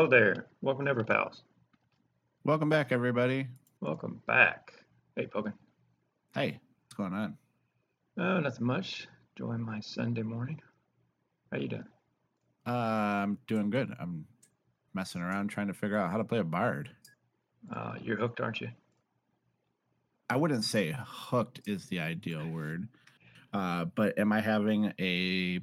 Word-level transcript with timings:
Hello 0.00 0.08
there. 0.08 0.46
Welcome 0.62 0.86
to 0.86 0.94
Everpals. 0.94 1.42
Welcome 2.42 2.70
back, 2.70 2.90
everybody. 2.90 3.48
Welcome 3.82 4.22
back. 4.26 4.72
Hey, 5.14 5.26
Pogan. 5.26 5.52
Hey, 6.32 6.58
what's 6.86 6.94
going 6.94 7.12
on? 7.12 7.36
Oh, 8.18 8.40
nothing 8.40 8.66
much. 8.66 9.08
Enjoying 9.36 9.60
my 9.60 9.80
Sunday 9.80 10.22
morning. 10.22 10.58
How 11.52 11.58
you 11.58 11.68
doing? 11.68 11.84
Uh, 12.66 12.70
I'm 12.70 13.36
doing 13.46 13.68
good. 13.68 13.92
I'm 14.00 14.24
messing 14.94 15.20
around 15.20 15.48
trying 15.48 15.66
to 15.66 15.74
figure 15.74 15.98
out 15.98 16.10
how 16.10 16.16
to 16.16 16.24
play 16.24 16.38
a 16.38 16.44
bard. 16.44 16.88
Uh, 17.70 17.96
you're 18.02 18.16
hooked, 18.16 18.40
aren't 18.40 18.62
you? 18.62 18.70
I 20.30 20.36
wouldn't 20.36 20.64
say 20.64 20.96
hooked 20.96 21.60
is 21.66 21.88
the 21.88 22.00
ideal 22.00 22.48
word, 22.48 22.88
uh, 23.52 23.84
but 23.84 24.18
am 24.18 24.32
I 24.32 24.40
having 24.40 24.94
a 24.98 25.60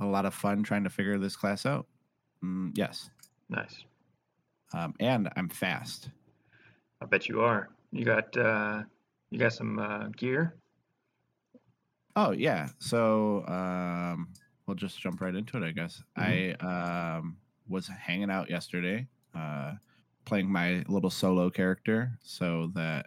a 0.00 0.06
lot 0.06 0.26
of 0.26 0.34
fun 0.34 0.64
trying 0.64 0.82
to 0.82 0.90
figure 0.90 1.18
this 1.18 1.36
class 1.36 1.64
out? 1.64 1.86
Mm, 2.42 2.72
yes. 2.74 3.10
Nice. 3.50 3.84
Um, 4.72 4.94
and 5.00 5.28
I'm 5.36 5.48
fast. 5.48 6.10
I 7.00 7.06
bet 7.06 7.28
you 7.28 7.40
are. 7.40 7.70
You 7.92 8.04
got 8.04 8.36
uh, 8.36 8.84
you 9.30 9.38
got 9.38 9.52
some 9.52 9.78
uh, 9.78 10.08
gear. 10.16 10.54
Oh 12.16 12.30
yeah. 12.30 12.68
So 12.78 13.46
um, 13.46 14.32
we'll 14.66 14.76
just 14.76 15.00
jump 15.00 15.20
right 15.20 15.34
into 15.34 15.56
it, 15.56 15.66
I 15.66 15.72
guess. 15.72 16.02
Mhm. 16.16 16.56
I 16.62 17.16
um, 17.18 17.38
was 17.68 17.88
hanging 17.88 18.30
out 18.30 18.50
yesterday, 18.50 19.08
uh, 19.34 19.74
playing 20.24 20.50
my 20.50 20.84
little 20.88 21.10
solo 21.10 21.50
character, 21.50 22.16
so 22.22 22.68
that 22.74 23.06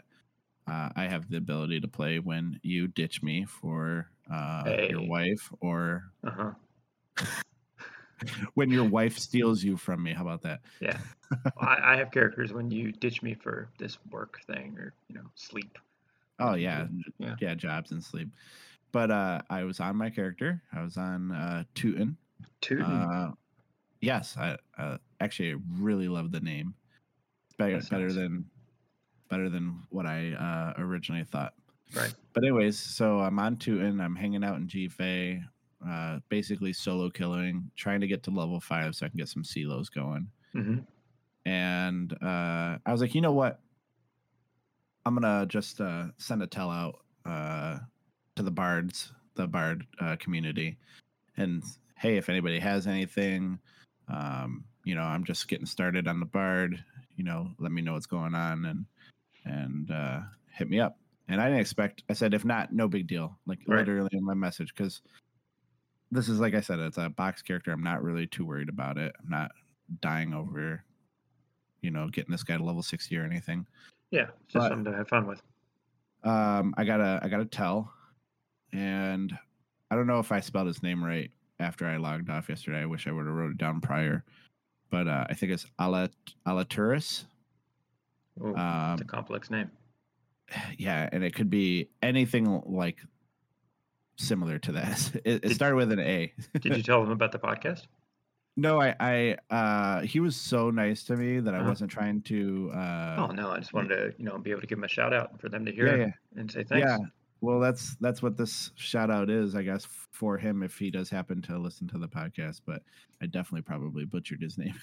uh, 0.68 0.90
I 0.96 1.08
have 1.08 1.30
the 1.30 1.38
ability 1.38 1.80
to 1.82 1.88
play 1.88 2.20
when 2.20 2.60
you 2.64 2.88
ditch 2.88 3.24
me 3.24 3.46
for 3.46 4.10
uh, 4.32 4.86
your 4.90 5.08
wife, 5.08 5.50
or 5.62 6.12
Uh 6.24 6.32
huh. 6.32 6.54
when 8.54 8.70
your 8.70 8.86
wife 8.86 9.18
steals 9.18 9.64
you 9.64 9.78
from 9.78 10.04
me. 10.04 10.14
How 10.14 10.22
about 10.22 10.42
that? 10.44 10.62
Yeah. 10.80 10.98
I, 11.58 11.94
I 11.94 11.96
have 11.98 12.12
characters 12.12 12.54
when 12.54 12.70
you 12.72 12.92
ditch 12.92 13.22
me 13.22 13.34
for 13.34 13.70
this 13.80 13.98
work 14.12 14.42
thing 14.46 14.76
or 14.78 14.94
you 15.08 15.16
know 15.16 15.26
sleep. 15.36 15.78
Oh 16.40 16.56
yeah, 16.56 16.88
Yeah. 17.20 17.36
yeah, 17.40 17.56
jobs 17.56 17.92
and 17.92 18.04
sleep. 18.04 18.30
But 18.92 19.10
uh, 19.12 19.42
I 19.50 19.64
was 19.64 19.80
on 19.80 19.96
my 19.96 20.10
character. 20.10 20.62
I 20.74 20.82
was 20.84 20.98
on 20.98 21.32
uh, 21.32 21.64
Tootin. 21.74 22.16
Tootin'. 22.62 22.86
Uh, 22.86 23.32
yes, 24.02 24.36
I 24.38 24.58
uh, 24.78 24.98
actually 25.20 25.56
really 25.80 26.08
love 26.08 26.32
the 26.32 26.40
name. 26.40 26.76
Better, 27.58 27.82
better 27.90 28.12
than 28.12 28.46
better 29.30 29.50
than 29.50 29.82
what 29.90 30.06
I 30.06 30.34
uh, 30.34 30.82
originally 30.82 31.24
thought. 31.24 31.54
right. 31.96 32.14
But 32.34 32.44
anyways, 32.44 32.78
so 32.78 33.20
I'm 33.20 33.40
on 33.40 33.58
Tootin. 33.58 34.00
I'm 34.02 34.16
hanging 34.16 34.44
out 34.44 34.58
in 34.58 34.68
GFA, 34.68 35.44
uh, 35.88 36.20
basically 36.30 36.74
solo 36.74 37.10
killing, 37.10 37.70
trying 37.76 38.02
to 38.02 38.08
get 38.08 38.24
to 38.24 38.32
level 38.32 38.60
five 38.60 38.96
so 38.96 39.06
I 39.06 39.10
can 39.10 39.18
get 39.18 39.30
some 39.30 39.44
Selo's 39.44 39.90
going. 39.90 40.30
hmm 40.54 40.80
And 41.46 42.14
uh, 42.22 42.78
I 42.86 42.92
was 42.92 43.02
like, 43.02 43.16
you 43.16 43.22
know 43.22 43.34
what? 43.34 43.60
I'm 45.06 45.16
gonna 45.16 45.46
just 45.46 45.82
uh, 45.82 46.06
send 46.18 46.42
a 46.42 46.48
tell 46.48 46.72
out 46.72 47.00
uh, 47.26 47.80
to 48.36 48.44
the 48.44 48.52
bards, 48.52 49.12
the 49.36 49.48
bard 49.48 49.86
uh, 50.00 50.16
community, 50.18 50.78
and 51.38 51.64
hey, 51.98 52.18
if 52.18 52.30
anybody 52.30 52.60
has 52.60 52.88
anything, 52.88 53.60
um, 54.08 54.64
you 54.86 54.96
know, 54.96 55.04
I'm 55.04 55.24
just 55.26 55.48
getting 55.48 55.66
started 55.66 56.08
on 56.08 56.20
the 56.20 56.26
bard. 56.26 56.84
You 57.18 57.26
know, 57.26 57.52
let 57.60 57.72
me 57.72 57.82
know 57.82 57.94
what's 57.94 58.06
going 58.06 58.34
on 58.36 58.66
and 58.66 58.86
and 59.46 59.92
uh, 59.92 60.22
hit 60.52 60.70
me 60.70 60.80
up. 60.80 60.98
And 61.28 61.42
I 61.42 61.46
didn't 61.46 61.62
expect. 61.62 62.04
I 62.10 62.14
said, 62.14 62.34
if 62.34 62.44
not, 62.46 62.74
no 62.74 62.88
big 62.88 63.08
deal. 63.08 63.38
Like 63.46 63.60
Right. 63.68 63.80
literally 63.80 64.10
in 64.12 64.24
my 64.26 64.34
message, 64.34 64.74
because 64.76 65.02
this 66.14 66.30
is 66.30 66.40
like 66.40 66.54
I 66.56 66.62
said, 66.62 66.80
it's 66.80 66.98
a 66.98 67.10
box 67.10 67.42
character. 67.42 67.72
I'm 67.72 67.84
not 67.84 68.04
really 68.04 68.28
too 68.28 68.46
worried 68.46 68.70
about 68.70 68.98
it. 68.98 69.14
I'm 69.22 69.30
not 69.30 69.52
dying 70.02 70.34
over, 70.34 70.84
you 71.82 71.92
know, 71.92 72.08
getting 72.10 72.32
this 72.32 72.44
guy 72.44 72.58
to 72.58 72.64
level 72.64 72.84
sixty 72.84 73.18
or 73.18 73.24
anything. 73.26 73.66
Yeah. 74.12 74.28
Just 74.48 74.54
But- 74.56 74.70
something 74.70 74.92
to 74.92 74.98
have 74.98 75.08
fun 75.08 75.26
with. 75.28 75.42
Um, 76.24 76.74
I 76.78 76.86
gotta, 76.86 77.20
I 77.22 77.28
gotta 77.28 77.44
tell, 77.46 77.92
and 78.72 79.38
I 79.92 79.96
don't 79.96 80.08
know 80.08 80.20
if 80.20 80.32
I 80.32 80.40
spelled 80.40 80.68
his 80.68 80.82
name 80.82 81.04
right 81.04 81.30
after 81.60 81.86
I 81.86 81.98
logged 81.98 82.30
off 82.30 82.48
yesterday. 82.48 82.80
I 82.80 82.86
wish 82.86 83.08
I 83.08 83.12
would 83.12 83.26
have 83.26 83.36
wrote 83.36 83.52
it 83.52 83.58
down 83.58 83.82
prior, 83.82 84.24
but 84.90 85.08
uh, 85.10 85.26
I 85.30 85.34
think 85.34 85.52
it's 85.52 85.66
Alat 85.82 86.12
Alaturis. 86.48 87.26
Oh, 88.42 88.56
Um, 88.56 88.94
it's 88.94 89.02
a 89.02 89.06
complex 89.06 89.50
name. 89.50 89.70
yeah, 90.78 91.10
and 91.12 91.26
it 91.26 91.36
could 91.36 91.50
be 91.50 91.90
anything 92.02 92.62
like 92.66 93.00
similar 94.16 94.60
to 94.60 94.72
that. 94.74 95.12
It, 95.26 95.36
it 95.36 95.42
Did- 95.44 95.56
started 95.56 95.76
with 95.76 95.92
an 95.92 96.00
A. 96.00 96.34
Did 96.60 96.78
you 96.78 96.84
tell 96.84 97.02
them 97.02 97.12
about 97.12 97.32
the 97.32 97.40
podcast? 97.40 97.88
no, 98.58 98.80
I, 98.82 98.96
I, 99.00 99.38
uh, 99.56 100.02
he 100.02 100.20
was 100.20 100.36
so 100.36 100.70
nice 100.70 101.04
to 101.06 101.16
me 101.16 101.40
that 101.40 101.54
I 101.54 101.60
Uh-huh. 101.60 101.70
wasn't 101.70 101.92
trying 101.92 102.22
to. 102.24 102.72
Uh, 102.74 103.16
oh 103.30 103.32
no, 103.34 103.50
I 103.52 103.60
just 103.60 103.74
wanted 103.74 103.90
to 103.90 104.14
you 104.18 104.26
know 104.26 104.38
be 104.38 104.52
able 104.52 104.62
to 104.62 104.68
give 104.68 104.78
him 104.78 104.84
a 104.84 104.88
shout 104.90 105.14
out 105.14 105.40
for 105.40 105.50
them 105.50 105.66
to 105.66 105.72
hear 105.72 105.88
yeah, 105.98 106.06
yeah. 106.06 106.12
and 106.40 106.52
say 106.52 106.64
thanks. 106.64 106.86
Yeah. 106.88 106.98
Well, 107.42 107.60
that's 107.60 107.96
that's 108.00 108.22
what 108.22 108.38
this 108.38 108.72
shout 108.76 109.12
out 109.12 109.30
is, 109.30 109.54
I 109.56 109.64
guess, 109.64 109.86
for 110.12 110.38
him 110.38 110.64
if 110.64 110.78
he 110.78 110.90
does 110.90 111.10
happen 111.10 111.42
to 111.42 111.58
listen 111.58 111.88
to 111.90 111.98
the 111.98 112.08
podcast. 112.08 112.62
But 112.66 112.84
I 113.22 113.26
definitely 113.26 113.64
probably 113.64 114.06
butchered 114.06 114.42
his 114.42 114.58
name. 114.58 114.76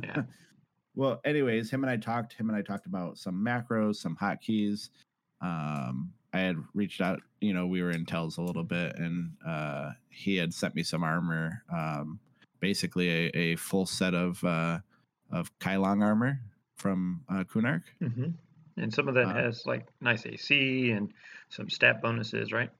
Yeah. 0.00 0.22
well, 0.94 1.20
anyways, 1.24 1.68
him 1.68 1.82
and 1.82 1.90
I 1.90 1.96
talked. 1.96 2.34
Him 2.34 2.48
and 2.48 2.56
I 2.56 2.62
talked 2.62 2.86
about 2.86 3.18
some 3.18 3.34
macros, 3.44 3.96
some 3.96 4.14
hotkeys. 4.16 4.90
Um, 5.40 6.12
I 6.36 6.40
had 6.40 6.56
reached 6.74 7.00
out. 7.00 7.22
You 7.40 7.54
know, 7.54 7.66
we 7.66 7.82
were 7.82 7.90
in 7.90 8.04
tells 8.04 8.36
a 8.36 8.42
little 8.42 8.62
bit, 8.62 8.96
and 8.96 9.32
uh, 9.46 9.92
he 10.10 10.36
had 10.36 10.52
sent 10.52 10.74
me 10.74 10.82
some 10.82 11.02
armor. 11.02 11.62
Um, 11.72 12.20
basically, 12.60 13.08
a, 13.08 13.30
a 13.34 13.56
full 13.56 13.86
set 13.86 14.14
of 14.14 14.44
uh, 14.44 14.80
of 15.30 15.58
Kailong 15.58 16.02
armor 16.02 16.40
from 16.76 17.24
uh, 17.30 17.44
Kunark. 17.44 17.84
hmm 18.00 18.32
And 18.76 18.92
some 18.92 19.08
of 19.08 19.14
that 19.14 19.28
Uh, 19.28 19.34
has 19.34 19.64
like 19.64 19.86
nice 20.02 20.26
AC 20.26 20.90
and 20.90 21.10
some 21.48 21.70
stat 21.70 22.02
bonuses, 22.02 22.52
right? 22.52 22.70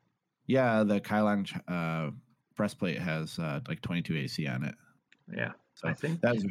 Yeah, 0.47 0.85
the 0.85 1.01
Kailong 1.01 1.49
uh, 1.67 2.11
breastplate 2.57 2.99
has 2.99 3.39
uh, 3.39 3.61
like 3.67 3.81
22 3.81 4.17
AC 4.19 4.47
on 4.47 4.65
it. 4.65 4.75
Yeah. 5.35 5.53
So 5.75 5.89
I 5.89 5.95
think. 5.95 6.21
that's 6.21 6.45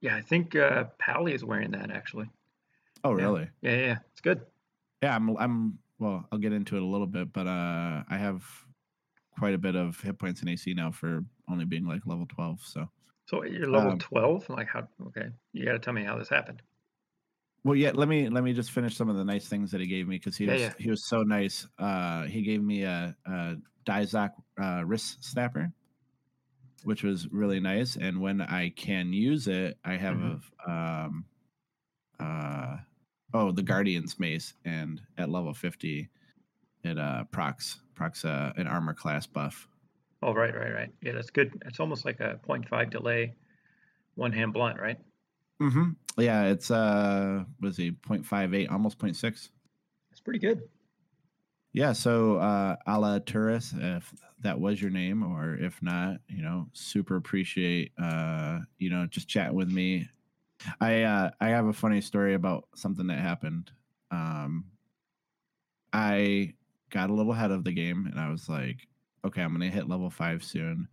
Yeah, 0.00 0.16
I 0.16 0.22
think 0.22 0.56
uh, 0.56 0.84
Pally 0.98 1.34
is 1.34 1.44
wearing 1.44 1.72
that 1.72 1.90
actually. 1.90 2.30
oh 3.04 3.12
really? 3.12 3.50
Yeah, 3.60 3.70
yeah, 3.72 3.86
yeah. 3.86 3.98
It's 4.12 4.22
good. 4.22 4.40
Yeah, 5.02 5.14
I'm 5.14 5.36
I'm 5.36 5.78
well, 5.98 6.26
I'll 6.30 6.38
get 6.38 6.52
into 6.52 6.76
it 6.76 6.82
a 6.82 6.86
little 6.86 7.06
bit, 7.06 7.32
but 7.32 7.46
uh 7.46 8.04
I 8.08 8.18
have 8.18 8.44
quite 9.38 9.54
a 9.54 9.58
bit 9.58 9.76
of 9.76 10.00
hit 10.00 10.18
points 10.18 10.42
in 10.42 10.48
AC 10.48 10.74
now 10.74 10.92
for 10.92 11.24
only 11.48 11.64
being 11.64 11.86
like 11.86 12.06
level 12.06 12.26
12, 12.26 12.62
so 12.62 12.90
So 13.26 13.44
you're 13.44 13.70
level 13.70 13.92
Um, 13.92 13.98
12? 13.98 14.48
Like 14.50 14.66
how? 14.66 14.88
Okay, 15.00 15.30
you 15.52 15.64
got 15.64 15.72
to 15.74 15.78
tell 15.78 15.92
me 15.94 16.02
how 16.02 16.18
this 16.18 16.28
happened. 16.28 16.62
well 17.64 17.74
yeah, 17.76 17.90
let 17.92 18.08
me 18.08 18.28
let 18.28 18.44
me 18.44 18.52
just 18.52 18.70
finish 18.70 18.96
some 18.96 19.08
of 19.08 19.16
the 19.16 19.24
nice 19.24 19.48
things 19.48 19.70
that 19.72 19.80
he 19.80 19.86
gave 19.86 20.06
me 20.08 20.18
cuz 20.18 20.36
he 20.36 20.46
Yeah, 20.46 20.54
was 20.54 20.70
yeah. 20.70 20.74
he 20.78 20.90
was 20.90 21.06
so 21.08 21.22
nice. 21.22 21.66
Uh 21.78 22.24
he 22.24 22.42
gave 22.42 22.62
me 22.62 22.82
a 22.82 23.16
a 23.26 23.56
Dizak 23.86 24.32
uh 24.60 24.84
wrist 24.86 25.24
snapper 25.24 25.72
which 26.84 27.02
was 27.02 27.28
really 27.28 27.60
nice 27.60 27.96
and 27.96 28.20
when 28.20 28.40
I 28.40 28.70
can 28.70 29.12
use 29.12 29.48
it, 29.48 29.78
I 29.84 29.96
have 29.96 30.20
Mhm. 30.20 30.38
a 30.66 30.70
um 30.70 31.26
uh 32.20 32.78
oh, 33.34 33.52
the 33.52 33.62
Guardian's 33.62 34.18
mace 34.18 34.54
and 34.64 35.00
at 35.16 35.30
level 35.30 35.52
50 35.54 36.08
it 36.84 36.98
uh 36.98 37.24
procs 37.24 37.80
procs 37.94 38.24
uh, 38.24 38.52
an 38.56 38.66
armor 38.66 38.94
class 38.94 39.26
buff. 39.26 39.68
Oh, 40.22 40.32
right, 40.32 40.54
right, 40.54 40.72
right. 40.72 40.92
Yeah, 41.02 41.12
that's 41.12 41.30
good. 41.30 41.52
It's 41.66 41.80
almost 41.80 42.04
like 42.04 42.20
a 42.20 42.40
0.5 42.48 42.90
delay, 42.90 43.34
one 44.14 44.32
hand 44.32 44.52
blunt, 44.52 44.80
right? 44.80 44.98
Mm-hmm. 45.60 45.90
Yeah, 46.16 46.44
it's 46.44 46.70
uh, 46.70 47.44
was 47.60 47.76
he 47.76 47.92
0.58, 47.92 48.70
almost 48.70 48.98
0.6. 48.98 49.48
It's 50.10 50.20
pretty 50.20 50.38
good. 50.38 50.62
Yeah, 51.72 51.92
so 51.92 52.38
uh, 52.38 52.76
a 52.86 52.98
la 52.98 53.18
Turris, 53.18 53.74
if 53.76 54.12
that 54.40 54.58
was 54.58 54.80
your 54.80 54.90
name, 54.90 55.22
or 55.22 55.54
if 55.54 55.80
not, 55.82 56.16
you 56.28 56.42
know, 56.42 56.68
super 56.72 57.16
appreciate 57.16 57.92
uh, 58.00 58.60
you 58.78 58.90
know, 58.90 59.06
just 59.06 59.28
chatting 59.28 59.56
with 59.56 59.70
me. 59.70 60.08
I 60.80 61.02
uh, 61.02 61.30
I 61.40 61.48
have 61.48 61.66
a 61.66 61.72
funny 61.72 62.00
story 62.00 62.34
about 62.34 62.68
something 62.74 63.06
that 63.08 63.18
happened. 63.20 63.70
Um, 64.10 64.72
I 65.92 66.54
got 66.90 67.10
a 67.10 67.14
little 67.14 67.32
ahead 67.32 67.50
of 67.50 67.64
the 67.64 67.72
game, 67.72 68.06
and 68.06 68.18
I 68.20 68.30
was 68.30 68.48
like, 68.48 68.88
okay, 69.24 69.42
I'm 69.42 69.52
gonna 69.52 69.70
hit 69.70 69.88
level 69.88 70.10
five 70.10 70.44
soon. 70.44 70.88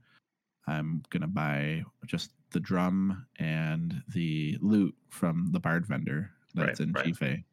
I'm 0.67 1.03
gonna 1.09 1.27
buy 1.27 1.83
just 2.06 2.31
the 2.51 2.59
drum 2.59 3.27
and 3.38 4.03
the 4.09 4.57
lute 4.62 4.95
from 5.09 5.50
the 5.51 5.59
bard 5.59 5.85
vendor 5.85 6.31
that's 6.53 6.79
Right, 6.79 6.88
in 6.88 6.94
right. 6.94 7.06
GFA. 7.07 7.44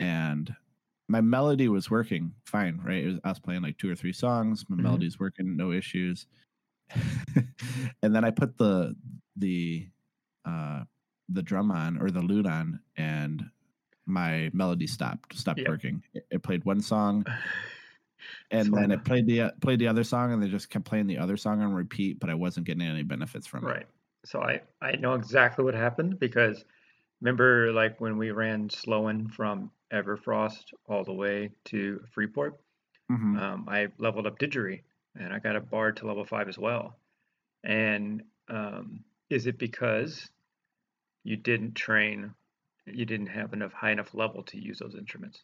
And 0.00 0.54
my 1.08 1.20
melody 1.20 1.68
was 1.68 1.90
working 1.90 2.34
fine, 2.46 2.78
right? 2.84 3.04
It 3.04 3.06
was, 3.06 3.20
I 3.24 3.28
was 3.30 3.40
playing 3.40 3.62
like 3.62 3.78
two 3.78 3.90
or 3.90 3.94
three 3.94 4.12
songs. 4.12 4.64
My 4.68 4.76
Mhm. 4.76 4.82
melody's 4.82 5.18
working, 5.20 5.56
no 5.56 5.72
issues. 5.72 6.26
and 8.02 8.14
then 8.14 8.24
I 8.24 8.30
put 8.30 8.58
the 8.58 8.94
the 9.36 9.88
uh 10.44 10.84
the 11.28 11.42
drum 11.42 11.70
on 11.70 11.98
or 11.98 12.10
the 12.10 12.20
lute 12.20 12.46
on 12.46 12.80
and 12.96 13.44
my 14.06 14.50
melody 14.52 14.86
stopped 14.86 15.36
stopped 15.36 15.60
Yep. 15.60 15.68
working. 15.68 16.02
It, 16.14 16.26
it 16.30 16.42
played 16.42 16.64
one 16.64 16.80
song 16.80 17.24
and 18.50 18.66
So 18.66 18.76
then 18.76 18.90
it 18.90 19.04
played 19.04 19.26
the 19.26 19.42
uh, 19.42 19.50
played 19.60 19.78
the 19.78 19.88
other 19.88 20.04
song 20.04 20.32
and 20.32 20.42
they 20.42 20.48
just 20.48 20.70
kept 20.70 20.84
playing 20.84 21.06
the 21.06 21.18
other 21.18 21.36
song 21.36 21.62
on 21.62 21.72
repeat, 21.72 22.18
but 22.20 22.30
I 22.30 22.34
wasn't 22.34 22.66
getting 22.66 22.82
any 22.82 23.02
benefits 23.02 23.46
from 23.46 23.64
it. 23.64 23.68
Right. 23.68 23.86
so 24.24 24.40
I 24.42 24.62
I 24.80 24.96
know 24.96 25.14
exactly 25.14 25.64
what 25.64 25.74
happened 25.74 26.18
because 26.18 26.64
remember 27.20 27.72
like 27.72 28.00
when 28.00 28.18
we 28.18 28.30
ran 28.30 28.68
Sloan 28.70 29.28
from 29.28 29.70
Everfrost 29.92 30.64
all 30.88 31.04
the 31.04 31.12
way 31.12 31.50
to 31.66 32.00
Freeport, 32.12 32.60
Mhm. 33.10 33.38
um, 33.40 33.68
I 33.68 33.88
leveled 33.98 34.26
up 34.26 34.38
Didgery 34.38 34.82
and 35.18 35.32
I 35.32 35.38
got 35.38 35.56
a 35.56 35.60
bard 35.60 35.96
to 35.98 36.06
level 36.06 36.24
five 36.24 36.48
as 36.48 36.58
well. 36.58 36.98
And 37.64 38.24
um, 38.48 39.04
is 39.30 39.46
it 39.46 39.58
because 39.58 40.30
you 41.24 41.36
didn't 41.36 41.74
train, 41.74 42.34
you 42.86 43.04
didn't 43.04 43.28
have 43.28 43.52
enough 43.52 43.72
high 43.72 43.92
enough 43.92 44.14
level 44.14 44.42
to 44.44 44.58
use 44.58 44.78
those 44.78 44.94
instruments? 44.94 45.42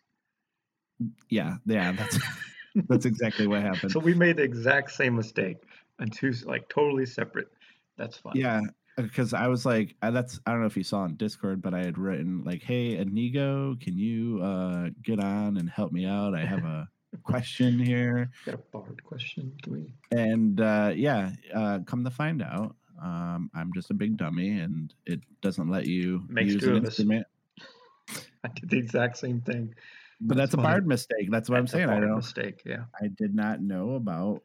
Yeah, 1.29 1.57
yeah, 1.67 1.93
that's 1.93 2.19
that's 2.89 3.07
exactly 3.07 3.47
what 3.47 3.63
happened. 3.63 3.93
So 3.93 4.01
we 4.01 4.15
made 4.15 4.37
the 4.37 4.43
exact 4.43 4.91
same 4.93 5.17
mistake 5.17 5.59
on 6.01 6.09
two 6.09 6.33
like 6.45 6.69
totally 6.69 7.07
separate. 7.07 7.49
That's 7.97 8.17
fine. 8.17 8.37
Yeah, 8.37 8.61
because 8.97 9.33
I 9.33 9.47
was 9.47 9.65
like, 9.65 9.95
uh, 10.03 10.11
that's 10.11 10.41
I 10.47 10.51
don't 10.51 10.61
know 10.61 10.67
if 10.67 10.77
you 10.77 10.83
saw 10.83 11.01
on 11.01 11.15
Discord, 11.17 11.63
but 11.63 11.75
I 11.75 11.85
had 11.85 11.99
written 11.99 12.43
like, 12.45 12.63
"Hey, 12.63 12.97
Inigo, 12.97 13.77
can 13.81 13.97
you 13.97 14.41
uh 14.43 14.91
get 15.03 15.21
on 15.21 15.57
and 15.57 15.71
help 15.71 15.93
me 15.93 16.07
out? 16.07 16.35
I 16.35 16.45
have 16.45 16.65
a 16.65 16.89
question 17.23 17.79
here." 17.79 18.31
Got 18.45 18.57
a 18.57 18.59
bard 18.73 19.03
question? 19.05 19.53
Can 19.63 19.73
we? 19.73 19.95
And 20.11 20.61
uh 20.61 20.93
yeah, 20.95 21.31
uh 21.55 21.81
come 21.87 22.05
to 22.05 22.11
find 22.11 22.43
out, 22.43 22.75
um 23.03 23.51
I'm 23.55 23.73
just 23.75 23.91
a 23.91 23.95
big 23.95 24.17
dummy 24.17 24.59
and 24.59 24.93
it 25.07 25.21
doesn't 25.43 25.69
let 25.69 25.87
you 25.87 26.25
Makes 26.29 26.55
use 26.55 26.65
an 26.65 26.77
instrument. 26.79 27.27
I 28.45 28.49
did 28.55 28.71
the 28.71 28.79
exact 28.79 29.19
same 29.19 29.41
thing. 29.41 29.75
But 30.21 30.37
That's 30.37 30.53
that's, 30.53 30.61
a 30.61 30.65
bard 30.65 30.87
mistake. 30.87 31.31
That's 31.31 31.49
what 31.49 31.61
That's 31.61 31.75
I'm 31.75 31.79
saying. 31.79 31.91
I 31.91 32.01
don't 32.01 32.17
mistake. 32.17 32.63
Yeah. 32.65 32.85
I 33.01 33.07
did 33.09 33.35
not 33.35 33.61
know 33.61 33.95
about 33.95 34.43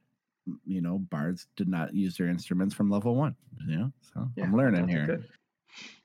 you 0.66 0.82
know, 0.82 0.98
bards 0.98 1.48
did 1.56 1.68
not 1.68 1.94
use 1.94 2.18
their 2.18 2.28
instruments 2.28 2.76
from 2.76 2.90
level 2.90 3.16
one. 3.16 3.36
You 3.68 3.78
know, 3.78 3.94
so 4.14 4.30
Yeah. 4.36 4.44
I'm 4.44 4.56
learning 4.56 4.88
here. 4.88 5.24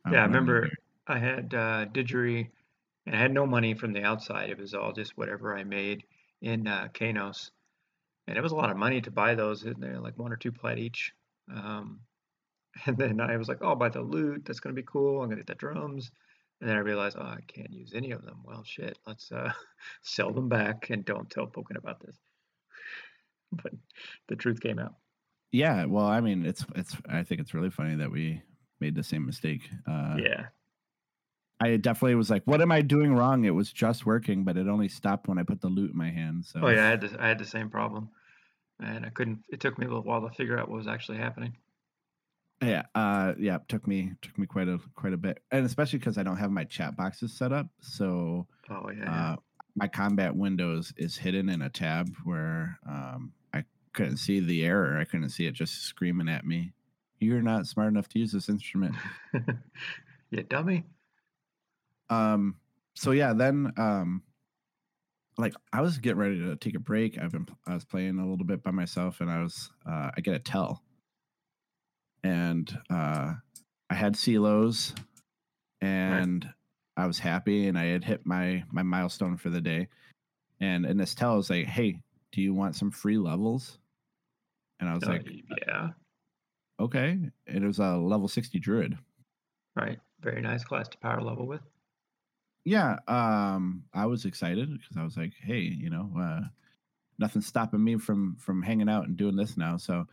I'm 0.05 0.13
Yeah, 0.13 0.23
I 0.23 0.27
remember 0.27 0.65
here. 0.65 0.73
I 1.07 1.19
had 1.19 1.55
uh, 1.55 1.87
Didgery, 1.87 2.51
and 3.07 3.17
I 3.17 3.19
had 3.19 3.33
no 3.33 3.47
money 3.47 3.75
from 3.75 3.93
the 3.93 4.03
outside. 4.03 4.51
It 4.51 4.59
was 4.59 4.75
all 4.75 4.93
just 4.93 5.17
whatever 5.17 5.57
I 5.57 5.65
made 5.65 6.05
in 6.41 6.67
uh, 6.67 6.89
Qeynos, 6.93 7.51
and 8.27 8.37
it 8.37 8.43
was 8.43 8.53
a 8.53 8.57
lot 8.57 8.71
of 8.71 8.77
money 8.77 9.01
to 9.01 9.11
buy 9.11 9.35
those. 9.35 9.65
And 9.65 9.83
they're 9.83 10.01
like 10.01 10.19
one 10.19 10.33
or 10.33 10.37
two 10.37 10.53
plat 10.53 10.79
each. 10.79 11.13
Um, 11.53 12.01
and 12.87 12.97
then 12.97 13.21
I 13.21 13.37
was 13.37 13.49
like, 13.49 13.59
oh, 13.61 13.69
I'll 13.69 13.77
buy 13.77 13.89
the 13.89 14.01
lute. 14.01 14.45
That's 14.45 14.61
gonna 14.61 14.75
be 14.75 14.83
cool. 14.83 15.23
I'm 15.23 15.29
gonna 15.29 15.37
get 15.37 15.47
the 15.47 15.55
drums. 15.55 16.11
And 16.61 16.69
then 16.69 16.77
I 16.77 16.81
realized, 16.81 17.17
oh, 17.19 17.23
I 17.23 17.41
can't 17.47 17.73
use 17.73 17.93
any 17.95 18.11
of 18.11 18.25
them. 18.25 18.39
Well, 18.45 18.65
shit. 18.65 18.99
Let's 19.07 19.31
uh, 19.31 19.53
sell 20.03 20.33
them 20.33 20.49
back 20.49 20.91
and 20.91 21.05
don't 21.05 21.31
tell 21.31 21.47
Pokin 21.47 21.77
about 21.77 22.01
this. 22.01 22.17
But 23.51 23.73
the 24.27 24.37
truth 24.37 24.61
came 24.61 24.79
out. 24.79 24.97
Yeah, 25.53 25.87
well, 25.87 26.05
I 26.05 26.21
mean, 26.21 26.45
it's 26.45 26.67
it's. 26.75 26.95
I 27.09 27.23
think 27.23 27.41
it's 27.41 27.55
really 27.55 27.71
funny 27.71 27.95
that 27.95 28.11
we 28.11 28.43
made 28.79 28.95
the 28.95 29.03
same 29.03 29.25
mistake. 29.25 29.63
Uh, 29.87 30.17
yeah. 30.23 30.47
I 31.61 31.77
definitely 31.77 32.15
was 32.15 32.29
like, 32.29 32.43
"What 32.45 32.61
am 32.61 32.71
I 32.71 32.83
doing 32.83 33.15
wrong?" 33.15 33.45
It 33.45 33.55
was 33.55 33.73
just 33.73 34.05
working, 34.05 34.45
but 34.45 34.59
it 34.59 34.69
only 34.69 34.89
stopped 34.89 35.29
when 35.29 35.39
I 35.39 35.45
put 35.45 35.63
the 35.63 35.69
lute 35.69 35.93
in 35.93 35.97
my 35.97 36.11
hand. 36.11 36.45
So, 36.45 36.61
Oh 36.63 36.69
yeah, 36.69 36.87
I 36.87 36.91
had 36.91 37.01
the, 37.01 37.17
I 37.19 37.29
had 37.29 37.39
the 37.39 37.47
same 37.47 37.71
problem, 37.71 38.11
and 38.81 39.07
I 39.07 39.09
couldn't. 39.09 39.43
It 39.49 39.61
took 39.61 39.79
me 39.79 39.87
a 39.87 39.89
little 39.89 40.05
while 40.05 40.21
to 40.29 40.35
figure 40.35 40.59
out 40.59 40.69
what 40.69 40.77
was 40.77 40.87
actually 40.87 41.17
happening. 41.17 41.57
Yeah, 42.69 42.83
uh, 42.95 43.35
yeah, 43.39 43.59
took 43.69 43.87
me 43.87 44.13
took 44.23 44.39
me 44.39 44.47
quite 44.47 44.69
a 44.69 44.79
quite 44.95 45.13
a 45.13 45.17
bit, 45.17 45.43
and 45.51 45.65
especially 45.67 45.99
because 45.99 46.19
I 46.19 46.23
don't 46.23 46.37
have 46.37 46.51
my 46.51 46.65
chat 46.65 46.97
boxes 46.97 47.33
set 47.33 47.53
up. 47.53 47.69
So, 47.81 48.47
Oh 48.71 48.91
yeah, 48.91 49.33
uh, 49.33 49.37
my 49.77 49.89
combat 49.89 50.35
windows 50.37 50.93
is 50.97 51.17
hidden 51.17 51.49
in 51.49 51.63
a 51.63 51.71
tab 51.71 52.09
where 52.25 52.79
um, 52.89 53.33
I 53.55 53.65
couldn't 53.93 54.19
see 54.19 54.41
the 54.41 54.65
error. 54.65 54.99
I 54.99 55.05
couldn't 55.05 55.31
see 55.31 55.47
it 55.47 55.53
just 55.55 55.83
screaming 55.85 56.29
at 56.29 56.45
me. 56.47 56.73
You're 57.21 57.43
not 57.43 57.67
smart 57.67 57.89
enough 57.89 58.09
to 58.11 58.19
use 58.19 58.33
this 58.33 58.49
instrument. 58.49 58.95
yeah, 60.31 60.43
dummy. 60.49 60.85
um 62.11 62.57
so 62.95 63.11
yeah 63.13 63.33
then 63.33 63.73
um 63.77 64.23
like 65.37 65.55
i 65.73 65.81
was 65.81 65.99
getting 65.99 66.19
ready 66.19 66.39
to 66.39 66.57
take 66.57 66.75
a 66.75 66.81
break 66.81 67.19
i've 67.19 67.31
been 67.33 67.47
i 67.67 67.75
was 67.75 67.85
playing 67.85 68.19
a 68.19 68.29
little 68.29 68.47
bit 68.47 68.63
by 68.63 68.71
myself 68.71 69.21
and 69.21 69.31
i 69.31 69.43
was 69.43 69.71
uh 69.87 70.11
i 70.17 70.21
get 70.21 70.35
a 70.35 70.39
tell 70.39 70.83
and 72.25 72.77
uh 72.91 73.33
i 73.91 73.95
had 73.95 74.15
Selo's 74.17 74.95
and 75.81 76.49
i 76.97 77.07
was 77.07 77.19
happy 77.19 77.69
and 77.69 77.79
i 77.79 77.85
had 77.85 78.05
hit 78.05 78.27
my 78.27 78.65
my 78.71 78.83
milestone 78.83 79.37
for 79.37 79.51
the 79.51 79.61
day. 79.61 79.89
And 80.61 80.85
and 80.87 80.99
this 80.99 81.15
tell 81.15 81.37
was 81.37 81.51
like 81.51 81.67
hey 81.67 82.01
do 82.33 82.43
you 82.43 82.53
want 82.53 82.77
some 82.77 82.91
free 82.91 83.17
levels? 83.19 83.79
And 84.81 84.89
i 84.89 84.95
was 84.95 85.05
Oh, 85.05 85.11
like 85.11 85.27
yeah, 85.67 85.91
okay. 86.81 87.19
And 87.47 87.65
it 87.65 87.67
was 87.67 87.79
a 87.79 87.97
level 87.97 88.29
60 88.29 88.59
druid. 88.59 88.99
Right. 89.77 89.99
Very 90.21 90.43
nice 90.43 90.65
class 90.65 90.89
to 90.89 90.99
power 90.99 91.21
level 91.23 91.47
with. 91.47 91.61
yeah 92.65 92.97
um 93.07 93.85
i 93.95 94.05
was 94.05 94.25
excited 94.25 94.69
because 94.73 94.97
i 94.97 95.05
was 95.05 95.17
like 95.17 95.33
hey 95.41 95.61
you 95.61 95.89
know 95.89 96.11
uh 96.21 96.41
nothing's 97.19 97.47
stopping 97.47 97.83
me 97.83 97.97
from 97.97 98.37
from 98.37 98.63
hanging 98.63 98.89
out 98.89 99.07
and 99.07 99.17
doing 99.17 99.37
this 99.37 99.57
now. 99.57 99.77
So 99.77 100.07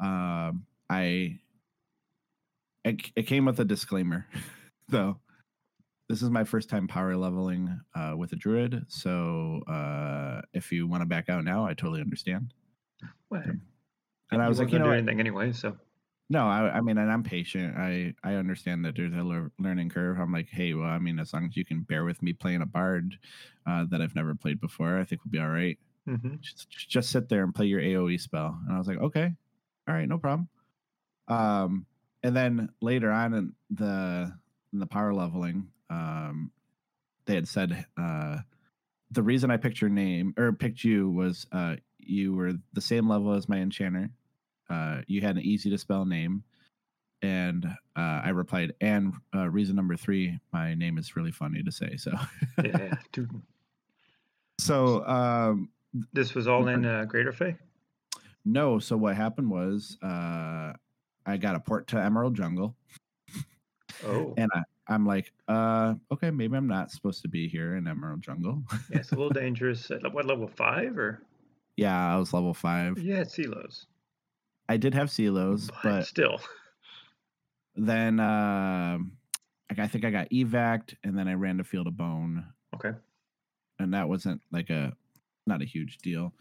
um 0.00 0.64
i 0.90 1.38
it, 2.84 3.00
it 3.16 3.22
came 3.26 3.44
with 3.44 3.60
a 3.60 3.64
disclaimer 3.64 4.26
though 4.88 5.18
this 6.08 6.20
is 6.22 6.30
my 6.30 6.44
first 6.44 6.68
time 6.68 6.86
power 6.88 7.16
leveling 7.16 7.80
uh 7.94 8.14
with 8.16 8.32
a 8.32 8.36
druid 8.36 8.84
so 8.88 9.60
uh 9.68 10.40
if 10.52 10.70
you 10.72 10.86
want 10.86 11.00
to 11.02 11.06
back 11.06 11.28
out 11.28 11.44
now 11.44 11.64
i 11.64 11.74
totally 11.74 12.00
understand 12.00 12.52
Well, 13.30 13.42
and 14.30 14.42
i 14.42 14.48
was 14.48 14.58
like 14.58 14.72
you 14.72 14.78
know 14.78 14.86
do 14.86 14.92
anything 14.92 15.20
anyway. 15.20 15.52
So 15.52 15.76
No, 16.30 16.46
I, 16.48 16.78
I 16.78 16.80
mean, 16.80 16.96
and 16.96 17.10
I'm 17.12 17.22
patient. 17.22 17.76
I 17.76 18.14
I 18.24 18.34
understand 18.36 18.84
that 18.84 18.96
there's 18.96 19.12
a 19.12 19.22
lear- 19.22 19.52
learning 19.58 19.90
curve. 19.90 20.18
I'm 20.18 20.32
like, 20.32 20.48
hey, 20.48 20.72
well, 20.72 20.88
I 20.88 20.98
mean, 20.98 21.18
as 21.18 21.34
long 21.34 21.44
as 21.46 21.56
you 21.56 21.64
can 21.64 21.82
bear 21.82 22.04
with 22.04 22.22
me 22.22 22.32
playing 22.32 22.62
a 22.62 22.66
bard 22.66 23.18
uh, 23.66 23.84
that 23.90 24.00
I've 24.00 24.14
never 24.14 24.34
played 24.34 24.58
before, 24.60 24.98
I 24.98 25.04
think 25.04 25.20
we'll 25.24 25.32
be 25.32 25.38
all 25.40 25.50
right. 25.52 25.78
mhm. 26.08 26.40
Just, 26.40 26.70
just 26.70 27.10
sit 27.10 27.28
there 27.28 27.44
and 27.44 27.54
play 27.54 27.66
your 27.66 27.80
AOE 27.82 28.18
spell. 28.18 28.56
And 28.64 28.74
I 28.74 28.78
was 28.78 28.88
like, 28.88 28.98
okay, 28.98 29.34
all 29.86 29.94
right, 29.94 30.08
no 30.08 30.16
problem. 30.16 30.48
Um, 31.28 31.84
and 32.22 32.36
then 32.36 32.70
later 32.80 33.10
on 33.10 33.34
in 33.34 33.52
the 33.70 34.32
in 34.72 34.78
the 34.78 34.86
power 34.86 35.12
leveling, 35.12 35.68
um, 35.90 36.50
they 37.26 37.34
had 37.34 37.48
said 37.48 37.86
uh, 38.00 38.38
the 39.10 39.22
reason 39.22 39.50
I 39.50 39.56
picked 39.56 39.80
your 39.80 39.90
name 39.90 40.34
or 40.38 40.52
picked 40.52 40.84
you 40.84 41.10
was 41.10 41.46
uh, 41.52 41.76
you 41.98 42.34
were 42.34 42.54
the 42.72 42.80
same 42.80 43.08
level 43.08 43.32
as 43.34 43.48
my 43.48 43.58
enchanter. 43.58 44.10
Uh, 44.70 45.02
you 45.06 45.20
had 45.20 45.36
an 45.36 45.42
easy 45.42 45.68
to 45.70 45.76
spell 45.78 46.04
name, 46.06 46.44
and 47.20 47.66
uh, 47.96 48.20
I 48.24 48.30
replied, 48.30 48.72
and 48.80 49.12
uh, 49.34 49.48
reason 49.50 49.76
number 49.76 49.96
three, 49.96 50.38
my 50.52 50.74
name 50.74 50.96
is 50.98 51.14
really 51.14 51.32
funny 51.32 51.62
to 51.62 51.70
say. 51.70 51.96
So, 51.96 52.12
yeah, 52.64 52.94
dude. 53.12 53.30
so 54.58 55.06
um, 55.06 55.68
This 56.12 56.34
was 56.34 56.48
all 56.48 56.68
in 56.68 56.86
uh, 56.86 57.04
Greater 57.04 57.32
Fay. 57.32 57.56
no. 58.46 58.78
So 58.78 58.96
what 58.96 59.14
happened 59.16 59.50
was 59.50 59.98
uh, 60.02 60.72
I 61.26 61.36
got 61.36 61.54
a 61.54 61.60
port 61.60 61.86
to 61.88 61.98
Emerald 61.98 62.34
Jungle, 62.34 62.76
Oh, 64.04 64.34
and 64.36 64.50
I, 64.54 64.62
I'm 64.88 65.06
like, 65.06 65.32
uh, 65.48 65.94
okay, 66.10 66.30
maybe 66.30 66.56
I'm 66.56 66.66
not 66.66 66.90
supposed 66.90 67.22
to 67.22 67.28
be 67.28 67.48
here 67.48 67.76
in 67.76 67.86
Emerald 67.86 68.22
Jungle. 68.22 68.62
yeah, 68.90 68.98
it's 68.98 69.12
a 69.12 69.14
little 69.14 69.30
dangerous. 69.30 69.90
At, 69.90 70.12
what 70.12 70.26
level 70.26 70.48
five 70.48 70.98
or? 70.98 71.22
yeah, 71.76 72.14
I 72.14 72.18
was 72.18 72.32
level 72.32 72.54
five. 72.54 72.98
Yeah, 72.98 73.22
Selo's, 73.24 73.86
I 74.68 74.76
did 74.76 74.94
have 74.94 75.08
Selo's, 75.08 75.70
but, 75.82 75.82
but 75.82 76.06
still. 76.06 76.40
then 77.76 78.20
um 78.20 79.12
like 79.70 79.78
I 79.78 79.86
think 79.88 80.04
I 80.04 80.10
got 80.10 80.28
evac 80.30 80.94
and 81.04 81.16
then 81.16 81.26
I 81.26 81.34
ran 81.34 81.56
to 81.56 81.64
field 81.64 81.86
of 81.86 81.96
bone 81.96 82.44
Okay, 82.74 82.92
and 83.78 83.94
that 83.94 84.08
wasn't 84.08 84.42
like 84.50 84.68
a 84.70 84.92
not 85.46 85.62
a 85.62 85.64
huge 85.64 85.98
deal. 85.98 86.34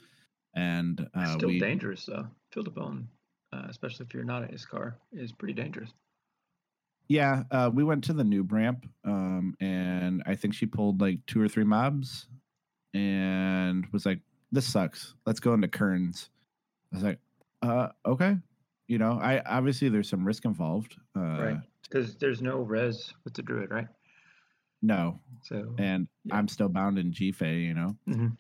And 0.55 1.07
uh 1.13 1.38
still 1.38 1.50
we 1.50 1.59
dangerous 1.59 2.05
though. 2.05 2.27
Field 2.51 2.67
of 2.67 2.75
Bone, 2.75 3.07
uh, 3.53 3.65
especially 3.70 4.05
if 4.05 4.13
you're 4.13 4.24
not 4.24 4.43
an 4.43 4.50
Iksar, 4.50 4.93
is 5.13 5.31
pretty 5.31 5.53
dangerous. 5.53 5.89
yeah, 7.10 7.43
uh 7.51 7.70
we 7.74 7.84
went 7.84 8.03
to 8.05 8.13
the 8.13 8.24
noob 8.24 8.51
ramp 8.51 8.86
um 9.05 9.55
and 9.60 10.24
I 10.25 10.36
think 10.36 10.53
she 10.53 10.65
pulled 10.65 11.01
like 11.01 11.20
two 11.27 11.41
or 11.41 11.48
three 11.50 11.63
mobs 11.65 12.27
and 12.93 13.86
was 13.91 14.05
like, 14.05 14.20
This 14.51 14.65
sucks. 14.65 15.15
Let's 15.25 15.39
go 15.39 15.53
into 15.53 15.67
Kurn's. 15.67 16.29
I 16.91 16.96
was 16.96 17.03
like, 17.03 17.20
uh 17.62 17.89
okay. 18.05 18.38
You 18.88 18.98
know, 18.98 19.13
I 19.22 19.41
obviously 19.46 19.89
there's 19.89 20.10
some 20.10 20.25
risk 20.25 20.46
involved. 20.46 20.96
Uh 21.15 21.20
Right. 21.43 21.58
Because 21.84 22.15
there's 22.15 22.41
no 22.41 22.60
res 22.62 23.13
with 23.25 23.34
the 23.34 23.41
Druid, 23.41 23.70
right? 23.72 23.88
no. 24.81 25.20
So 25.43 25.75
And 25.77 26.08
Yeah. 26.24 26.36
I'm 26.38 26.48
still 26.48 26.70
bound 26.70 26.98
in 26.98 27.12
GFA, 27.12 27.65
you 27.67 27.74
know. 27.74 27.98
Mhm. 28.08 28.38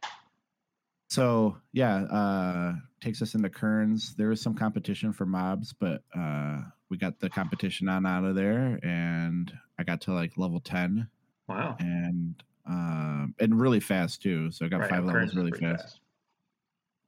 So 1.11 1.57
yeah, 1.73 2.03
uh 2.03 2.75
takes 3.01 3.21
us 3.21 3.35
into 3.35 3.49
Kurn's. 3.49 4.15
There 4.15 4.29
was 4.29 4.39
some 4.39 4.53
competition 4.55 5.11
for 5.11 5.25
mobs, 5.25 5.73
but 5.77 6.03
uh 6.17 6.61
we 6.89 6.95
got 6.97 7.19
the 7.19 7.29
competition 7.29 7.89
on 7.89 8.05
out 8.05 8.23
of 8.23 8.33
there 8.33 8.79
and 8.81 9.51
I 9.77 9.83
got 9.83 9.99
to 10.01 10.13
like 10.13 10.37
level 10.37 10.61
10 10.61 11.09
wow. 11.49 11.75
and 11.79 12.41
um 12.65 13.35
and 13.41 13.59
really 13.59 13.81
fast 13.81 14.21
too. 14.21 14.51
So 14.51 14.65
I 14.65 14.69
got 14.69 14.79
Right, 14.79 14.89
five 14.89 15.03
levels 15.03 15.35
really 15.35 15.51
pretty 15.51 15.65
fast. 15.65 15.99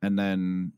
And 0.01 0.19
then 0.19 0.73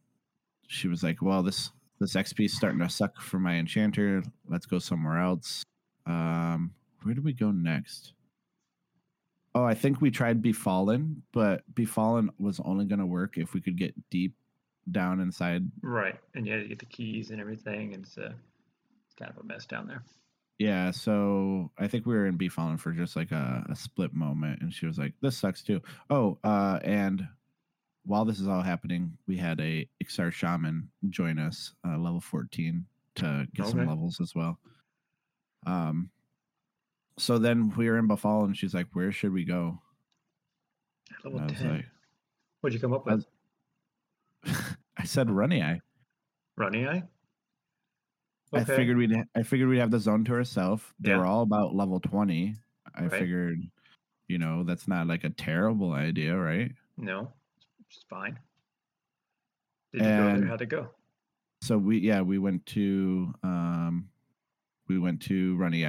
she 0.67 0.87
was 0.87 1.01
like, 1.01 1.23
Well, 1.23 1.41
this 1.41 1.71
this 1.99 2.13
XP 2.13 2.45
is 2.45 2.55
starting 2.55 2.81
to 2.81 2.89
suck 2.89 3.19
for 3.19 3.39
my 3.39 3.55
enchanter. 3.55 4.21
Let's 4.47 4.67
go 4.67 4.77
somewhere 4.77 5.19
else. 5.19 5.63
Um, 6.05 6.75
where 7.01 7.15
do 7.15 7.23
we 7.23 7.33
go 7.33 7.49
next? 7.49 8.13
Oh, 9.55 9.63
I 9.63 9.73
think 9.73 10.01
we 10.01 10.11
tried 10.11 10.41
Befallen, 10.41 11.23
but 11.31 11.63
Befallen 11.73 12.29
was 12.37 12.59
only 12.59 12.83
going 12.85 12.99
to 12.99 13.05
work 13.05 13.37
if 13.37 13.53
we 13.53 13.61
could 13.61 13.77
get 13.77 13.95
deep 14.09 14.35
down 14.91 15.21
inside. 15.21 15.63
Right, 15.81 16.19
and 16.35 16.45
you 16.45 16.51
had 16.53 16.61
to 16.63 16.67
get 16.67 16.79
the 16.79 16.85
keys 16.85 17.31
and 17.31 17.39
everything, 17.39 17.93
and 17.93 18.03
it's, 18.03 18.17
uh, 18.17 18.33
it's 19.05 19.15
kind 19.17 19.31
of 19.31 19.37
a 19.37 19.47
mess 19.47 19.65
down 19.65 19.87
there. 19.87 20.03
Yeah, 20.57 20.91
so 20.91 21.71
I 21.77 21.87
think 21.87 22.05
we 22.05 22.15
were 22.15 22.27
in 22.27 22.37
Befallen 22.37 22.77
for 22.77 22.91
just 22.91 23.15
like 23.15 23.31
a, 23.31 23.65
a 23.69 23.75
split 23.75 24.13
moment, 24.13 24.61
and 24.61 24.73
she 24.73 24.85
was 24.85 24.97
like, 24.97 25.13
"This 25.21 25.37
sucks 25.37 25.61
too." 25.61 25.81
Oh, 26.09 26.37
uh, 26.43 26.79
and 26.83 27.27
while 28.05 28.23
this 28.23 28.39
is 28.39 28.47
all 28.47 28.61
happening, 28.61 29.17
we 29.27 29.35
had 29.35 29.59
a 29.59 29.87
Iksar 30.03 30.31
shaman 30.31 30.89
join 31.09 31.39
us, 31.39 31.73
uh, 31.85 31.97
level 31.97 32.21
fourteen, 32.21 32.85
to 33.15 33.47
get 33.53 33.67
some 33.67 33.85
levels 33.85 34.19
as 34.21 34.33
well. 34.33 34.57
Um, 35.65 36.09
so 37.17 37.37
then 37.37 37.69
we 37.75 37.89
were 37.89 37.97
in 37.97 38.07
Befallen, 38.07 38.47
and 38.47 38.57
she's 38.57 38.73
like, 38.73 38.87
"Where 38.93 39.11
should 39.11 39.31
we 39.33 39.43
go?" 39.45 39.79
Level 41.23 41.47
10. 41.47 41.69
like, 41.69 41.85
What'd 42.61 42.73
you 42.73 42.79
come 42.79 42.93
up 42.93 43.05
with? 43.05 43.25
I 44.97 45.03
said, 45.05 45.29
"Runny 45.29 45.61
Eye." 45.61 45.81
Runny 46.57 46.87
Eye? 46.87 47.03
I 48.53 48.63
figured 48.63 48.95
we'd 48.97 49.13
I 49.35 49.43
figured 49.43 49.67
we'd 49.69 49.79
have 49.79 49.91
the 49.91 49.99
zone 49.99 50.23
to 50.25 50.33
ourselves. 50.33 50.83
They 50.99 51.09
Yeah. 51.09 51.17
were 51.17 51.25
all 51.25 51.41
about 51.41 51.75
level 51.75 51.99
twenty. 51.99 52.55
I 52.93 53.01
Right. 53.03 53.11
figured, 53.11 53.59
you 54.29 54.37
know, 54.37 54.63
that's 54.63 54.87
not 54.87 55.07
like 55.07 55.25
a 55.25 55.29
terrible 55.29 55.91
idea, 55.91 56.37
right? 56.37 56.71
No, 56.95 57.33
it's 57.89 58.03
fine. 58.09 58.39
Did 59.91 60.01
you 60.01 60.07
go 60.07 60.27
And- 60.29 60.41
there? 60.43 60.47
How'd 60.49 60.61
it 60.61 60.67
go? 60.67 60.91
So 61.61 61.77
we 61.77 61.97
yeah 61.99 62.21
we 62.21 62.37
went 62.37 62.65
to 62.67 63.33
um 63.43 64.09
we 64.87 64.99
went 64.99 65.21
to 65.23 65.55
Runny 65.57 65.83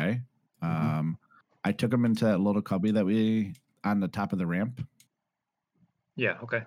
Mhm. 0.66 0.99
Um, 0.99 1.18
I 1.64 1.73
took 1.73 1.92
him 1.92 2.04
into 2.04 2.25
that 2.26 2.38
little 2.40 2.62
cubby 2.62 2.92
that 2.92 3.04
we 3.04 3.54
on 3.85 4.00
the 4.00 4.08
top 4.08 4.32
of 4.32 4.38
the 4.38 4.46
ramp. 4.46 4.87
Yeah, 6.16 6.38
okay. 6.42 6.62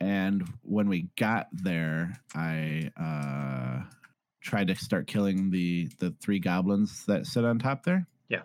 And 0.00 0.46
when 0.62 0.88
we 0.88 1.08
got 1.16 1.48
there, 1.52 2.14
I 2.34 2.90
uh, 2.96 3.84
tried 4.40 4.68
to 4.68 4.74
start 4.74 5.06
killing 5.06 5.50
the 5.50 5.88
the 5.98 6.14
three 6.20 6.38
goblins 6.38 7.04
that 7.06 7.26
sit 7.26 7.44
on 7.44 7.58
top 7.58 7.84
there. 7.84 8.06
Yeah. 8.28 8.42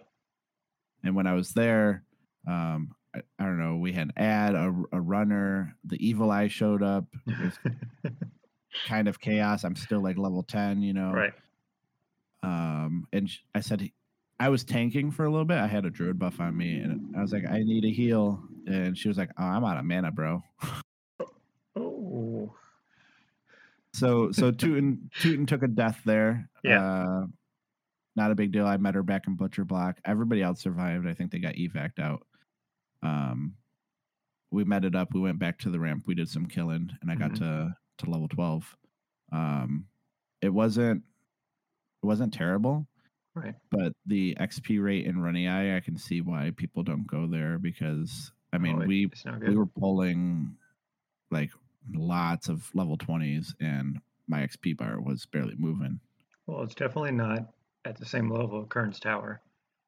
And 1.03 1.15
when 1.15 1.27
I 1.27 1.33
was 1.33 1.51
there, 1.53 2.03
um, 2.47 2.95
I, 3.13 3.21
I 3.37 3.43
don't 3.43 3.59
know, 3.59 3.77
we 3.77 3.91
had 3.93 4.07
an 4.07 4.13
ad, 4.17 4.55
a, 4.55 4.73
a 4.91 5.01
runner, 5.01 5.75
the 5.83 5.97
evil 6.05 6.31
eye 6.31 6.47
showed 6.47 6.83
up. 6.83 7.05
It 7.27 7.35
was 7.39 7.59
kind 8.85 9.07
of 9.07 9.19
chaos. 9.19 9.63
I'm 9.63 9.75
still 9.75 10.01
like 10.01 10.17
level 10.17 10.43
ten, 10.43 10.81
you 10.81 10.93
know. 10.93 11.11
right. 11.11 11.33
Um, 12.41 13.07
and 13.11 13.29
I 13.53 13.59
said 13.59 13.91
I 14.39 14.49
was 14.49 14.63
tanking 14.63 15.11
for 15.11 15.25
a 15.25 15.29
little 15.29 15.45
bit. 15.45 15.57
I 15.57 15.67
had 15.67 15.85
a 15.85 15.89
druid 15.89 16.17
buff 16.17 16.39
on 16.39 16.55
me, 16.55 16.79
and 16.79 17.15
I 17.15 17.21
was 17.21 17.33
like, 17.33 17.45
I 17.49 17.59
need 17.59 17.83
a 17.85 17.89
heal. 17.91 18.41
And 18.67 18.97
she 18.97 19.07
was 19.07 19.17
like, 19.17 19.31
Oh, 19.37 19.43
I'm 19.43 19.65
out 19.65 19.77
of 19.77 19.85
mana, 19.85 20.11
bro. 20.11 20.41
Oh, 21.75 22.53
So 23.93 24.31
so 24.31 24.51
Tootin 24.51 25.09
Tootin 25.19 25.45
took 25.45 25.63
a 25.63 25.67
death 25.67 26.01
there. 26.05 26.49
Yeah. 26.63 26.83
Uh, 26.83 27.25
not 28.15 28.31
a 28.31 28.35
big 28.35 28.51
deal. 28.51 28.65
I 28.65 28.77
met 28.77 28.95
her 28.95 29.03
back 29.03 29.27
in 29.27 29.37
Butcherblock. 29.37 29.95
Everybody 30.05 30.41
else 30.41 30.61
survived. 30.61 31.07
I 31.07 31.13
think 31.13 31.31
they 31.31 31.39
got 31.39 31.55
evac 31.55 31.99
out. 31.99 32.25
Um 33.01 33.55
we 34.51 34.63
met 34.63 34.83
it 34.85 34.95
up. 34.95 35.13
We 35.13 35.19
went 35.21 35.39
back 35.39 35.59
to 35.59 35.69
the 35.69 35.79
ramp. 35.79 36.03
We 36.07 36.15
did 36.15 36.27
some 36.29 36.45
killing 36.47 36.89
and 37.01 37.11
I 37.11 37.15
got 37.15 37.31
Mhm. 37.31 37.37
to 37.39 37.75
to 37.99 38.09
level 38.09 38.27
12. 38.27 38.75
Um 39.31 39.85
it 40.41 40.49
wasn't 40.49 41.03
it 42.03 42.05
wasn't 42.05 42.33
terrible, 42.33 42.87
right. 43.35 43.55
but 43.71 43.93
the 44.05 44.35
XP 44.39 44.81
rate 44.83 45.05
in 45.05 45.21
Runny 45.21 45.47
Eye, 45.47 45.75
I 45.75 45.79
can 45.79 45.97
see 45.97 46.21
why 46.21 46.51
people 46.55 46.83
don't 46.83 47.07
go 47.07 47.27
there 47.27 47.57
because 47.59 48.31
I 48.53 48.57
oh, 48.57 48.59
mean 48.59 48.77
Oh, 48.77 48.81
it- 48.81 48.87
we 48.87 49.05
it's 49.05 49.25
not 49.25 49.39
good. 49.39 49.49
we 49.49 49.55
were 49.57 49.65
pulling 49.65 50.55
like 51.31 51.51
lots 51.93 52.49
of 52.49 52.69
level 52.75 52.97
20s 52.97 53.53
and 53.59 53.99
my 54.27 54.41
xp 54.47 54.77
bar 54.77 54.99
was 55.01 55.25
barely 55.25 55.55
moving 55.57 55.99
Well, 56.45 56.61
it's 56.63 56.75
definitely 56.75 57.11
not 57.13 57.51
at 57.85 57.97
the 57.97 58.05
same 58.05 58.29
level 58.29 58.59
of 58.59 58.69
Kurn's 58.69 58.99
Tower. 58.99 59.41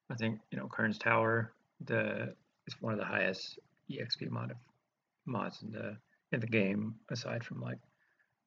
I 0.10 0.16
think 0.16 0.40
you 0.52 0.58
know 0.58 0.68
Kurn's 0.68 0.98
Tower 0.98 1.54
the 1.86 2.34
is 2.68 2.76
one 2.80 2.94
of 2.94 3.00
the 3.00 3.06
highest 3.06 3.60
EXP 3.92 4.30
mod 4.30 4.52
of 4.52 4.58
mods 5.26 5.62
in 5.64 5.72
the 5.72 5.98
in 6.32 6.40
the 6.40 6.48
game, 6.48 6.96
aside 7.10 7.44
from 7.44 7.60
like 7.60 7.78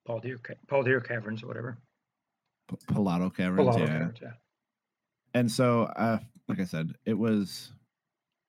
Paludal 0.09 0.39
Paul 0.69 0.83
Deer 0.83 1.01
Caverns 1.01 1.43
or 1.43 1.49
whatever. 1.49 1.79
P- 2.69 2.77
Paludal 2.89 3.35
caverns 3.35 3.77
yeah 3.77 3.87
Caverns, 3.87 4.19
yeah. 4.23 4.33
And 5.35 5.51
so 5.51 5.83
uh 5.85 6.19
like 6.49 6.61
i 6.61 6.65
said 6.65 6.93
it 7.07 7.19
was 7.19 7.73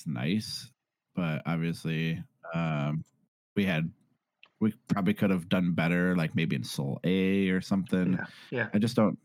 nice 0.05 0.69
but 1.15 1.41
obviously 1.45 2.21
um 2.53 3.03
we 3.55 3.65
had 3.65 3.89
we 4.59 4.73
probably 4.87 5.13
could 5.13 5.29
have 5.29 5.49
done 5.49 5.71
better 5.73 6.15
like 6.15 6.35
maybe 6.35 6.55
in 6.55 6.63
Sol 6.63 6.99
A 7.03 7.49
or 7.49 7.61
something 7.61 8.13
Yeah, 8.13 8.25
yeah. 8.51 8.67
i 8.73 8.77
just 8.77 8.95
don't 8.95 9.17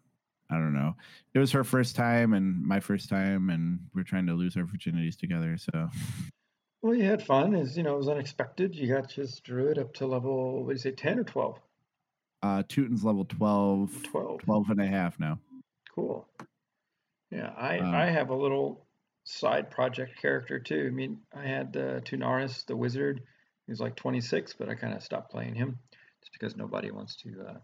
i 0.51 0.55
don't 0.55 0.73
know 0.73 0.95
it 1.35 1.39
was 1.39 1.53
her 1.53 1.65
first 1.65 1.97
time 1.97 2.33
and 2.33 2.65
my 2.65 2.81
first 2.81 3.09
time 3.09 3.51
and 3.51 3.81
we're 3.95 4.05
trying 4.05 4.27
to 4.27 4.35
lose 4.35 4.57
our 4.57 4.65
virginities 4.65 5.17
together 5.19 5.57
so 5.59 5.89
Well, 6.83 6.95
you 6.95 7.05
had 7.05 7.23
fun. 7.23 7.55
Is 7.55 7.77
you 7.77 7.83
know 7.83 7.95
it 7.95 7.99
was 7.99 8.09
unexpected. 8.09 8.75
You 8.75 8.89
got 8.95 9.11
just 9.11 9.45
druid 9.45 9.79
up 9.79 9.93
to 9.95 10.07
level 10.07 10.65
what 10.65 10.69
do 10.69 10.73
you 10.75 10.79
say, 10.79 10.93
ten 10.93 11.19
or 11.19 11.25
twelve? 11.25 11.59
uh 12.43 12.63
tootin's 12.69 13.05
level 13.05 13.27
12 13.27 14.03
Twelve. 14.05 14.41
12 14.41 14.71
and 14.71 14.81
a 14.81 14.87
half 14.87 15.19
now 15.21 15.39
Cool. 15.95 16.27
Yeah, 17.31 17.53
I 17.57 17.79
Um, 17.79 17.95
I 17.95 18.07
have 18.07 18.31
a 18.31 18.35
little 18.35 18.87
side 19.25 19.71
project 19.71 20.21
character 20.21 20.59
too. 20.59 20.87
I 20.87 20.91
mean, 20.91 21.21
I 21.35 21.47
had 21.47 21.77
uh, 21.77 22.01
Tunaris, 22.01 22.65
the 22.67 22.77
wizard. 22.77 23.23
He 23.67 23.73
was 23.73 23.81
like 23.81 23.97
26, 23.97 24.55
but 24.55 24.69
I 24.69 24.75
kind 24.75 24.95
of 24.95 25.03
stopped 25.03 25.31
playing 25.31 25.55
him 25.55 25.79
just 26.21 26.33
because 26.33 26.57
nobody 26.57 26.91
wants 26.91 27.17
to 27.23 27.47
uh, 27.49 27.59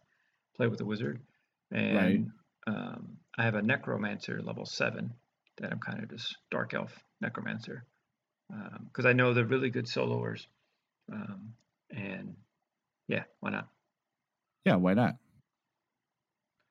play 0.57 0.69
with 0.69 0.81
a 0.81 0.85
wizard. 0.85 1.21
And 1.73 2.31
um, 2.67 3.19
I 3.37 3.45
have 3.45 3.57
a 3.57 3.63
necromancer 3.63 4.41
level 4.41 4.67
seven 4.67 5.15
that 5.59 5.73
I'm 5.73 5.81
kind 5.81 6.03
of 6.03 6.11
just 6.11 6.37
dark 6.51 6.75
elf 6.75 6.93
necromancer 7.21 7.85
because 8.85 9.07
I 9.07 9.13
know 9.13 9.35
they're 9.35 9.45
really 9.45 9.71
good 9.71 9.87
soloers. 9.87 10.47
Um, 11.13 11.55
and 11.91 12.37
yeah, 13.09 13.25
why 13.41 13.51
not? 13.51 13.69
yeah 14.67 14.75
why 14.75 14.93
not 14.93 15.17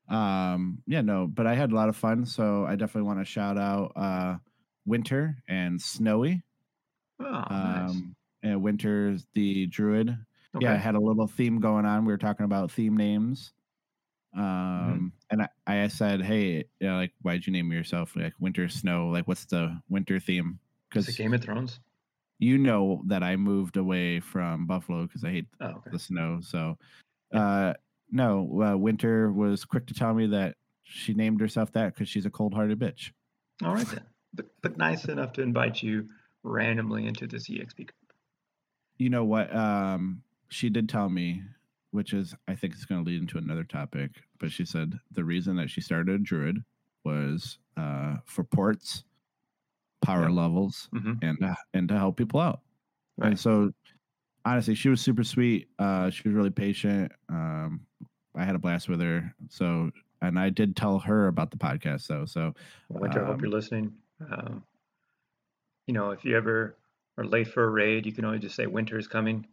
um 0.10 0.78
yeah 0.86 1.02
no 1.02 1.26
but 1.28 1.48
i 1.48 1.56
had 1.56 1.72
a 1.72 1.76
lot 1.76 1.90
of 1.90 1.96
fun 1.96 2.26
so 2.26 2.66
i 2.66 2.76
definitely 2.76 3.08
want 3.08 3.20
to 3.20 3.26
shout 3.26 3.58
out 3.58 3.92
uh 3.96 4.36
winter 4.86 5.36
and 5.48 5.82
snowy 5.82 6.44
Oh, 7.20 7.26
nice. 7.50 7.90
um 7.90 8.16
and 8.44 8.62
winter's 8.62 9.26
the 9.34 9.66
druid 9.68 10.10
Okay. 10.56 10.66
yeah 10.66 10.74
i 10.74 10.78
had 10.78 10.96
a 10.96 11.00
little 11.00 11.28
theme 11.28 11.60
going 11.60 11.86
on 11.86 12.06
we 12.06 12.14
were 12.14 12.18
talking 12.18 12.46
about 12.46 12.72
theme 12.72 12.96
names 12.98 13.52
Mm-hmm. 14.36 14.92
um 14.92 15.14
and 15.32 15.42
I, 15.44 15.48
I 15.66 15.88
said 15.88 16.22
hey 16.22 16.66
you 16.82 16.88
know, 16.88 16.98
like 16.98 17.14
why'd 17.22 17.48
you 17.48 17.54
name 17.54 17.72
yourself 17.72 18.18
like 18.18 18.34
winter 18.38 18.68
snow 18.68 19.08
like 19.08 19.28
what's 19.30 19.46
the 19.46 19.80
winter 19.90 20.20
theme 20.20 20.60
because 20.90 21.08
Game 21.16 21.34
of 21.34 21.42
Thrones? 21.42 21.80
you 22.38 22.58
know 22.58 23.02
that 23.08 23.24
i 23.24 23.38
moved 23.38 23.78
away 23.78 24.20
from 24.20 24.66
buffalo 24.68 25.04
because 25.04 25.24
i 25.24 25.32
hate 25.32 25.46
Oh, 25.62 25.68
okay. 25.68 25.90
the 25.94 26.00
snow. 26.00 26.40
So, 26.42 26.78
uh, 27.34 27.76
no, 28.16 28.62
uh, 28.64 28.78
Winter 28.78 29.32
was 29.32 29.66
quick 29.66 29.86
to 29.88 29.94
tell 29.94 30.14
me 30.14 30.28
that 30.28 30.56
she 30.84 31.14
named 31.14 31.42
herself 31.42 31.72
that 31.74 31.94
because 31.94 32.08
she's 32.08 32.26
a 32.26 32.30
cold-hearted 32.30 32.80
bitch. 32.80 33.12
All 33.64 33.74
right 33.74 33.86
then. 33.88 34.06
But 34.34 34.46
but 34.62 34.78
nice 34.78 35.06
enough 35.06 35.34
to 35.34 35.42
invite 35.42 35.84
you 35.84 36.10
randomly 36.44 37.06
into 37.08 37.28
this 37.28 37.50
EXP. 37.50 37.76
group. 37.76 37.92
You 38.98 39.10
know 39.10 39.26
what? 39.26 39.54
Um, 39.56 40.24
she 40.50 40.70
did 40.70 40.88
tell 40.90 41.10
me, 41.10 41.42
which 41.92 42.14
is 42.14 42.36
I 42.48 42.56
think 42.56 42.74
it's 42.74 42.86
going 42.86 43.04
to 43.04 43.10
lead 43.10 43.22
into 43.22 43.38
another 43.38 43.64
topic. 43.64 44.12
But 44.40 44.52
she 44.52 44.66
said 44.66 45.00
the 45.12 45.24
reason 45.24 45.56
that 45.58 45.70
she 45.70 45.82
started 45.82 46.24
Druid 46.24 46.64
was 47.04 47.58
uh, 47.78 48.18
for 48.26 48.44
ports, 48.46 49.04
power 50.02 50.24
Yeah. 50.30 50.36
levels, 50.36 50.90
Mhm. 50.94 51.20
and 51.22 51.44
uh, 51.44 51.56
and 51.74 51.90
to 51.90 51.98
help 51.98 52.18
people 52.18 52.40
out. 52.40 52.62
And 53.18 53.26
Right. 53.32 53.40
so, 53.40 53.72
honestly, 54.46 54.76
she 54.76 54.90
was 54.90 55.02
super 55.02 55.24
sweet. 55.24 55.68
Uh, 55.80 56.10
she 56.10 56.28
was 56.28 56.36
really 56.36 56.52
patient. 56.52 57.12
Um, 57.30 57.82
I 58.36 58.44
had 58.44 58.56
a 58.56 58.60
blast 58.60 58.88
with 58.88 59.02
her. 59.02 59.34
So, 59.50 59.92
and 60.22 60.40
I 60.40 60.50
did 60.50 60.76
tell 60.76 61.00
her 61.00 61.28
about 61.28 61.52
the 61.52 61.58
podcast 61.58 62.08
though. 62.08 62.26
So, 62.26 62.54
Well, 62.90 63.02
Winter, 63.02 63.24
I 63.24 63.26
hope 63.26 63.36
Um, 63.36 63.42
you're 63.42 63.50
listening. 63.50 63.94
Um, 64.32 64.64
you 65.88 65.94
know, 65.94 66.12
if 66.12 66.24
you 66.24 66.38
ever 66.38 66.78
are 67.18 67.26
late 67.26 67.48
for 67.48 67.64
a 67.64 67.70
raid, 67.70 68.06
you 68.06 68.12
can 68.14 68.26
always 68.26 68.42
just 68.42 68.56
say 68.56 68.66
winter 68.66 68.98
is 68.98 69.08
coming. 69.08 69.48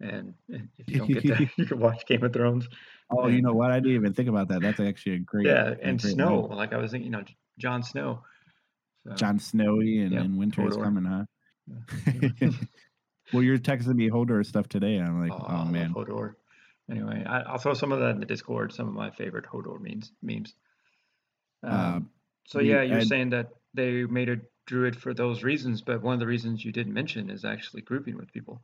And 0.00 0.34
if 0.48 0.88
you 0.88 0.98
don't 0.98 1.08
get 1.08 1.26
that, 1.28 1.40
you 1.56 1.66
can 1.66 1.78
watch 1.78 2.06
Game 2.06 2.24
of 2.24 2.32
Thrones. 2.32 2.68
oh, 3.10 3.28
you 3.28 3.42
know 3.42 3.52
what? 3.52 3.70
I 3.70 3.78
didn't 3.78 3.94
even 3.94 4.14
think 4.14 4.28
about 4.28 4.48
that. 4.48 4.60
That's 4.60 4.80
actually 4.80 5.16
a 5.16 5.18
great. 5.20 5.46
Yeah, 5.46 5.74
and 5.80 6.00
great 6.00 6.14
snow. 6.14 6.48
Like 6.50 6.72
I 6.72 6.78
was 6.78 6.90
thinking, 6.90 7.12
you 7.12 7.16
know, 7.16 7.24
Jon 7.58 7.82
Snow. 7.82 8.22
So, 9.06 9.14
John 9.14 9.38
Snowy 9.38 10.00
and, 10.00 10.12
Yeah, 10.12 10.20
and 10.20 10.38
winter 10.38 10.66
is 10.66 10.76
coming, 10.76 11.04
huh? 11.04 11.24
Yeah. 11.70 12.50
well, 13.32 13.42
you're 13.42 13.58
texting 13.58 13.94
me 13.94 14.10
Hodor 14.10 14.44
stuff 14.44 14.68
today, 14.68 14.96
and 14.96 15.06
I'm 15.06 15.20
like, 15.20 15.32
oh, 15.32 15.46
oh, 15.48 15.64
man, 15.64 15.92
Hodor. 15.92 16.34
anyway, 16.90 17.24
I, 17.26 17.52
will 17.52 17.58
throw 17.58 17.74
some 17.74 17.92
of 17.92 18.00
that 18.00 18.10
in 18.10 18.20
the 18.20 18.26
Discord. 18.26 18.72
Some 18.72 18.88
of 18.88 18.94
my 18.94 19.10
favorite 19.10 19.46
Hodor 19.46 19.80
memes. 19.80 20.12
Memes. 20.22 20.54
Um, 21.62 21.72
uh, 21.72 22.00
so 22.46 22.60
yeah, 22.60 22.82
you're 22.82 23.02
saying 23.02 23.30
that 23.30 23.50
they 23.74 24.04
made 24.04 24.28
a 24.28 24.38
druid 24.66 24.96
for 24.96 25.14
those 25.14 25.42
reasons, 25.42 25.82
but 25.82 26.02
one 26.02 26.14
of 26.14 26.20
the 26.20 26.26
reasons 26.26 26.64
you 26.64 26.72
didn't 26.72 26.92
mention 26.92 27.30
is 27.30 27.44
actually 27.44 27.82
grouping 27.82 28.16
with 28.16 28.32
people. 28.32 28.62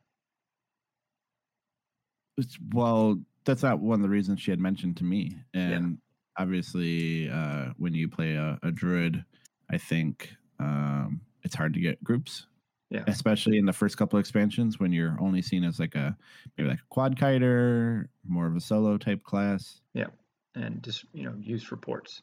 It's, 2.37 2.59
well, 2.73 3.19
that's 3.45 3.62
not 3.62 3.81
one 3.81 4.00
of 4.00 4.03
the 4.03 4.09
reasons 4.09 4.41
she 4.41 4.50
had 4.50 4.61
mentioned 4.61 4.97
to 4.99 5.05
me, 5.05 5.37
and 5.55 5.99
yeah. 6.37 6.43
obviously, 6.43 7.31
uh, 7.31 7.71
when 7.79 7.95
you 7.95 8.09
play 8.09 8.35
a, 8.35 8.59
a 8.62 8.71
druid, 8.71 9.25
I 9.71 9.79
think 9.79 10.35
um, 10.61 11.23
it's 11.43 11.55
hard 11.55 11.75
to 11.75 11.81
get 11.81 12.03
groups 12.03 12.48
yeah. 12.90 13.04
Especially 13.07 13.59
in 13.59 13.66
the 13.66 13.73
first 13.73 13.99
couple 13.99 14.18
expansions 14.18 14.80
when 14.80 14.92
you're 14.92 15.16
only 15.21 15.42
seen 15.42 15.62
as 15.62 15.78
like 15.78 15.95
a 15.95 16.16
maybe 16.57 16.71
like 16.71 16.78
a 16.78 16.88
quad 16.88 17.18
kiter, 17.18 18.09
more 18.26 18.47
of 18.47 18.57
a 18.57 18.61
solo 18.61 18.97
type 18.97 19.23
class. 19.23 19.80
Yeah. 19.92 20.07
And 20.54 20.83
just, 20.83 21.04
you 21.12 21.25
know, 21.25 21.35
use 21.38 21.62
for 21.62 21.76
ports. 21.76 22.23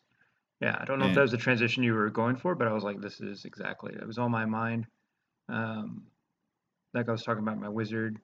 Yeah. 0.62 0.76
I 0.80 0.86
don't 0.86 0.98
know 0.98 1.06
and, 1.06 1.12
if 1.12 1.16
that 1.16 1.22
was 1.22 1.32
the 1.32 1.38
transition 1.38 1.84
you 1.84 1.94
were 1.94 2.10
going 2.10 2.36
for, 2.36 2.56
but 2.56 2.68
I 2.68 2.74
was 2.74 2.84
like, 2.84 3.00
this 3.00 3.22
is 3.22 3.46
exactly 3.46 3.94
it 3.94 4.08
was 4.08 4.18
on 4.18 4.32
my 4.32 4.46
mind. 4.46 4.88
Um 5.50 6.08
like 6.96 7.10
I 7.10 7.12
was 7.12 7.24
talking 7.24 7.44
about 7.44 7.60
my 7.60 7.70
wizard 7.70 8.18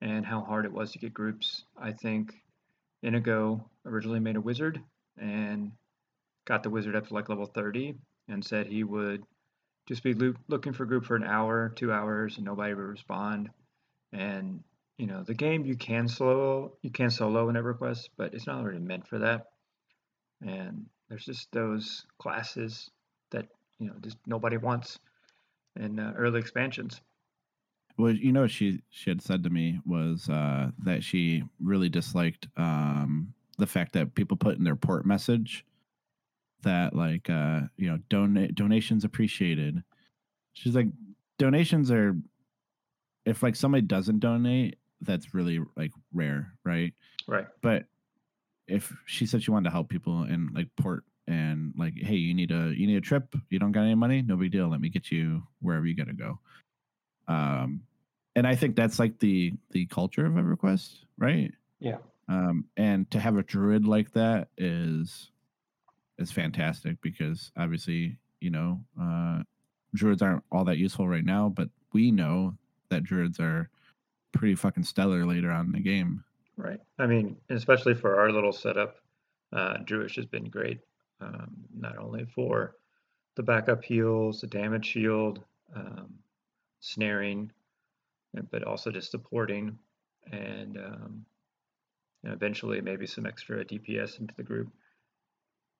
and 0.00 0.24
how 0.24 0.40
hard 0.40 0.64
it 0.64 0.72
was 0.72 0.92
to 0.92 0.98
get 0.98 1.12
groups. 1.12 1.64
I 1.76 1.92
think 1.92 2.34
Inigo 3.02 3.68
originally 3.84 4.20
made 4.20 4.36
a 4.36 4.40
wizard 4.40 4.80
and 5.18 5.72
got 6.46 6.62
the 6.62 6.70
wizard 6.70 6.96
up 6.96 7.08
to 7.08 7.14
like 7.14 7.28
level 7.28 7.46
30 7.46 7.94
and 8.28 8.42
said 8.42 8.66
he 8.66 8.84
would 8.84 9.24
just 9.86 10.02
be 10.02 10.14
lo- 10.14 10.34
looking 10.48 10.72
for 10.72 10.84
a 10.84 10.86
group 10.86 11.04
for 11.04 11.16
an 11.16 11.24
hour, 11.24 11.72
two 11.74 11.92
hours, 11.92 12.36
and 12.36 12.44
nobody 12.44 12.74
would 12.74 12.82
respond. 12.82 13.50
And 14.12 14.62
you 14.98 15.06
know, 15.06 15.22
the 15.24 15.34
game 15.34 15.64
you 15.64 15.76
can 15.76 16.08
slow, 16.08 16.76
you 16.82 16.90
can 16.90 17.10
solo 17.10 17.48
an 17.48 17.56
EverQuest, 17.56 18.10
but 18.16 18.32
it's 18.32 18.46
not 18.46 18.62
really 18.62 18.78
meant 18.78 19.06
for 19.08 19.18
that. 19.18 19.46
And 20.40 20.86
there's 21.08 21.24
just 21.24 21.50
those 21.52 22.06
classes 22.18 22.90
that 23.30 23.46
you 23.78 23.88
know 23.88 23.94
just 24.00 24.18
nobody 24.26 24.56
wants 24.56 24.98
in 25.76 25.98
uh, 25.98 26.12
early 26.16 26.40
expansions. 26.40 27.00
Well, 27.96 28.12
you 28.12 28.32
know, 28.32 28.46
she 28.46 28.82
she 28.90 29.10
had 29.10 29.22
said 29.22 29.42
to 29.44 29.50
me 29.50 29.80
was 29.84 30.28
uh, 30.28 30.70
that 30.84 31.04
she 31.04 31.44
really 31.60 31.88
disliked 31.88 32.48
um, 32.56 33.34
the 33.58 33.66
fact 33.66 33.92
that 33.92 34.14
people 34.14 34.36
put 34.36 34.56
in 34.56 34.64
their 34.64 34.76
port 34.76 35.06
message 35.06 35.64
that 36.64 36.94
like 36.94 37.30
uh 37.30 37.60
you 37.76 37.88
know 37.88 37.98
donate 38.08 38.54
donations 38.54 39.04
appreciated. 39.04 39.82
She's 40.52 40.74
like 40.74 40.88
donations 41.38 41.90
are 41.90 42.16
if 43.24 43.42
like 43.42 43.56
somebody 43.56 43.82
doesn't 43.82 44.20
donate 44.20 44.78
that's 45.00 45.34
really 45.34 45.60
like 45.76 45.92
rare 46.12 46.52
right? 46.64 46.92
Right. 47.26 47.46
But 47.62 47.84
if 48.66 48.92
she 49.06 49.26
said 49.26 49.42
she 49.42 49.50
wanted 49.50 49.64
to 49.64 49.72
help 49.72 49.88
people 49.88 50.22
and 50.22 50.54
like 50.54 50.68
port 50.76 51.04
and 51.26 51.72
like 51.76 51.94
hey 51.96 52.14
you 52.14 52.34
need 52.34 52.50
a 52.50 52.72
you 52.76 52.86
need 52.86 52.96
a 52.96 53.00
trip 53.00 53.34
you 53.48 53.58
don't 53.58 53.72
got 53.72 53.82
any 53.82 53.94
money 53.94 54.22
no 54.22 54.36
big 54.36 54.52
deal 54.52 54.68
let 54.68 54.80
me 54.80 54.90
get 54.90 55.10
you 55.10 55.42
wherever 55.60 55.86
you 55.86 55.94
got 55.94 56.06
to 56.06 56.12
go. 56.12 56.38
Um 57.28 57.82
and 58.36 58.46
i 58.46 58.54
think 58.54 58.76
that's 58.76 58.98
like 58.98 59.18
the 59.20 59.52
the 59.70 59.86
culture 59.86 60.26
of 60.26 60.34
everquest 60.34 60.96
right? 61.18 61.52
Yeah. 61.80 61.98
Um 62.28 62.66
and 62.76 63.10
to 63.10 63.20
have 63.20 63.36
a 63.36 63.42
druid 63.42 63.86
like 63.86 64.12
that 64.12 64.48
is 64.58 65.30
is 66.18 66.32
fantastic 66.32 67.00
because 67.00 67.50
obviously, 67.56 68.18
you 68.40 68.50
know, 68.50 68.80
uh, 69.00 69.42
druids 69.94 70.22
aren't 70.22 70.44
all 70.50 70.64
that 70.64 70.78
useful 70.78 71.08
right 71.08 71.24
now, 71.24 71.48
but 71.48 71.68
we 71.92 72.10
know 72.10 72.54
that 72.90 73.04
druids 73.04 73.40
are 73.40 73.70
pretty 74.32 74.54
fucking 74.54 74.84
stellar 74.84 75.24
later 75.24 75.50
on 75.50 75.66
in 75.66 75.72
the 75.72 75.80
game. 75.80 76.24
Right. 76.56 76.80
I 76.98 77.06
mean, 77.06 77.36
especially 77.50 77.94
for 77.94 78.20
our 78.20 78.30
little 78.30 78.52
setup, 78.52 78.96
uh, 79.52 79.78
Druish 79.78 80.16
has 80.16 80.26
been 80.26 80.44
great. 80.44 80.80
Um, 81.20 81.54
not 81.76 81.98
only 81.98 82.26
for 82.26 82.76
the 83.36 83.42
backup 83.42 83.82
heals, 83.82 84.40
the 84.40 84.46
damage 84.46 84.86
shield, 84.86 85.40
um, 85.74 86.14
snaring, 86.80 87.50
but 88.50 88.64
also 88.64 88.90
just 88.90 89.10
supporting 89.10 89.78
and 90.32 90.76
um, 90.76 91.24
eventually 92.24 92.80
maybe 92.80 93.06
some 93.06 93.26
extra 93.26 93.64
DPS 93.64 94.20
into 94.20 94.34
the 94.36 94.42
group. 94.42 94.68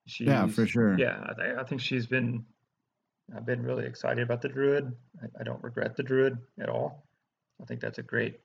She's, 0.06 0.26
yeah, 0.26 0.46
for 0.46 0.66
sure. 0.66 0.98
Yeah, 0.98 1.32
I, 1.38 1.60
I, 1.60 1.64
think 1.64 1.80
she's 1.80 2.06
been. 2.06 2.44
I've 3.34 3.46
been 3.46 3.62
really 3.62 3.86
excited 3.86 4.22
about 4.22 4.42
the 4.42 4.48
druid. 4.48 4.92
I, 5.22 5.40
I, 5.40 5.44
don't 5.44 5.62
regret 5.62 5.96
the 5.96 6.02
druid 6.02 6.36
at 6.60 6.68
all. 6.68 7.06
I 7.60 7.64
think 7.64 7.80
that's 7.80 7.98
a 7.98 8.02
great. 8.02 8.40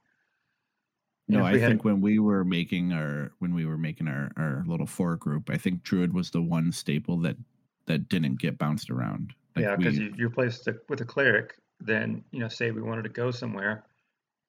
No, 1.28 1.45
I 1.45 1.60
think 1.60 1.84
when 1.84 2.02
we 2.02 2.17
were 2.17 2.43
making 2.43 2.91
our 2.93 3.32
when 3.39 3.54
we 3.54 3.65
were 3.65 3.78
making 3.78 4.08
our 4.08 4.32
our 4.36 4.63
little 4.65 4.88
four 4.88 5.15
group, 5.15 5.50
I 5.50 5.58
think 5.58 5.84
druid 5.84 6.13
was 6.13 6.32
the 6.32 6.41
one 6.41 6.72
staple 6.72 7.17
that 7.19 7.38
that 7.86 8.10
didn't 8.10 8.39
get 8.39 8.58
bounced 8.58 8.89
around. 8.89 9.34
Like 9.56 9.65
yeah, 9.65 9.76
because 9.76 9.98
you, 9.98 10.13
you're 10.17 10.30
placed 10.30 10.67
with 10.88 11.02
a 11.02 11.06
cleric. 11.06 11.56
Then 11.82 12.24
you 12.32 12.39
know, 12.39 12.48
say 12.48 12.72
we 12.72 12.82
wanted 12.82 13.04
to 13.04 13.10
go 13.10 13.32
somewhere, 13.32 13.84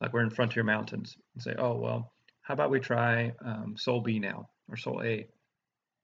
like 0.01 0.13
we're 0.13 0.23
in 0.23 0.31
Frontier 0.31 0.63
Mountains, 0.63 1.17
and 1.35 1.43
say, 1.43 1.55
oh 1.59 1.77
well, 1.77 2.13
how 2.43 2.55
about 2.55 2.71
we 2.71 2.81
try 2.81 3.33
um, 3.45 3.75
Sol 3.77 4.01
B 4.01 4.19
now 4.19 4.49
or 4.69 4.77
Sol 4.77 5.03
A? 5.03 5.27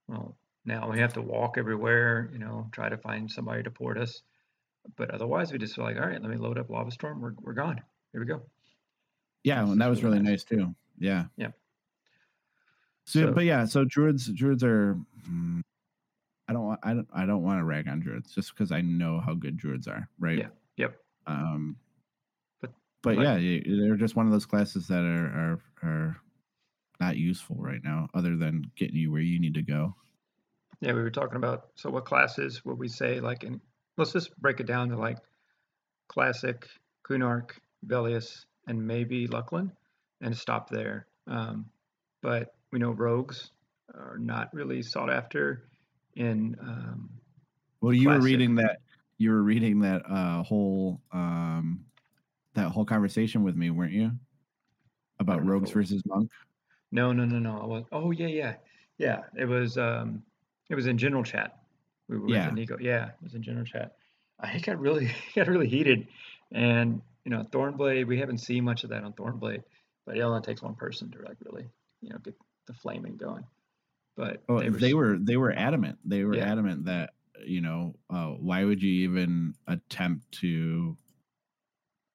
Well, 0.09 0.37
now 0.67 0.91
we 0.91 0.99
have 0.99 1.15
to 1.15 1.23
walk 1.23 1.57
everywhere, 1.57 2.29
you 2.33 2.39
know, 2.39 2.69
try 2.73 2.89
to 2.89 2.97
find 2.97 3.31
somebody 3.31 3.63
to 3.63 3.71
port 3.71 3.99
us. 3.99 4.23
But 4.97 5.11
otherwise, 5.11 5.53
we 5.53 5.59
just 5.59 5.75
feel 5.75 5.85
like, 5.85 5.97
all 5.97 6.07
right, 6.07 6.21
let 6.21 6.31
me 6.31 6.37
load 6.37 6.59
up 6.59 6.69
Lavastorm. 6.69 7.21
We're, 7.21 7.35
we're 7.41 7.55
gone. 7.55 7.81
Here 8.13 8.21
we 8.21 8.27
go. 8.27 8.43
Yeah, 9.43 9.63
and 9.63 9.81
that 9.81 9.89
was 9.89 10.03
really 10.03 10.21
nice 10.21 10.45
too. 10.45 10.75
Yeah. 10.99 11.25
Yeah. 11.37 11.51
So, 13.05 13.27
so, 13.27 13.33
but 13.33 13.45
yeah, 13.45 13.65
so 13.65 13.85
druids, 13.85 14.27
druids 14.27 14.65
are. 14.65 14.99
Mm, 15.31 15.63
I 16.49 16.53
don't 16.53 16.65
want. 16.65 16.81
I 16.83 16.95
don't. 16.95 17.09
I 17.15 17.27
don't 17.27 17.43
want 17.43 17.61
to 17.61 17.65
rag 17.65 17.89
on 17.89 18.01
druids 18.01 18.35
just 18.35 18.55
because 18.55 18.73
I 18.73 18.81
know 18.81 19.21
how 19.21 19.35
good 19.35 19.57
druids 19.57 19.87
are. 19.87 20.09
Right. 20.19 20.39
Yeah. 20.39 20.49
Yep. 20.77 20.97
Um. 21.27 21.77
But 22.61 22.73
but 23.03 23.17
like, 23.17 23.41
yeah, 23.41 23.61
they're 23.65 23.97
just 23.97 24.17
one 24.17 24.27
of 24.27 24.33
those 24.33 24.47
classes 24.47 24.89
that 24.89 25.05
are 25.05 25.27
are 25.27 25.61
are 25.83 26.17
not 26.99 27.17
useful 27.17 27.57
right 27.59 27.83
now, 27.85 28.09
other 28.15 28.37
than 28.37 28.71
getting 28.77 28.97
you 28.97 29.13
where 29.13 29.21
you 29.21 29.39
need 29.39 29.55
to 29.55 29.63
go. 29.63 29.95
Yeah, 30.81 30.93
we 30.93 31.01
were 31.01 31.11
talking 31.11 31.37
about 31.37 31.69
so 31.75 31.91
what 31.91 32.05
classes 32.05 32.65
would 32.65 32.79
we 32.79 32.89
say 32.89 33.21
like 33.21 33.45
in 33.45 33.61
let's 33.97 34.13
just 34.13 34.37
break 34.41 34.61
it 34.61 34.67
down 34.67 34.91
to 34.91 34.97
like 34.97 35.19
classic, 36.09 36.67
Kunark, 37.09 37.53
Velious, 37.85 38.45
and 38.67 38.87
maybe 38.87 39.27
Luclin 39.27 39.71
and 40.21 40.37
stop 40.37 40.71
there. 40.71 41.07
Um, 41.27 41.67
but 42.23 42.55
we 42.73 42.79
know 42.79 42.91
rogues 42.91 43.51
are 43.95 44.19
not 44.19 44.53
really 44.53 44.83
sought 44.83 45.11
after 45.11 45.69
in 46.15 46.57
um, 46.61 47.11
well 47.81 47.93
you 47.93 48.09
classic. 48.09 48.21
were 48.21 48.25
reading 48.25 48.55
that 48.57 48.79
you 49.19 49.31
were 49.31 49.43
reading 49.43 49.81
that 49.81 50.03
uh, 50.11 50.43
whole 50.43 51.01
um, 51.13 51.85
that 52.55 52.71
whole 52.71 52.85
conversation 52.85 53.43
with 53.43 53.57
me 53.57 53.71
weren't 53.71 53.93
you 53.93 54.11
about 55.21 55.47
rogues 55.47 55.71
versus 55.71 56.03
monk 56.07 56.31
no 56.93 57.13
no 57.13 57.25
no 57.25 57.39
no 57.39 57.61
I 57.61 57.67
was, 57.67 57.85
oh 57.93 58.11
yeah 58.11 58.27
yeah 58.27 58.55
yeah 58.99 59.21
it 59.37 59.47
was 59.47 59.79
um 59.79 60.23
it 60.69 60.75
was 60.75 60.87
in 60.87 60.99
general 60.99 61.23
chat. 61.23 61.59
We 62.09 62.19
were 62.19 62.29
yeah. 62.29 62.47
with 62.47 62.55
Nico. 62.55 62.77
Yeah, 62.81 63.07
it 63.07 63.23
was 63.23 63.35
in 63.35 63.43
general 63.43 63.65
chat. 63.65 63.97
Uh, 64.39 64.49
he 64.49 64.61
got 64.61 64.79
really 64.79 65.07
he 65.07 65.41
got 65.41 65.49
really 65.49 65.67
heated, 65.67 66.09
and 66.53 67.01
you 67.25 67.31
know 67.31 67.43
Thornblade. 67.51 68.07
We 68.07 68.19
haven't 68.19 68.37
seen 68.37 68.65
much 68.65 68.85
of 68.85 68.91
that 68.91 69.03
on 69.03 69.15
Thornblade, 69.15 69.63
but 70.05 70.19
it 70.19 70.21
only 70.21 70.43
takes 70.43 70.61
one 70.61 70.75
person 70.75 71.11
to 71.13 71.19
like 71.27 71.39
really 71.43 71.65
you 72.03 72.11
know 72.11 72.19
get 72.19 72.35
the 72.67 72.75
flaming 72.75 73.17
going. 73.17 73.45
But 74.15 74.43
oh, 74.47 74.61
they, 74.61 74.69
were, 74.69 74.79
they 74.79 74.95
were 74.95 75.19
they 75.19 75.37
were 75.39 75.53
adamant. 75.53 75.99
They 76.05 76.25
were 76.25 76.37
yeah. 76.37 76.53
adamant 76.53 76.85
that 76.85 77.15
you 77.47 77.63
know 77.63 77.95
uh, 78.11 78.27
why 78.27 78.65
would 78.65 78.83
you 78.83 79.09
even 79.09 79.55
attempt 79.67 80.31
to 80.41 80.97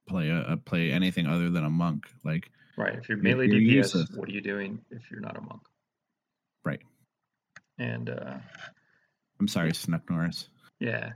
play 0.07 0.29
a, 0.29 0.53
a, 0.53 0.57
play 0.57 0.91
anything 0.91 1.27
other 1.27 1.49
than 1.49 1.63
a 1.63 1.69
monk? 1.69 2.05
Like 2.23 2.51
right, 2.77 2.95
if 2.95 3.09
you're 3.09 3.17
melee 3.17 3.47
you're 3.47 3.59
DPS, 3.59 3.93
useless. 3.95 4.09
what 4.15 4.29
are 4.29 4.31
you 4.31 4.41
doing 4.41 4.79
if 4.89 5.09
you're 5.09 5.21
not 5.21 5.37
a 5.37 5.41
monk? 5.41 5.61
Right. 6.63 6.81
And 7.81 8.11
uh, 8.11 8.35
I'm 9.39 9.47
sorry, 9.47 9.73
Snuck 9.73 10.07
Norris. 10.07 10.49
Yeah. 10.79 11.13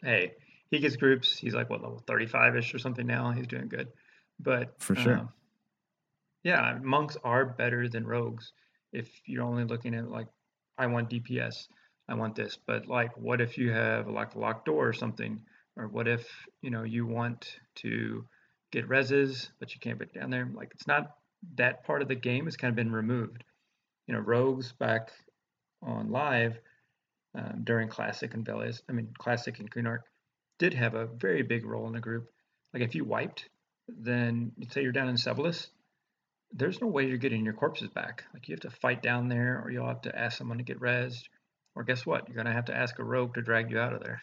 Hey, 0.00 0.32
he 0.70 0.78
gets 0.78 0.96
groups. 0.96 1.36
He's 1.36 1.54
like 1.54 1.68
what 1.68 1.82
level 1.82 2.02
35 2.06 2.56
ish 2.56 2.74
or 2.74 2.78
something 2.78 3.06
now. 3.06 3.30
He's 3.30 3.46
doing 3.46 3.68
good. 3.68 3.88
But 4.40 4.80
for 4.80 4.96
sure. 4.96 5.18
Um, 5.18 5.28
yeah, 6.44 6.78
monks 6.82 7.18
are 7.22 7.44
better 7.44 7.88
than 7.88 8.06
rogues 8.06 8.52
if 8.92 9.10
you're 9.26 9.44
only 9.44 9.64
looking 9.64 9.94
at 9.94 10.10
like 10.10 10.28
I 10.78 10.86
want 10.86 11.10
DPS, 11.10 11.68
I 12.08 12.14
want 12.14 12.36
this. 12.36 12.56
But 12.66 12.88
like 12.88 13.14
what 13.18 13.42
if 13.42 13.58
you 13.58 13.70
have 13.70 14.08
like 14.08 14.34
a 14.34 14.38
locked 14.38 14.64
door 14.64 14.88
or 14.88 14.94
something? 14.94 15.42
Or 15.76 15.88
what 15.88 16.08
if, 16.08 16.26
you 16.62 16.70
know, 16.70 16.84
you 16.84 17.06
want 17.06 17.58
to 17.76 18.24
get 18.72 18.88
reses, 18.88 19.50
but 19.60 19.74
you 19.74 19.80
can't 19.80 19.98
get 19.98 20.14
down 20.14 20.30
there? 20.30 20.48
Like 20.54 20.70
it's 20.72 20.86
not 20.86 21.16
that 21.56 21.84
part 21.84 22.00
of 22.00 22.08
the 22.08 22.14
game 22.14 22.46
has 22.46 22.56
kind 22.56 22.70
of 22.70 22.76
been 22.76 22.92
removed. 22.92 23.44
You 24.06 24.14
know, 24.14 24.20
rogues 24.20 24.72
back 24.72 25.12
on 25.82 26.10
live 26.10 26.58
um, 27.34 27.62
during 27.64 27.88
Classic 27.88 28.32
and 28.34 28.44
Velious, 28.44 28.82
I 28.88 28.92
mean, 28.92 29.12
Classic 29.18 29.58
and 29.58 29.70
Kunark 29.70 30.00
did 30.58 30.74
have 30.74 30.94
a 30.94 31.06
very 31.06 31.42
big 31.42 31.64
role 31.66 31.86
in 31.86 31.92
the 31.92 32.00
group. 32.00 32.30
Like 32.74 32.82
if 32.82 32.94
you 32.94 33.04
wiped, 33.04 33.48
then 33.88 34.52
say 34.70 34.82
you're 34.82 34.92
down 34.92 35.08
in 35.08 35.16
Sebilis, 35.16 35.68
there's 36.52 36.80
no 36.80 36.86
way 36.86 37.06
you're 37.08 37.16
getting 37.16 37.44
your 37.44 37.54
corpses 37.54 37.88
back. 37.90 38.24
Like 38.34 38.48
you 38.48 38.54
have 38.54 38.60
to 38.60 38.70
fight 38.70 39.02
down 39.02 39.28
there, 39.28 39.60
or 39.64 39.70
you'll 39.70 39.88
have 39.88 40.02
to 40.02 40.18
ask 40.18 40.38
someone 40.38 40.58
to 40.58 40.64
get 40.64 40.80
rezzed, 40.80 41.24
or 41.74 41.84
guess 41.84 42.04
what? 42.06 42.28
You're 42.28 42.36
gonna 42.36 42.52
have 42.52 42.66
to 42.66 42.76
ask 42.76 42.98
a 42.98 43.04
rogue 43.04 43.34
to 43.34 43.42
drag 43.42 43.70
you 43.70 43.78
out 43.78 43.92
of 43.94 44.02
there. 44.02 44.22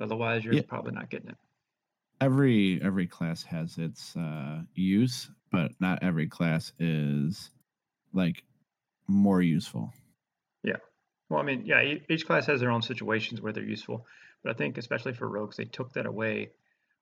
Otherwise, 0.00 0.44
you're 0.44 0.54
Yeah. 0.54 0.62
probably 0.68 0.92
not 0.92 1.10
getting 1.10 1.30
it. 1.30 1.38
every 2.20 2.80
every 2.82 3.06
class 3.06 3.44
has 3.44 3.78
its 3.78 4.16
uh 4.16 4.62
use 4.74 5.30
but 5.52 5.70
not 5.80 6.02
every 6.02 6.26
class 6.26 6.72
is 6.80 7.50
like 8.12 8.42
more 9.06 9.40
useful 9.40 9.92
Well, 11.28 11.40
I 11.40 11.44
mean, 11.44 11.64
yeah, 11.66 11.82
e- 11.82 12.02
each 12.08 12.26
class 12.26 12.46
has 12.46 12.60
their 12.60 12.70
own 12.70 12.82
situations 12.82 13.40
where 13.40 13.52
they're 13.52 13.62
useful, 13.64 14.06
but 14.42 14.50
I 14.50 14.54
think 14.54 14.78
especially 14.78 15.12
for 15.12 15.28
rogues, 15.28 15.56
they 15.56 15.64
took 15.64 15.92
that 15.92 16.06
away 16.06 16.50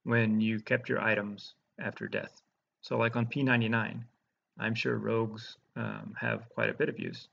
when 0.04 0.40
you 0.40 0.60
kept 0.60 0.88
your 0.88 1.00
items 1.00 1.54
after 1.78 2.08
death. 2.08 2.40
So, 2.82 2.96
like 2.98 3.16
on 3.16 3.26
P99, 3.26 4.02
I'm 4.58 4.74
sure 4.74 4.96
rogues 4.96 5.56
um, 5.76 6.14
have 6.18 6.48
quite 6.50 6.70
a 6.70 6.74
bit 6.74 6.88
of 6.88 6.98
use 6.98 7.28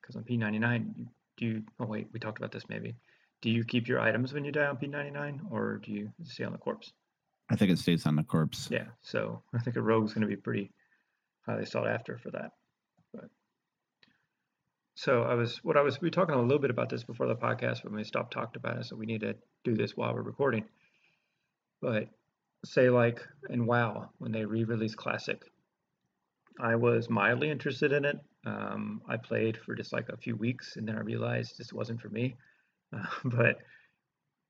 because 0.00 0.16
on 0.16 0.24
P99, 0.24 0.96
you, 0.96 1.06
do 1.36 1.46
you? 1.46 1.62
Oh 1.80 1.86
wait, 1.86 2.08
we 2.12 2.20
talked 2.20 2.38
about 2.38 2.52
this 2.52 2.68
maybe. 2.68 2.94
Do 3.40 3.50
you 3.50 3.64
keep 3.64 3.88
your 3.88 4.00
items 4.00 4.32
when 4.32 4.44
you 4.44 4.52
die 4.52 4.66
on 4.66 4.76
P99, 4.76 5.40
or 5.50 5.78
do 5.78 5.92
you 5.92 6.10
stay 6.24 6.44
on 6.44 6.52
the 6.52 6.58
corpse? 6.58 6.92
i 7.50 7.56
think 7.56 7.70
it 7.70 7.78
stays 7.78 8.04
on 8.06 8.16
the 8.16 8.22
corpse 8.22 8.68
Yeah, 8.70 8.86
so 9.00 9.42
I 9.54 9.58
think 9.58 9.76
a 9.76 9.82
rogue's 9.82 10.12
going 10.12 10.22
to 10.22 10.28
be 10.28 10.36
pretty 10.36 10.70
highly 11.46 11.64
sought 11.64 11.88
after 11.88 12.18
for 12.18 12.30
that. 12.32 12.52
So 14.98 15.22
I 15.22 15.34
was 15.34 15.62
what 15.62 15.76
I 15.76 15.82
was 15.82 16.00
we 16.00 16.06
were 16.06 16.10
talking 16.10 16.34
a 16.34 16.42
little 16.42 16.58
bit 16.58 16.72
about 16.72 16.88
this 16.88 17.04
before 17.04 17.28
the 17.28 17.36
podcast, 17.36 17.84
but 17.84 17.92
we 17.92 18.02
stopped 18.02 18.32
talked 18.32 18.56
about 18.56 18.78
it, 18.78 18.86
so 18.86 18.96
we 18.96 19.06
need 19.06 19.20
to 19.20 19.36
do 19.62 19.76
this 19.76 19.96
while 19.96 20.12
we're 20.12 20.22
recording. 20.22 20.64
But 21.80 22.08
say 22.64 22.90
like 22.90 23.22
in 23.48 23.64
WoW 23.64 24.10
when 24.18 24.32
they 24.32 24.44
re-released 24.44 24.96
Classic, 24.96 25.40
I 26.58 26.74
was 26.74 27.08
mildly 27.08 27.48
interested 27.48 27.92
in 27.92 28.04
it. 28.04 28.18
Um, 28.44 29.00
I 29.08 29.18
played 29.18 29.56
for 29.58 29.76
just 29.76 29.92
like 29.92 30.08
a 30.08 30.16
few 30.16 30.34
weeks, 30.34 30.74
and 30.74 30.88
then 30.88 30.96
I 30.96 31.02
realized 31.02 31.56
this 31.56 31.72
wasn't 31.72 32.00
for 32.00 32.08
me. 32.08 32.34
Uh, 32.92 33.06
but 33.24 33.58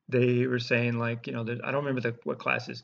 they 0.09 0.47
were 0.47 0.59
saying 0.59 0.99
like 0.99 1.27
you 1.27 1.35
know 1.35 1.43
I 1.43 1.73
don't 1.73 1.85
remember 1.85 2.01
the 2.01 2.17
what 2.25 2.39
classes, 2.39 2.83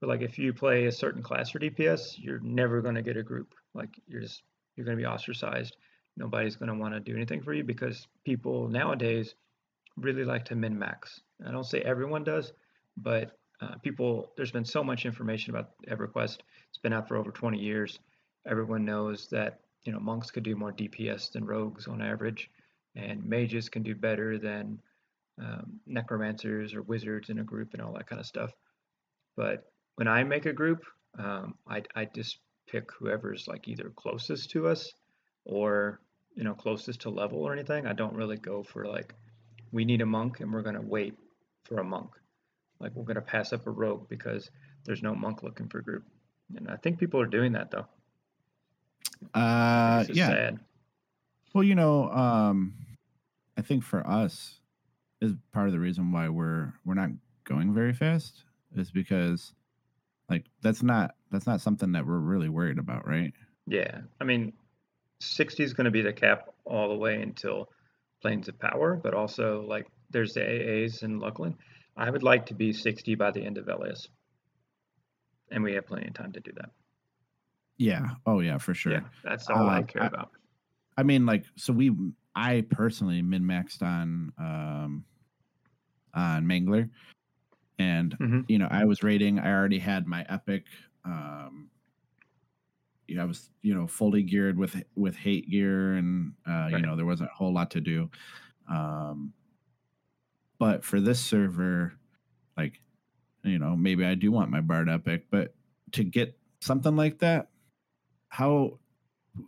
but 0.00 0.08
like 0.08 0.22
if 0.22 0.38
you 0.38 0.54
play 0.54 0.86
a 0.86 0.92
certain 0.92 1.22
class 1.22 1.50
for 1.50 1.58
DPS, 1.58 2.14
you're 2.16 2.40
never 2.40 2.80
going 2.80 2.94
to 2.94 3.02
get 3.02 3.18
a 3.18 3.22
group. 3.22 3.54
Like 3.74 3.90
you're 4.06 4.22
just 4.22 4.42
you're 4.76 4.86
going 4.86 4.96
to 4.96 5.02
be 5.02 5.06
ostracized. 5.06 5.76
Nobody's 6.16 6.56
going 6.56 6.68
to 6.68 6.78
want 6.78 6.94
to 6.94 7.00
do 7.00 7.16
anything 7.16 7.42
for 7.42 7.54
you 7.54 7.64
because 7.64 8.06
people 8.24 8.68
nowadays 8.68 9.34
really 9.96 10.24
like 10.24 10.44
to 10.46 10.54
min 10.54 10.78
max. 10.78 11.20
I 11.46 11.50
don't 11.50 11.64
say 11.64 11.80
everyone 11.80 12.24
does, 12.24 12.52
but 12.96 13.36
uh, 13.60 13.76
people 13.82 14.32
there's 14.36 14.50
been 14.50 14.64
so 14.64 14.84
much 14.84 15.06
information 15.06 15.50
about 15.54 15.70
EverQuest. 15.88 16.38
It's 16.68 16.78
been 16.82 16.92
out 16.92 17.08
for 17.08 17.16
over 17.16 17.30
20 17.30 17.58
years. 17.58 17.98
Everyone 18.46 18.84
knows 18.84 19.28
that 19.28 19.60
you 19.84 19.92
know 19.92 20.00
monks 20.00 20.30
could 20.30 20.42
do 20.42 20.56
more 20.56 20.72
DPS 20.72 21.32
than 21.32 21.44
rogues 21.44 21.86
on 21.86 22.02
average, 22.02 22.50
and 22.94 23.24
mages 23.24 23.68
can 23.68 23.82
do 23.82 23.94
better 23.94 24.38
than 24.38 24.80
um, 25.40 25.80
necromancers 25.86 26.74
or 26.74 26.82
wizards 26.82 27.30
in 27.30 27.38
a 27.38 27.44
group 27.44 27.72
and 27.72 27.82
all 27.82 27.92
that 27.94 28.06
kind 28.06 28.20
of 28.20 28.26
stuff. 28.26 28.52
But 29.36 29.64
when 29.94 30.08
I 30.08 30.24
make 30.24 30.46
a 30.46 30.52
group, 30.52 30.84
um, 31.18 31.54
I 31.66 31.82
I 31.94 32.04
just 32.04 32.38
pick 32.68 32.90
whoever's 32.92 33.48
like 33.48 33.68
either 33.68 33.90
closest 33.96 34.50
to 34.50 34.68
us 34.68 34.92
or 35.44 36.00
you 36.34 36.44
know 36.44 36.54
closest 36.54 37.00
to 37.02 37.10
level 37.10 37.40
or 37.40 37.52
anything. 37.52 37.86
I 37.86 37.92
don't 37.92 38.14
really 38.14 38.36
go 38.36 38.62
for 38.62 38.86
like 38.86 39.14
we 39.72 39.84
need 39.84 40.00
a 40.00 40.06
monk 40.06 40.40
and 40.40 40.52
we're 40.52 40.62
gonna 40.62 40.82
wait 40.82 41.14
for 41.64 41.78
a 41.78 41.84
monk. 41.84 42.10
Like 42.80 42.92
we're 42.94 43.04
gonna 43.04 43.20
pass 43.20 43.52
up 43.52 43.66
a 43.66 43.70
rogue 43.70 44.08
because 44.08 44.50
there's 44.84 45.02
no 45.02 45.14
monk 45.14 45.42
looking 45.42 45.68
for 45.68 45.80
group. 45.80 46.04
And 46.56 46.68
I 46.70 46.76
think 46.76 46.98
people 46.98 47.20
are 47.20 47.26
doing 47.26 47.52
that 47.52 47.70
though. 47.70 47.86
uh 49.34 50.04
yeah 50.12 50.26
sad. 50.26 50.58
well 51.54 51.62
you 51.62 51.76
know 51.76 52.10
um 52.10 52.74
i 53.56 53.62
think 53.62 53.84
for 53.84 54.04
us 54.06 54.58
is 55.20 55.32
part 55.52 55.68
of 55.68 55.72
the 55.72 55.78
reason 55.78 56.10
why 56.10 56.28
we're 56.28 56.72
we're 56.84 56.94
not 56.94 57.10
going 57.44 57.72
very 57.72 57.92
fast 57.92 58.42
is 58.76 58.90
because 58.90 59.54
like 60.28 60.46
that's 60.60 60.82
not 60.82 61.14
that's 61.30 61.46
not 61.46 61.60
something 61.60 61.92
that 61.92 62.04
we're 62.04 62.18
really 62.18 62.48
worried 62.48 62.78
about 62.78 63.06
right 63.06 63.32
Yeah, 63.66 64.00
I 64.20 64.24
mean, 64.24 64.52
60 65.22 65.62
is 65.62 65.72
going 65.74 65.84
to 65.86 65.90
be 65.90 66.02
the 66.02 66.12
cap 66.12 66.48
all 66.64 66.88
the 66.88 66.94
way 66.96 67.20
until 67.22 67.70
Planes 68.20 68.48
of 68.48 68.58
Power, 68.58 68.96
but 68.96 69.14
also 69.14 69.62
like 69.62 69.86
there's 70.10 70.32
the 70.34 70.40
AAs 70.40 71.02
in 71.02 71.20
Luclin. 71.20 71.54
I 71.96 72.10
would 72.10 72.22
like 72.22 72.46
to 72.46 72.54
be 72.54 72.72
60 72.72 73.14
by 73.14 73.30
the 73.30 73.44
end 73.44 73.58
of 73.58 73.68
LS, 73.68 74.08
and 75.50 75.62
we 75.62 75.74
have 75.74 75.86
plenty 75.86 76.08
of 76.08 76.14
time 76.14 76.32
to 76.32 76.40
do 76.40 76.52
that. 76.56 76.70
yeah 77.78 78.10
oh 78.26 78.40
yeah 78.40 78.58
for 78.58 78.74
sure 78.74 78.92
Yeah, 78.92 79.00
that's 79.24 79.48
all 79.50 79.68
I 79.68 79.80
Uh, 79.80 79.82
care 79.82 80.02
I- 80.04 80.06
about. 80.06 80.30
I 80.98 81.02
mean, 81.04 81.24
like, 81.24 81.46
so 81.56 81.72
we, 81.72 81.90
I 82.34 82.60
personally 82.68 83.22
min 83.22 83.42
maxed 83.44 83.80
on, 83.82 84.30
um, 84.38 85.04
on 86.12 86.44
Mangler, 86.44 86.90
and 87.78 88.16
Mhm. 88.18 88.44
you 88.48 88.58
know, 88.58 88.68
I 88.70 88.84
was 88.84 89.02
rating. 89.02 89.38
I 89.38 89.50
already 89.52 89.78
had 89.78 90.06
my 90.06 90.26
epic. 90.28 90.66
Um, 91.04 91.70
yeah, 93.08 93.22
I 93.22 93.24
was, 93.24 93.50
you 93.62 93.74
know, 93.74 93.86
fully 93.86 94.22
geared 94.22 94.58
with 94.58 94.82
with 94.94 95.16
hate 95.16 95.50
gear, 95.50 95.94
and 95.94 96.32
uh, 96.48 96.68
you 96.70 96.78
know, 96.78 96.96
there 96.96 97.06
wasn't 97.06 97.30
a 97.30 97.34
whole 97.34 97.52
lot 97.52 97.70
to 97.72 97.80
do. 97.80 98.10
Um, 98.70 99.32
but 100.58 100.84
for 100.84 101.00
this 101.00 101.18
server, 101.20 101.94
like, 102.56 102.80
you 103.42 103.58
know, 103.58 103.76
maybe 103.76 104.04
I 104.04 104.14
do 104.14 104.30
want 104.30 104.50
my 104.50 104.60
Bard 104.60 104.88
epic, 104.88 105.26
but 105.30 105.54
to 105.92 106.04
get 106.04 106.38
something 106.60 106.94
like 106.94 107.18
that, 107.18 107.48
how, 108.28 108.78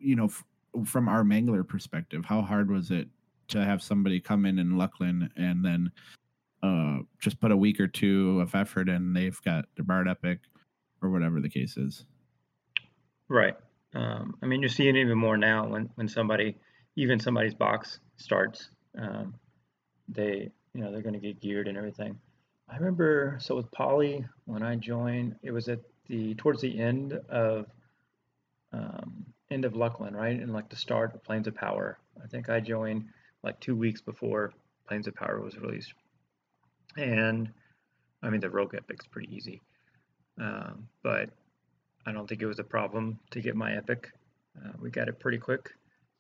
you 0.01 0.17
know, 0.17 0.25
f- 0.25 0.45
from 0.85 1.09
our 1.09 1.23
mangler 1.23 1.67
perspective, 1.67 2.25
how 2.25 2.43
hard 2.43 2.71
was 2.71 2.91
it 2.91 3.09
to 3.49 3.65
have 3.65 3.83
somebody 3.83 4.19
come 4.19 4.45
in 4.45 4.59
in 4.59 4.73
Luclin 4.73 5.31
and 5.37 5.65
then 5.65 5.93
uh, 6.63 6.99
just 7.21 7.41
put 7.41 7.53
a 7.53 7.57
week 7.57 7.79
or 7.79 7.87
two 7.87 8.41
of 8.41 8.55
effort 8.55 8.89
and 8.89 9.15
they've 9.15 9.41
got 9.43 9.67
their 9.77 9.85
Bard 9.85 10.09
Epic 10.09 10.41
or 11.01 11.11
whatever 11.11 11.41
the 11.41 11.49
case 11.49 11.77
is? 11.77 12.07
Right. 13.29 13.55
Um, 13.95 14.37
I 14.43 14.47
mean, 14.47 14.61
you're 14.61 14.69
seeing 14.69 14.97
it 14.97 15.01
even 15.01 15.19
more 15.19 15.37
now 15.37 15.67
when 15.67 15.91
when 15.95 16.09
somebody, 16.09 16.57
even 16.97 17.21
somebody's 17.21 17.55
box 17.55 18.01
starts, 18.17 18.69
um, 18.99 19.35
they, 20.09 20.51
you 20.75 20.81
know, 20.81 20.91
they're 20.91 21.03
going 21.03 21.15
to 21.15 21.21
get 21.21 21.41
geared 21.41 21.69
and 21.69 21.79
everything. 21.79 22.19
I 22.69 22.77
remember, 22.77 23.39
so 23.41 23.55
with 23.57 23.71
Polly, 23.71 24.25
when 24.47 24.63
I 24.63 24.77
joined, 24.77 25.37
it 25.43 25.53
was 25.53 25.69
at 25.69 25.81
the 26.09 26.35
towards 26.35 26.61
the 26.61 26.79
end 26.79 27.13
of 27.29 27.67
um, 28.73 29.27
end 29.51 29.65
of 29.65 29.75
Luclin, 29.75 30.15
right, 30.15 30.39
and 30.39 30.53
like 30.53 30.69
the 30.69 30.77
start 30.77 31.15
of 31.15 31.23
Planes 31.23 31.47
of 31.47 31.55
Power. 31.55 31.99
I 32.23 32.27
think 32.27 32.49
I 32.49 32.61
joined 32.61 33.07
like 33.43 33.61
two 33.61 33.77
weeks 33.77 34.01
before 34.01 34.53
Planes 34.89 35.07
of 35.07 35.15
Power 35.15 35.41
was 35.41 35.57
released, 35.59 35.93
and 36.97 37.51
I 38.23 38.31
mean 38.31 38.41
the 38.41 38.51
Rogue 38.51 38.75
Epic's 38.75 39.07
pretty 39.07 39.35
easy, 39.35 39.63
um, 40.41 40.89
but 41.03 41.31
I 42.07 42.13
don't 42.13 42.29
think 42.29 42.43
it 42.43 42.47
was 42.47 42.59
a 42.59 42.65
problem 42.65 43.19
to 43.31 43.41
get 43.41 43.57
my 43.57 43.77
epic. 43.77 44.13
Uh, 44.57 44.73
we 44.81 44.91
got 44.91 45.09
it 45.09 45.19
pretty 45.19 45.39
quick 45.39 45.73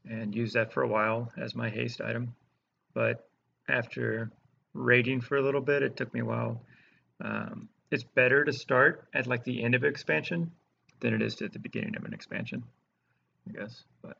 and 0.08 0.34
used 0.34 0.54
that 0.54 0.72
for 0.72 0.82
a 0.82 0.88
while 0.88 1.32
as 1.36 1.54
my 1.54 1.68
haste 1.70 2.00
item. 2.00 2.34
But 2.94 3.28
after 3.68 4.30
raiding 4.72 5.20
for 5.20 5.36
a 5.36 5.42
little 5.42 5.60
bit, 5.60 5.82
it 5.82 5.96
took 5.96 6.12
me 6.12 6.20
a 6.20 6.24
while. 6.24 6.60
Um, 7.20 7.68
it's 7.90 8.02
better 8.04 8.44
to 8.44 8.52
start 8.52 9.08
at 9.14 9.26
like 9.26 9.44
the 9.44 9.62
end 9.62 9.74
of 9.74 9.82
an 9.82 9.90
expansion 9.90 10.50
than 11.00 11.14
it 11.14 11.22
is 11.22 11.40
at 11.42 11.52
the 11.52 11.58
beginning 11.58 11.96
of 11.96 12.04
an 12.04 12.12
expansion, 12.14 12.64
I 13.48 13.52
guess. 13.60 13.84
But 14.02 14.18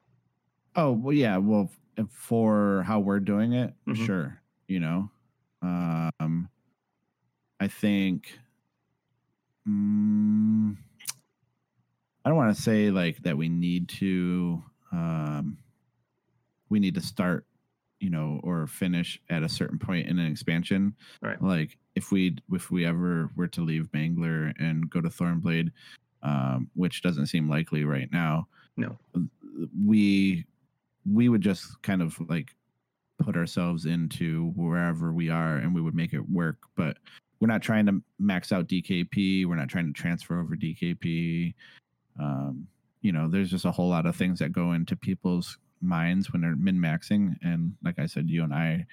Oh 0.76 0.92
well, 0.92 1.12
yeah. 1.14 1.36
Well, 1.38 1.70
for 2.10 2.82
how 2.86 3.00
we're 3.00 3.20
doing 3.20 3.52
it, 3.52 3.74
Mhm. 3.86 4.06
sure. 4.06 4.40
You 4.68 4.80
know, 4.80 5.10
um, 5.62 6.48
I 7.60 7.68
think. 7.68 8.38
Mm, 9.68 10.76
I 12.24 12.28
don't 12.28 12.38
want 12.38 12.54
to 12.54 12.62
say 12.62 12.90
like 12.90 13.22
that. 13.22 13.36
We 13.36 13.48
need 13.48 13.88
to. 13.90 14.62
Um, 14.92 15.58
we 16.70 16.78
need 16.80 16.94
to 16.94 17.00
start, 17.00 17.46
you 18.00 18.10
know, 18.10 18.40
or 18.42 18.66
finish 18.66 19.20
at 19.28 19.42
a 19.42 19.48
certain 19.48 19.78
point 19.78 20.08
in 20.08 20.18
an 20.18 20.30
expansion. 20.30 20.94
Right. 21.20 21.40
Like 21.40 21.76
if 21.94 22.10
we 22.10 22.36
if 22.52 22.70
we 22.70 22.86
ever 22.86 23.30
were 23.36 23.48
to 23.48 23.60
leave 23.60 23.90
Mangler 23.92 24.52
and 24.58 24.88
go 24.88 25.00
to 25.00 25.08
Thornblade, 25.08 25.70
um, 26.22 26.70
which 26.74 27.02
doesn't 27.02 27.26
seem 27.26 27.48
likely 27.48 27.84
right 27.84 28.10
now. 28.12 28.48
No. 28.76 28.98
We 29.84 30.46
we 31.10 31.28
would 31.28 31.42
just 31.42 31.80
kind 31.82 32.02
of 32.02 32.18
like 32.28 32.54
put 33.18 33.36
ourselves 33.36 33.86
into 33.86 34.52
wherever 34.56 35.12
we 35.12 35.28
are 35.28 35.56
and 35.56 35.74
we 35.74 35.80
would 35.80 35.94
make 35.94 36.12
it 36.12 36.28
work 36.28 36.56
but 36.76 36.96
we're 37.40 37.46
not 37.46 37.62
trying 37.62 37.86
to 37.86 38.02
max 38.18 38.50
out 38.50 38.66
dkp 38.66 39.46
we're 39.46 39.54
not 39.54 39.68
trying 39.68 39.86
to 39.86 39.92
transfer 39.92 40.40
over 40.40 40.56
dkp 40.56 41.54
um, 42.20 42.66
you 43.00 43.12
know 43.12 43.28
there's 43.28 43.50
just 43.50 43.64
a 43.64 43.70
whole 43.70 43.88
lot 43.88 44.06
of 44.06 44.16
things 44.16 44.38
that 44.38 44.52
go 44.52 44.72
into 44.72 44.96
people's 44.96 45.58
minds 45.80 46.32
when 46.32 46.40
they're 46.42 46.56
min 46.56 46.76
maxing 46.76 47.34
and 47.42 47.74
like 47.84 47.98
i 47.98 48.06
said 48.06 48.30
you 48.30 48.42
and 48.42 48.54
i 48.54 48.86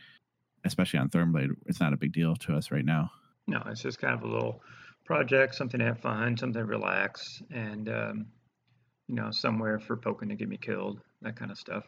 especially 0.66 1.00
on 1.00 1.10
thornblade 1.10 1.50
it's 1.68 1.80
not 1.80 1.94
a 1.94 1.98
big 1.98 2.12
deal 2.12 2.36
to 2.36 2.54
us 2.54 2.72
right 2.72 2.86
now 2.86 3.10
no, 3.48 3.62
it's 3.68 3.82
just 3.82 4.00
kind 4.00 4.14
of 4.14 4.24
a 4.24 4.28
little 4.28 4.62
project, 5.06 5.56
something 5.56 5.80
to 5.80 5.86
have 5.86 6.00
fun, 6.00 6.38
something 6.38 6.62
to 6.62 6.66
relax, 6.66 7.42
and 7.52 7.90
um, 7.90 8.26
you 9.08 9.16
know, 9.16 9.32
somewhere 9.32 9.80
for 9.80 9.98
poking 9.98 10.30
to 10.30 10.36
get 10.36 10.48
me 10.48 10.58
killed, 10.58 11.00
that 11.22 11.36
kind 11.36 11.52
of 11.52 11.58
stuff. 11.58 11.84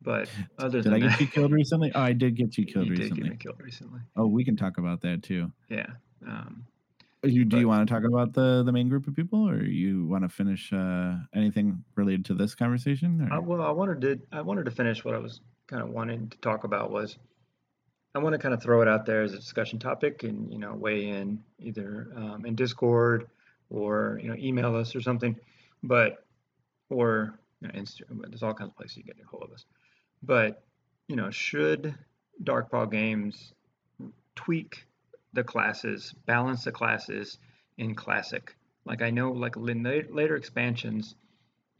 But 0.00 0.28
other 0.58 0.82
Did 0.82 0.92
I 0.94 0.98
get 0.98 1.20
you 1.20 1.26
killed 1.26 1.52
recently? 1.52 1.92
Oh, 1.94 2.00
I 2.00 2.12
did 2.12 2.36
get 2.36 2.58
you 2.58 2.66
killed 2.72 2.86
you 2.86 2.94
did 2.94 3.02
recently. 3.02 3.22
get 3.22 3.30
me 3.30 3.36
killed 3.36 3.60
recently. 3.60 4.00
Oh, 4.16 4.26
we 4.26 4.44
can 4.44 4.56
talk 4.56 4.78
about 4.78 5.00
that 5.02 5.22
too. 5.22 5.50
Yeah. 5.68 5.86
Um, 6.26 6.64
You, 7.24 7.44
do 7.44 7.58
you 7.58 7.68
want 7.68 7.86
to 7.86 7.94
talk 7.94 8.02
about 8.04 8.32
the 8.32 8.64
the 8.64 8.72
main 8.72 8.88
group 8.88 9.06
of 9.06 9.14
people, 9.14 9.48
or 9.48 9.62
you 9.62 10.06
want 10.06 10.24
to 10.24 10.28
finish 10.28 10.72
uh, 10.72 11.14
anything 11.34 11.84
related 11.94 12.24
to 12.26 12.34
this 12.34 12.56
conversation? 12.56 13.28
I, 13.30 13.38
well, 13.38 13.62
I 13.62 13.70
wanted 13.70 14.00
to 14.00 14.36
I 14.36 14.40
wanted 14.40 14.64
to 14.64 14.72
finish 14.72 15.04
what 15.04 15.14
I 15.14 15.18
was 15.18 15.40
kind 15.68 15.82
of 15.82 15.90
wanting 15.90 16.28
to 16.30 16.38
talk 16.38 16.64
about 16.64 16.90
was 16.90 17.18
I 18.14 18.18
want 18.18 18.34
to 18.34 18.38
kind 18.38 18.52
of 18.52 18.62
throw 18.62 18.82
it 18.82 18.88
out 18.88 19.06
there 19.06 19.22
as 19.22 19.32
a 19.34 19.36
discussion 19.36 19.78
topic 19.78 20.24
and 20.24 20.52
you 20.52 20.58
know 20.58 20.74
weigh 20.74 21.08
in 21.08 21.42
either 21.60 22.12
um, 22.16 22.44
in 22.44 22.56
Discord 22.56 23.28
or 23.70 24.18
you 24.20 24.28
know 24.28 24.36
email 24.36 24.74
us 24.74 24.96
or 24.96 25.00
something, 25.00 25.36
but 25.82 26.24
or 26.90 27.38
you 27.60 27.68
know, 27.68 27.74
Insta, 27.74 28.02
there's 28.10 28.42
all 28.42 28.52
kinds 28.52 28.70
of 28.70 28.76
places 28.76 28.96
you 28.96 29.04
can 29.04 29.14
get 29.16 29.24
a 29.24 29.28
hold 29.28 29.44
of 29.44 29.52
us. 29.52 29.64
But 30.22 30.64
you 31.06 31.14
know, 31.14 31.30
should 31.30 31.94
Darkpaw 32.42 32.90
Games 32.90 33.52
tweak 34.34 34.86
the 35.32 35.44
classes, 35.44 36.14
balance 36.26 36.64
the 36.64 36.72
classes 36.72 37.38
in 37.78 37.94
Classic? 37.94 38.54
Like 38.84 39.02
I 39.02 39.10
know, 39.10 39.30
like 39.32 39.54
later 39.56 40.36
expansions, 40.36 41.14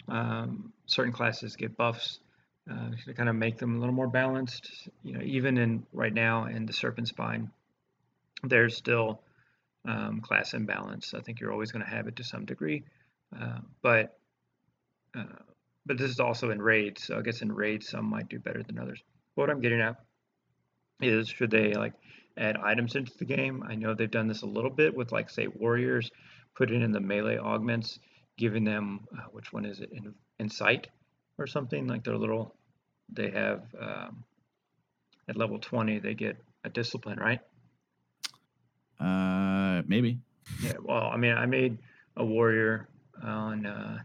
um, 0.08 0.72
certain 0.86 1.12
classes 1.12 1.56
get 1.56 1.76
buffs 1.76 2.20
uh, 2.70 2.90
to 3.04 3.14
kind 3.14 3.28
of 3.28 3.34
make 3.34 3.58
them 3.58 3.76
a 3.76 3.78
little 3.80 3.94
more 3.94 4.08
balanced. 4.08 4.88
You 5.02 5.14
know, 5.14 5.22
even 5.24 5.58
in 5.58 5.86
right 5.92 6.14
now 6.14 6.46
in 6.46 6.66
the 6.66 6.72
Serpent 6.72 7.08
Spine, 7.08 7.50
there's 8.44 8.76
still 8.76 9.20
um, 9.84 10.20
class 10.20 10.54
imbalance. 10.54 11.14
I 11.14 11.20
think 11.20 11.40
you're 11.40 11.52
always 11.52 11.72
going 11.72 11.84
to 11.84 11.90
have 11.90 12.06
it 12.06 12.16
to 12.16 12.24
some 12.24 12.44
degree, 12.44 12.84
uh, 13.38 13.58
but 13.82 14.16
uh, 15.16 15.24
but 15.84 15.98
this 15.98 16.10
is 16.10 16.20
also 16.20 16.50
in 16.50 16.62
raids. 16.62 17.04
So 17.04 17.18
I 17.18 17.22
guess 17.22 17.42
in 17.42 17.50
raids, 17.50 17.88
some 17.88 18.06
might 18.06 18.28
do 18.28 18.38
better 18.38 18.62
than 18.62 18.78
others. 18.78 19.02
What 19.34 19.50
I'm 19.50 19.60
getting 19.60 19.80
at 19.80 19.96
is 21.00 21.28
should 21.28 21.50
they 21.50 21.74
like 21.74 21.94
add 22.36 22.56
items 22.56 22.94
into 22.96 23.12
the 23.18 23.24
game? 23.24 23.62
I 23.68 23.74
know 23.74 23.94
they've 23.94 24.10
done 24.10 24.28
this 24.28 24.42
a 24.42 24.46
little 24.46 24.70
bit 24.70 24.94
with 24.94 25.12
like 25.12 25.30
say 25.30 25.46
warriors, 25.46 26.10
putting 26.56 26.82
in 26.82 26.92
the 26.92 27.00
melee 27.00 27.38
augments, 27.38 27.98
giving 28.38 28.64
them 28.64 29.06
uh, 29.16 29.22
which 29.32 29.52
one 29.52 29.64
is 29.64 29.80
it? 29.80 29.90
In 29.92 30.14
insight 30.38 30.88
or 31.38 31.46
something 31.46 31.86
like 31.86 32.04
their 32.04 32.16
little 32.16 32.54
they 33.08 33.30
have 33.30 33.62
um, 33.80 34.24
at 35.28 35.36
level 35.36 35.58
20 35.58 35.98
they 36.00 36.14
get 36.14 36.36
a 36.64 36.68
discipline 36.70 37.18
right? 37.18 37.40
Uh, 39.00 39.82
maybe. 39.86 40.18
yeah 40.62 40.74
well 40.82 41.10
i 41.12 41.16
mean 41.16 41.32
i 41.32 41.44
made 41.46 41.76
a 42.16 42.24
warrior 42.24 42.88
on 43.22 43.66
uh, 43.66 43.98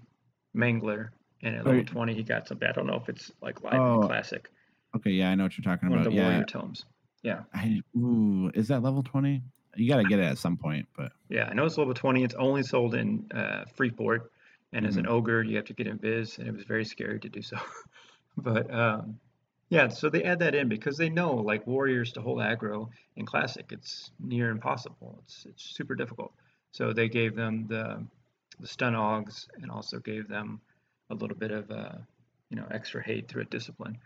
mangler 0.56 1.10
and 1.44 1.56
at 1.56 1.66
level 1.66 1.84
20 1.86 2.14
he 2.16 2.24
got 2.24 2.48
something 2.48 2.68
i 2.68 2.72
don't 2.72 2.88
know 2.88 2.96
if 2.96 3.08
it's 3.10 3.32
like 3.42 3.64
live 3.64 3.74
Oh, 3.80 4.00
classic. 4.08 4.50
Okay, 4.96 5.12
yeah, 5.12 5.30
I 5.30 5.36
know 5.36 5.44
what 5.44 5.58
you're 5.58 5.64
talking 5.64 5.90
one 5.90 6.00
of 6.00 6.04
about. 6.06 6.12
the 6.12 6.18
Yeah, 6.18 6.24
warrior 6.24 6.44
tomes 6.46 6.86
yeah. 7.24 7.44
I, 7.54 7.82
ooh, 7.98 8.52
is 8.54 8.68
that 8.70 8.84
level 8.84 9.04
twenty? 9.04 9.44
You 9.76 9.88
got 9.90 9.98
to 9.98 10.06
get 10.06 10.20
it 10.20 10.26
at 10.26 10.38
some 10.38 10.58
point, 10.58 10.88
but 10.96 11.12
yeah 11.30 11.48
i 11.50 11.54
know 11.54 11.66
it's 11.66 11.78
level 11.78 11.94
20 11.94 12.24
it's 12.24 12.36
only 12.36 12.64
sold 12.64 12.96
in 12.96 13.30
uh, 13.34 13.66
freeport 13.76 14.32
and 14.74 14.86
as 14.86 14.98
an 14.98 15.06
Mm-hmm. 15.06 15.08
ogre 15.08 15.44
you 15.44 15.56
have 15.56 15.66
to 15.66 15.74
get 15.74 15.88
in 15.88 15.98
invis 15.98 16.38
and 16.40 16.48
it 16.48 16.54
was 16.56 16.64
very 16.66 16.86
scary 16.86 17.20
to 17.20 17.30
do 17.30 17.42
so. 17.42 17.58
But 18.40 18.72
um, 18.74 19.20
yeah 19.70 19.88
so 19.90 20.10
they 20.10 20.24
add 20.24 20.40
that 20.40 20.56
in 20.56 20.70
because 20.70 20.98
they 20.98 21.10
know 21.10 21.36
like 21.36 21.66
warriors 21.68 22.12
to 22.14 22.22
hold 22.22 22.40
aggro 22.40 22.90
in 23.16 23.26
classic 23.26 23.72
it's 23.72 24.12
near 24.20 24.50
impossible. 24.52 25.20
It's 25.24 25.46
it's 25.48 25.64
super 25.76 25.96
difficult. 25.96 26.34
So 26.72 26.94
they 26.94 27.10
gave 27.10 27.36
them 27.36 27.66
the 27.68 28.06
the 28.60 28.68
stun 28.68 28.94
augs 28.94 29.48
and 29.62 29.72
also 29.72 30.00
gave 30.00 30.28
them 30.28 30.62
a 31.10 31.16
little 31.16 31.38
bit 31.38 31.52
of 31.52 31.72
uh, 31.72 31.94
you 32.50 32.58
know 32.58 32.68
extra 32.72 33.04
hate 33.04 33.28
through 33.28 33.42
a 33.44 33.46
discipline. 33.46 33.98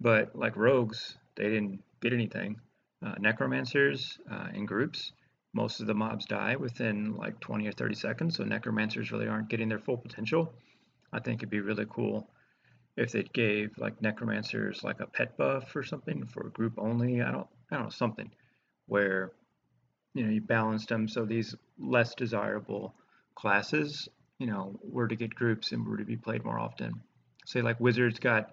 But 0.00 0.36
like 0.36 0.56
rogues 0.56 1.16
they 1.36 1.44
didn't 1.44 1.82
get 2.00 2.12
anything. 2.12 2.60
Uh, 3.04 3.14
necromancers 3.18 4.18
uh, 4.30 4.48
in 4.54 4.64
groups 4.64 5.12
most 5.54 5.80
of 5.80 5.86
the 5.86 5.94
mobs 5.94 6.24
die 6.24 6.56
within 6.56 7.14
like 7.16 7.38
20 7.40 7.68
or 7.68 7.72
30 7.72 7.94
seconds 7.94 8.36
so 8.36 8.44
necromancers 8.44 9.12
really 9.12 9.28
aren't 9.28 9.48
getting 9.48 9.68
their 9.68 9.78
full 9.78 9.98
potential. 9.98 10.52
I 11.12 11.20
think 11.20 11.40
it'd 11.40 11.50
be 11.50 11.60
really 11.60 11.86
cool 11.88 12.28
if 12.96 13.12
they 13.12 13.22
gave 13.22 13.76
like 13.78 14.00
necromancers 14.00 14.82
like 14.82 15.00
a 15.00 15.06
pet 15.06 15.36
buff 15.36 15.74
or 15.76 15.82
something 15.82 16.26
for 16.26 16.48
group 16.50 16.74
only. 16.78 17.20
I 17.22 17.30
don't 17.30 17.46
i 17.70 17.76
don't 17.76 17.84
know 17.84 17.90
something 17.90 18.30
where 18.86 19.32
you 20.14 20.24
know 20.24 20.30
you 20.30 20.40
balanced 20.40 20.88
them 20.88 21.08
so 21.08 21.24
these 21.24 21.54
less 21.78 22.14
desirable 22.14 22.94
classes 23.34 24.08
you 24.38 24.46
know 24.46 24.78
were 24.82 25.08
to 25.08 25.16
get 25.16 25.34
groups 25.34 25.72
and 25.72 25.86
were 25.86 25.98
to 25.98 26.04
be 26.04 26.16
played 26.16 26.44
more 26.44 26.58
often. 26.58 27.02
Say 27.44 27.60
like 27.60 27.78
wizards 27.78 28.18
got 28.18 28.50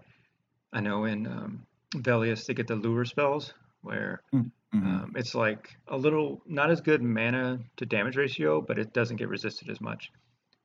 i 0.73 0.81
know 0.81 1.05
in 1.05 1.25
um, 1.27 1.65
Velious 1.95 2.45
to 2.45 2.53
get 2.53 2.67
the 2.67 2.75
lure 2.75 3.05
spells 3.05 3.53
where 3.81 4.21
mhm. 4.33 4.51
um, 4.73 5.13
it's 5.15 5.33
like 5.33 5.75
a 5.87 5.97
little 5.97 6.41
not 6.45 6.69
as 6.69 6.81
good 6.81 7.01
mana 7.01 7.59
to 7.77 7.85
damage 7.85 8.17
ratio, 8.17 8.61
but 8.61 8.77
it 8.77 8.93
doesn't 8.93 9.17
get 9.17 9.29
resisted 9.29 9.69
as 9.69 9.81
much. 9.81 10.11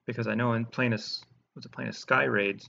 Because 0.07 0.27
I 0.27 0.35
know 0.35 0.53
in 0.53 0.67
Planus, 0.67 1.25
what's 1.55 1.67
it, 1.67 1.73
Planus 1.73 1.97
Sky 1.97 2.25
raids, 2.25 2.69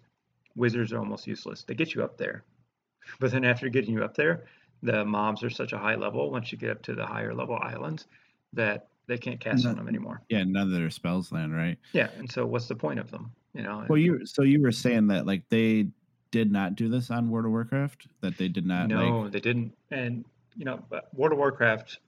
wizards 0.56 0.94
are 0.94 1.00
almost 1.00 1.28
useless. 1.28 1.64
They 1.64 1.74
get 1.74 1.94
you 1.94 2.04
up 2.04 2.18
there, 2.18 2.44
but 3.20 3.32
then 3.32 3.44
after 3.44 3.70
getting 3.70 3.94
you 3.94 4.04
up 4.04 4.16
there, 4.16 4.46
the 4.84 5.04
mobs 5.04 5.44
are 5.44 5.50
such 5.50 5.74
a 5.74 5.78
high 5.78 5.96
level 5.96 6.32
once 6.32 6.52
you 6.52 6.58
get 6.58 6.70
up 6.70 6.82
to 6.84 6.96
the 6.96 7.06
higher 7.06 7.34
level 7.34 7.58
islands 7.62 8.06
that 8.54 8.88
they 9.08 9.18
can't 9.18 9.40
cast 9.40 9.66
on 9.66 9.76
them 9.76 9.88
anymore. 9.88 10.22
yeah, 10.30 10.44
none 10.44 10.68
of 10.68 10.72
their 10.72 10.90
spells 10.90 11.32
land, 11.32 11.56
right? 11.56 11.78
Yeah, 11.94 12.10
and 12.18 12.32
so 12.32 12.46
what's 12.46 12.68
the 12.68 12.76
point 12.76 13.00
of 13.00 13.12
them? 13.12 13.32
You 13.54 13.62
know, 13.62 13.86
Well, 13.88 13.98
you 13.98 14.26
so 14.26 14.42
you 14.42 14.62
were 14.62 14.72
saying 14.72 15.08
that 15.08 15.26
like 15.26 15.44
they 15.50 15.88
did 16.36 16.52
not 16.52 16.76
do 16.76 16.90
this 16.90 17.12
on 17.12 17.30
World 17.30 17.46
of 17.46 17.52
Warcraft, 17.52 18.08
that 18.20 18.38
they 18.38 18.50
did 18.50 18.66
not 18.66 18.90
no, 18.90 19.20
like. 19.22 19.32
they 19.32 19.40
didn't. 19.40 19.72
And 19.90 20.26
you 20.58 20.66
know, 20.66 20.84
but 20.90 21.08
World 21.14 21.32
of 21.32 21.38
Warcraft 21.38 22.00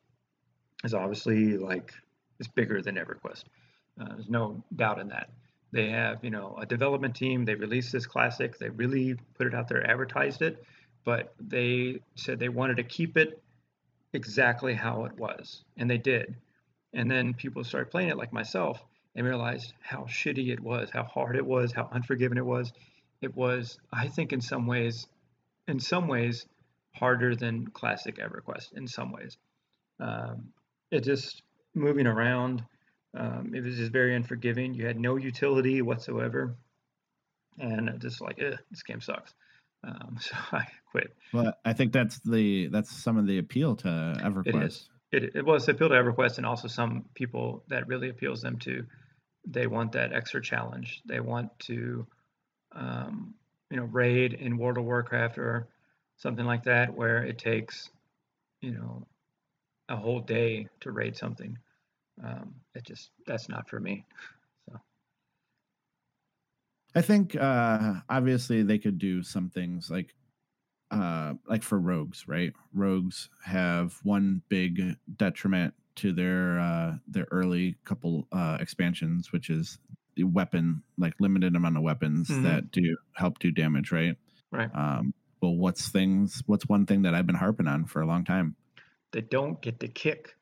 is 0.83 0.93
obviously 0.93 1.57
like 1.57 1.93
it's 2.37 2.49
bigger 2.49 2.81
than 2.81 2.95
EverQuest. 2.95 3.45
Uh, 3.97 4.09
there's 4.09 4.29
no 4.29 4.61
doubt 4.75 4.99
in 4.99 5.07
that. 5.07 5.29
They 5.71 5.87
have 5.91 6.25
you 6.25 6.29
know 6.29 6.57
a 6.59 6.65
development 6.65 7.15
team. 7.15 7.45
They 7.45 7.55
released 7.55 7.93
this 7.93 8.05
classic. 8.05 8.59
They 8.59 8.67
really 8.67 9.15
put 9.37 9.47
it 9.47 9.55
out 9.55 9.69
there, 9.69 9.89
advertised 9.89 10.41
it, 10.41 10.61
but 11.05 11.33
they 11.39 12.01
said 12.15 12.37
they 12.37 12.49
wanted 12.49 12.75
to 12.77 12.83
keep 12.83 13.15
it 13.15 13.41
exactly 14.11 14.73
how 14.73 15.05
it 15.05 15.17
was, 15.17 15.63
and 15.77 15.89
they 15.89 15.97
did. 15.97 16.35
And 16.91 17.09
then 17.09 17.33
people 17.33 17.63
started 17.63 17.91
playing 17.91 18.09
it, 18.09 18.17
like 18.17 18.33
myself, 18.33 18.83
and 19.15 19.25
realized 19.25 19.71
how 19.81 20.01
shitty 20.01 20.49
it 20.49 20.59
was, 20.59 20.89
how 20.89 21.03
hard 21.03 21.37
it 21.37 21.45
was, 21.45 21.71
how 21.71 21.87
unforgiving 21.93 22.37
it 22.37 22.45
was. 22.45 22.73
It 23.21 23.35
was, 23.35 23.79
I 23.91 24.07
think, 24.07 24.33
in 24.33 24.41
some 24.41 24.67
ways, 24.67 25.07
in 25.67 25.79
some 25.79 26.07
ways, 26.07 26.45
harder 26.93 27.35
than 27.35 27.67
classic 27.67 28.17
EverQuest. 28.17 28.73
In 28.73 28.87
some 28.87 29.11
ways, 29.11 29.37
um, 29.99 30.49
it 30.91 31.01
just 31.01 31.41
moving 31.73 32.07
around. 32.07 32.63
Um, 33.17 33.53
it 33.55 33.63
was 33.63 33.77
just 33.77 33.91
very 33.91 34.15
unforgiving. 34.15 34.73
You 34.73 34.85
had 34.85 34.99
no 34.99 35.15
utility 35.15 35.81
whatsoever, 35.81 36.55
and 37.57 37.99
just 37.99 38.21
like, 38.21 38.37
this 38.37 38.83
game 38.83 39.01
sucks. 39.01 39.33
Um, 39.83 40.17
so 40.21 40.35
I 40.51 40.65
quit. 40.91 41.15
Well, 41.33 41.53
I 41.65 41.73
think 41.73 41.93
that's 41.93 42.19
the 42.19 42.67
that's 42.67 42.91
some 42.91 43.17
of 43.17 43.27
the 43.27 43.37
appeal 43.39 43.75
to 43.77 43.87
EverQuest. 44.23 44.47
It 44.47 44.63
is. 44.63 44.89
It, 45.09 45.35
it 45.35 45.45
was 45.45 45.67
appeal 45.69 45.89
to 45.89 45.95
EverQuest, 45.95 46.37
and 46.37 46.45
also 46.45 46.67
some 46.67 47.05
people 47.13 47.63
that 47.69 47.87
really 47.87 48.09
appeals 48.09 48.41
them 48.41 48.59
to. 48.59 48.85
They 49.45 49.67
want 49.67 49.93
that 49.93 50.11
extra 50.11 50.41
challenge. 50.41 51.01
They 51.05 51.21
want 51.21 51.57
to, 51.59 52.05
um, 52.77 53.35
you 53.71 53.77
know, 53.77 53.85
raid 53.85 54.33
in 54.35 54.57
World 54.59 54.79
of 54.79 54.85
Warcraft 54.85 55.39
or 55.39 55.69
something 56.17 56.45
like 56.45 56.63
that, 56.65 56.93
where 56.93 57.23
it 57.25 57.39
takes, 57.39 57.91
you 58.61 58.71
know, 58.71 59.07
a 59.89 59.97
whole 59.97 60.21
day 60.21 60.69
to 60.81 60.91
raid 60.91 61.17
something. 61.17 61.57
Um, 62.23 62.61
it 62.75 62.85
just 62.85 63.11
that's 63.27 63.49
not 63.49 63.69
for 63.69 63.79
me. 63.79 64.05
I 66.95 67.01
think 67.01 67.35
uh 67.35 68.01
obviously 68.09 68.63
they 68.63 68.79
could 68.79 68.97
do 68.97 69.21
some 69.23 69.49
things 69.49 69.89
like 69.91 70.15
uh 70.91 71.35
like 71.47 71.63
for 71.63 71.79
rogues, 71.79 72.27
right? 72.27 72.53
Rogues 72.73 73.29
have 73.45 73.99
one 74.03 74.43
big 74.49 74.97
detriment 75.17 75.75
to 75.97 76.13
their 76.13 76.59
uh 76.59 76.97
their 77.07 77.27
early 77.31 77.75
couple 77.85 78.27
uh 78.31 78.57
expansions, 78.61 79.31
which 79.31 79.49
is 79.49 79.79
weapon, 80.23 80.83
like 80.97 81.13
limited 81.19 81.55
amount 81.55 81.77
of 81.77 81.83
weapons 81.83 82.29
Mhm. 82.29 82.43
that 82.43 82.71
do 82.71 82.97
help 83.13 83.39
do 83.39 83.51
damage, 83.51 83.91
right? 83.91 84.15
Right. 84.51 84.69
Um 84.73 85.13
well 85.41 85.55
what's 85.55 85.89
things 85.89 86.41
what's 86.47 86.67
one 86.67 86.85
thing 86.85 87.03
that 87.03 87.13
I've 87.13 87.27
been 87.27 87.35
harping 87.35 87.67
on 87.67 87.85
for 87.85 88.01
a 88.01 88.05
long 88.07 88.23
time? 88.23 88.55
They 89.11 89.21
don't 89.21 89.61
get 89.61 89.79
the 89.79 89.87
kick. 89.87 90.35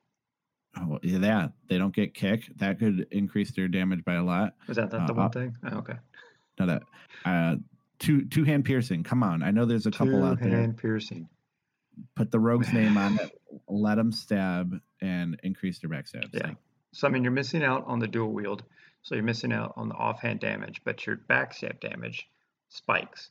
Oh, 0.78 1.00
yeah, 1.04 1.50
they 1.70 1.78
don't 1.78 1.96
get 1.96 2.14
kick. 2.14 2.50
That 2.58 2.80
could 2.80 3.08
increase 3.12 3.52
their 3.52 3.70
damage 3.70 4.04
by 4.04 4.16
a 4.16 4.24
lot. 4.24 4.56
Was 4.68 4.76
that 4.76 4.92
the, 4.92 4.98
the 5.06 5.14
Uh, 5.14 5.16
one 5.16 5.26
uh, 5.28 5.30
thing? 5.30 5.58
Oh, 5.64 5.78
okay. 5.78 5.96
No, 6.60 6.66
that 6.66 6.84
uh, 7.24 7.56
two 8.00 8.26
two 8.26 8.44
hand 8.44 8.66
piercing. 8.66 9.04
Come 9.04 9.24
on, 9.24 9.42
I 9.44 9.52
know 9.52 9.66
there's 9.66 9.86
a 9.86 9.92
couple 9.92 10.24
out 10.24 10.40
there. 10.40 10.50
Two-hand 10.50 10.78
piercing. 10.78 11.30
Put 12.16 12.30
the 12.32 12.40
rogue's 12.40 12.74
name 12.74 12.98
on 12.98 13.18
it. 13.20 13.32
Let 13.70 13.96
them 13.96 14.12
stab 14.12 14.78
and 15.02 15.40
increase 15.44 15.80
their 15.80 15.90
backstabs. 15.90 16.34
Yeah. 16.34 16.56
So 16.92 17.08
I 17.08 17.12
mean, 17.12 17.24
you're 17.24 17.32
missing 17.32 17.64
out 17.64 17.86
on 17.88 18.00
the 18.00 18.08
dual 18.08 18.34
wield. 18.34 18.64
So 19.06 19.14
you're 19.14 19.24
missing 19.24 19.54
out 19.54 19.72
on 19.78 19.88
the 19.88 19.96
offhand 19.96 20.40
damage, 20.40 20.82
but 20.84 21.06
your 21.06 21.18
backstab 21.30 21.80
damage 21.80 22.28
spikes. 22.70 23.30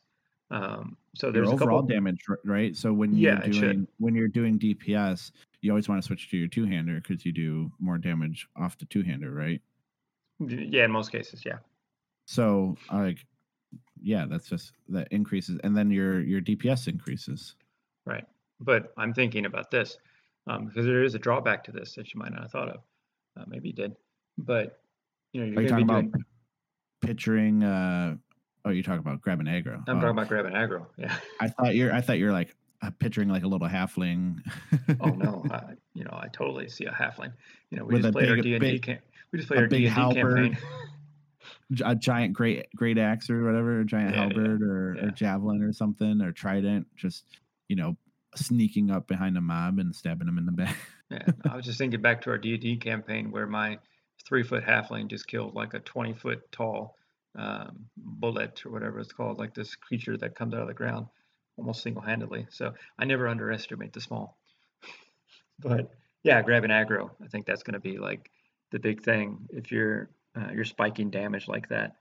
Um, 0.49 0.95
so 1.15 1.31
there's 1.31 1.47
Your 1.47 1.55
a 1.55 1.57
couple. 1.57 1.75
overall 1.75 1.81
damage, 1.81 2.19
right? 2.45 2.75
So 2.75 2.93
when 2.93 3.15
you're 3.15 3.41
should. 3.43 3.51
doing 3.51 3.87
when 3.97 4.15
you're 4.15 4.29
doing 4.29 4.57
DPS, 4.57 5.31
you 5.61 5.71
always 5.71 5.89
want 5.89 6.01
to 6.01 6.05
switch 6.05 6.29
to 6.29 6.37
your 6.37 6.47
two 6.47 6.65
hander 6.65 7.01
because 7.01 7.25
you 7.25 7.33
do 7.33 7.69
more 7.79 7.97
damage 7.97 8.47
off 8.55 8.77
the 8.77 8.85
two 8.85 9.01
hander, 9.03 9.31
right? 9.31 9.61
Yeah, 10.39 10.85
in 10.85 10.91
most 10.91 11.11
cases, 11.11 11.43
yeah. 11.45 11.57
So 12.25 12.77
like, 12.91 13.25
yeah, 14.01 14.25
that's 14.29 14.47
just 14.47 14.71
that 14.89 15.09
increases, 15.11 15.59
and 15.63 15.75
then 15.75 15.91
your 15.91 16.21
your 16.21 16.41
DPS 16.41 16.87
increases. 16.87 17.55
Right. 18.05 18.25
But 18.61 18.93
I'm 18.97 19.13
thinking 19.13 19.45
about 19.45 19.71
this 19.71 19.97
um, 20.47 20.67
because 20.67 20.85
there 20.85 21.03
is 21.03 21.15
a 21.15 21.19
drawback 21.19 21.63
to 21.65 21.71
this 21.71 21.95
that 21.95 22.13
you 22.13 22.19
might 22.19 22.31
not 22.31 22.43
have 22.43 22.51
thought 22.51 22.69
of. 22.69 22.81
Uh, 23.37 23.43
maybe 23.47 23.69
you 23.69 23.73
did. 23.73 23.95
But, 24.37 24.79
you 25.35 25.41
know, 25.41 25.47
you're 25.47 25.59
Are 25.59 25.61
you 25.63 25.69
talking 25.69 25.83
about 25.83 26.05
picturing? 27.01 27.61
Uh, 27.63 28.15
oh, 28.63 28.69
you're 28.69 28.83
talking 28.83 28.99
about 28.99 29.21
grabbing 29.21 29.47
aggro. 29.47 29.83
I'm 29.87 29.97
Oh, 29.97 30.01
talking 30.01 30.09
about 30.09 30.27
grabbing 30.29 30.53
aggro. 30.53 30.85
Yeah. 30.97 31.13
I 31.41 31.49
thought 31.49 31.75
you're. 31.75 31.93
I 31.93 31.99
thought 32.01 32.19
you're 32.19 32.31
like 32.31 32.55
uh, 32.81 32.89
picturing 32.99 33.27
like 33.27 33.43
a 33.43 33.47
little 33.47 33.67
halfling. 33.67 34.39
Oh 35.01 35.09
no, 35.09 35.45
I, 35.51 35.73
you 35.93 36.05
know, 36.05 36.13
I 36.13 36.29
totally 36.31 36.69
see 36.69 36.85
a 36.85 36.91
halfling. 36.91 37.33
You 37.69 37.79
know, 37.79 37.83
we 37.85 37.95
With 37.95 38.03
just 38.03 38.13
played 38.13 38.29
our 38.29 38.37
D 38.37 38.53
and 38.55 38.61
D 38.63 38.79
camp. 38.79 39.01
We 39.33 39.39
just 39.39 39.49
played 39.49 39.59
our 39.59 39.67
D 39.67 39.87
and 39.87 39.95
D 39.95 40.15
campaign. 40.21 40.57
A 41.83 41.95
giant 41.95 42.33
great 42.33 42.67
great 42.75 42.99
axe 42.99 43.27
or 43.29 43.43
whatever, 43.43 43.79
a 43.79 43.85
giant 43.85 44.11
Yeah, 44.15 44.27
yeah, 44.27 44.27
halberd 44.27 44.61
or, 44.61 44.95
yeah. 44.97 45.05
or 45.05 45.09
javelin 45.11 45.63
or 45.63 45.73
something 45.73 46.21
or 46.21 46.31
trident, 46.31 46.85
just 46.95 47.25
you 47.69 47.75
know, 47.75 47.97
sneaking 48.35 48.91
up 48.91 49.07
behind 49.07 49.35
a 49.35 49.41
mob 49.41 49.79
and 49.79 49.95
stabbing 49.95 50.27
them 50.27 50.37
in 50.37 50.45
the 50.45 50.51
back. 50.51 50.77
Yeah, 51.09 51.19
I 51.49 51.55
was 51.55 51.65
just 51.65 51.79
thinking 51.79 52.01
back 52.01 52.21
to 52.23 52.29
our 52.29 52.37
D 52.37 52.53
and 52.53 52.61
D 52.61 52.77
campaign 52.77 53.31
where 53.31 53.47
my 53.47 53.79
three 54.25 54.43
foot 54.43 54.63
halfling 54.63 55.07
just 55.07 55.27
killed 55.27 55.55
like 55.55 55.73
a 55.73 55.79
twenty 55.79 56.13
foot 56.13 56.51
tall 56.51 56.95
um, 57.37 57.85
bulette 58.21 58.65
or 58.65 58.71
whatever 58.71 58.99
it's 58.99 59.13
called, 59.13 59.39
like 59.39 59.53
this 59.53 59.75
creature 59.75 60.17
that 60.17 60.35
comes 60.35 60.53
out 60.53 60.61
of 60.61 60.67
the 60.67 60.73
ground 60.73 61.07
almost 61.57 61.83
single 61.83 62.01
handedly. 62.01 62.47
So 62.49 62.73
I 62.97 63.05
never 63.05 63.27
underestimate 63.27 63.93
the 63.93 64.01
small. 64.01 64.37
but 65.59 65.91
yeah, 66.23 66.41
grabbing 66.41 66.71
aggro, 66.71 67.11
I 67.23 67.27
think 67.27 67.45
that's 67.45 67.63
going 67.63 67.73
to 67.73 67.79
be 67.79 67.97
like 67.97 68.29
the 68.71 68.79
big 68.79 69.03
thing 69.03 69.47
if 69.49 69.71
you're 69.71 70.09
uh, 70.35 70.51
you're 70.53 70.65
spiking 70.65 71.09
damage 71.09 71.47
like 71.47 71.69
that. 71.69 71.95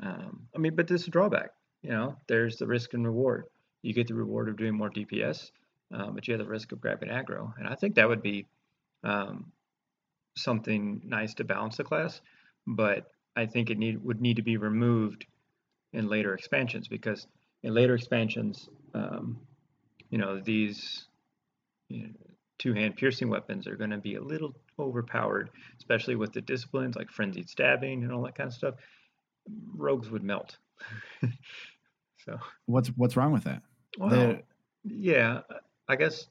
Um, 0.00 0.46
I 0.54 0.58
mean, 0.58 0.74
but 0.74 0.88
there's 0.88 1.06
a 1.06 1.10
drawback. 1.10 1.50
You 1.82 1.90
know, 1.90 2.16
there's 2.28 2.56
the 2.56 2.66
risk 2.66 2.94
and 2.94 3.04
reward. 3.04 3.44
You 3.82 3.92
get 3.92 4.08
the 4.08 4.14
reward 4.14 4.48
of 4.48 4.56
doing 4.56 4.74
more 4.74 4.90
DPS, 4.90 5.50
um, 5.92 6.14
but 6.14 6.26
you 6.26 6.32
have 6.32 6.42
the 6.42 6.50
risk 6.50 6.72
of 6.72 6.80
grabbing 6.80 7.10
aggro, 7.10 7.52
and 7.58 7.68
I 7.68 7.74
think 7.74 7.96
that 7.96 8.08
would 8.08 8.22
be 8.22 8.46
um, 9.02 9.52
something 10.36 11.00
nice 11.04 11.34
to 11.34 11.44
balance 11.44 11.76
the 11.76 11.84
class. 11.84 12.20
But 12.66 13.10
I 13.36 13.46
think 13.46 13.70
it 13.70 13.78
need 13.78 14.02
would 14.02 14.20
need 14.20 14.36
to 14.36 14.42
be 14.42 14.56
removed 14.56 15.26
in 15.92 16.08
later 16.08 16.34
expansions 16.34 16.88
because 16.88 17.26
in 17.62 17.74
later 17.74 17.94
expansions, 17.94 18.68
um, 18.94 19.38
you 20.10 20.18
know, 20.18 20.40
these 20.40 21.06
you 21.88 22.02
know, 22.04 22.08
two-hand 22.58 22.96
piercing 22.96 23.28
weapons 23.28 23.66
are 23.66 23.76
going 23.76 23.90
to 23.90 23.98
be 23.98 24.14
a 24.14 24.22
little 24.22 24.54
overpowered, 24.78 25.50
especially 25.78 26.16
with 26.16 26.32
the 26.32 26.40
disciplines 26.40 26.96
like 26.96 27.10
frenzied 27.10 27.48
stabbing 27.48 28.02
and 28.02 28.12
all 28.12 28.22
that 28.22 28.34
kind 28.34 28.48
of 28.48 28.54
stuff. 28.54 28.74
Rogues 29.74 30.10
would 30.10 30.22
melt. 30.24 30.56
so, 32.24 32.38
What's 32.66 32.88
what's 32.88 33.16
wrong 33.16 33.32
with 33.32 33.44
that? 33.44 33.62
well, 33.98 34.10
The- 34.10 34.42
yeah, 34.84 35.40
I 35.88 35.96
guess, 35.96 36.26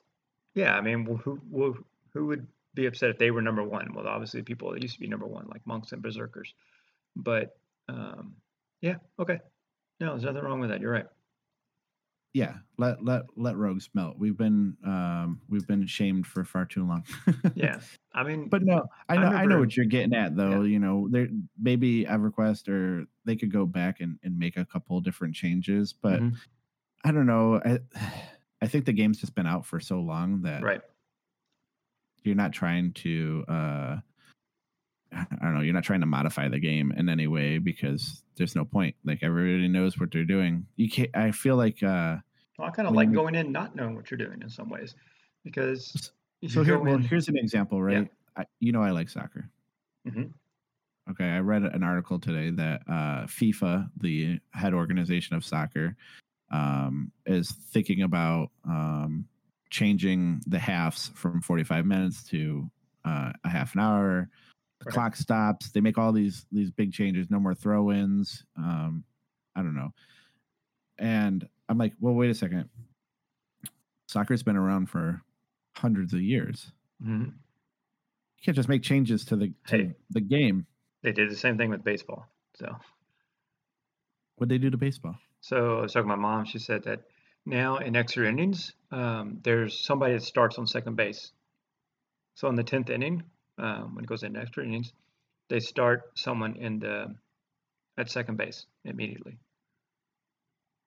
yeah. 0.56 0.76
I 0.76 0.82
mean, 0.82 1.06
who 1.06 1.39
who 1.52 1.86
who 2.13 2.26
would 2.28 2.48
be 2.76 2.86
upset 2.88 3.10
if 3.12 3.18
they 3.18 3.32
were 3.32 3.42
number 3.42 3.64
one? 3.64 3.94
Well, 3.94 4.08
obviously, 4.08 4.44
people 4.44 4.72
that 4.72 4.82
used 4.82 4.96
to 4.96 5.00
be 5.00 5.08
number 5.08 5.28
one, 5.28 5.48
like 5.48 5.66
monks 5.68 5.92
and 5.92 6.02
berserkers. 6.02 6.54
But 7.16 7.58
um, 7.90 8.38
yeah, 8.82 8.98
okay. 9.20 9.40
No, 10.00 10.12
there's 10.12 10.24
nothing 10.24 10.44
wrong 10.44 10.60
with 10.62 10.70
that. 10.72 10.82
You're 10.82 10.92
right. 10.94 11.08
Yeah, 12.34 12.58
let 12.80 13.04
let 13.04 13.26
let 13.36 13.58
rogues 13.58 13.90
melt. 13.94 14.18
We've 14.18 14.36
been 14.36 14.76
um 14.84 15.42
we've 15.50 15.68
been 15.68 15.86
shamed 15.86 16.26
for 16.26 16.44
far 16.44 16.66
too 16.66 16.86
long. 16.86 17.06
Yeah, 17.54 17.82
I 18.14 18.24
mean, 18.24 18.50
But 18.50 18.64
no, 18.64 18.88
I 19.08 19.18
I 19.18 19.18
know 19.18 19.28
I 19.28 19.46
know 19.46 19.60
what 19.60 19.78
you're 19.78 19.86
getting 19.86 20.16
at 20.16 20.36
though. 20.36 20.64
You 20.64 20.80
know, 20.80 21.08
there 21.10 21.28
maybe 21.60 22.06
EverQuest 22.06 22.68
or 22.70 23.06
they 23.26 23.36
could 23.36 23.52
go 23.52 23.66
back 23.68 24.00
and, 24.02 24.20
and 24.24 24.38
make 24.40 24.58
a 24.58 24.66
couple 24.66 25.00
different 25.02 25.36
changes, 25.36 25.94
but 25.94 26.24
Mhm. 26.24 26.42
I 27.04 27.12
don't 27.12 27.28
know. 27.28 27.62
I 27.64 27.80
I 28.62 28.68
think 28.68 28.86
the 28.86 28.94
game's 28.94 29.20
just 29.20 29.36
been 29.36 29.48
out 29.48 29.66
for 29.66 29.80
so 29.80 30.02
long 30.02 30.44
that 30.44 30.64
right. 30.64 30.82
You're 32.26 32.36
not 32.36 32.52
trying 32.54 32.94
to 32.94 33.44
uh 33.48 33.98
I 35.14 35.26
don't 35.42 35.54
know, 35.54 35.62
you're 35.62 35.74
not 35.74 35.84
trying 35.84 36.00
to 36.02 36.06
modify 36.08 36.48
the 36.48 36.60
game 36.60 36.92
in 36.94 37.08
any 37.10 37.28
way 37.28 37.60
because 37.60 38.24
there's 38.36 38.56
no 38.56 38.66
point. 38.66 38.96
Like 39.06 39.20
everybody 39.22 39.68
knows 39.68 40.00
what 40.00 40.12
they're 40.12 40.26
doing. 40.26 40.66
You 40.76 40.90
can't 40.90 41.16
I 41.16 41.32
feel 41.32 41.56
like 41.56 41.84
uh 41.84 42.18
Well, 42.58 42.68
I 42.68 42.72
kind 42.72 42.88
of 42.88 42.96
like 42.96 43.12
going 43.12 43.36
in 43.36 43.52
not 43.52 43.76
knowing 43.76 43.96
what 43.96 44.10
you're 44.10 44.18
doing 44.18 44.42
in 44.42 44.50
some 44.50 44.70
ways, 44.70 44.96
because 45.44 46.12
so 46.48 46.64
here 46.64 46.80
well 46.80 46.96
in- 46.96 47.02
here's 47.04 47.28
an 47.30 47.38
example, 47.38 47.82
right? 47.82 48.10
I, 48.36 48.46
you 48.60 48.72
know 48.72 48.82
I 48.82 48.90
like 48.92 49.10
soccer. 49.10 49.50
Mhm. 50.08 50.34
Okay, 51.12 51.26
I 51.26 51.40
read 51.40 51.64
an 51.64 51.84
article 51.84 52.18
today 52.18 52.50
that 52.52 52.82
uh, 52.88 53.26
FIFA, 53.26 53.90
the 53.98 54.40
head 54.52 54.74
organization 54.74 55.36
of 55.36 55.44
soccer, 55.44 55.98
um, 56.50 57.12
is 57.26 57.52
thinking 57.52 58.04
about 58.04 58.52
um, 58.64 59.28
changing 59.74 60.40
the 60.46 60.60
halves 60.60 61.10
from 61.16 61.42
45 61.42 61.86
minutes 61.88 62.24
to 62.26 62.70
uh, 63.06 63.34
a 63.44 63.50
half 63.50 63.74
an 63.74 63.82
hour. 63.82 64.30
The 64.80 64.86
Right. 64.86 64.94
clock 64.94 65.16
stops. 65.16 65.72
They 65.72 65.82
make 65.82 65.98
all 65.98 66.12
these 66.14 66.46
these 66.52 66.70
big 66.70 66.94
changes. 66.94 67.30
No 67.32 67.40
more 67.40 67.56
throw-ins. 67.56 68.46
Um, 68.56 69.04
I 69.56 69.62
don't 69.64 69.76
know. 69.76 69.94
And 71.00 71.48
I'm 71.70 71.78
like, 71.80 71.94
well, 72.00 72.14
wait 72.14 72.30
a 72.30 72.36
second. 72.36 72.70
Soccer's 74.08 74.44
been 74.44 74.58
around 74.58 74.90
for 74.90 75.22
hundreds 75.76 76.14
of 76.14 76.22
years. 76.22 76.72
Mhm. 77.04 77.26
You 77.28 78.44
can't 78.44 78.56
just 78.56 78.70
make 78.70 78.84
changes 78.84 79.26
to 79.26 79.36
the 79.36 79.54
to 79.68 79.78
Hey. 79.78 79.96
the 80.12 80.22
game. 80.22 80.68
they 81.02 81.12
did 81.12 81.30
the 81.30 81.36
same 81.36 81.58
thing 81.58 81.70
with 81.70 81.84
baseball. 81.84 82.28
So, 82.56 82.78
What 84.36 84.50
they 84.50 84.58
do 84.58 84.70
to 84.70 84.78
baseball? 84.78 85.18
so 85.42 85.80
I 85.80 85.82
was 85.82 85.94
talking 85.94 86.10
to 86.10 86.16
my 86.16 86.22
mom. 86.22 86.46
She 86.46 86.60
said 86.60 86.84
that 86.84 87.10
now 87.46 87.78
in 87.78 87.96
extra 87.96 88.28
innings, 88.28 88.74
um, 88.92 89.40
there's 89.44 89.84
somebody 89.84 90.14
that 90.14 90.24
starts 90.24 90.58
on 90.58 90.68
second 90.68 90.96
base. 90.96 91.32
So 92.36 92.48
in 92.48 92.56
the 92.56 92.64
tenth 92.64 92.90
inning, 92.90 93.24
um, 93.58 93.96
when 93.96 94.04
it 94.04 94.08
goes 94.08 94.24
into 94.24 94.40
extra 94.40 94.64
innings, 94.64 94.94
they 95.50 95.60
start 95.60 96.12
someone 96.16 96.56
in 96.56 96.80
the 96.80 97.16
at 97.98 98.10
second 98.10 98.38
base 98.38 98.66
immediately. 98.86 99.38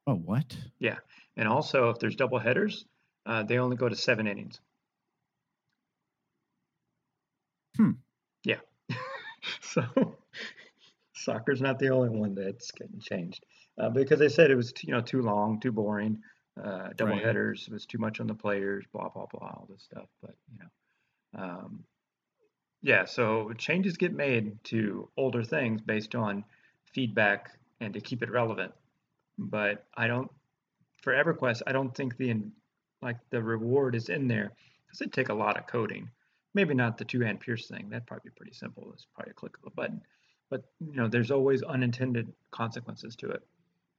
Oh, 0.06 0.14
what? 0.14 0.56
Yeah, 0.78 0.98
and 1.36 1.48
also, 1.48 1.90
if 1.90 1.98
there's 1.98 2.16
double 2.16 2.38
headers, 2.38 2.84
uh, 3.26 3.42
they 3.42 3.58
only 3.58 3.76
go 3.76 3.88
to 3.88 3.96
seven 3.96 4.26
innings. 4.26 4.60
Hmm. 7.76 7.92
Yeah. 8.44 8.60
so 9.60 10.16
soccer's 11.12 11.60
not 11.60 11.78
the 11.78 11.90
only 11.90 12.08
one 12.08 12.34
that's 12.34 12.70
getting 12.70 13.00
changed 13.00 13.44
uh, 13.78 13.90
because 13.90 14.18
they 14.18 14.28
said 14.28 14.50
it 14.50 14.56
was 14.56 14.72
you 14.82 14.92
know 14.92 15.00
too 15.00 15.22
long, 15.22 15.60
too 15.60 15.72
boring. 15.72 16.22
Uh, 16.62 16.88
double 16.96 17.12
Right. 17.16 17.24
headers 17.24 17.68
was 17.68 17.84
too 17.84 17.98
much 17.98 18.18
on 18.20 18.26
the 18.26 18.34
players. 18.34 18.84
Blah 18.92 19.10
blah 19.10 19.26
blah, 19.26 19.48
all 19.48 19.66
this 19.68 19.82
stuff. 19.82 20.08
But 20.22 20.34
you 20.50 20.58
know, 20.58 21.42
um, 21.42 21.84
yeah. 22.82 23.04
So 23.04 23.52
changes 23.52 23.96
get 23.96 24.14
made 24.14 24.62
to 24.64 25.10
older 25.16 25.42
things 25.44 25.82
based 25.82 26.14
on 26.14 26.44
feedback 26.94 27.58
and 27.80 27.92
to 27.94 28.00
keep 28.00 28.22
it 28.22 28.30
relevant. 28.30 28.72
But 29.38 29.86
I 29.94 30.06
don't 30.06 30.30
for 31.02 31.12
EverQuest, 31.12 31.62
I 31.66 31.72
don't 31.72 31.94
think 31.94 32.16
the 32.16 32.34
like 33.02 33.18
the 33.30 33.42
reward 33.42 33.94
is 33.94 34.08
in 34.08 34.26
there 34.26 34.52
because 34.86 35.00
it 35.02 35.12
take 35.12 35.28
a 35.28 35.34
lot 35.34 35.58
of 35.58 35.66
coding. 35.66 36.08
Maybe 36.54 36.72
not 36.72 36.96
the 36.96 37.04
two-hand 37.04 37.40
pierce 37.40 37.68
thing. 37.68 37.90
That'd 37.90 38.06
probably 38.06 38.30
be 38.30 38.34
pretty 38.34 38.54
simple. 38.54 38.90
It's 38.94 39.06
probably 39.14 39.32
a 39.32 39.34
click 39.34 39.58
of 39.58 39.70
a 39.70 39.74
button. 39.74 40.00
But 40.48 40.64
you 40.80 40.94
know, 40.96 41.06
there's 41.06 41.30
always 41.30 41.62
unintended 41.62 42.32
consequences 42.50 43.14
to 43.16 43.28
it, 43.30 43.42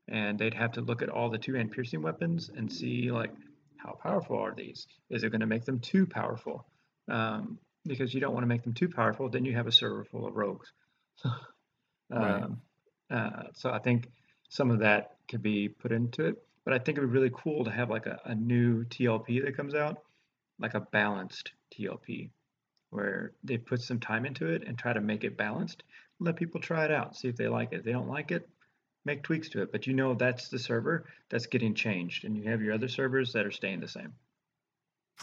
and 0.08 0.40
they'd 0.40 0.54
have 0.54 0.74
to 0.74 0.82
look 0.82 1.02
at 1.02 1.10
all 1.10 1.30
the 1.30 1.38
two-hand 1.38 1.72
piercing 1.72 2.02
weapons 2.02 2.50
and 2.56 2.72
see 2.72 3.12
like 3.12 3.32
how 3.78 3.98
powerful 4.02 4.38
are 4.38 4.54
these? 4.56 4.88
Is 5.10 5.24
it 5.24 5.30
going 5.30 5.42
to 5.42 5.48
make 5.48 5.66
them 5.66 5.80
too 5.80 6.06
powerful? 6.06 6.66
Um, 7.10 7.60
because 7.86 8.14
you 8.14 8.20
don't 8.20 8.34
want 8.34 8.44
to 8.44 8.48
make 8.48 8.64
them 8.64 8.74
too 8.74 8.90
powerful, 8.90 9.30
then 9.30 9.46
you 9.46 9.54
have 9.56 9.68
a 9.68 9.72
server 9.72 10.04
full 10.04 10.28
of 10.28 10.36
rogues. 10.36 10.72
Right. 12.10 12.42
um, 12.42 12.62
uh, 13.12 13.44
so 13.54 13.70
I 13.70 13.80
think 13.80 14.08
some 14.48 14.72
of 14.72 14.80
that 14.80 15.18
could 15.28 15.42
be 15.44 15.68
put 15.68 15.92
into 15.92 16.26
it. 16.26 16.38
But 16.64 16.74
I 16.74 16.80
think 16.80 16.98
it 16.98 17.02
would 17.02 17.12
be 17.12 17.18
really 17.18 17.32
cool 17.34 17.66
to 17.66 17.72
have 17.72 17.90
like 17.90 18.06
a, 18.06 18.20
a 18.26 18.36
new 18.36 18.84
TLP 18.86 19.44
that 19.44 19.56
comes 19.56 19.74
out, 19.74 20.04
like 20.60 20.74
a 20.74 20.82
balanced 20.82 21.52
TLP, 21.74 22.30
where 22.90 23.32
they 23.44 23.58
put 23.58 23.82
some 23.82 24.00
time 24.00 24.26
into 24.26 24.48
it 24.48 24.64
and 24.68 24.78
try 24.78 24.94
to 24.94 25.02
make 25.02 25.24
it 25.24 25.38
balanced. 25.38 25.84
Let 26.20 26.36
people 26.36 26.60
try 26.60 26.86
it 26.86 26.92
out, 26.92 27.16
see 27.16 27.28
if 27.28 27.36
they 27.36 27.48
like 27.48 27.74
it. 27.74 27.80
If 27.80 27.84
they 27.86 27.92
don't 27.92 28.10
like 28.10 28.32
it, 28.32 28.50
make 29.08 29.24
tweaks 29.24 29.50
to 29.50 29.64
it. 29.64 29.72
But 29.72 29.88
you 29.88 29.94
know 29.94 30.14
that's 30.14 30.50
the 30.50 30.60
server 30.60 31.06
that's 31.30 31.48
getting 31.48 31.74
changed, 31.74 32.24
and 32.24 32.38
you 32.38 32.50
have 32.50 32.62
your 32.62 32.74
other 32.74 32.88
servers 32.88 33.34
that 33.34 33.46
are 33.46 33.52
staying 33.52 33.80
the 33.80 33.88
same. 33.88 34.14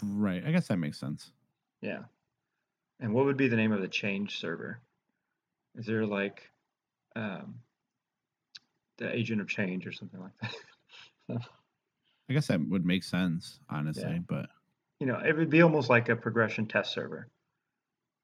Right. 0.02 0.42
I 0.44 0.50
guess 0.50 0.66
that 0.66 0.78
makes 0.78 0.98
sense. 0.98 1.30
Yeah. 1.80 2.00
And 2.98 3.14
what 3.14 3.26
would 3.26 3.36
be 3.36 3.48
the 3.48 3.56
name 3.56 3.72
of 3.72 3.80
the 3.80 3.88
change 3.88 4.40
server? 4.40 4.80
Is 5.76 5.86
there 5.86 6.04
like 6.04 6.50
um, 7.14 7.56
the 8.98 9.14
agent 9.14 9.40
of 9.40 9.48
change 9.48 9.86
or 9.86 9.92
something 9.92 10.20
like 10.20 10.32
that. 11.28 11.38
I 12.28 12.32
guess 12.32 12.46
that 12.48 12.60
would 12.68 12.84
make 12.84 13.04
sense, 13.04 13.60
honestly. 13.68 14.04
Yeah. 14.04 14.18
But 14.26 14.46
you 15.00 15.06
know, 15.06 15.18
it 15.18 15.36
would 15.36 15.50
be 15.50 15.62
almost 15.62 15.90
like 15.90 16.08
a 16.08 16.16
progression 16.16 16.66
test 16.66 16.94
server 16.94 17.28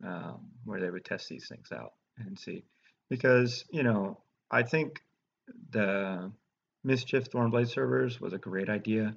um, 0.04 0.48
where 0.64 0.80
they 0.80 0.90
would 0.90 1.04
test 1.04 1.28
these 1.28 1.48
things 1.48 1.68
out 1.72 1.92
and 2.18 2.38
see. 2.38 2.64
Because, 3.08 3.64
you 3.70 3.82
know, 3.82 4.20
I 4.50 4.62
think 4.62 5.02
the 5.70 6.30
Mischief 6.84 7.30
Thornblade 7.30 7.68
servers 7.68 8.20
was 8.20 8.32
a 8.32 8.38
great 8.38 8.68
idea, 8.68 9.14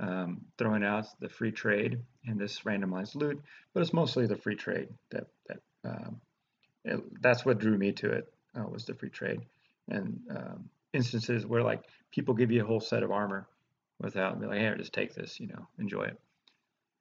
um, 0.00 0.42
throwing 0.58 0.84
out 0.84 1.06
the 1.20 1.28
free 1.28 1.52
trade 1.52 2.00
and 2.26 2.38
this 2.38 2.60
randomized 2.60 3.14
loot, 3.14 3.42
but 3.72 3.80
it's 3.80 3.92
mostly 3.92 4.26
the 4.26 4.36
free 4.36 4.56
trade 4.56 4.88
that, 5.10 5.26
that 5.48 5.60
um, 5.84 6.20
it, 6.84 7.00
that's 7.22 7.44
what 7.44 7.58
drew 7.58 7.78
me 7.78 7.92
to 7.92 8.10
it 8.10 8.32
uh, 8.58 8.64
was 8.68 8.84
the 8.84 8.94
free 8.94 9.10
trade 9.10 9.40
and 9.88 10.20
um, 10.30 10.68
instances 10.92 11.46
where 11.46 11.62
like 11.62 11.82
people 12.10 12.34
give 12.34 12.50
you 12.50 12.62
a 12.62 12.66
whole 12.66 12.80
set 12.80 13.02
of 13.02 13.10
armor 13.10 13.46
without 14.00 14.40
be 14.40 14.46
like, 14.46 14.58
hey, 14.58 14.74
just 14.76 14.92
take 14.92 15.14
this, 15.14 15.40
you 15.40 15.46
know, 15.46 15.66
enjoy 15.78 16.02
it. 16.02 16.18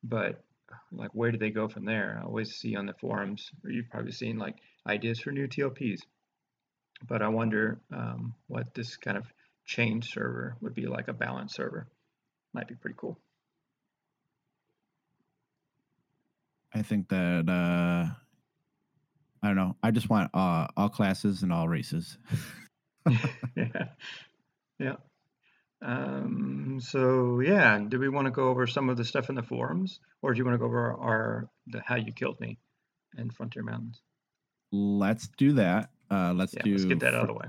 But 0.04 0.44
like, 0.92 1.12
where 1.14 1.32
do 1.32 1.38
they 1.38 1.50
go 1.50 1.68
from 1.68 1.86
there? 1.86 2.20
I 2.22 2.26
always 2.26 2.56
see 2.56 2.76
on 2.76 2.86
the 2.86 2.94
forums, 2.94 3.52
or 3.64 3.72
you've 3.72 3.90
probably 3.90 4.12
seen 4.12 4.38
like 4.38 4.56
ideas 4.88 5.20
for 5.20 5.32
new 5.32 5.48
TLPs. 5.48 6.02
But 7.08 7.22
I 7.22 7.28
wonder 7.28 7.80
um, 7.94 8.34
what 8.48 8.74
this 8.74 8.98
kind 8.98 9.18
of 9.18 9.26
chain 9.66 10.02
server 10.02 10.56
would 10.62 10.74
be 10.74 10.88
like 10.88 11.08
a 11.08 11.14
balance 11.14 11.54
server. 11.54 11.88
Might 12.54 12.68
be 12.68 12.76
pretty 12.76 12.96
cool. 12.98 13.20
I 16.74 16.82
think 16.82 17.10
that 17.10 17.50
uh 17.50 18.14
I 19.44 19.48
don't 19.48 19.56
know. 19.58 19.76
I 19.84 19.92
just 19.92 20.10
want 20.10 20.32
uh, 20.34 20.68
all 20.76 20.90
classes 20.90 21.44
and 21.44 21.54
all 21.54 21.68
races. 21.68 22.18
yeah. 23.56 23.90
Yeah. 24.80 24.96
Um, 25.82 26.80
so 26.82 27.42
yeah, 27.42 27.78
do 27.78 28.00
we 28.00 28.10
want 28.10 28.26
to 28.26 28.32
go 28.32 28.50
over 28.50 28.66
some 28.66 28.90
of 28.90 28.98
the 28.98 29.06
stuff 29.06 29.30
in 29.30 29.36
the 29.36 29.44
forums, 29.44 30.00
or 30.24 30.34
do 30.34 30.40
you 30.40 30.46
want 30.46 30.56
to 30.56 30.60
go 30.60 30.66
over 30.66 30.94
our 30.94 31.50
the 31.68 31.82
how 31.86 31.96
you 31.96 32.12
killed 32.12 32.40
me 32.40 32.58
in 33.18 33.30
Frontier 33.30 33.62
Mountains? 33.62 34.02
let's 34.72 35.28
do 35.38 35.54
that. 35.54 35.90
Uh 36.12 36.34
let's 36.34 36.54
Yeah, 36.54 36.64
do 36.64 36.72
let's 36.72 36.86
get 36.86 37.00
that 37.00 37.14
out 37.16 37.22
of 37.22 37.28
the 37.28 37.34
way. 37.34 37.48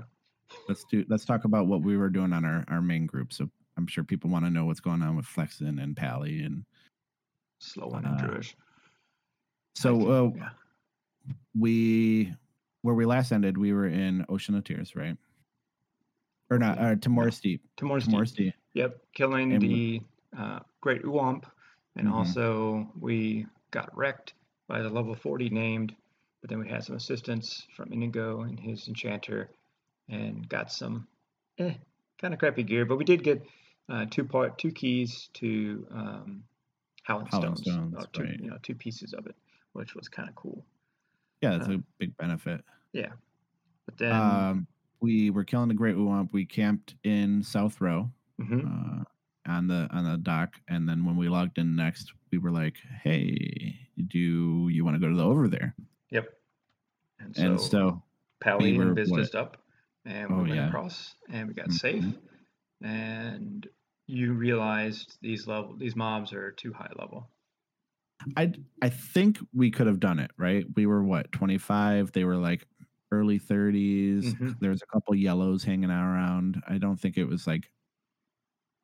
let's 0.67 0.83
do 0.85 1.05
let's 1.09 1.25
talk 1.25 1.45
about 1.45 1.67
what 1.67 1.81
we 1.81 1.97
were 1.97 2.09
doing 2.09 2.33
on 2.33 2.43
our, 2.45 2.63
our 2.69 2.81
main 2.81 3.05
group. 3.05 3.31
So 3.33 3.49
I'm 3.77 3.87
sure 3.87 4.03
people 4.03 4.29
want 4.29 4.45
to 4.45 4.49
know 4.51 4.65
what's 4.65 4.79
going 4.79 5.01
on 5.01 5.15
with 5.15 5.25
Flexen 5.25 5.79
and 5.79 5.95
Pally 5.95 6.41
and 6.41 6.65
Slow 7.59 7.87
one 7.87 8.05
and 8.05 8.19
Uh, 8.19 8.23
Druish. 8.27 8.53
so 9.75 10.11
uh, 10.11 10.31
yeah. 10.35 10.49
we 11.55 12.33
where 12.81 12.95
we 12.95 13.05
last 13.05 13.31
ended, 13.31 13.57
we 13.57 13.73
were 13.73 13.87
in 13.87 14.25
Ocean 14.29 14.55
of 14.55 14.63
Tears, 14.63 14.95
right? 14.95 15.17
Or 16.49 16.57
not, 16.57 16.77
Yeah. 16.77 16.91
uh, 16.91 16.95
Timorous 16.95 17.39
Deep. 17.41 17.61
Tomorrow's 17.75 18.05
Timorous 18.05 18.31
Deep. 18.31 18.53
Yep, 18.75 19.01
killing 19.13 19.51
And 19.53 19.61
the 19.61 20.01
uh, 20.37 20.59
Great 20.81 21.01
Uwamp, 21.03 21.43
and 21.95 22.07
Mhm. 22.07 22.13
also 22.13 22.89
we 22.99 23.45
got 23.71 23.95
wrecked 23.97 24.33
by 24.67 24.81
the 24.81 24.89
level 24.89 25.15
40 25.15 25.49
named, 25.49 25.95
but 26.41 26.49
then 26.49 26.59
we 26.59 26.69
had 26.69 26.83
some 26.83 26.95
assistance 26.95 27.67
from 27.75 27.91
Inigo 27.93 28.41
and 28.41 28.59
his 28.59 28.87
enchanter, 28.87 29.51
and 30.09 30.47
got 30.49 30.71
some 30.71 31.07
eh, 31.59 31.75
kind 32.19 32.33
of 32.33 32.39
crappy 32.39 32.63
gear, 32.63 32.85
but 32.85 32.97
we 32.97 33.05
did 33.05 33.23
get 33.23 33.43
uh, 33.89 34.05
two 34.11 34.25
part 34.25 34.57
two 34.57 34.71
keys 34.71 35.29
to 35.35 35.87
um, 35.91 36.43
Howling 37.03 37.27
Howling 37.31 37.55
Stones, 37.55 37.61
Stones, 37.61 37.93
or 37.93 38.07
two, 38.07 38.23
right. 38.23 38.39
you 38.39 38.49
know, 38.49 38.57
two 38.63 38.75
pieces 38.75 39.13
of 39.13 39.27
it, 39.27 39.35
which 39.73 39.95
was 39.95 40.09
kind 40.09 40.29
of 40.29 40.35
cool. 40.35 40.65
Yeah, 41.41 41.51
that's 41.51 41.67
Uh, 41.67 41.69
a 41.69 41.83
big 41.99 42.17
benefit. 42.17 42.63
Yeah, 42.93 43.13
but 43.85 43.97
then 43.97 44.13
Um, 44.13 44.67
we 45.01 45.29
were 45.29 45.43
killing 45.43 45.67
the 45.67 45.73
Great 45.75 45.95
Uwamp. 45.95 46.31
We 46.33 46.45
camped 46.45 46.95
in 47.03 47.43
South 47.43 47.79
Ro 47.81 48.11
mhm, 48.37 48.61
uh, 48.63 49.03
on 49.45 49.67
the 49.67 49.87
on 49.91 50.03
the 50.03 50.17
dock, 50.17 50.61
and 50.67 50.87
then 50.87 51.05
when 51.05 51.17
we 51.17 51.29
logged 51.29 51.57
in 51.57 51.75
next, 51.75 52.13
we 52.31 52.37
were 52.37 52.51
like, 52.51 52.77
"Hey, 53.03 53.89
do 54.07 54.69
you 54.69 54.83
want 54.85 54.95
to 54.95 54.99
go 54.99 55.09
to 55.09 55.15
the 55.15 55.23
over 55.25 55.47
there?" 55.47 55.75
Yep, 56.11 56.29
and 57.19 57.35
so, 57.35 57.49
and 57.49 57.59
so 57.59 58.03
Pally 58.41 58.73
we 58.73 58.73
were, 58.73 58.93
and 58.93 58.95
Biz 58.95 59.13
just 59.13 59.35
up, 59.35 59.63
and 60.05 60.35
we 60.35 60.41
Oh, 60.41 60.45
went 60.45 60.59
yeah. 60.59 60.61
across, 60.61 61.15
and 61.29 61.47
we 61.49 61.55
got 61.55 61.71
Mhm. 61.71 61.73
safe. 61.73 62.17
And 62.81 63.67
you 64.07 64.33
realized 64.33 65.17
these 65.21 65.47
level 65.47 65.77
these 65.77 65.95
mobs 65.97 66.33
are 66.33 66.51
too 66.53 66.73
high 66.73 66.91
level. 66.97 67.31
I 68.35 68.53
I 68.81 68.89
think 68.89 69.39
we 69.53 69.71
could 69.71 69.87
have 69.87 69.99
done 69.99 70.19
it, 70.19 70.31
right? 70.37 70.65
We 70.75 70.85
were 70.85 71.03
what, 71.03 71.31
25? 71.31 72.11
They 72.11 72.23
were 72.23 72.37
like 72.37 72.67
early 73.11 73.39
30s. 73.39 74.35
Mhm. 74.39 74.57
There 74.59 74.71
was 74.71 74.81
a 74.81 74.87
couple 74.87 75.15
yellows 75.15 75.63
hanging 75.63 75.91
out 75.91 76.05
around. 76.13 76.61
I 76.67 76.77
don't 76.77 76.99
think 76.99 77.17
it 77.17 77.25
was 77.25 77.47
like 77.47 77.71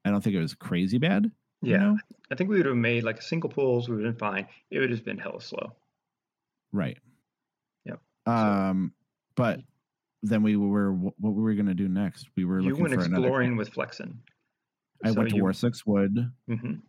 I 0.05 0.11
don't 0.11 0.23
think 0.23 0.35
it 0.35 0.41
was 0.41 0.55
crazy 0.55 0.97
bad. 0.97 1.31
you 1.61 1.77
Yeah, 1.77 1.77
know? 1.77 2.01
I 2.29 2.35
think 2.35 2.49
we 2.51 2.57
would 2.57 2.67
have 2.67 2.75
made 2.75 3.03
like 3.03 3.19
single 3.21 3.49
pulls. 3.49 3.89
We 3.89 3.95
would 3.95 4.05
have 4.05 4.13
been 4.17 4.19
fine. 4.19 4.47
It 4.69 4.77
would 4.79 4.91
have 4.91 5.03
been 5.03 5.17
hella 5.17 5.41
slow. 5.41 5.77
Right. 6.73 6.97
Um 8.25 8.93
but 9.35 9.59
then 10.21 10.43
we 10.43 10.55
were 10.55 10.93
what 10.93 11.13
were 11.19 11.43
we 11.43 11.55
going 11.55 11.65
to 11.65 11.73
do 11.73 11.89
next? 11.89 12.27
We 12.37 12.45
were 12.45 12.59
You 12.61 12.69
looking 12.69 12.83
went 12.83 12.93
for 12.95 13.01
exploring 13.05 13.57
with 13.57 13.69
Flexen. 13.73 14.19
I 15.03 15.09
So 15.11 15.15
went 15.19 15.29
to 15.31 15.35
you- 15.35 15.43
Warsliks 15.43 15.85
Wood. 15.85 16.31
mhm, 16.49 16.81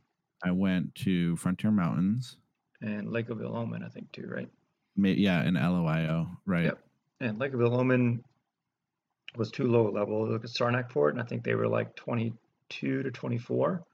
I 0.45 0.51
went 0.53 0.95
to 0.97 1.35
Frontier 1.37 1.71
Mountains. 1.73 2.37
and 2.81 3.11
Lake 3.11 3.31
of 3.31 3.41
Omen, 3.41 3.83
I 3.83 3.89
think 3.89 4.13
too, 4.13 4.29
right? 4.29 4.49
Yeah, 4.97 5.43
in 5.45 5.55
LOIO, 5.55 6.37
right? 6.47 6.65
Yep. 6.67 6.79
And 7.21 7.39
Lake 7.39 7.55
of 7.55 7.61
Omen 7.63 8.23
was 9.37 9.51
too 9.51 9.65
low 9.65 9.91
level. 9.91 10.29
Look 10.29 10.45
at 10.45 10.51
Sarnak 10.51 10.93
Fort, 10.93 11.15
and 11.15 11.21
I 11.23 11.25
think 11.27 11.43
they 11.45 11.55
were 11.55 11.67
like 11.67 11.97
22 11.97 13.03
to 13.03 13.11
24. 13.11 13.85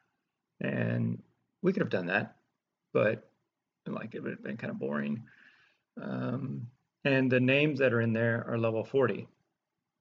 And 0.61 1.22
we 1.62 1.72
could 1.72 1.80
have 1.82 1.88
done 1.91 2.07
that, 2.07 2.36
but 2.93 3.30
like 3.86 4.14
it 4.14 4.22
would 4.22 4.32
have 4.32 4.43
been 4.43 4.57
kind 4.59 4.70
of 4.72 4.78
boring. 4.78 5.22
Um, 6.01 6.66
and 7.05 7.30
the 7.30 7.40
names 7.40 7.78
that 7.78 7.92
are 7.92 8.01
in 8.01 8.12
there 8.12 8.44
are 8.48 8.59
level 8.59 8.84
40, 8.84 9.26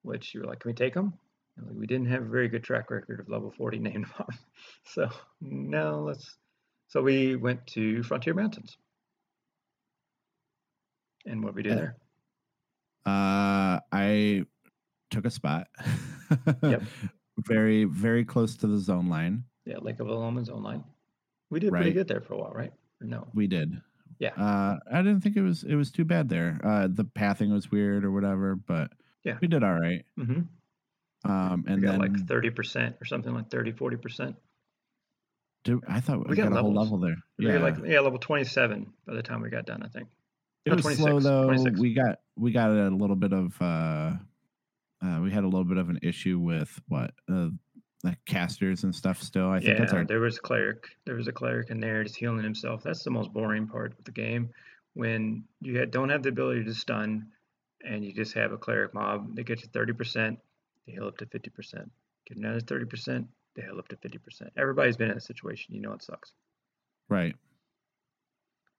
which 0.02 0.34
you 0.34 0.40
were 0.40 0.46
like, 0.46 0.60
can 0.60 0.70
we 0.70 0.74
take 0.74 0.94
them? 0.94 1.12
Like, 1.60 1.74
we 1.74 1.86
didn't 1.86 2.06
have 2.08 2.22
a 2.22 2.28
very 2.28 2.48
good 2.48 2.64
track 2.64 2.90
record 2.90 3.20
of 3.20 3.28
level 3.28 3.50
40 3.50 3.78
named 3.88 4.06
mobs. 4.18 4.38
So 4.84 5.08
no, 5.40 6.00
let's. 6.06 6.36
So 6.88 7.00
we 7.02 7.36
went 7.36 7.64
to 7.68 8.02
Frontier 8.02 8.34
Mountains. 8.34 8.76
And 11.26 11.44
what 11.44 11.54
we 11.54 11.62
do 11.62 11.70
Yeah. 11.70 11.74
there? 11.76 11.96
Uh, 13.06 13.80
I 13.92 14.44
took 15.10 15.24
a 15.24 15.30
spot. 15.30 15.68
Yep. 16.62 16.82
very, 17.38 17.84
very 17.84 18.24
close 18.24 18.56
to 18.56 18.66
the 18.66 18.78
zone 18.78 19.08
line. 19.08 19.44
Yeah, 19.64 19.78
Lake 19.78 20.00
of 20.00 20.08
Ill 20.08 20.22
Omen 20.22 20.44
zone 20.44 20.62
line. 20.62 20.84
We 21.50 21.60
did 21.60 21.70
pretty 21.70 21.92
good 21.92 22.08
there 22.08 22.20
for 22.20 22.34
a 22.34 22.38
while, 22.38 22.52
right? 22.52 22.72
Or 23.00 23.06
no? 23.06 23.26
We 23.34 23.46
did. 23.46 23.80
Yeah. 24.20 24.34
Uh, 24.36 24.78
I 24.92 24.98
didn't 24.98 25.22
think 25.22 25.36
it 25.36 25.42
was 25.42 25.64
it 25.64 25.74
was 25.74 25.90
too 25.90 26.04
bad 26.04 26.28
there. 26.28 26.60
Uh, 26.62 26.86
the 26.88 27.04
pathing 27.04 27.52
was 27.52 27.70
weird 27.70 28.04
or 28.04 28.12
whatever, 28.12 28.54
but 28.54 28.92
Yeah. 29.24 29.38
we 29.40 29.48
did 29.48 29.64
all 29.64 29.72
right. 29.80 30.04
Mm-hmm. 30.18 31.30
Um, 31.30 31.64
We 31.66 31.72
and 31.72 31.82
got 31.82 31.92
then 31.92 32.00
like 32.00 32.12
30% 32.12 33.00
or 33.00 33.04
something 33.06 33.34
like 33.34 33.50
30, 33.50 33.72
40%. 33.72 34.36
do- 35.64 35.82
I 35.88 36.00
thought 36.00 36.18
we, 36.18 36.24
We 36.30 36.36
got, 36.36 36.50
got 36.50 36.58
a 36.58 36.62
whole 36.62 36.72
level 36.74 36.98
there. 36.98 37.16
We 37.38 37.46
Yeah, 37.48 37.58
like 37.58 37.76
yeah, 37.84 38.00
level 38.00 38.18
27 38.18 38.92
by 39.06 39.14
the 39.14 39.22
time 39.22 39.40
we 39.40 39.48
got 39.50 39.64
done, 39.66 39.82
I 39.82 39.88
think. 39.88 40.08
it 40.66 40.70
no, 40.70 40.76
was 40.76 40.96
slow 40.96 41.18
though. 41.20 41.44
26. 41.44 41.80
We 41.80 41.94
got 41.94 42.18
we 42.36 42.52
got 42.52 42.70
a 42.70 42.90
little 42.90 43.16
bit 43.16 43.32
of 43.32 43.56
uh, 43.60 44.12
uh, 45.02 45.20
we 45.22 45.30
had 45.30 45.44
a 45.44 45.48
little 45.48 45.64
bit 45.64 45.78
of 45.78 45.88
an 45.88 45.98
issue 46.02 46.38
with 46.38 46.78
what 46.88 47.12
uh, 47.32 47.48
like 48.02 48.18
casters 48.24 48.84
and 48.84 48.94
stuff. 48.94 49.22
Still, 49.22 49.50
I 49.50 49.58
think 49.58 49.72
yeah, 49.72 49.78
that's 49.78 49.92
our 49.92 50.04
there 50.04 50.20
was 50.20 50.38
a 50.38 50.40
cleric. 50.40 50.84
There 51.04 51.16
was 51.16 51.28
a 51.28 51.32
cleric 51.32 51.70
in 51.70 51.80
there 51.80 52.02
just 52.02 52.16
healing 52.16 52.42
himself. 52.42 52.82
That's 52.82 53.04
the 53.04 53.10
most 53.10 53.32
boring 53.32 53.66
part 53.66 53.92
of 53.98 54.04
the 54.04 54.12
game. 54.12 54.50
When 54.94 55.44
you 55.60 55.78
had, 55.78 55.90
don't 55.90 56.08
have 56.08 56.22
the 56.22 56.30
ability 56.30 56.64
to 56.64 56.74
stun 56.74 57.28
and 57.84 58.04
you 58.04 58.12
just 58.12 58.34
have 58.34 58.52
a 58.52 58.58
cleric 58.58 58.92
mob, 58.94 59.34
they 59.36 59.42
get 59.42 59.62
you 59.62 59.68
30%, 59.68 60.36
they 60.86 60.92
heal 60.92 61.06
up 61.06 61.16
to 61.18 61.26
50%. 61.26 61.88
Get 62.26 62.36
another 62.36 62.60
30%, 62.60 63.26
they 63.54 63.62
heal 63.62 63.78
up 63.78 63.88
to 63.88 63.96
50%. 63.96 64.50
Everybody's 64.56 64.96
been 64.96 65.10
in 65.10 65.16
a 65.16 65.20
situation, 65.20 65.74
you 65.74 65.80
know 65.80 65.92
it 65.92 66.02
sucks. 66.02 66.32
right. 67.08 67.34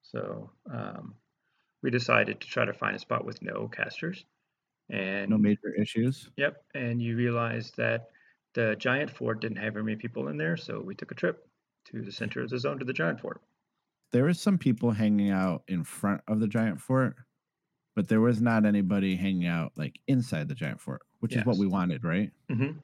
So 0.04 0.52
um, 0.72 1.16
we 1.82 1.90
decided 1.90 2.42
to 2.42 2.48
try 2.48 2.66
to 2.66 2.74
find 2.74 2.96
a 2.96 3.00
spot 3.00 3.24
with 3.24 3.42
no 3.42 3.68
casters. 3.68 4.26
And 4.90 5.30
No 5.30 5.38
major 5.38 5.74
issues. 5.80 6.30
yep, 6.36 6.66
and 6.76 7.02
you 7.02 7.16
realized 7.16 7.78
that 7.78 8.08
the 8.54 8.76
giant 8.78 9.10
fort 9.10 9.42
didn't 9.42 9.58
have 9.58 9.74
very 9.74 9.86
many 9.86 9.98
people 9.98 10.28
in 10.28 10.38
there, 10.38 10.58
so 10.58 10.82
we 10.82 10.96
took 10.96 11.12
a 11.12 11.16
trip 11.16 11.48
to 11.86 12.02
the 12.02 12.12
center 12.12 12.42
of 12.42 12.50
the 12.50 12.60
zone 12.60 12.80
to 12.80 12.86
the 12.86 12.94
giant 12.94 13.20
fort. 13.20 13.42
there 14.12 14.26
was 14.26 14.40
some 14.40 14.58
people 14.58 14.92
hanging 14.92 15.32
out 15.32 15.64
in 15.68 15.84
front 15.84 16.22
of 16.28 16.40
the 16.40 16.48
giant 16.48 16.80
fort, 16.82 17.16
but 17.96 18.08
there 18.08 18.22
was 18.22 18.42
not 18.42 18.66
anybody 18.66 19.16
hanging 19.16 19.48
out 19.48 19.72
like 19.78 20.00
inside 20.08 20.48
the 20.48 20.56
giant 20.56 20.82
fort, 20.82 21.02
which 21.20 21.36
is 21.36 21.46
what 21.46 21.58
we 21.58 21.66
wanted, 21.68 22.04
right? 22.04 22.32
Mm-hmm. 22.50 22.78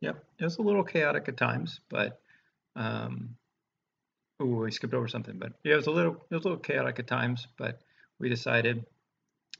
Yep, 0.00 0.24
it 0.38 0.44
was 0.44 0.58
a 0.58 0.62
little 0.62 0.84
chaotic 0.84 1.28
at 1.28 1.36
times, 1.36 1.80
but 1.88 2.20
um, 2.76 3.36
oh, 4.38 4.46
we 4.46 4.70
skipped 4.70 4.94
over 4.94 5.08
something. 5.08 5.38
But 5.38 5.52
yeah, 5.64 5.74
it 5.74 5.76
was 5.76 5.86
a 5.86 5.90
little 5.90 6.24
it 6.30 6.34
was 6.34 6.44
a 6.44 6.48
little 6.48 6.62
chaotic 6.62 6.98
at 6.98 7.06
times, 7.06 7.46
but 7.58 7.80
we 8.18 8.28
decided 8.28 8.84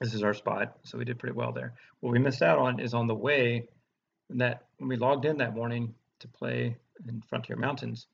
this 0.01 0.15
is 0.15 0.23
our 0.23 0.35
spot. 0.35 0.79
So 0.85 0.97
we 0.99 1.05
did 1.05 1.19
pretty 1.19 1.35
well 1.35 1.53
there. 1.53 1.75
What 2.01 2.13
we 2.13 2.19
missed 2.19 2.43
out 2.43 2.59
on 2.59 2.81
is 2.81 2.95
on 2.95 3.07
the 3.07 3.15
way 3.15 3.69
that 4.39 4.67
when 4.79 4.89
we 4.89 4.97
logged 4.97 5.25
in 5.25 5.39
that 5.39 5.55
morning 5.55 5.95
to 6.21 6.29
play 6.29 6.77
in 7.09 7.23
Frontier 7.29 7.57
Mountains, 7.57 8.07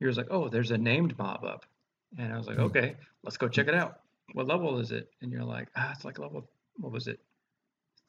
he 0.00 0.06
was 0.06 0.16
like, 0.16 0.28
"Oh, 0.30 0.48
there's 0.48 0.70
a 0.70 0.78
named 0.78 1.16
mob 1.18 1.44
up," 1.44 1.64
and 2.18 2.32
I 2.32 2.36
was 2.36 2.46
like, 2.46 2.56
Hmm. 2.56 2.64
"Okay, 2.64 2.96
let's 3.22 3.36
go 3.36 3.48
check 3.48 3.68
it 3.68 3.74
out. 3.74 4.00
What 4.32 4.46
level 4.46 4.78
is 4.78 4.90
it?" 4.92 5.10
And 5.20 5.30
you're 5.30 5.44
like, 5.44 5.68
"Ah, 5.76 5.92
it's 5.92 6.04
like 6.04 6.18
level 6.18 6.48
what 6.76 6.92
was 6.92 7.06
it, 7.08 7.20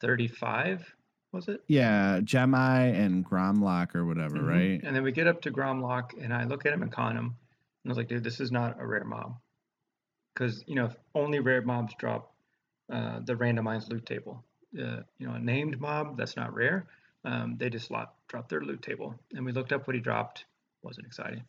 35? 0.00 0.94
Was 1.32 1.48
it?" 1.48 1.62
Yeah, 1.68 2.20
Gemini 2.22 2.86
and 2.86 3.24
Gromlock 3.24 3.94
or 3.94 4.04
whatever, 4.06 4.36
Mhm. 4.36 4.48
right? 4.48 4.80
And 4.82 4.94
then 4.96 5.02
we 5.02 5.12
get 5.12 5.26
up 5.26 5.42
to 5.42 5.50
Gromlock, 5.50 6.14
and 6.22 6.32
I 6.32 6.44
look 6.44 6.66
at 6.66 6.72
him 6.72 6.82
and 6.82 6.92
con 6.92 7.16
him, 7.16 7.24
and 7.26 7.36
I 7.86 7.88
was 7.88 7.98
like, 7.98 8.08
"Dude, 8.08 8.24
this 8.24 8.40
is 8.40 8.50
not 8.50 8.80
a 8.80 8.86
rare 8.86 9.04
mob, 9.04 9.38
because 10.34 10.64
you 10.66 10.74
know 10.74 10.86
if 10.86 10.96
only 11.14 11.38
rare 11.40 11.62
mobs 11.62 11.94
drop 11.98 12.34
uh, 12.90 13.20
the 13.20 13.34
randomized 13.34 13.90
loot 13.90 14.06
table. 14.06 14.44
Uh, 14.78 15.02
you 15.18 15.26
know, 15.26 15.34
a 15.34 15.38
named 15.38 15.80
mob 15.80 16.16
that's 16.16 16.36
not 16.36 16.52
rare, 16.54 16.86
um, 17.28 17.56
they 17.58 17.68
just 17.68 17.90
lot, 17.90 18.14
drop 18.26 18.48
their 18.48 18.62
loot 18.62 18.80
table. 18.80 19.14
And 19.34 19.44
we 19.44 19.52
looked 19.52 19.72
up 19.72 19.86
what 19.86 19.94
he 19.94 20.00
dropped. 20.00 20.46
Wasn't 20.82 21.06
exciting. 21.06 21.44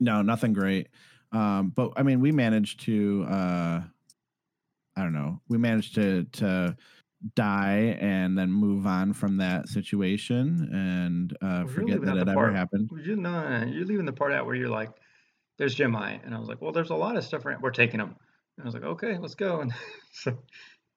No, 0.00 0.22
nothing 0.22 0.52
great. 0.52 0.88
Um, 1.30 1.68
but 1.68 1.92
I 1.96 2.02
mean, 2.02 2.20
we 2.20 2.32
managed 2.32 2.80
to 2.80 3.24
uh 3.28 3.82
I 4.96 5.02
don't 5.02 5.14
know, 5.14 5.40
we 5.48 5.58
managed 5.58 5.94
to 5.96 6.24
to 6.24 6.76
die 7.34 7.96
and 8.00 8.38
then 8.38 8.50
move 8.50 8.86
on 8.86 9.12
from 9.12 9.36
that 9.36 9.68
situation 9.68 10.70
and 10.72 11.32
uh 11.42 11.62
Well, 11.64 11.68
forget 11.68 12.00
that 12.02 12.16
it 12.16 12.28
ever 12.28 12.52
happened. 12.52 12.90
You 13.04 13.16
no, 13.16 13.60
no, 13.60 13.66
you're 13.66 13.86
leaving 13.86 14.06
the 14.06 14.12
part 14.12 14.32
out 14.32 14.46
where 14.46 14.56
you're 14.56 14.68
like, 14.68 14.90
"There's 15.58 15.74
Gemini," 15.74 16.18
and 16.24 16.34
I 16.34 16.38
was 16.38 16.48
like, 16.48 16.60
"Well, 16.60 16.72
there's 16.72 16.90
a 16.90 16.96
lot 16.96 17.16
of 17.16 17.24
stuff 17.24 17.44
around. 17.44 17.62
We're 17.62 17.70
taking 17.70 17.98
them." 17.98 18.16
And 18.56 18.64
I 18.64 18.64
was 18.64 18.74
like, 18.74 18.84
"Okay, 18.84 19.18
let's 19.18 19.34
go." 19.34 19.60
And 19.60 19.72
so 20.12 20.38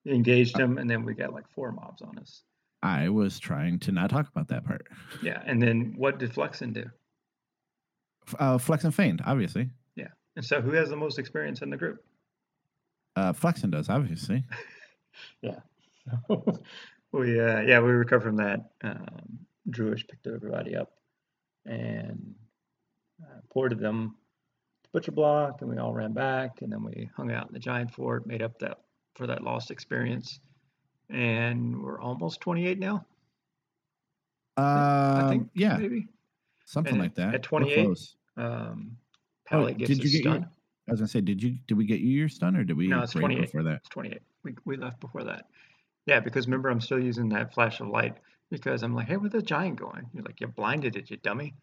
engaged 0.08 0.58
him, 0.58 0.78
and 0.78 0.89
then 0.89 1.04
we 1.04 1.14
got 1.14 1.34
like 1.34 1.47
four 1.49 1.72
mobs 1.72 2.02
on 2.02 2.18
us. 2.18 2.43
I 2.84 3.09
was 3.09 3.39
trying 3.39 3.79
to 3.79 3.91
not 3.91 4.09
talk 4.09 4.27
about 4.27 4.47
that 4.49 4.65
part. 4.65 4.88
Yeah, 5.21 5.41
and 5.45 5.61
then 5.61 5.93
what 5.97 6.17
did 6.17 6.34
Flexen 6.34 6.73
do? 6.73 6.86
F- 8.27 8.36
Uh 8.39 8.57
Flex 8.57 8.84
and 8.84 8.93
Feigned, 8.93 9.21
obviously. 9.25 9.69
Yeah, 9.95 10.07
and 10.36 10.43
so, 10.45 10.61
who 10.61 10.71
has 10.71 10.89
the 10.89 10.95
most 10.95 11.19
experience 11.19 11.61
in 11.61 11.69
the 11.69 11.77
group? 11.77 12.03
Uh 13.15 13.34
Flexen 13.34 13.69
does, 13.71 13.89
obviously. 13.89 14.43
Yeah. 15.41 15.59
we 17.11 17.39
uh, 17.39 17.61
yeah 17.61 17.79
we 17.82 17.91
recovered 17.91 18.23
from 18.23 18.38
that. 18.38 18.71
Um, 18.82 19.39
Druish 19.69 20.07
picked 20.07 20.25
everybody 20.25 20.75
up 20.75 20.93
and 21.65 22.34
uh, 23.21 23.41
ported 23.51 23.77
them 23.79 24.15
to 24.86 24.89
Butcherblock, 24.99 25.59
and 25.61 25.69
we 25.69 25.77
all 25.77 25.93
ran 25.93 26.13
back, 26.13 26.61
and 26.61 26.71
then 26.71 26.82
we 26.84 27.09
hung 27.15 27.29
out 27.29 27.47
in 27.47 27.53
the 27.53 27.59
Giant 27.59 27.93
Fort, 27.93 28.25
made 28.25 28.41
up 28.41 28.57
that 28.59 28.77
for 29.15 29.27
that 29.27 29.43
lost 29.43 29.69
experience, 29.69 30.39
and 31.12 31.82
we're 31.82 31.99
almost 31.99 32.41
28 32.41 32.80
now. 32.80 33.05
I 34.57 35.22
Um 35.22 35.30
think 35.30 35.49
yeah, 35.53 35.78
maybe. 35.78 36.07
something 36.66 36.93
and 36.93 37.01
like 37.01 37.16
that. 37.16 37.36
at 37.36 37.43
28, 37.43 37.84
close. 37.86 38.16
Um, 38.38 38.97
Oh, 39.53 39.68
gets 39.68 39.89
did 39.89 39.97
you 40.03 40.03
get 40.12 40.24
your- 40.24 40.34
stun. 40.36 40.49
I 40.88 40.91
was 40.91 40.99
gonna 41.01 41.07
say, 41.09 41.22
did 41.22 41.41
you 41.43 41.57
did 41.68 41.78
we 41.78 41.86
get 41.86 41.99
you 41.99 42.09
your 42.09 42.30
stun 42.30 42.55
or 42.55 42.64
did 42.64 42.76
we 42.78 42.88
No, 42.88 43.01
it's 43.03 43.14
break 43.14 43.24
28. 43.24 43.41
before 43.41 43.64
that? 43.64 43.76
It's 43.78 43.89
28. 43.89 44.22
We, 44.43 44.55
we 44.66 44.78
left 44.78 44.99
before 44.99 45.24
that. 45.26 45.45
Yeah, 46.05 46.20
because 46.20 46.47
remember, 46.47 46.70
I'm 46.70 46.82
still 46.82 46.99
using 46.99 47.30
that 47.30 47.53
flash 47.53 47.80
of 47.82 47.88
light 47.88 48.16
because 48.49 48.82
I'm 48.84 48.95
like, 48.95 49.07
hey, 49.07 49.18
where's 49.18 49.32
the 49.34 49.41
giant 49.41 49.78
going? 49.80 50.09
You're 50.14 50.24
like, 50.24 50.41
you 50.41 50.47
blinded 50.47 50.95
it, 50.95 51.09
you 51.12 51.18
dummy. 51.18 51.53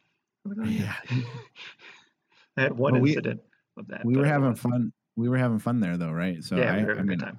Yeah. 0.65 0.95
I 2.57 2.61
had 2.63 2.73
one 2.73 2.93
Well, 2.95 3.03
we- 3.03 3.11
incident 3.11 3.41
of 3.77 3.87
that. 3.89 4.05
we 4.05 4.17
were 4.17 4.25
having 4.27 4.55
fun. 4.55 4.93
We 5.17 5.29
were 5.29 5.37
having 5.39 5.59
fun 5.59 5.81
there 5.81 5.97
though, 5.97 6.13
right? 6.13 6.43
So 6.45 6.57
yeah, 6.57 6.75
I, 6.75 6.77
we 6.79 6.85
were 6.85 6.93
I 6.93 6.97
having 6.97 7.01
a 7.01 7.05
mean, 7.11 7.19
good 7.19 7.25
time. 7.25 7.39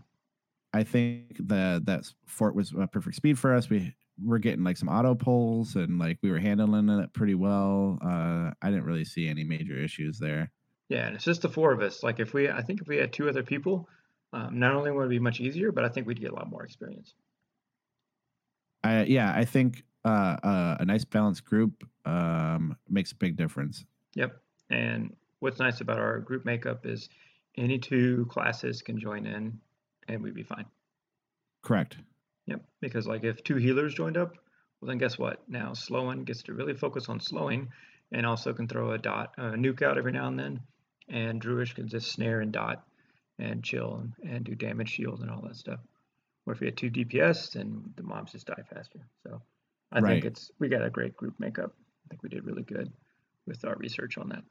I 0.74 0.84
think 0.84 1.38
the 1.38 1.82
that 1.86 2.11
fort 2.26 2.55
was 2.55 2.74
a 2.80 2.88
perfect 2.88 3.15
speed 3.15 3.39
for 3.39 3.53
us. 3.53 3.70
We 3.70 3.93
were 4.24 4.39
getting 4.39 4.63
like 4.63 4.78
some 4.78 4.89
auto 4.89 5.15
pulls 5.15 5.76
and 5.76 5.97
like 5.97 6.20
we 6.22 6.30
were 6.30 6.39
handling 6.39 6.89
it 6.89 7.13
pretty 7.13 7.36
well. 7.36 7.97
Uh, 8.03 8.51
I 8.61 8.70
didn't 8.70 8.84
really 8.84 9.05
see 9.05 9.28
any 9.28 9.43
major 9.43 9.78
issues 9.78 10.20
there. 10.20 10.51
Yeah, 10.89 11.05
and 11.05 11.15
it's 11.15 11.24
just 11.24 11.43
the 11.43 11.49
four 11.49 11.72
of 11.72 11.82
us. 11.82 12.01
Like, 12.01 12.20
if 12.20 12.34
we, 12.34 12.49
I 12.49 12.61
think 12.63 12.82
if 12.82 12.88
we 12.88 12.97
had 12.97 13.13
two 13.13 13.30
other 13.30 13.43
people, 13.43 13.88
um, 14.34 14.59
not 14.59 14.74
only 14.74 14.91
would 14.91 15.05
it 15.05 15.09
be 15.09 15.20
much 15.20 15.39
easier, 15.39 15.72
but 15.72 15.86
I 15.86 15.89
think 15.89 16.07
we'd 16.07 16.20
get 16.20 16.32
a 16.32 16.36
lot 16.36 16.49
more 16.49 16.63
experience. 16.63 17.13
I 18.84 19.03
yeah, 19.03 19.34
I 19.36 19.45
think 19.45 19.84
uh, 20.03 20.38
uh, 20.43 20.78
a 20.80 20.86
nice 20.86 21.05
balanced 21.05 21.45
group 21.45 21.84
um, 22.05 22.76
makes 22.89 23.11
a 23.11 23.15
big 23.15 23.36
difference. 23.36 23.86
Yep. 24.15 24.41
And 24.72 25.15
what's 25.39 25.59
nice 25.59 25.82
about 25.82 25.99
our 25.99 26.20
group 26.20 26.45
makeup 26.45 26.86
is 26.86 27.09
any 27.57 27.78
two 27.78 28.26
classes 28.30 28.82
can 28.82 28.99
join 28.99 29.26
in 29.26 29.59
and 30.10 30.24
we'd 30.24 30.34
be 30.34 30.43
fine. 30.43 30.66
Correct. 31.64 31.97
Yep, 32.47 32.62
because 32.82 33.07
like 33.07 33.24
if 33.24 33.43
two 33.43 33.55
healers 33.55 33.93
joined 33.93 34.18
up, 34.18 34.34
well 34.82 34.89
then 34.89 34.97
guess 34.97 35.18
what? 35.18 35.47
Now 35.47 35.74
Sloan 35.74 36.24
gets 36.24 36.43
to 36.43 36.53
really 36.53 36.74
focus 36.74 37.07
on 37.10 37.20
slowing, 37.20 37.70
and 38.12 38.26
also 38.26 38.53
can 38.53 38.68
throw 38.68 38.91
a 38.91 38.97
dot, 38.97 39.34
a 39.38 39.51
nuke 39.51 39.82
out 39.82 39.97
every 39.97 40.12
now 40.12 40.28
and 40.28 40.39
then, 40.39 40.60
and 41.07 41.41
Druish 41.41 41.76
can 41.76 41.88
just 41.88 42.12
snare 42.12 42.41
and 42.41 42.51
dot, 42.51 42.84
and 43.38 43.64
chill 43.64 43.97
and, 44.24 44.32
and 44.32 44.43
do 44.43 44.55
damage 44.55 44.89
shield 44.89 45.22
and 45.22 45.30
all 45.30 45.41
that 45.43 45.55
stuff. 45.55 45.80
Or 46.45 46.53
if 46.53 46.60
we 46.60 46.68
had 46.68 46.78
two 46.78 46.89
DPS, 46.89 47.51
then 47.51 47.93
the 47.95 48.03
mobs 48.03 48.32
just 48.32 48.47
die 48.47 48.64
faster. 48.74 48.99
So 49.24 49.41
I 49.91 50.01
Right. 50.01 50.14
think 50.14 50.26
it's 50.26 50.51
we 50.60 50.70
got 50.70 50.84
a 50.84 50.89
great 50.89 51.16
group 51.16 51.36
makeup. 51.39 51.74
I 52.05 52.10
think 52.10 52.24
we 52.24 52.30
did 52.30 52.45
really 52.45 52.64
good 52.64 52.91
with 53.45 53.64
our 53.66 53.76
research 53.76 54.18
on 54.18 54.30
that. 54.30 54.43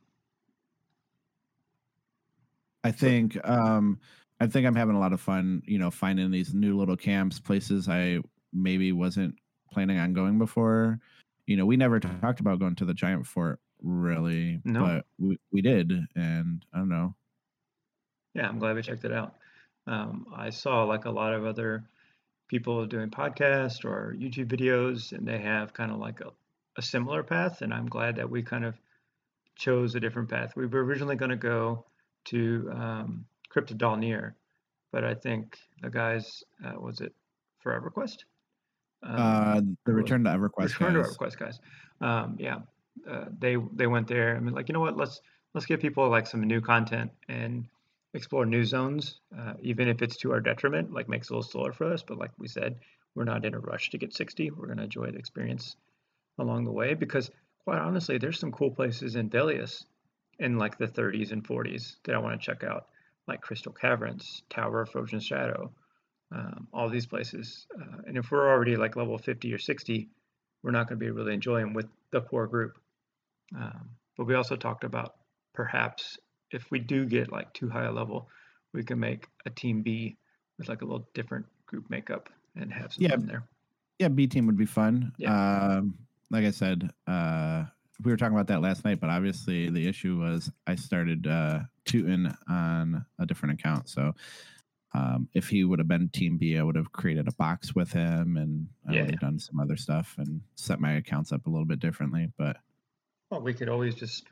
I 2.84 2.92
think 2.92 3.36
um, 3.46 3.98
I 4.40 4.46
think 4.46 4.66
I'm 4.66 4.74
having 4.76 4.94
a 4.96 5.00
lot 5.00 5.12
of 5.12 5.20
fun. 5.20 5.62
You 5.66 5.78
know, 5.78 5.90
finding 5.90 6.30
these 6.30 6.54
new 6.54 6.76
little 6.76 6.96
camps, 6.96 7.40
places 7.40 7.88
I 7.88 8.20
maybe 8.52 8.92
wasn't 8.92 9.34
planning 9.72 9.98
on 9.98 10.12
going 10.12 10.38
before. 10.38 11.00
You 11.46 11.56
know, 11.56 11.66
we 11.66 11.76
never 11.76 11.98
talked 12.00 12.40
about 12.40 12.58
going 12.58 12.76
to 12.76 12.84
the 12.84 12.94
giant 12.94 13.26
fort 13.26 13.58
really, 13.82 14.60
No. 14.64 14.80
but 14.84 15.06
we, 15.18 15.38
we 15.52 15.62
did, 15.62 15.92
and 16.14 16.64
I 16.74 16.78
don't 16.78 16.88
know. 16.88 17.14
Yeah, 18.34 18.48
I'm 18.48 18.58
glad 18.58 18.76
we 18.76 18.82
checked 18.82 19.04
it 19.04 19.12
out. 19.12 19.36
Um, 19.86 20.26
I 20.34 20.50
saw 20.50 20.84
like 20.84 21.06
a 21.06 21.10
lot 21.10 21.32
of 21.32 21.46
other 21.46 21.84
people 22.48 22.86
doing 22.86 23.10
podcasts 23.10 23.84
or 23.84 24.14
YouTube 24.18 24.48
videos, 24.48 25.12
and 25.12 25.26
they 25.26 25.38
have 25.38 25.72
kind 25.72 25.90
of 25.90 25.98
like 25.98 26.20
a, 26.20 26.30
a 26.76 26.82
similar 26.82 27.22
path. 27.22 27.62
And 27.62 27.72
I'm 27.72 27.86
glad 27.86 28.16
that 28.16 28.28
we 28.28 28.42
kind 28.42 28.64
of 28.64 28.74
chose 29.56 29.94
a 29.94 30.00
different 30.00 30.28
path. 30.28 30.54
We 30.56 30.66
were 30.66 30.84
originally 30.84 31.16
going 31.16 31.30
to 31.30 31.36
go 31.36 31.84
to 32.26 32.70
um, 32.74 33.24
Crypt 33.48 33.70
of 33.70 33.78
Dalnir, 33.78 34.34
but 34.92 35.04
I 35.04 35.14
think 35.14 35.58
the 35.82 35.90
guys, 35.90 36.42
uh, 36.64 36.78
was 36.80 37.00
it 37.00 37.14
for 37.60 37.78
EverQuest? 37.78 38.24
Um, 39.02 39.16
Uh, 39.16 39.60
the 39.86 39.92
return 39.92 40.24
to 40.24 40.30
EverQuest. 40.30 40.78
Return 40.78 40.94
to 40.94 41.02
guys. 41.02 41.16
EverQuest 41.16 41.38
guys. 41.38 41.60
Um, 42.00 42.36
yeah, 42.38 42.58
uh, 43.08 43.26
they 43.38 43.56
they 43.74 43.86
went 43.86 44.06
there. 44.08 44.36
I 44.36 44.40
mean, 44.40 44.54
like 44.54 44.68
you 44.68 44.72
know 44.72 44.80
what? 44.80 44.96
Let's 44.96 45.20
let's 45.54 45.66
give 45.66 45.80
people 45.80 46.08
like 46.08 46.26
some 46.26 46.42
new 46.42 46.60
content 46.60 47.10
and 47.28 47.66
explore 48.14 48.46
new 48.46 48.64
zones, 48.64 49.20
uh, 49.38 49.54
even 49.60 49.88
if 49.88 50.02
it's 50.02 50.16
to 50.18 50.32
our 50.32 50.40
detriment. 50.40 50.92
Like 50.92 51.08
makes 51.08 51.28
it 51.28 51.32
a 51.32 51.36
little 51.36 51.50
slower 51.50 51.72
for 51.72 51.92
us, 51.92 52.02
but 52.02 52.18
like 52.18 52.30
we 52.38 52.48
said, 52.48 52.76
we're 53.14 53.24
not 53.24 53.44
in 53.44 53.54
a 53.54 53.58
rush 53.58 53.90
to 53.90 53.98
get 53.98 54.12
60. 54.14 54.50
We're 54.50 54.66
gonna 54.66 54.84
enjoy 54.84 55.10
the 55.10 55.18
experience 55.18 55.76
along 56.38 56.64
the 56.64 56.72
way 56.72 56.94
because 56.94 57.30
quite 57.64 57.78
honestly, 57.78 58.18
there's 58.18 58.38
some 58.38 58.52
cool 58.52 58.70
places 58.70 59.16
in 59.16 59.28
Velious 59.28 59.84
in 60.38 60.56
like 60.56 60.78
the 60.78 60.86
30s 60.86 61.32
and 61.32 61.44
40s 61.46 61.96
that 62.04 62.14
I 62.14 62.18
want 62.18 62.40
to 62.40 62.44
check 62.44 62.62
out, 62.64 62.86
like 63.28 63.40
Crystal 63.42 63.72
Caverns, 63.72 64.42
Tower 64.48 64.82
of 64.82 64.88
Frozen 64.90 65.20
Shadow, 65.20 65.70
um, 66.34 66.66
all 66.72 66.88
these 66.88 67.06
places. 67.06 67.66
Uh, 67.78 67.98
and 68.06 68.16
if 68.16 68.30
we're 68.30 68.48
already 68.48 68.76
like 68.76 68.96
level 68.96 69.18
50 69.18 69.52
or 69.52 69.58
60, 69.58 70.08
we're 70.62 70.70
not 70.70 70.88
going 70.88 70.98
to 70.98 71.04
be 71.04 71.10
really 71.10 71.34
enjoying 71.34 71.74
with 71.74 71.86
the 72.10 72.20
core 72.22 72.46
group. 72.46 72.78
Um, 73.54 73.90
but 74.16 74.26
we 74.26 74.34
also 74.34 74.56
talked 74.56 74.84
about 74.84 75.14
perhaps 75.54 76.18
if 76.50 76.70
we 76.70 76.78
do 76.78 77.04
get 77.06 77.30
like 77.30 77.52
too 77.52 77.68
high 77.68 77.84
a 77.84 77.92
level, 77.92 78.28
we 78.72 78.82
can 78.82 78.98
make 78.98 79.26
a 79.46 79.50
team 79.50 79.82
B 79.82 80.16
with 80.58 80.68
like 80.68 80.82
a 80.82 80.84
little 80.84 81.08
different 81.14 81.46
group 81.66 81.88
makeup 81.90 82.28
and 82.56 82.72
have 82.72 82.92
some 82.92 83.04
Yeah. 83.04 83.16
there. 83.16 83.48
Yeah, 83.98 84.08
B 84.08 84.26
team 84.26 84.46
would 84.46 84.56
be 84.56 84.66
fun. 84.66 85.12
Yeah. 85.18 85.76
Um, 85.76 85.94
like 86.30 86.44
I 86.44 86.50
said, 86.50 86.90
uh, 87.06 87.64
we 88.02 88.10
were 88.10 88.16
talking 88.16 88.34
about 88.34 88.46
that 88.48 88.62
last 88.62 88.84
night, 88.84 89.00
but 89.00 89.10
obviously 89.10 89.70
the 89.70 89.88
issue 89.88 90.18
was 90.18 90.50
I 90.66 90.76
started 90.76 91.26
uh, 91.26 91.60
tooting 91.84 92.32
on 92.48 93.04
a 93.18 93.26
different 93.26 93.58
account. 93.58 93.88
So 93.88 94.14
um, 94.94 95.28
if 95.34 95.48
he 95.48 95.64
would 95.64 95.80
have 95.80 95.88
been 95.88 96.08
Team 96.08 96.38
B, 96.38 96.56
I 96.56 96.62
would 96.62 96.76
have 96.76 96.92
created 96.92 97.28
a 97.28 97.32
box 97.32 97.74
with 97.74 97.92
him 97.92 98.36
and 98.36 98.68
I 98.88 98.94
Yeah, 98.94 99.00
would 99.02 99.10
have 99.10 99.20
done 99.20 99.38
some 99.38 99.60
other 99.60 99.76
stuff 99.76 100.14
and 100.18 100.40
set 100.54 100.80
my 100.80 100.94
accounts 100.94 101.32
up 101.32 101.46
a 101.46 101.50
little 101.50 101.66
bit 101.66 101.80
differently. 101.80 102.28
But 102.38 102.56
Well, 103.30 103.42
we 103.42 103.52
could 103.52 103.68
always 103.68 103.94
just 103.94 104.26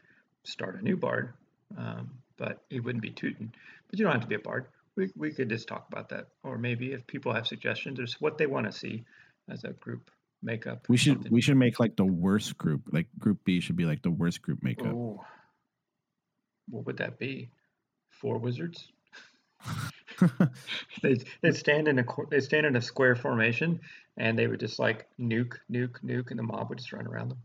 start 0.44 0.80
a 0.80 0.82
new 0.82 0.96
bard, 0.96 1.34
um, 1.76 2.10
but 2.36 2.64
it 2.70 2.80
wouldn't 2.80 3.02
be 3.02 3.10
Tootin. 3.10 3.52
But 3.90 3.98
you 3.98 4.04
don't 4.04 4.14
have 4.14 4.22
to 4.22 4.28
be 4.28 4.36
a 4.36 4.40
bard. 4.40 4.66
We, 4.94 5.10
we 5.16 5.32
could 5.32 5.48
just 5.48 5.68
talk 5.68 5.86
about 5.90 6.08
that. 6.10 6.28
Or 6.42 6.56
maybe 6.56 6.92
if 6.92 7.06
people 7.06 7.32
have 7.32 7.46
suggestions 7.46 7.98
or 7.98 8.06
what 8.20 8.38
they 8.38 8.46
want 8.46 8.66
to 8.66 8.72
see 8.72 9.04
as 9.50 9.64
a 9.64 9.72
group 9.72 10.10
makeup. 10.42 10.86
we 10.88 10.96
should 10.96 11.14
something. 11.14 11.32
we 11.32 11.40
should 11.40 11.56
make 11.56 11.80
like 11.80 11.96
the 11.96 12.04
worst 12.04 12.56
group. 12.58 12.82
Like 12.90 13.08
Group 13.18 13.40
B 13.44 13.60
should 13.60 13.76
be 13.76 13.84
like 13.84 14.02
the 14.02 14.10
worst 14.10 14.42
group 14.42 14.62
makeup. 14.62 14.94
Oh, 14.94 15.24
what 16.68 16.86
would 16.86 16.98
that 16.98 17.18
be? 17.18 17.50
Four 18.10 18.38
wizards? 18.38 18.88
they 21.02 21.16
they 21.42 21.52
stand 21.52 21.88
in 21.88 21.98
a 21.98 22.04
they 22.30 22.40
stand 22.40 22.66
in 22.66 22.76
a 22.76 22.82
square 22.82 23.16
formation, 23.16 23.80
and 24.16 24.38
they 24.38 24.46
would 24.46 24.60
just 24.60 24.78
like 24.78 25.06
nuke, 25.18 25.54
nuke, 25.70 26.02
nuke, 26.04 26.30
and 26.30 26.38
the 26.38 26.42
mob 26.42 26.68
would 26.68 26.78
just 26.78 26.92
run 26.92 27.06
around 27.06 27.30
them. 27.30 27.38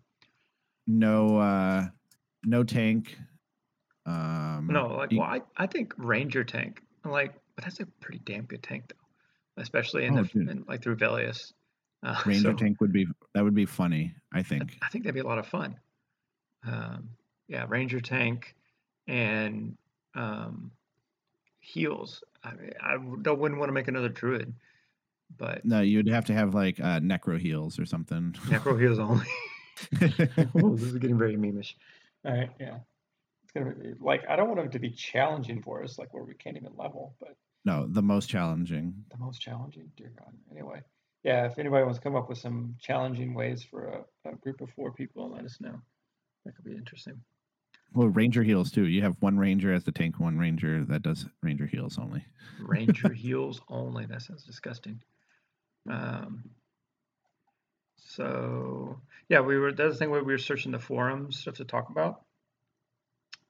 No, 0.88 1.38
uh, 1.38 1.88
no 2.44 2.64
tank. 2.64 3.18
Um, 4.06 4.68
no, 4.72 4.88
like 4.88 5.12
well, 5.12 5.22
I, 5.22 5.42
I 5.56 5.68
think 5.68 5.94
Ranger 5.98 6.44
tank, 6.44 6.82
like, 7.06 7.36
but 7.56 7.66
that's 7.66 7.80
a 7.80 7.86
pretty 8.02 8.22
damn 8.26 8.46
good 8.46 8.64
tank 8.64 8.86
though, 8.90 9.62
especially 9.62 10.06
in 10.06 10.18
oh, 10.18 10.24
the 10.24 10.40
in, 10.40 10.66
like 10.68 10.82
through 10.82 10.96
Velious. 10.96 11.54
Uh, 12.04 12.22
Ranger 12.26 12.52
so, 12.52 12.54
tank 12.54 12.82
would 12.82 12.92
be 12.92 13.08
that 13.34 13.44
would 13.44 13.56
be 13.56 13.66
funny. 13.66 14.14
I 14.34 14.44
think. 14.44 14.78
I 14.82 14.88
think 14.90 15.04
that'd 15.04 15.16
be 15.16 15.22
a 15.22 15.28
lot 15.28 15.40
of 15.40 15.48
fun. 15.48 15.80
Um, 16.66 17.10
yeah, 17.48 17.66
Ranger 17.68 18.02
tank 18.02 18.56
and 19.08 19.78
um, 20.16 20.72
heals. 21.60 22.24
I 22.44 22.54
mean, 22.54 22.72
I 22.82 22.98
wouldn't 22.98 23.60
want 23.60 23.70
to 23.70 23.74
make 23.74 23.88
another 23.88 24.10
druid, 24.10 24.54
but 25.38 25.64
no, 25.64 25.82
you'd 25.82 26.08
have 26.08 26.26
to 26.26 26.34
have 26.34 26.54
like 26.54 26.80
uh, 26.80 27.00
necro 27.00 27.40
heals 27.40 27.80
or 27.80 27.86
something. 27.86 28.36
Necro 28.46 28.80
heals 28.80 29.00
only. 29.00 29.26
oh, 30.64 30.76
this 30.76 30.88
is 30.88 30.98
getting 30.98 31.18
very 31.18 31.36
memeish. 31.36 31.74
All 32.26 32.34
right, 32.34 32.50
yeah, 32.60 32.78
it's 33.44 33.52
gonna 33.52 33.72
be 33.72 33.94
like 34.00 34.24
I 34.30 34.36
don't 34.36 34.48
want 34.48 34.60
it 34.60 34.72
to 34.72 34.80
be 34.80 34.92
challenging 34.92 35.62
for 35.62 35.84
us, 35.84 35.98
like 35.98 36.14
where 36.14 36.24
we 36.24 36.34
can't 36.36 36.58
even 36.58 36.72
level, 36.78 37.16
but 37.20 37.36
no, 37.66 37.88
the 37.88 38.02
most 38.02 38.28
challenging. 38.28 38.94
The 39.12 39.18
most 39.18 39.40
challenging, 39.40 39.92
dear 39.96 40.12
God. 40.18 40.34
Anyway, 40.52 40.82
yeah, 41.24 41.46
if 41.46 41.60
anybody 41.60 41.84
wants 41.84 42.00
to 42.00 42.04
come 42.04 42.16
up 42.16 42.30
with 42.30 42.38
some 42.38 42.76
challenging 42.80 43.34
ways 43.34 43.64
for 43.64 43.86
a, 44.26 44.30
a 44.30 44.36
group 44.38 44.62
of 44.62 44.72
four 44.72 44.92
people, 44.92 45.32
let 45.32 45.46
us 45.46 45.58
know. 45.62 45.82
That 46.46 46.56
could 46.56 46.66
be 46.66 46.76
interesting. 46.76 47.22
Well, 47.94 48.08
Ranger 48.08 48.42
heals 48.42 48.72
too. 48.72 48.88
You 48.88 49.02
have 49.04 49.18
one 49.20 49.38
Ranger 49.38 49.74
as 49.74 49.84
the 49.84 49.92
tank, 49.92 50.20
one 50.20 50.38
Ranger 50.38 50.86
that 50.86 51.04
does 51.04 51.26
Ranger 51.44 51.66
heals 51.66 52.00
only. 52.00 52.26
Ranger 52.60 53.10
heals 53.14 53.62
only. 53.68 54.06
That 54.06 54.22
sounds 54.22 54.44
disgusting. 54.44 55.02
Um, 55.90 56.44
so 57.98 59.00
yeah, 59.30 59.42
we 59.42 59.58
were. 59.58 59.74
That's 59.74 59.96
the 59.96 60.00
thing 60.00 60.10
where 60.10 60.24
we 60.24 60.34
were 60.34 60.38
searching 60.38 60.72
the 60.72 60.80
forums 60.80 61.40
stuff 61.40 61.56
to 61.56 61.66
talk 61.66 61.90
about, 61.90 62.22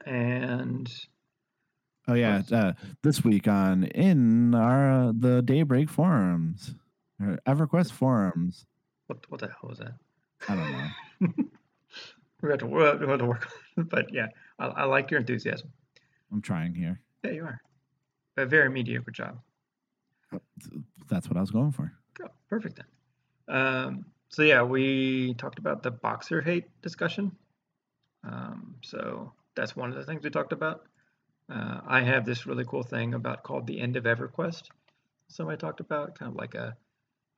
and 0.05 0.91
oh 2.07 2.13
yeah, 2.13 2.41
uh, 2.51 2.73
this 3.03 3.23
week 3.23 3.47
on 3.47 3.83
in 3.83 4.55
our 4.55 5.09
uh, 5.09 5.13
the 5.15 5.41
Daybreak 5.41 5.89
forums, 5.89 6.75
EverQuest 7.47 7.91
forums. 7.91 8.65
What 9.07 9.29
what 9.29 9.41
the 9.41 9.47
hell 9.47 9.69
was 9.69 9.79
that? 9.79 9.93
I 10.47 10.55
don't 10.55 10.71
know. 10.71 11.43
we 12.41 12.49
have 12.49 12.59
to 12.59 12.65
we 12.65 12.81
have 12.83 12.99
to 12.99 13.25
work 13.25 13.47
on 13.77 13.83
it, 13.83 13.89
but 13.89 14.13
yeah, 14.13 14.27
I, 14.59 14.67
I 14.67 14.83
like 14.85 15.11
your 15.11 15.19
enthusiasm. 15.19 15.69
I'm 16.31 16.41
trying 16.41 16.73
here. 16.73 16.99
Yeah, 17.23 17.31
you 17.31 17.43
are. 17.43 17.61
A 18.37 18.45
very 18.45 18.69
mediocre 18.69 19.11
job. 19.11 19.39
Uh, 20.33 20.39
that's 21.09 21.27
what 21.27 21.37
I 21.37 21.41
was 21.41 21.51
going 21.51 21.71
for. 21.71 21.91
Oh, 22.23 22.29
perfect 22.49 22.77
then. 22.77 23.55
Um, 23.55 24.05
so 24.29 24.43
yeah, 24.43 24.63
we 24.63 25.33
talked 25.33 25.59
about 25.59 25.83
the 25.83 25.91
boxer 25.91 26.41
hate 26.41 26.69
discussion. 26.81 27.35
Um, 28.23 28.75
so 28.81 29.33
that's 29.55 29.75
one 29.75 29.89
of 29.89 29.97
the 29.97 30.05
things 30.05 30.23
we 30.23 30.29
talked 30.29 30.53
about. 30.53 30.85
Uh, 31.51 31.81
I 31.85 32.01
have 32.01 32.25
this 32.25 32.45
really 32.45 32.63
cool 32.65 32.83
thing 32.83 33.13
about 33.13 33.43
called 33.43 33.67
the 33.67 33.81
end 33.81 33.97
of 33.97 34.05
EverQuest. 34.05 34.63
Somebody 35.27 35.57
talked 35.57 35.81
about 35.81 36.17
kind 36.17 36.31
of 36.31 36.37
like 36.37 36.55
a 36.55 36.77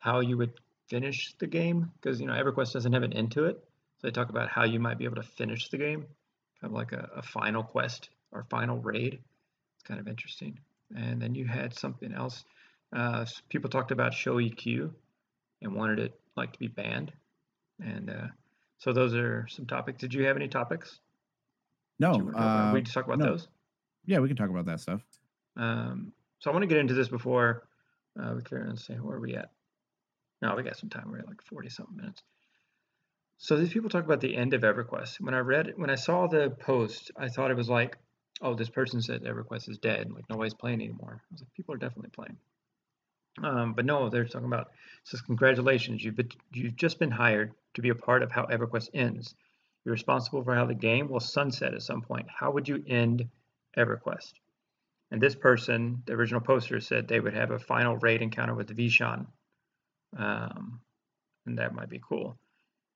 how 0.04 0.20
you 0.20 0.38
would 0.38 0.52
finish 0.90 1.34
the 1.40 1.48
game 1.48 1.90
because 2.02 2.20
you 2.20 2.28
know 2.28 2.34
EverQuest 2.34 2.74
doesn't 2.74 2.92
have 2.92 3.04
an 3.04 3.14
end 3.14 3.32
to 3.32 3.46
it. 3.46 3.64
So 4.00 4.08
they 4.08 4.12
talk 4.12 4.30
about 4.30 4.50
how 4.50 4.66
you 4.66 4.78
might 4.78 4.98
be 4.98 5.06
able 5.06 5.16
to 5.16 5.24
finish 5.24 5.70
the 5.70 5.78
game, 5.78 6.06
kind 6.60 6.66
of 6.66 6.72
like 6.74 6.92
a, 6.92 7.10
a 7.16 7.22
final 7.22 7.64
quest 7.64 8.10
or 8.34 8.46
final 8.50 8.80
raid. 8.80 9.14
It's 9.14 9.88
kind 9.88 10.02
of 10.02 10.10
interesting. 10.10 10.60
And 10.94 11.22
then 11.22 11.36
you 11.36 11.46
had 11.46 11.74
something 11.74 12.14
else. 12.14 12.44
Uh, 12.94 13.26
people 13.48 13.70
talked 13.70 13.92
about 13.92 14.14
show 14.14 14.36
EQ 14.36 14.92
and 15.62 15.74
wanted 15.74 16.00
it 16.00 16.20
like 16.36 16.52
to 16.52 16.60
be 16.60 16.68
banned. 16.68 17.14
And 17.82 18.10
uh, 18.10 18.28
so 18.80 18.92
those 18.92 19.16
are 19.16 19.48
some 19.48 19.66
topics. 19.66 20.02
Did 20.02 20.14
you 20.14 20.26
have 20.26 20.36
any 20.36 20.50
topics? 20.50 21.00
No. 21.98 22.12
Uh, 22.36 22.72
we 22.74 22.82
just 22.82 22.94
talk 22.94 23.06
about 23.06 23.20
no. 23.20 23.28
those. 23.28 23.48
Yeah, 24.06 24.20
we 24.20 24.28
can 24.28 24.36
talk 24.36 24.50
about 24.50 24.66
that 24.66 24.82
stuff. 24.82 25.02
Um, 25.56 26.12
so 26.40 26.52
I 26.52 26.54
want 26.54 26.64
to 26.64 26.68
get 26.68 26.78
into 26.78 26.94
this 26.94 27.08
before 27.08 27.64
uh, 28.22 28.34
we 28.36 28.42
clear 28.42 28.64
and 28.64 28.78
say 28.78 28.96
where 28.96 29.16
are 29.16 29.22
we 29.22 29.36
at. 29.36 29.50
No, 30.44 30.54
we 30.56 30.64
got 30.64 30.78
some 30.78 30.90
time. 30.90 31.10
We're 31.10 31.20
at 31.20 31.28
like 31.28 31.42
forty 31.42 31.70
something 31.70 31.96
minutes. 31.96 32.22
So 33.38 33.56
these 33.56 33.72
people 33.72 33.90
talk 33.90 34.04
about 34.04 34.20
the 34.20 34.36
end 34.36 34.54
of 34.54 34.62
EverQuest. 34.62 35.22
When 35.22 35.34
I 35.34 35.40
read, 35.40 35.72
when 35.78 35.90
I 35.90 35.96
saw 35.96 36.28
the 36.28 36.50
post, 36.50 37.12
I 37.16 37.30
thought 37.30 37.50
it 37.50 37.56
was 37.56 37.70
like, 37.70 37.98
oh, 38.42 38.54
this 38.54 38.70
person 38.70 39.02
said 39.02 39.24
EverQuest 39.24 39.70
is 39.70 39.78
dead, 39.78 40.12
like 40.12 40.30
nobody's 40.30 40.54
playing 40.54 40.82
anymore. 40.82 41.22
I 41.22 41.28
was 41.32 41.42
like, 41.42 41.54
people 41.54 41.74
are 41.74 41.78
definitely 41.78 42.10
playing. 42.10 42.38
Um, 43.42 43.74
but 43.74 43.86
no, 43.86 44.10
they're 44.10 44.26
talking 44.26 44.48
about 44.48 44.72
says 45.06 45.22
congratulations, 45.22 46.04
you've 46.04 46.18
been, 46.18 46.30
you've 46.52 46.76
just 46.76 47.00
been 47.00 47.12
hired 47.12 47.54
to 47.76 47.82
be 47.82 47.90
a 47.90 47.96
part 47.96 48.22
of 48.22 48.32
how 48.32 48.46
EverQuest 48.46 48.90
ends. 48.94 49.34
You're 49.86 49.94
responsible 49.94 50.44
for 50.44 50.56
how 50.56 50.66
the 50.66 50.76
game 50.76 51.08
will 51.08 51.22
sunset 51.22 51.74
at 51.74 51.84
some 51.84 52.02
point. 52.02 52.28
How 52.30 52.52
would 52.52 52.68
you 52.68 52.84
end 52.86 53.30
EverQuest? 53.78 54.34
And 55.10 55.22
this 55.22 55.36
person, 55.36 56.04
the 56.06 56.14
original 56.14 56.42
poster, 56.42 56.82
said 56.82 57.08
they 57.08 57.22
would 57.22 57.34
have 57.34 57.52
a 57.52 57.60
final 57.60 57.96
raid 57.96 58.22
encounter 58.22 58.56
with 58.56 58.76
Veeshan. 58.76 59.28
Um, 60.18 60.82
and 61.46 61.58
that 61.58 61.74
might 61.74 61.90
be 61.90 62.02
cool. 62.08 62.38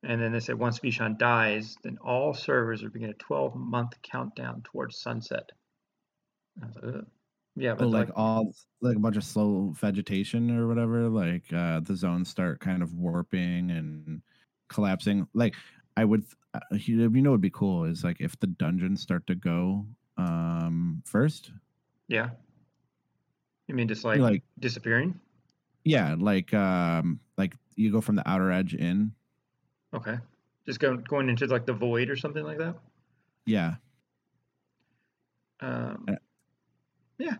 And 0.03 0.22
then 0.22 0.32
they 0.32 0.39
said 0.39 0.59
once 0.59 0.80
Veeshan 0.80 1.18
dies, 1.18 1.76
then 1.84 1.97
all 2.03 2.34
servers 2.34 2.84
are 2.84 2.89
beginning 2.89 3.15
a 3.20 3.24
12 3.24 3.55
month 3.55 3.93
countdown 4.03 4.61
towards 4.63 5.01
sunset. 5.01 5.49
Like, 6.61 7.03
yeah, 7.55 7.74
but 7.74 7.88
like, 7.88 8.09
like, 8.09 8.18
all 8.18 8.53
like 8.82 8.95
a 8.95 8.99
bunch 8.99 9.18
of 9.18 9.24
slow 9.24 9.74
vegetation 9.76 10.55
or 10.55 10.68
whatever, 10.68 11.09
like 11.09 11.51
uh, 11.51 11.80
the 11.80 11.95
zones 11.95 12.30
start 12.30 12.59
kind 12.59 12.84
of 12.84 12.93
warping 12.93 13.72
and 13.72 14.22
collapsing. 14.70 15.28
Like 15.34 15.55
I 15.95 16.05
would, 16.05 16.24
uh, 16.53 16.59
you 16.72 16.97
know, 16.97 17.32
what 17.32 17.32
would 17.32 17.41
be 17.41 17.49
cool 17.49 17.86
is 17.86 18.03
like 18.03 18.18
if 18.20 18.39
the 18.39 18.47
dungeons 18.47 19.01
start 19.01 19.26
to 19.28 19.36
go 19.36 19.86
um 20.18 21.01
first. 21.05 21.51
Yeah. 22.07 22.30
You 23.68 23.76
mean 23.76 23.88
just 23.88 24.03
like, 24.03 24.20
like 24.20 24.43
disappearing? 24.59 25.20
Yeah, 25.88 26.16
like 26.18 26.54
um 26.54 27.20
like 27.38 27.54
you 27.76 27.92
go 27.92 28.02
from 28.02 28.16
the 28.16 28.28
outer 28.30 28.52
edge 28.52 28.74
in 28.74 29.14
Okay. 29.94 30.18
Just 30.66 30.80
going 30.80 31.04
going 31.08 31.30
into 31.30 31.46
like 31.48 31.66
the 31.66 31.74
void 31.74 32.10
or 32.10 32.16
something 32.16 32.44
like 32.44 32.58
that. 32.58 32.76
Yeah. 33.46 33.76
Um, 35.60 36.06
yeah. 37.18 37.36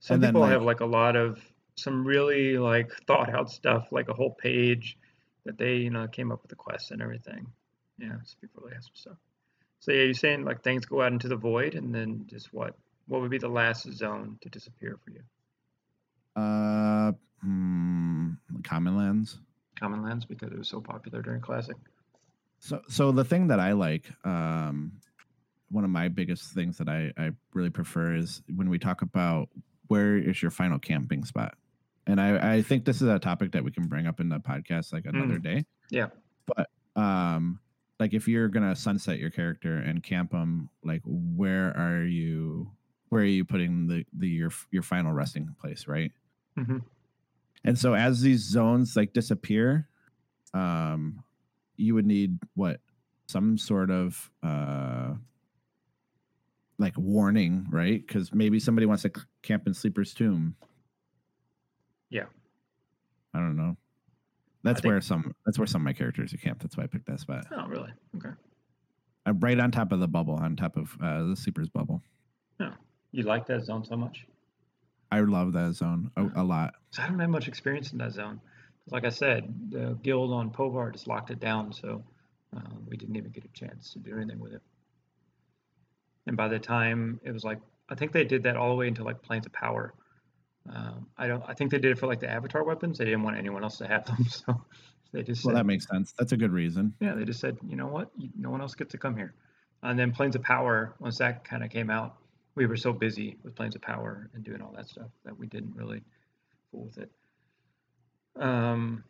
Some 0.00 0.20
people 0.20 0.40
like, 0.40 0.52
have 0.52 0.62
like 0.62 0.80
a 0.80 0.86
lot 0.86 1.16
of 1.16 1.38
some 1.76 2.06
really 2.06 2.58
like 2.58 2.92
thought 3.06 3.32
out 3.32 3.50
stuff, 3.50 3.88
like 3.90 4.08
a 4.08 4.14
whole 4.14 4.34
page 4.34 4.96
that 5.44 5.58
they 5.58 5.76
you 5.76 5.90
know 5.90 6.08
came 6.08 6.32
up 6.32 6.42
with 6.42 6.50
the 6.50 6.56
quest 6.56 6.90
and 6.90 7.02
everything. 7.02 7.46
Yeah, 7.98 8.16
some 8.24 8.38
people 8.40 8.62
really 8.62 8.74
have 8.74 8.84
some 8.84 8.94
stuff. 8.94 9.16
So 9.80 9.92
yeah, 9.92 10.04
you're 10.04 10.14
saying 10.14 10.44
like 10.44 10.62
things 10.62 10.86
go 10.86 11.02
out 11.02 11.12
into 11.12 11.28
the 11.28 11.36
void, 11.36 11.74
and 11.74 11.94
then 11.94 12.24
just 12.26 12.52
what? 12.52 12.74
What 13.06 13.20
would 13.20 13.30
be 13.30 13.38
the 13.38 13.48
last 13.48 13.90
zone 13.92 14.38
to 14.40 14.48
disappear 14.48 14.98
for 15.04 15.10
you? 15.10 15.20
Uh, 16.36 17.12
hmm, 17.42 18.32
common 18.62 18.96
lands. 18.96 19.38
Common 19.78 20.02
Lands 20.02 20.24
because 20.24 20.52
it 20.52 20.58
was 20.58 20.68
so 20.68 20.80
popular 20.80 21.20
during 21.20 21.40
Classic. 21.40 21.76
So, 22.60 22.80
so 22.88 23.12
the 23.12 23.24
thing 23.24 23.48
that 23.48 23.60
I 23.60 23.72
like, 23.72 24.04
um, 24.24 24.92
one 25.70 25.84
of 25.84 25.90
my 25.90 26.08
biggest 26.08 26.52
things 26.52 26.78
that 26.78 26.88
I, 26.88 27.12
I 27.18 27.32
really 27.52 27.70
prefer 27.70 28.14
is 28.14 28.42
when 28.54 28.70
we 28.70 28.78
talk 28.78 29.02
about 29.02 29.48
where 29.88 30.16
is 30.16 30.40
your 30.40 30.50
final 30.50 30.78
camping 30.78 31.24
spot, 31.24 31.56
and 32.06 32.20
I, 32.20 32.56
I 32.56 32.62
think 32.62 32.84
this 32.84 33.02
is 33.02 33.08
a 33.08 33.18
topic 33.18 33.52
that 33.52 33.64
we 33.64 33.70
can 33.70 33.86
bring 33.86 34.06
up 34.06 34.20
in 34.20 34.28
the 34.28 34.38
podcast 34.38 34.92
like 34.92 35.06
another 35.06 35.38
mm. 35.38 35.42
day. 35.42 35.64
Yeah, 35.90 36.06
but 36.46 36.70
um, 36.96 37.60
like 37.98 38.14
if 38.14 38.28
you're 38.28 38.48
gonna 38.48 38.76
sunset 38.76 39.18
your 39.18 39.30
character 39.30 39.78
and 39.78 40.02
camp 40.02 40.30
them, 40.30 40.70
like 40.84 41.02
where 41.04 41.76
are 41.76 42.04
you? 42.04 42.70
Where 43.08 43.22
are 43.22 43.26
you 43.26 43.44
putting 43.44 43.86
the 43.86 44.04
the 44.16 44.28
your 44.28 44.50
your 44.70 44.82
final 44.82 45.12
resting 45.12 45.54
place, 45.60 45.86
right? 45.86 46.12
Mm-hmm. 46.58 46.78
And 47.64 47.78
so 47.78 47.94
as 47.94 48.20
these 48.20 48.40
zones 48.40 48.96
like 48.96 49.12
disappear, 49.12 49.88
um, 50.52 51.22
you 51.76 51.94
would 51.94 52.06
need 52.06 52.38
what 52.54 52.80
some 53.26 53.56
sort 53.56 53.90
of 53.90 54.30
uh 54.42 55.14
like 56.78 56.96
warning, 56.96 57.66
right? 57.70 58.04
Because 58.06 58.32
maybe 58.32 58.58
somebody 58.60 58.86
wants 58.86 59.02
to 59.02 59.12
camp 59.42 59.66
in 59.66 59.74
Sleeper's 59.74 60.12
Tomb. 60.12 60.56
Yeah. 62.10 62.26
I 63.32 63.38
don't 63.38 63.56
know. 63.56 63.76
That's 64.62 64.82
where 64.82 65.00
some. 65.00 65.34
That's 65.44 65.58
where 65.58 65.66
some 65.66 65.82
of 65.82 65.84
my 65.84 65.92
characters 65.92 66.32
are 66.32 66.38
camped. 66.38 66.62
That's 66.62 66.76
why 66.76 66.84
I 66.84 66.86
picked 66.86 67.06
that 67.06 67.20
spot. 67.20 67.44
Oh, 67.52 67.66
really? 67.66 67.92
Okay. 68.16 68.30
I'm 69.26 69.38
right 69.40 69.58
on 69.60 69.70
top 69.70 69.92
of 69.92 70.00
the 70.00 70.08
bubble, 70.08 70.34
on 70.34 70.56
top 70.56 70.76
of 70.76 70.96
uh, 71.02 71.24
the 71.24 71.36
Sleeper's 71.36 71.68
bubble. 71.68 72.02
Yeah. 72.58 72.72
You 73.12 73.24
like 73.24 73.46
that 73.46 73.64
zone 73.64 73.84
so 73.84 73.96
much? 73.96 74.26
I 75.10 75.20
love 75.20 75.52
that 75.52 75.74
zone 75.74 76.10
a, 76.16 76.26
a 76.36 76.44
lot. 76.44 76.74
So 76.90 77.02
I 77.02 77.08
don't 77.08 77.18
have 77.20 77.30
much 77.30 77.48
experience 77.48 77.92
in 77.92 77.98
that 77.98 78.12
zone. 78.12 78.40
Like 78.90 79.04
I 79.04 79.10
said, 79.10 79.52
the 79.70 79.98
guild 80.02 80.32
on 80.32 80.50
Povar 80.50 80.92
just 80.92 81.06
locked 81.06 81.30
it 81.30 81.40
down, 81.40 81.72
so 81.72 82.04
uh, 82.56 82.60
we 82.86 82.96
didn't 82.96 83.16
even 83.16 83.30
get 83.30 83.44
a 83.44 83.48
chance 83.48 83.92
to 83.92 83.98
do 83.98 84.16
anything 84.16 84.38
with 84.40 84.52
it. 84.52 84.62
And 86.26 86.36
by 86.36 86.48
the 86.48 86.58
time 86.58 87.20
it 87.22 87.32
was 87.32 87.44
like, 87.44 87.60
I 87.88 87.94
think 87.94 88.12
they 88.12 88.24
did 88.24 88.42
that 88.44 88.56
all 88.56 88.68
the 88.70 88.74
way 88.74 88.88
into 88.88 89.04
like 89.04 89.22
Planes 89.22 89.46
of 89.46 89.52
Power. 89.52 89.94
Um, 90.68 91.06
I 91.18 91.26
don't. 91.26 91.42
I 91.46 91.52
think 91.54 91.70
they 91.70 91.78
did 91.78 91.92
it 91.92 91.98
for 91.98 92.06
like 92.06 92.20
the 92.20 92.30
Avatar 92.30 92.64
weapons. 92.64 92.96
They 92.98 93.04
didn't 93.04 93.22
want 93.22 93.36
anyone 93.36 93.62
else 93.62 93.78
to 93.78 93.86
have 93.86 94.04
them, 94.06 94.24
so 94.26 94.64
they 95.12 95.22
just 95.22 95.44
Well, 95.44 95.52
said, 95.52 95.58
that 95.60 95.66
makes 95.66 95.86
sense. 95.86 96.12
That's 96.18 96.32
a 96.32 96.36
good 96.38 96.52
reason. 96.52 96.94
yeah, 97.00 97.14
they 97.14 97.24
just 97.24 97.40
said, 97.40 97.58
you 97.68 97.76
know 97.76 97.86
what, 97.86 98.10
no 98.36 98.50
one 98.50 98.60
else 98.62 98.74
gets 98.74 98.92
to 98.92 98.98
come 98.98 99.16
here. 99.16 99.34
And 99.82 99.98
then 99.98 100.12
Planes 100.12 100.34
of 100.36 100.42
Power, 100.42 100.94
once 100.98 101.18
that 101.18 101.44
kind 101.44 101.62
of 101.62 101.70
came 101.70 101.90
out, 101.90 102.16
we 102.54 102.66
were 102.66 102.76
so 102.76 102.92
busy 102.92 103.36
with 103.42 103.54
Planes 103.54 103.74
of 103.74 103.82
Power 103.82 104.28
and 104.34 104.44
doing 104.44 104.60
all 104.62 104.72
that 104.76 104.88
stuff 104.88 105.08
that 105.24 105.36
we 105.38 105.46
didn't 105.46 105.74
really 105.74 106.02
fool 106.70 106.84
with 106.84 106.98
it. 106.98 107.10
Um, 108.40 109.04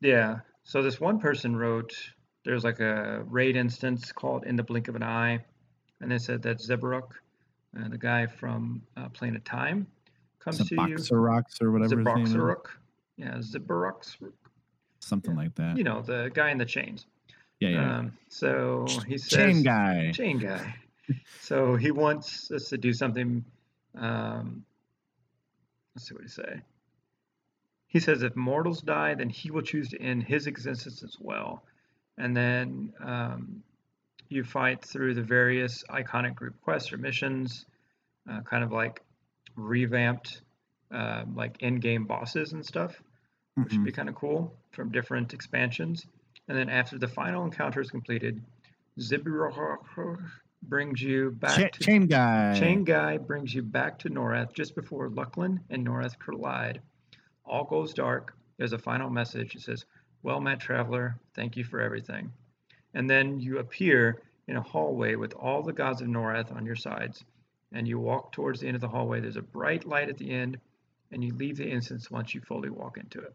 yeah. 0.00 0.40
So 0.64 0.82
this 0.82 1.00
one 1.00 1.18
person 1.18 1.56
wrote, 1.56 1.92
there's 2.44 2.64
like 2.64 2.80
a 2.80 3.22
raid 3.26 3.56
instance 3.56 4.12
called 4.12 4.44
In 4.44 4.56
the 4.56 4.62
Blink 4.62 4.88
of 4.88 4.94
an 4.96 5.02
Eye, 5.02 5.38
and 6.00 6.10
they 6.10 6.18
said 6.18 6.42
that 6.42 6.58
Zebuxoruk, 6.58 7.10
uh, 7.78 7.88
the 7.88 7.98
guy 7.98 8.26
from 8.26 8.82
uh, 8.96 9.08
Plane 9.10 9.36
of 9.36 9.44
Time, 9.44 9.86
comes 10.38 10.58
to 10.68 10.74
you. 10.74 10.96
rocks 11.10 11.58
or 11.60 11.70
whatever 11.70 11.98
his 11.98 12.06
name 12.06 12.26
is. 12.26 12.32
Yeah, 13.16 13.34
Zebuxoruk. 13.38 14.32
Something 15.00 15.32
Yeah. 15.32 15.38
like 15.38 15.54
that. 15.56 15.76
You 15.76 15.84
know, 15.84 16.02
the 16.02 16.30
guy 16.32 16.50
in 16.50 16.58
the 16.58 16.64
chains. 16.66 17.06
yeah, 17.58 17.68
yeah. 17.70 17.98
Um, 17.98 18.12
so 18.28 18.86
he 19.06 19.18
says, 19.18 19.30
Chain 19.38 19.62
guy. 19.62 20.12
Chain 20.12 20.38
guy. 20.38 20.74
So 21.40 21.76
he 21.76 21.90
wants 21.90 22.50
us 22.50 22.68
to 22.70 22.78
do 22.78 22.92
something. 22.92 23.44
Um, 23.96 24.64
let's 25.94 26.08
see 26.08 26.14
what 26.14 26.22
he 26.22 26.28
say. 26.28 26.62
He 27.88 27.98
says, 28.00 28.22
if 28.22 28.36
mortals 28.36 28.82
die, 28.82 29.14
then 29.14 29.28
he 29.28 29.50
will 29.50 29.62
choose 29.62 29.88
to 29.88 30.00
end 30.00 30.22
his 30.22 30.46
existence 30.46 31.02
as 31.02 31.16
well. 31.18 31.64
And 32.16 32.36
then 32.36 32.92
um, 33.02 33.62
you 34.28 34.44
fight 34.44 34.84
through 34.84 35.14
the 35.14 35.22
various 35.22 35.82
iconic 35.90 36.36
group 36.36 36.60
quests 36.62 36.92
or 36.92 36.98
missions, 36.98 37.66
uh, 38.30 38.42
kind 38.42 38.62
of 38.62 38.70
like 38.70 39.02
revamped, 39.56 40.40
uh, 40.92 41.24
like 41.34 41.62
in-game 41.62 42.04
bosses 42.04 42.52
and 42.52 42.64
stuff 42.64 43.02
which 43.54 43.72
would 43.72 43.80
Mhm. 43.80 43.84
be 43.84 43.92
kind 43.92 44.08
of 44.08 44.14
cool 44.14 44.56
from 44.70 44.90
different 44.90 45.34
expansions. 45.34 46.06
And 46.48 46.56
then 46.56 46.68
after 46.68 46.98
the 46.98 47.08
final 47.08 47.44
encounter 47.44 47.80
is 47.80 47.90
completed, 47.90 48.42
Zebuxoruk 48.98 49.84
brings 50.62 51.00
you 51.02 51.30
back 51.32 51.58
Cha- 51.58 51.68
to 51.68 51.84
chain 51.84 52.06
guy. 52.06 52.58
Chain 52.58 52.84
Guy 52.84 53.16
brings 53.18 53.54
you 53.54 53.62
back 53.62 53.98
to 54.00 54.10
Norrath 54.10 54.52
just 54.52 54.74
before 54.74 55.08
Luclin 55.08 55.58
and 55.70 55.86
Norrath 55.86 56.18
collide. 56.18 56.80
All 57.44 57.64
goes 57.64 57.94
dark. 57.94 58.36
There's 58.58 58.72
a 58.72 58.78
final 58.78 59.10
message. 59.10 59.54
It 59.54 59.62
says, 59.62 59.84
Well 60.22 60.40
met, 60.40 60.60
traveler. 60.60 61.18
Thank 61.34 61.56
you 61.56 61.64
for 61.64 61.80
everything. 61.80 62.32
And 62.94 63.08
then 63.08 63.40
you 63.40 63.58
appear 63.58 64.22
in 64.48 64.56
a 64.56 64.62
hallway 64.62 65.14
with 65.14 65.32
all 65.34 65.62
the 65.62 65.72
gods 65.72 66.00
of 66.02 66.08
Norrath 66.08 66.54
on 66.54 66.66
your 66.66 66.76
sides. 66.76 67.24
And 67.72 67.86
you 67.86 67.98
walk 67.98 68.32
towards 68.32 68.60
the 68.60 68.66
end 68.66 68.74
of 68.74 68.80
the 68.80 68.88
hallway. 68.88 69.20
There's 69.20 69.36
a 69.36 69.42
bright 69.42 69.86
light 69.86 70.08
at 70.08 70.18
the 70.18 70.30
end. 70.30 70.58
And 71.12 71.24
you 71.24 71.34
leave 71.34 71.56
the 71.56 71.68
instance 71.68 72.10
once 72.10 72.34
you 72.34 72.40
fully 72.40 72.70
walk 72.70 72.98
into 72.98 73.20
it. 73.20 73.34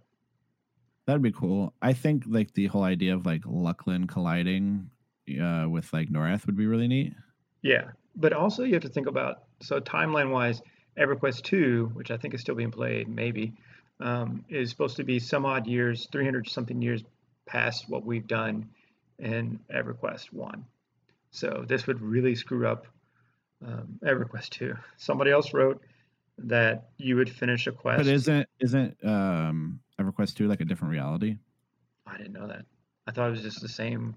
That'd 1.05 1.21
be 1.21 1.31
cool. 1.31 1.73
I 1.81 1.93
think 1.93 2.23
like 2.27 2.53
the 2.53 2.67
whole 2.67 2.83
idea 2.83 3.15
of 3.15 3.25
like 3.25 3.43
Luclin 3.43 4.07
colliding 4.07 4.89
uh, 5.41 5.67
with 5.69 5.91
like 5.93 6.09
Norrath 6.09 6.45
would 6.45 6.57
be 6.57 6.67
really 6.67 6.87
neat. 6.87 7.13
Yeah, 7.61 7.85
but 8.15 8.33
also 8.33 8.63
you 8.63 8.73
have 8.73 8.83
to 8.83 8.89
think 8.89 9.07
about 9.07 9.43
so 9.61 9.79
timeline 9.79 10.31
wise, 10.31 10.61
EverQuest 10.97 11.43
2, 11.43 11.91
which 11.93 12.11
I 12.11 12.17
think 12.17 12.33
is 12.33 12.41
still 12.41 12.55
being 12.55 12.71
played, 12.71 13.07
maybe, 13.07 13.53
um, 13.99 14.45
is 14.49 14.69
supposed 14.69 14.97
to 14.97 15.03
be 15.03 15.19
some 15.19 15.45
odd 15.45 15.67
years, 15.67 16.07
300 16.11 16.49
something 16.49 16.81
years 16.81 17.03
past 17.45 17.89
what 17.89 18.05
we've 18.05 18.27
done 18.27 18.69
in 19.19 19.59
EverQuest 19.73 20.33
1. 20.33 20.65
So 21.31 21.65
this 21.67 21.87
would 21.87 22.01
really 22.01 22.35
screw 22.35 22.67
up 22.67 22.87
um, 23.65 23.99
EverQuest 24.03 24.49
2. 24.49 24.75
Somebody 24.97 25.31
else 25.31 25.53
wrote 25.53 25.81
that 26.37 26.89
you 26.97 27.15
would 27.15 27.29
finish 27.29 27.67
a 27.67 27.71
quest. 27.71 27.97
But 27.99 28.07
isn't 28.07 28.47
isn't 28.59 28.97
um 29.05 29.79
EverQuest 29.99 30.35
2 30.35 30.47
like 30.47 30.61
a 30.61 30.65
different 30.65 30.91
reality? 30.91 31.37
I 32.05 32.17
didn't 32.17 32.33
know 32.33 32.47
that. 32.47 32.65
I 33.07 33.11
thought 33.11 33.27
it 33.27 33.31
was 33.31 33.41
just 33.41 33.61
the 33.61 33.69
same, 33.69 34.15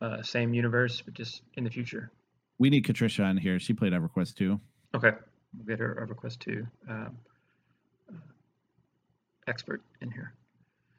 uh, 0.00 0.22
same 0.22 0.54
universe, 0.54 1.02
but 1.02 1.14
just 1.14 1.42
in 1.54 1.64
the 1.64 1.70
future. 1.70 2.10
We 2.58 2.70
need 2.70 2.84
Katricia 2.84 3.24
on 3.24 3.36
here. 3.36 3.58
She 3.58 3.72
played 3.72 3.92
EverQuest 3.92 4.34
too. 4.34 4.60
Okay, 4.94 5.12
we'll 5.56 5.66
get 5.66 5.78
her 5.78 6.06
EverQuest 6.08 6.38
2 6.40 6.66
um, 6.88 7.18
uh, 8.10 8.16
expert 9.46 9.82
in 10.00 10.10
here. 10.10 10.32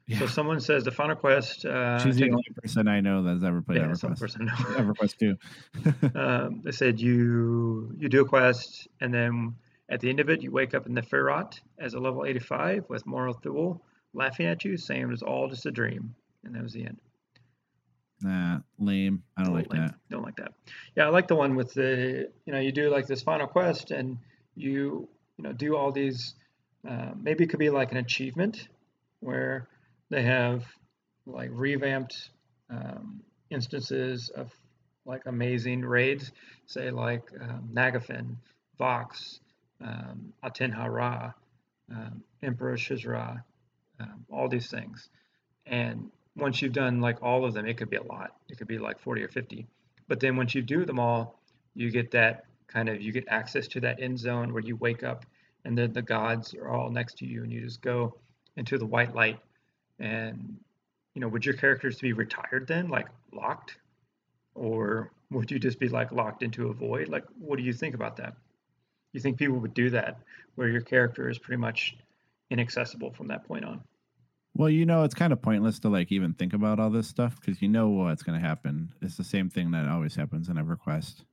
Yeah. 0.06 0.18
So 0.20 0.26
someone 0.26 0.60
says 0.60 0.84
the 0.84 0.90
final 0.90 1.14
quest. 1.14 1.64
Uh, 1.64 1.98
She's 1.98 2.16
the 2.16 2.30
only 2.30 2.42
person 2.62 2.88
I 2.88 3.00
know 3.00 3.22
that's 3.22 3.44
ever 3.44 3.62
played 3.62 3.78
yeah, 3.78 3.86
that's 3.86 4.00
the 4.00 4.08
only 4.08 4.16
EverQuest. 4.16 4.20
person 4.20 4.50
I 4.50 4.82
know. 4.82 4.92
EverQuest 4.94 6.08
2. 6.12 6.18
um, 6.18 6.60
they 6.64 6.72
said 6.72 7.00
you 7.00 7.94
you 7.98 8.08
do 8.08 8.22
a 8.22 8.24
quest, 8.24 8.88
and 9.00 9.12
then 9.12 9.54
at 9.88 10.00
the 10.00 10.08
end 10.08 10.20
of 10.20 10.30
it, 10.30 10.42
you 10.42 10.50
wake 10.50 10.74
up 10.74 10.86
in 10.86 10.94
the 10.94 11.02
Feerrott 11.02 11.60
as 11.78 11.94
a 11.94 12.00
level 12.00 12.24
85 12.24 12.84
with 12.88 13.06
Moral 13.06 13.34
Thule 13.34 13.82
laughing 14.12 14.46
at 14.46 14.64
you, 14.64 14.76
saying 14.76 15.02
it 15.02 15.08
was 15.08 15.22
all 15.22 15.48
just 15.48 15.66
a 15.66 15.70
dream, 15.70 16.14
and 16.44 16.54
that 16.54 16.62
was 16.62 16.72
the 16.72 16.84
end. 16.84 16.98
Nah, 18.22 18.58
lame. 18.78 19.22
I 19.36 19.44
don't 19.44 19.54
like 19.54 19.68
that. 19.70 19.94
Don't 20.10 20.22
like 20.22 20.36
that. 20.36 20.52
Yeah, 20.94 21.06
I 21.06 21.08
like 21.08 21.28
the 21.28 21.36
one 21.36 21.54
with 21.56 21.72
the 21.72 22.30
you 22.44 22.52
know 22.52 22.58
you 22.60 22.72
do 22.72 22.90
like 22.90 23.06
this 23.06 23.22
final 23.22 23.46
quest 23.46 23.90
and 23.90 24.18
you 24.54 25.08
you 25.36 25.44
know 25.44 25.52
do 25.52 25.76
all 25.76 25.92
these. 25.92 26.34
Uh, 26.88 27.10
maybe 27.20 27.44
it 27.44 27.50
could 27.50 27.58
be 27.58 27.70
like 27.70 27.92
an 27.92 27.98
achievement 27.98 28.68
where 29.20 29.68
they 30.08 30.22
have 30.22 30.64
like 31.26 31.50
revamped 31.52 32.30
um, 32.70 33.22
instances 33.50 34.30
of 34.30 34.50
like 35.04 35.22
amazing 35.26 35.82
raids, 35.82 36.30
say 36.66 36.90
like 36.90 37.24
um, 37.40 37.70
Nagafen, 37.72 38.36
Vox, 38.78 39.40
um, 39.82 40.32
Aten 40.44 40.72
Ha 40.72 40.84
Ra, 40.86 41.32
um, 41.90 42.22
Emperor 42.42 42.76
Ssraeshza, 42.76 43.42
um, 43.98 44.24
all 44.30 44.48
these 44.48 44.70
things. 44.70 45.08
And 45.66 46.10
once 46.36 46.62
you've 46.62 46.72
done 46.72 47.00
like 47.00 47.22
all 47.22 47.44
of 47.44 47.54
them, 47.54 47.66
it 47.66 47.76
could 47.76 47.90
be 47.90 47.96
a 47.96 48.02
lot. 48.02 48.36
It 48.48 48.58
could 48.58 48.68
be 48.68 48.78
like 48.78 48.98
40 48.98 49.22
or 49.22 49.28
50. 49.28 49.66
But 50.08 50.20
then 50.20 50.36
once 50.36 50.54
you 50.54 50.62
do 50.62 50.84
them 50.84 50.98
all, 50.98 51.38
you 51.74 51.90
get 51.90 52.10
that 52.12 52.44
kind 52.66 52.88
of 52.88 53.00
you 53.00 53.12
get 53.12 53.24
access 53.28 53.66
to 53.68 53.80
that 53.80 54.00
end 54.00 54.18
zone 54.18 54.52
where 54.52 54.62
you 54.62 54.76
wake 54.76 55.02
up 55.02 55.26
and 55.64 55.76
then 55.76 55.92
the 55.92 56.02
gods 56.02 56.54
are 56.54 56.68
all 56.68 56.90
next 56.90 57.18
to 57.18 57.26
you 57.26 57.42
and 57.42 57.52
you 57.52 57.60
just 57.60 57.82
go 57.82 58.16
into 58.56 58.78
the 58.78 58.86
white 58.86 59.14
light. 59.14 59.38
And 59.98 60.56
you 61.14 61.20
know 61.20 61.28
would 61.28 61.44
your 61.44 61.54
characters 61.54 61.98
be 61.98 62.12
retired 62.12 62.66
then 62.66 62.88
like 62.88 63.08
locked? 63.32 63.76
Or 64.54 65.12
would 65.30 65.50
you 65.50 65.58
just 65.58 65.78
be 65.78 65.88
like 65.88 66.12
locked 66.12 66.42
into 66.42 66.68
a 66.68 66.72
void? 66.72 67.08
Like 67.08 67.24
what 67.38 67.56
do 67.56 67.62
you 67.62 67.72
think 67.72 67.94
about 67.94 68.16
that? 68.16 68.34
You 69.12 69.20
think 69.20 69.38
people 69.38 69.58
would 69.58 69.74
do 69.74 69.90
that 69.90 70.18
where 70.54 70.68
your 70.68 70.80
character 70.80 71.28
is 71.28 71.38
pretty 71.38 71.60
much 71.60 71.96
inaccessible 72.50 73.12
from 73.12 73.28
that 73.28 73.44
point 73.44 73.64
on 73.64 73.80
Well, 74.54 74.68
you 74.68 74.84
know, 74.84 75.04
it's 75.04 75.14
kind 75.14 75.32
of 75.32 75.40
pointless 75.40 75.78
to 75.80 75.88
like 75.88 76.10
even 76.10 76.34
think 76.34 76.52
about 76.52 76.80
all 76.80 76.90
this 76.90 77.06
stuff 77.06 77.36
because 77.40 77.62
you 77.62 77.68
know 77.68 77.88
what's 77.88 78.22
going 78.22 78.40
to 78.40 78.46
happen. 78.46 78.92
It's 79.00 79.16
the 79.16 79.24
same 79.24 79.48
thing 79.48 79.70
that 79.70 79.88
always 79.88 80.14
happens 80.14 80.48
in 80.48 80.56
EverQuest. 80.56 81.24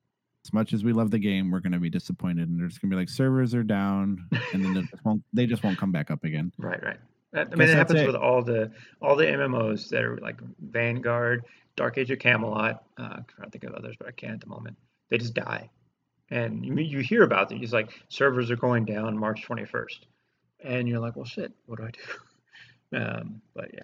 As 0.45 0.53
much 0.53 0.71
as 0.71 0.83
we 0.83 0.93
love 0.93 1.11
the 1.11 1.19
game, 1.19 1.51
we're 1.51 1.59
going 1.59 1.73
to 1.73 1.79
be 1.79 1.89
disappointed, 1.89 2.47
and 2.47 2.59
there's 2.59 2.77
going 2.77 2.89
to 2.89 2.95
be 2.95 2.99
like 2.99 3.09
servers 3.09 3.53
are 3.53 3.63
down, 3.63 4.25
and 4.53 4.63
then 4.63 4.73
they 4.73 4.81
just 4.81 5.05
won't 5.05 5.23
they 5.33 5.45
just 5.45 5.63
won't 5.63 5.77
come 5.77 5.91
back 5.91 6.09
up 6.11 6.23
again. 6.23 6.53
Right, 6.59 6.81
right. 6.81 6.99
I 7.33 7.41
I 7.41 7.55
mean, 7.55 7.67
it 7.67 7.75
happens 7.75 8.01
it. 8.01 8.07
with 8.07 8.15
all 8.15 8.41
the 8.41 8.71
all 9.01 9.15
the 9.15 9.25
MMOs 9.25 9.89
that 9.89 10.03
are 10.03 10.17
like 10.17 10.39
Vanguard, 10.61 11.43
Dark 11.75 11.97
Age 11.97 12.11
of 12.11 12.19
Camelot. 12.19 12.83
Uh, 12.97 13.03
I'm 13.03 13.25
trying 13.27 13.49
to 13.49 13.51
think 13.51 13.63
of 13.65 13.73
others, 13.73 13.95
but 13.99 14.07
I 14.07 14.11
can't 14.11 14.33
at 14.33 14.39
the 14.39 14.47
moment. 14.47 14.77
They 15.09 15.17
just 15.17 15.33
die, 15.33 15.69
and 16.29 16.65
you 16.65 16.75
you 16.75 16.99
hear 16.99 17.23
about 17.23 17.49
them. 17.49 17.59
It's 17.61 17.73
like 17.73 17.89
servers 18.07 18.49
are 18.51 18.55
going 18.55 18.85
down 18.85 19.17
March 19.17 19.45
21st, 19.45 19.99
and 20.63 20.87
you're 20.87 20.99
like, 20.99 21.17
well, 21.17 21.25
shit, 21.25 21.51
what 21.65 21.79
do 21.79 21.85
I 21.85 21.91
do? 21.91 21.99
Um, 22.95 23.41
but 23.53 23.69
yeah, 23.73 23.81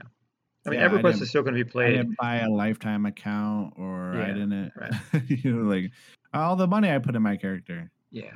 I 0.65 0.69
mean, 0.69 0.79
Yeah, 0.79 0.85
I 0.85 0.89
EverQuest 0.89 1.01
didn't- 1.03 1.21
is 1.23 1.29
still 1.29 1.43
going 1.43 1.55
to 1.55 1.63
be 1.63 1.69
played. 1.69 1.93
I 1.93 1.97
didn't 1.97 2.17
buy 2.17 2.35
a 2.39 2.49
lifetime 2.49 3.05
account, 3.05 3.73
or 3.77 4.13
I 4.15 4.27
Yeah, 4.27 4.33
didn't. 4.33 4.71
right. 4.75 4.93
you 5.29 5.53
know, 5.53 5.63
like 5.63 5.91
all 6.33 6.55
the 6.55 6.67
money 6.67 6.89
I 6.89 6.99
put 6.99 7.15
in 7.15 7.21
my 7.21 7.35
character. 7.37 7.91
Yeah. 8.11 8.31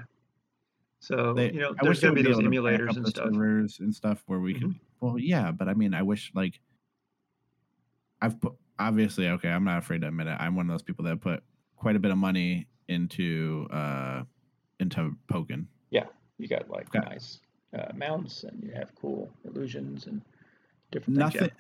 So 0.99 1.34
They- 1.34 1.53
you 1.53 1.59
know, 1.61 1.74
I 1.80 1.84
there's 1.84 2.01
going 2.01 2.15
to 2.15 2.22
be 2.22 2.28
those 2.28 2.39
able 2.39 2.51
to 2.51 2.61
back 2.61 2.80
emulators 2.82 2.97
and 2.97 3.07
stuff. 3.07 3.26
servers 3.34 3.80
and 3.80 3.93
stuff 3.95 4.24
where 4.28 4.39
we 4.39 4.53
can. 4.55 4.80
Well, 4.99 5.18
yeah, 5.20 5.51
but 5.51 5.70
I 5.70 5.74
mean, 5.74 5.93
I 5.93 6.01
wish 6.01 6.32
like 6.34 6.59
I've 8.22 8.39
put 8.41 8.53
obviously 8.80 9.28
okay. 9.30 9.49
I'm 9.49 9.63
not 9.63 9.78
afraid 9.78 10.01
to 10.01 10.07
admit 10.07 10.28
it. 10.28 10.38
I'm 10.39 10.55
one 10.55 10.65
of 10.70 10.74
those 10.74 10.82
people 10.84 11.05
that 11.05 11.22
put 11.22 11.43
quite 11.76 11.95
a 11.95 11.99
bit 11.99 12.11
of 12.11 12.18
money 12.18 12.68
into 12.88 13.68
uh 13.72 14.24
into 14.80 15.15
Pokken. 15.32 15.65
Yeah, 15.91 16.05
you 16.39 16.47
got 16.47 16.70
like 16.70 16.93
Okay. 16.95 17.07
nice 17.07 17.39
uh, 17.78 17.91
mounts, 17.95 18.43
and 18.43 18.63
you 18.63 18.72
have 18.74 18.93
cool 18.95 19.30
illusions 19.45 20.07
and 20.07 20.22
different 20.92 21.16
Nothing, 21.16 21.50
things. 21.50 21.52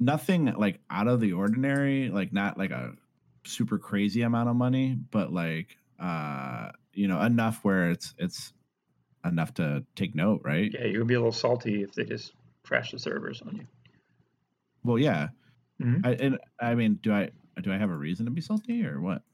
nothing 0.00 0.46
like 0.54 0.80
out 0.90 1.08
of 1.08 1.20
the 1.20 1.32
ordinary. 1.34 2.10
Like 2.10 2.32
not 2.32 2.58
like 2.58 2.70
a 2.70 2.96
super 3.44 3.78
crazy 3.78 4.22
amount 4.22 4.48
of 4.48 4.56
money, 4.56 4.94
but 4.94 5.32
like 5.32 5.76
uh 5.98 6.72
you 6.94 7.08
know 7.08 7.20
enough 7.22 7.64
where 7.64 7.90
it's 7.90 8.14
it's 8.18 8.52
enough 9.24 9.54
to 9.54 9.86
take 9.96 10.14
note, 10.14 10.42
right? 10.44 10.74
Yeah, 10.74 10.80
yeah 10.80 10.86
you'll 10.86 11.06
be 11.06 11.14
a 11.14 11.18
little 11.18 11.32
salty 11.32 11.82
if 11.82 11.92
they 11.94 12.04
just 12.04 12.34
crash 12.64 12.90
the 12.92 12.98
servers 12.98 13.40
on 13.42 13.56
you. 13.56 13.66
Well, 14.82 14.98
yeah. 14.98 15.28
Mhm. 15.80 16.04
I 16.04 16.12
and 16.14 16.38
I 16.60 16.74
mean, 16.74 16.96
do 16.96 17.12
I 17.12 17.30
do 17.62 17.72
I 17.72 17.78
have 17.78 17.90
a 17.90 17.96
reason 17.96 18.26
to 18.26 18.32
be 18.32 18.40
salty 18.40 18.84
or 18.86 19.00
what? 19.00 19.24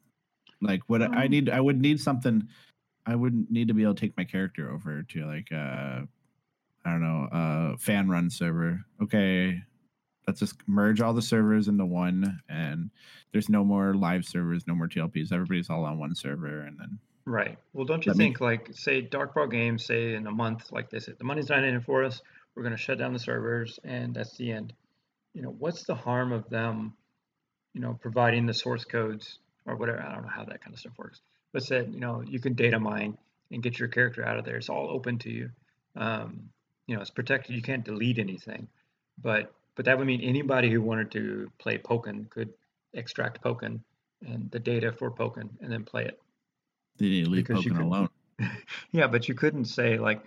Like, 0.61 0.83
what 0.89 1.03
I 1.17 1.27
Um, 1.27 1.29
need, 1.29 1.51
I 1.51 1.61
would 1.61 1.81
need 1.81 2.01
something. 2.01 2.49
I 3.07 3.17
wouldn't 3.17 3.51
need 3.51 3.69
to 3.69 3.75
be 3.75 3.83
able 3.85 3.95
to 3.97 4.01
take 4.01 4.17
my 4.17 4.25
character 4.25 4.73
over 4.73 5.03
to 5.05 5.27
like 5.27 5.53
uh 5.53 6.03
I 6.85 6.91
don't 6.91 7.03
know, 7.03 7.29
uh 7.33 7.77
fan 7.77 8.09
run 8.09 8.31
server. 8.31 8.85
Okay, 9.03 9.63
let's 10.27 10.41
just 10.41 10.57
merge 10.67 11.01
all 11.01 11.13
the 11.13 11.23
servers 11.23 11.69
into 11.69 11.85
one 11.85 12.41
and 12.49 12.91
there's 13.33 13.49
no 13.49 13.65
more 13.65 13.95
live 13.95 14.25
servers, 14.25 14.67
no 14.67 14.75
more 14.75 14.89
TLPs. 14.89 15.33
Everybody's 15.33 15.71
all 15.71 15.85
on 15.85 15.99
one 15.99 16.15
server 16.15 16.61
and 16.63 16.79
then 16.79 16.99
Right. 17.27 17.59
Well, 17.75 17.85
don't 17.85 18.05
you 18.05 18.11
Let 18.13 18.19
me- 18.19 18.25
think 18.25 18.41
like 18.41 18.71
say 18.73 19.03
Darkpaw 19.03 19.51
Games 19.51 19.85
say 19.85 20.15
in 20.15 20.27
a 20.27 20.33
month 20.33 20.73
like 20.73 20.91
they 20.91 20.99
said 21.01 21.19
the 21.19 21.25
money's 21.25 21.49
not 21.51 21.63
in 21.65 21.75
it 21.75 21.85
for 21.85 22.03
us. 22.05 22.23
We're 22.55 22.63
going 22.65 22.75
to 22.77 22.83
shut 22.83 22.99
down 22.99 23.13
the 23.13 23.19
servers 23.19 23.79
and 23.85 24.15
that's 24.15 24.37
the 24.37 24.51
end. 24.53 24.73
You 25.35 25.43
know, 25.43 25.51
what's 25.59 25.85
the 25.85 25.95
harm 25.95 26.33
of 26.33 26.49
them, 26.51 26.95
you 27.75 27.81
know, 27.81 27.95
providing 28.01 28.47
the 28.47 28.55
source 28.55 28.85
codes 28.85 29.39
or 29.67 29.77
whatever. 29.77 30.03
I 30.03 30.13
don't 30.13 30.23
know 30.23 30.29
how 30.29 30.45
that 30.45 30.61
kind 30.63 30.73
of 30.75 30.81
stuff 30.81 30.95
works. 30.99 31.21
But 31.53 31.63
said, 31.63 31.93
you 31.95 32.01
know, 32.01 32.23
you 32.27 32.41
can 32.41 32.55
data 32.55 32.81
mine 32.81 33.17
and 33.53 33.63
get 33.63 33.79
your 33.79 33.89
character 33.89 34.25
out 34.25 34.39
of 34.39 34.45
there. 34.45 34.57
It's 34.57 34.69
all 34.69 34.89
open 34.91 35.19
to 35.19 35.31
you. 35.31 35.51
Um, 35.95 36.49
you 36.91 36.97
know, 36.97 37.03
it's 37.03 37.11
protected. 37.11 37.55
You 37.55 37.63
can't 37.63 37.85
delete 37.85 38.19
anything. 38.19 38.67
But 39.23 39.53
but 39.77 39.85
that 39.85 39.97
would 39.97 40.09
mean 40.09 40.23
anybody 40.23 40.69
who 40.71 40.83
wanted 40.83 41.13
to 41.13 41.49
play 41.59 41.79
Pokken 41.79 42.29
could 42.29 42.53
extract 42.93 43.43
Pokken 43.45 43.79
and 44.27 44.51
the 44.51 44.59
data 44.59 44.91
for 44.91 45.09
Pokken 45.13 45.51
and 45.61 45.73
then 45.73 45.85
play 45.85 46.05
it. 46.05 46.21
they 46.99 47.09
need 47.09 47.25
to 47.27 47.31
leave 47.31 47.47
Because 47.47 47.65
Pokemon 47.65 47.83
alone. 47.83 48.09
Yeah, 48.91 49.07
but 49.07 49.29
you 49.29 49.35
couldn't 49.35 49.67
say 49.67 49.99
like 49.99 50.23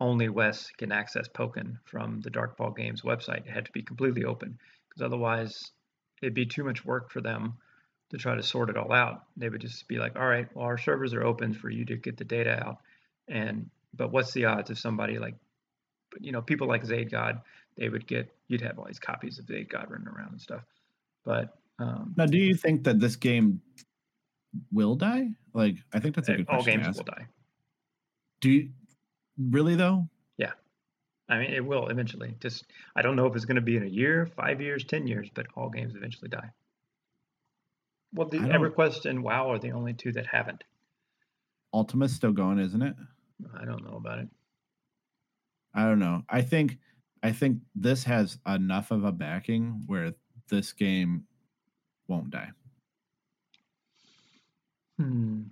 only 0.00 0.28
Wes 0.28 0.70
can 0.76 0.90
access 0.90 1.28
Pokken 1.28 1.78
from 1.84 2.20
the 2.20 2.30
Darkpaw 2.30 2.76
Games 2.76 3.02
website. 3.02 3.46
It 3.46 3.50
had 3.50 3.66
to 3.66 3.72
be 3.72 3.82
completely 3.82 4.24
open 4.24 4.58
because 4.88 5.02
otherwise 5.02 5.70
it'd 6.20 6.34
be 6.34 6.46
too 6.46 6.64
much 6.64 6.84
work 6.84 7.12
for 7.12 7.20
them 7.20 7.54
to 8.10 8.16
try 8.16 8.34
to 8.34 8.42
sort 8.42 8.70
it 8.70 8.76
all 8.76 8.92
out. 8.92 9.22
They 9.36 9.48
would 9.48 9.60
just 9.60 9.86
be 9.86 9.98
like, 9.98 10.16
all 10.18 10.26
right, 10.26 10.48
well, 10.52 10.64
our 10.64 10.78
servers 10.78 11.14
are 11.14 11.22
open 11.22 11.54
for 11.54 11.70
you 11.70 11.84
to 11.84 11.96
get 11.96 12.16
the 12.16 12.24
data 12.24 12.60
out. 12.66 12.78
And 13.28 13.70
but 13.94 14.10
what's 14.10 14.32
the 14.32 14.46
odds 14.46 14.70
if 14.70 14.78
somebody 14.78 15.18
like, 15.20 15.34
you 16.20 16.32
know, 16.32 16.42
people 16.42 16.68
like 16.68 16.84
Zaid 16.84 17.10
God, 17.10 17.40
they 17.76 17.88
would 17.88 18.06
get, 18.06 18.34
you'd 18.48 18.60
have 18.60 18.78
all 18.78 18.86
these 18.86 18.98
copies 18.98 19.38
of 19.38 19.46
Zaid 19.46 19.68
God 19.68 19.86
running 19.90 20.08
around 20.08 20.32
and 20.32 20.40
stuff. 20.40 20.62
But 21.24 21.56
um, 21.78 22.14
Now, 22.16 22.26
do 22.26 22.38
you 22.38 22.54
think 22.54 22.84
that 22.84 23.00
this 23.00 23.16
game 23.16 23.60
will 24.72 24.96
die? 24.96 25.30
Like, 25.54 25.76
I 25.92 26.00
think 26.00 26.14
that's 26.14 26.28
a 26.28 26.36
good 26.36 26.48
all 26.48 26.56
question. 26.56 26.80
to 26.80 26.84
games 26.84 26.96
will 26.96 27.04
die. 27.04 27.26
Do 28.40 28.50
you 28.50 28.70
really 29.50 29.74
though? 29.74 30.08
Yeah, 30.36 30.52
I 31.28 31.38
mean, 31.38 31.50
it 31.50 31.64
will 31.64 31.88
eventually. 31.88 32.34
Just 32.40 32.64
I 32.94 33.02
don't 33.02 33.16
know 33.16 33.26
if 33.26 33.34
it's 33.34 33.44
going 33.44 33.56
to 33.56 33.60
be 33.60 33.76
in 33.76 33.82
a 33.82 33.86
year, 33.86 34.26
five 34.26 34.60
years, 34.60 34.84
ten 34.84 35.06
years, 35.06 35.28
but 35.34 35.46
all 35.56 35.68
games 35.68 35.94
eventually 35.96 36.28
die. 36.28 36.50
Well, 38.14 38.28
the 38.28 38.38
EverQuest 38.38 39.04
and 39.04 39.22
WoW 39.22 39.50
are 39.50 39.58
the 39.58 39.72
only 39.72 39.92
two 39.92 40.12
that 40.12 40.26
haven't. 40.26 40.64
Ultima's 41.74 42.12
still 42.12 42.32
going, 42.32 42.58
isn't 42.58 42.80
it? 42.80 42.94
I 43.60 43.64
don't 43.64 43.84
know 43.84 43.96
about 43.96 44.20
it. 44.20 44.28
I 45.78 45.84
don't 45.84 46.00
know. 46.00 46.24
I 46.28 46.42
think 46.42 46.78
I 47.22 47.30
think 47.30 47.60
this 47.76 48.02
has 48.04 48.38
enough 48.44 48.90
of 48.90 49.04
a 49.04 49.12
backing 49.12 49.84
where 49.86 50.14
this 50.48 50.72
game 50.72 51.24
won't 52.08 52.30
die. 52.30 52.50
Hmm. 54.98 55.42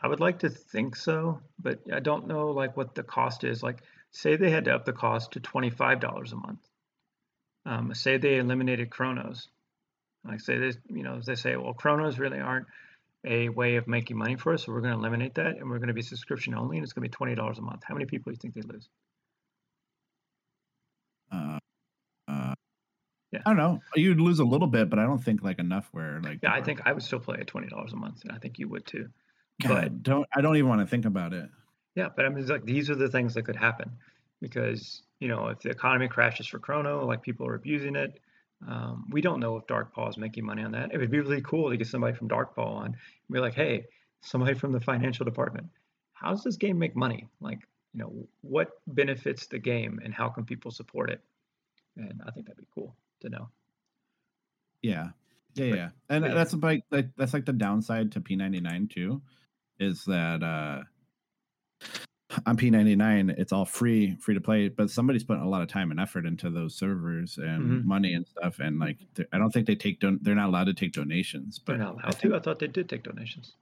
I 0.00 0.06
would 0.06 0.20
like 0.20 0.38
to 0.40 0.50
think 0.50 0.94
so, 0.94 1.40
but 1.58 1.80
I 1.92 1.98
don't 1.98 2.28
know 2.28 2.50
like 2.50 2.76
what 2.76 2.94
the 2.94 3.02
cost 3.02 3.42
is. 3.42 3.62
Like, 3.62 3.82
say 4.12 4.36
they 4.36 4.50
had 4.50 4.66
to 4.66 4.74
up 4.74 4.84
the 4.84 4.92
cost 4.92 5.32
to 5.32 5.40
twenty-five 5.40 5.98
dollars 5.98 6.32
a 6.32 6.36
month. 6.36 6.68
Um, 7.66 7.92
say 7.94 8.18
they 8.18 8.38
eliminated 8.38 8.90
Kronos. 8.90 9.48
Like, 10.24 10.40
say 10.40 10.58
this, 10.58 10.76
you 10.88 11.02
know, 11.02 11.20
they 11.20 11.34
say, 11.34 11.56
well, 11.56 11.74
Kronos 11.74 12.20
really 12.20 12.38
aren't 12.38 12.68
a 13.24 13.48
way 13.48 13.76
of 13.76 13.88
making 13.88 14.16
money 14.16 14.36
for 14.36 14.52
us, 14.52 14.64
so 14.64 14.72
we're 14.72 14.80
going 14.80 14.92
to 14.92 14.98
eliminate 14.98 15.34
that, 15.34 15.56
and 15.56 15.68
we're 15.68 15.78
going 15.78 15.88
to 15.88 15.94
be 15.94 16.02
subscription 16.02 16.54
only, 16.54 16.76
and 16.76 16.84
it's 16.84 16.92
going 16.92 17.02
to 17.02 17.08
be 17.08 17.16
twenty 17.16 17.34
dollars 17.34 17.58
a 17.58 17.62
month. 17.62 17.82
How 17.84 17.94
many 17.94 18.06
people 18.06 18.30
do 18.30 18.34
you 18.34 18.38
think 18.38 18.54
they 18.54 18.72
lose? 18.72 18.88
Uh, 21.32 21.58
uh, 22.28 22.54
Yeah. 23.32 23.40
I 23.46 23.50
don't 23.50 23.56
know. 23.56 23.80
You'd 23.96 24.20
lose 24.20 24.38
a 24.38 24.44
little 24.44 24.66
bit, 24.66 24.90
but 24.90 24.98
I 24.98 25.04
don't 25.04 25.22
think 25.22 25.42
like 25.42 25.58
enough 25.58 25.88
where 25.92 26.20
like 26.20 26.40
Yeah, 26.42 26.52
I 26.52 26.60
think 26.60 26.82
I 26.84 26.92
would 26.92 27.02
still 27.02 27.20
play 27.20 27.38
at 27.40 27.46
twenty 27.46 27.68
dollars 27.68 27.92
a 27.92 27.96
month, 27.96 28.22
and 28.22 28.32
I 28.32 28.38
think 28.38 28.58
you 28.58 28.68
would 28.68 28.86
too. 28.86 29.08
God, 29.62 30.02
don't 30.02 30.26
I 30.34 30.40
don't 30.40 30.56
even 30.56 30.68
want 30.68 30.80
to 30.80 30.86
think 30.86 31.04
about 31.04 31.32
it. 31.32 31.48
Yeah, 31.94 32.08
but 32.14 32.24
I 32.24 32.28
mean, 32.28 32.38
it's 32.38 32.50
like 32.50 32.64
these 32.64 32.90
are 32.90 32.94
the 32.94 33.08
things 33.08 33.34
that 33.34 33.42
could 33.44 33.56
happen 33.56 33.90
because 34.40 35.02
you 35.20 35.28
know 35.28 35.48
if 35.48 35.60
the 35.60 35.70
economy 35.70 36.08
crashes 36.08 36.46
for 36.46 36.58
Krono, 36.58 37.06
like 37.06 37.22
people 37.22 37.46
are 37.46 37.54
abusing 37.54 37.96
it. 37.96 38.20
Um, 38.66 39.06
we 39.10 39.20
don't 39.20 39.40
know 39.40 39.56
if 39.56 39.66
Darkpaw 39.66 40.10
is 40.10 40.16
making 40.16 40.44
money 40.44 40.62
on 40.62 40.72
that. 40.72 40.92
It 40.92 40.98
would 40.98 41.10
be 41.10 41.20
really 41.20 41.40
cool 41.42 41.70
to 41.70 41.76
get 41.76 41.88
somebody 41.88 42.14
from 42.16 42.28
Darkpaw 42.28 42.64
on 42.64 42.86
and 42.86 42.96
be 43.30 43.40
like, 43.40 43.54
hey, 43.54 43.86
somebody 44.20 44.54
from 44.54 44.72
the 44.72 44.80
financial 44.80 45.24
department, 45.24 45.66
how 46.12 46.30
does 46.30 46.44
this 46.44 46.56
game 46.56 46.78
make 46.78 46.94
money? 46.94 47.28
Like, 47.40 47.58
you 47.94 48.00
know, 48.00 48.28
what 48.40 48.70
benefits 48.86 49.46
the 49.46 49.58
game 49.58 50.00
and 50.04 50.14
how 50.14 50.28
can 50.28 50.44
people 50.44 50.70
support 50.70 51.10
it? 51.10 51.20
And 51.96 52.20
I 52.26 52.30
think 52.30 52.46
that'd 52.46 52.58
be 52.58 52.66
cool 52.74 52.96
to 53.20 53.28
know. 53.28 53.48
Yeah. 54.82 55.10
Yeah, 55.54 55.68
But- 55.70 55.76
yeah. 55.76 55.88
And 56.08 56.24
yeah. 56.24 56.34
that's 56.34 56.54
like 56.54 56.84
like 56.90 57.08
that's 57.16 57.34
like 57.34 57.44
the 57.44 57.52
downside 57.52 58.12
to 58.12 58.20
P99 58.20 58.90
too 58.90 59.20
is 59.78 60.04
that 60.06 60.42
uh 60.42 60.82
on 62.46 62.56
P99 62.56 63.34
it's 63.38 63.52
all 63.52 63.66
free 63.66 64.16
free 64.16 64.32
to 64.34 64.40
play 64.40 64.68
but 64.68 64.88
somebody's 64.88 65.22
putting 65.24 65.42
a 65.42 65.48
lot 65.48 65.60
of 65.60 65.68
time 65.68 65.90
and 65.90 66.00
effort 66.00 66.24
into 66.24 66.48
those 66.48 66.74
servers 66.74 67.36
and 67.36 67.62
Mhm. 67.62 67.84
money 67.84 68.14
and 68.14 68.26
stuff 68.26 68.58
and 68.58 68.78
like 68.78 68.96
I 69.32 69.36
don't 69.38 69.50
think 69.50 69.66
they 69.66 69.74
take 69.74 70.00
don- 70.00 70.18
they're 70.22 70.34
not 70.34 70.48
allowed 70.48 70.64
to 70.64 70.74
take 70.74 70.92
donations 70.92 71.58
but 71.58 71.72
They're 71.74 71.84
not 71.84 71.88
I 71.98 72.00
allowed 72.04 72.14
think, 72.14 72.32
to. 72.32 72.36
I 72.36 72.40
thought 72.40 72.58
they 72.58 72.68
did 72.68 72.88
take 72.88 73.02
donations. 73.02 73.56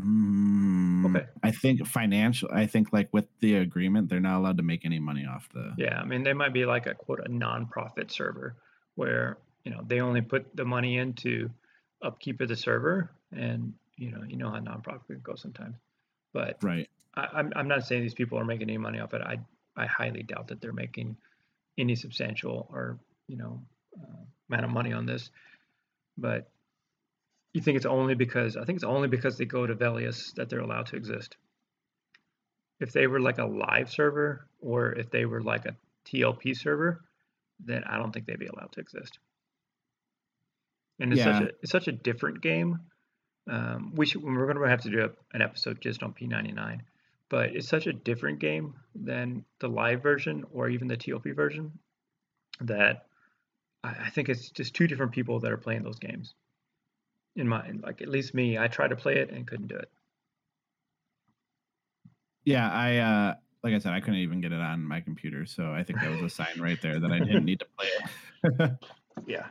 Mm, 0.00 1.06
Okay. 1.06 1.26
I 1.42 1.50
think 1.50 1.86
financial 1.86 2.48
I 2.52 2.66
think 2.66 2.92
like 2.92 3.08
with 3.12 3.26
the 3.40 3.56
agreement 3.56 4.08
they're 4.08 4.20
not 4.20 4.38
allowed 4.38 4.56
to 4.56 4.62
make 4.62 4.84
any 4.84 4.98
money 4.98 5.24
off 5.26 5.48
the 5.52 5.74
Yeah, 5.76 6.00
I 6.00 6.04
mean, 6.04 6.24
they 6.24 6.32
might 6.32 6.52
be 6.52 6.64
like 6.64 6.86
a 6.86 6.94
quote 6.94 7.20
a 7.20 7.28
nonprofit 7.28 8.10
server 8.10 8.56
where 8.96 9.38
you 9.64 9.70
know 9.70 9.82
they 9.86 10.00
only 10.00 10.20
put 10.20 10.56
the 10.56 10.64
money 10.64 10.98
into 10.98 11.50
upkeep 12.02 12.40
of 12.40 12.48
the 12.48 12.56
server, 12.56 13.10
and 13.32 13.74
you 13.96 14.10
know 14.10 14.22
you 14.26 14.36
know 14.36 14.50
how 14.50 14.58
nonprofit 14.58 15.06
can 15.06 15.20
go 15.22 15.36
sometimes. 15.36 15.76
But 16.32 16.58
right 16.62 16.88
I, 17.16 17.28
I'm 17.32 17.52
I'm 17.54 17.68
not 17.68 17.86
saying 17.86 18.02
these 18.02 18.14
people 18.14 18.38
are 18.38 18.44
making 18.44 18.68
any 18.68 18.78
money 18.78 19.00
off 19.00 19.14
it. 19.14 19.22
I 19.22 19.38
I 19.76 19.86
highly 19.86 20.22
doubt 20.22 20.48
that 20.48 20.60
they're 20.60 20.72
making 20.72 21.16
any 21.78 21.94
substantial 21.94 22.66
or 22.70 22.98
you 23.28 23.36
know 23.36 23.62
uh, 24.00 24.22
amount 24.48 24.64
of 24.64 24.70
money 24.70 24.92
on 24.92 25.06
this. 25.06 25.30
But 26.16 26.50
you 27.54 27.62
think 27.62 27.76
it's 27.76 27.86
only 27.86 28.14
because 28.14 28.56
I 28.56 28.64
think 28.64 28.76
it's 28.76 28.84
only 28.84 29.08
because 29.08 29.38
they 29.38 29.44
go 29.44 29.64
to 29.66 29.74
Velious 29.74 30.34
that 30.34 30.50
they're 30.50 30.60
allowed 30.60 30.86
to 30.86 30.96
exist. 30.96 31.36
If 32.80 32.92
they 32.92 33.06
were 33.06 33.20
like 33.20 33.38
a 33.38 33.46
live 33.46 33.90
server 33.90 34.46
or 34.60 34.92
if 34.92 35.10
they 35.10 35.24
were 35.24 35.40
like 35.40 35.64
a 35.64 35.76
TLP 36.04 36.56
server, 36.56 37.00
then 37.64 37.84
I 37.84 37.96
don't 37.96 38.12
think 38.12 38.26
they'd 38.26 38.38
be 38.38 38.48
allowed 38.48 38.72
to 38.72 38.80
exist. 38.80 39.20
And 40.98 41.12
it's 41.12 41.22
such 41.22 41.42
a 41.42 41.48
it's 41.62 41.70
such 41.72 41.88
a 41.88 41.92
different 41.92 42.42
game. 42.42 42.80
Um, 43.48 43.92
we 43.94 44.06
should 44.06 44.22
we're 44.22 44.46
going 44.46 44.60
to 44.60 44.68
have 44.68 44.82
to 44.82 44.90
do 44.90 45.04
a, 45.04 45.10
an 45.32 45.42
episode 45.42 45.80
just 45.80 46.02
on 46.02 46.12
P99, 46.12 46.80
but 47.28 47.54
it's 47.54 47.68
such 47.68 47.86
a 47.86 47.92
different 47.92 48.40
game 48.40 48.74
than 48.96 49.44
the 49.60 49.68
live 49.68 50.02
version 50.02 50.44
or 50.52 50.68
even 50.68 50.88
the 50.88 50.96
TLP 50.96 51.34
version 51.36 51.78
that 52.60 53.06
I, 53.84 53.90
I 54.06 54.10
think 54.10 54.28
it's 54.28 54.50
just 54.50 54.74
two 54.74 54.88
different 54.88 55.12
people 55.12 55.40
that 55.40 55.52
are 55.52 55.56
playing 55.56 55.84
those 55.84 55.98
games. 55.98 56.34
In 57.36 57.48
my 57.48 57.70
like 57.82 58.00
at 58.00 58.08
least 58.08 58.34
me, 58.34 58.58
I 58.58 58.68
tried 58.68 58.88
to 58.88 58.96
play 58.96 59.16
it 59.16 59.30
and 59.30 59.46
couldn't 59.46 59.68
do 59.68 59.76
it. 59.76 59.90
Yeah, 62.44 62.70
I 62.70 62.96
uh 62.98 63.34
like 63.62 63.72
I 63.72 63.78
said, 63.78 63.92
I 63.94 64.00
couldn't 64.00 64.20
even 64.20 64.40
get 64.42 64.52
it 64.52 64.60
on 64.60 64.84
my 64.84 65.00
computer, 65.00 65.46
so 65.46 65.72
I 65.72 65.82
think 65.82 66.00
that 66.00 66.10
was 66.10 66.20
a 66.20 66.28
sign 66.28 66.60
right 66.60 66.80
there 66.82 67.00
that 67.00 67.10
I 67.10 67.18
didn't 67.18 67.46
need 67.46 67.60
to 67.60 67.66
play 67.76 67.88
it. 67.88 68.72
Yeah. 69.26 69.46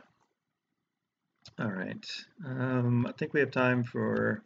All 1.58 1.70
right. 1.70 2.06
Um, 2.44 3.06
I 3.06 3.12
think 3.12 3.32
we 3.32 3.40
have 3.40 3.50
time 3.50 3.82
for 3.82 4.42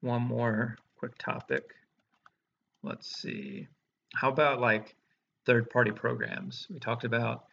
one 0.00 0.22
more 0.22 0.76
quick 0.96 1.18
topic. 1.18 1.74
Let's 2.82 3.20
see. 3.20 3.66
How 4.14 4.30
about 4.30 4.60
like 4.60 4.94
third-party 5.46 5.92
programs? 5.92 6.66
We 6.70 6.78
talked 6.78 7.04
about. 7.04 7.44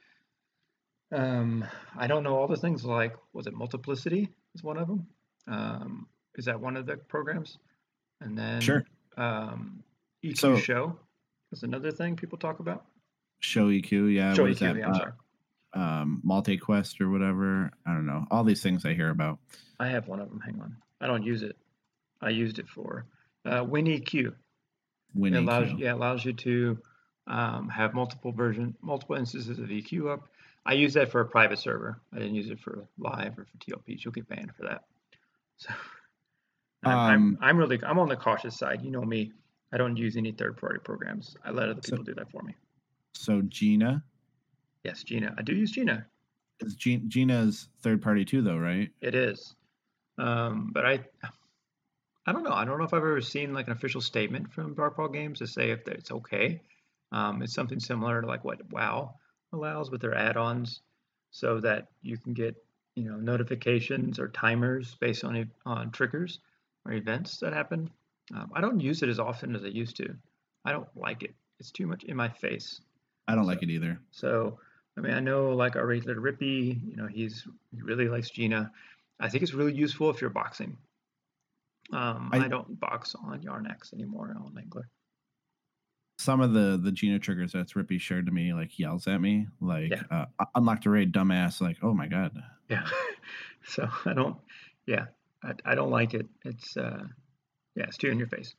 Um, 1.12 1.66
I 1.98 2.06
don't 2.06 2.24
know 2.24 2.36
all 2.36 2.48
the 2.48 2.56
things 2.56 2.86
like 2.86 3.16
was 3.34 3.48
it 3.48 3.54
Multiplicity 3.54 4.30
is 4.60 4.64
one 4.64 4.78
of 4.78 4.88
them. 4.88 5.08
Um, 5.48 6.08
is 6.36 6.46
that 6.46 6.60
one 6.60 6.78
of 6.78 6.86
the 6.86 6.98
programs? 6.98 7.58
And 8.22 8.38
then 8.38 8.62
Sure. 8.62 8.86
Um, 9.18 9.84
EQ 10.24 10.38
So- 10.38 10.58
Show 10.58 11.00
is 11.52 11.64
another 11.64 11.92
thing 11.92 12.16
people 12.16 12.38
talk 12.38 12.60
about. 12.60 12.86
Show 13.40 13.70
EQ, 13.70 14.08
yeah, 14.14 14.34
Show 14.34 14.44
what 14.44 14.52
is 14.52 14.58
EQ, 14.58 14.60
that? 14.74 14.76
yeah, 14.78 14.86
I'm 14.88 14.92
Uh, 14.92 14.98
sorry. 14.98 15.12
um, 15.74 16.22
multi 16.24 16.58
quest 16.58 17.00
or 17.00 17.10
whatever. 17.10 17.72
I 17.86 17.94
don't 17.94 18.06
know. 18.06 18.28
All 18.30 18.44
these 18.44 18.62
things 18.62 18.86
I 18.86 18.94
hear 18.94 19.10
about. 19.10 19.40
I 19.80 19.88
have 19.88 20.08
one 20.08 20.20
of 20.20 20.30
them. 20.30 20.42
Hang 20.42 20.60
on. 20.62 20.76
I 21.00 21.08
don't 21.08 21.24
use 21.24 21.42
it. 21.44 21.58
I 22.22 22.30
used 22.30 22.60
it 22.60 22.68
for 22.68 23.06
uh, 23.46 23.64
WinEQ. 23.64 24.28
It 24.28 24.34
Winning 25.16 25.48
allows 25.48 25.72
yeah 25.74 25.94
allows 25.94 26.24
you 26.26 26.34
to 26.34 26.78
um, 27.28 27.70
have 27.70 27.94
multiple 27.94 28.32
version 28.34 28.76
multiple 28.82 29.16
instances 29.16 29.58
of 29.58 29.70
EQ 29.70 30.10
up. 30.14 30.28
I 30.66 30.74
use 30.74 30.94
that 30.94 31.12
for 31.12 31.22
a 31.22 31.26
private 31.26 31.60
server. 31.60 32.00
I 32.14 32.18
didn't 32.20 32.36
use 32.36 32.50
it 32.50 32.60
for 32.60 32.86
live 32.98 33.38
or 33.40 33.46
for 33.46 33.58
TLPs. 33.58 34.04
You'll 34.04 34.12
get 34.14 34.28
banned 34.28 34.54
for 34.56 34.64
that. 34.64 34.84
So 35.58 35.74
I'm, 36.84 36.98
I'm 36.98 37.14
Um, 37.16 37.38
I'm 37.42 37.58
really 37.58 37.80
I'm 37.84 38.00
on 38.00 38.08
the 38.08 38.16
cautious 38.16 38.58
side. 38.58 38.82
You 38.82 38.92
know 38.92 39.02
me. 39.02 39.34
I 39.74 39.78
don't 39.78 39.98
use 39.98 40.16
any 40.16 40.32
third 40.32 40.56
party 40.58 40.80
programs. 40.82 41.36
I 41.44 41.52
let 41.52 41.68
other 41.68 41.82
So- 41.84 41.92
people 41.98 42.06
do 42.06 42.14
that 42.14 42.32
for 42.32 42.42
me. 42.44 42.56
So 43.14 43.42
Gina 43.42 44.02
Yes, 44.86 45.04
Gina. 45.04 45.36
I 45.38 45.42
do 45.42 45.54
use 45.54 45.72
Gina. 45.72 46.06
is 46.62 46.76
G- 46.76 47.04
Gina's 47.10 47.68
third 47.82 48.02
party 48.02 48.24
too, 48.24 48.42
though, 48.42 48.58
right? 48.58 48.90
It 49.02 49.14
is. 49.16 49.54
Um, 50.18 50.70
but 50.72 50.86
I 50.86 51.04
I 52.26 52.32
don't 52.32 52.44
know. 52.44 52.54
I 52.54 52.64
don't 52.64 52.78
know 52.78 52.86
if 52.86 52.94
I've 52.94 53.00
ever 53.00 53.20
seen 53.20 53.54
like 53.54 53.66
an 53.68 53.74
official 53.74 54.00
statement 54.00 54.54
from 54.54 54.76
Darkpaw 54.76 55.12
Games 55.12 55.40
to 55.40 55.48
say 55.48 55.72
if 55.72 55.86
it's 55.90 56.12
okay. 56.12 56.62
Um, 57.12 57.42
it's 57.42 57.54
something 57.54 57.80
similar 57.82 58.22
to 58.22 58.28
like 58.28 58.46
what 58.46 58.62
WoW 58.72 59.16
allows 59.54 59.92
with 59.92 60.02
their 60.02 60.16
add-ons, 60.16 60.82
so 61.32 61.60
that 61.60 61.88
you 62.02 62.18
can 62.18 62.34
get 62.34 62.56
you 62.96 63.10
know 63.10 63.18
notifications 63.18 64.20
or 64.20 64.28
timers 64.30 64.96
based 65.00 65.24
on 65.24 65.50
on 65.66 65.92
triggers 65.92 66.40
or 66.86 66.94
events 66.94 67.38
that 67.38 67.54
happen. 67.54 67.90
Um, 68.34 68.52
I 68.54 68.62
don't 68.62 68.80
use 68.80 69.02
it 69.04 69.10
as 69.10 69.20
often 69.20 69.56
as 69.56 69.64
I 69.64 69.68
used 69.68 69.98
to. 69.98 70.16
I 70.66 70.72
don't 70.72 70.88
like 70.96 71.24
it. 71.24 71.34
It's 71.60 71.72
too 71.72 71.88
much 71.88 72.04
in 72.04 72.16
my 72.16 72.30
face. 72.30 72.80
I 73.28 73.36
don't 73.36 73.48
like 73.48 73.64
it 73.64 73.70
either. 73.70 74.00
So, 74.12 74.60
I 74.98 75.02
mean, 75.02 75.14
I 75.14 75.20
know 75.20 75.52
like 75.56 75.76
our 75.76 75.86
regular 75.86 76.16
Rippy, 76.16 76.80
you 76.90 76.96
know, 76.96 77.08
he's 77.08 77.48
he 77.72 77.82
really 77.82 78.08
likes 78.08 78.30
Gina. 78.30 78.72
I 79.20 79.30
think 79.30 79.44
it's 79.44 79.54
really 79.54 79.74
useful 79.74 80.10
if 80.10 80.22
you're 80.22 80.30
boxing. 80.30 80.78
Um, 81.92 82.30
I, 82.32 82.40
I- 82.46 82.48
don't 82.48 82.80
box 82.80 83.16
on 83.16 83.42
Yarnex 83.42 83.94
anymore 83.94 84.36
on 84.40 84.54
Mangler. 84.54 84.84
Some 86.20 86.42
of 86.42 86.52
the 86.52 86.78
the 86.84 86.92
Gina 86.92 87.18
triggers 87.18 87.54
that's 87.54 87.74
Rippy 87.74 87.98
shared 88.00 88.26
to 88.26 88.32
me 88.34 88.54
like 88.54 88.78
yells 88.78 89.08
at 89.08 89.22
me 89.22 89.48
like 89.62 89.90
Yeah. 89.92 90.04
uh, 90.12 90.46
unlocked 90.54 90.86
a 90.86 90.90
raid, 90.90 91.14
dumbass. 91.14 91.62
Like, 91.62 91.78
oh 91.82 91.94
my 91.94 92.08
god. 92.08 92.34
Yeah. 92.68 92.86
so 93.66 93.88
I 94.06 94.12
don't. 94.14 94.36
Yeah, 94.86 95.06
I, 95.44 95.54
I 95.64 95.76
don't 95.76 95.92
like 95.92 96.14
it. 96.14 96.28
It's 96.44 96.76
uh, 96.76 97.04
yeah, 97.76 97.86
it's 97.86 97.96
too 97.96 98.10
in 98.10 98.20
your 98.20 98.28
face. 98.28 98.54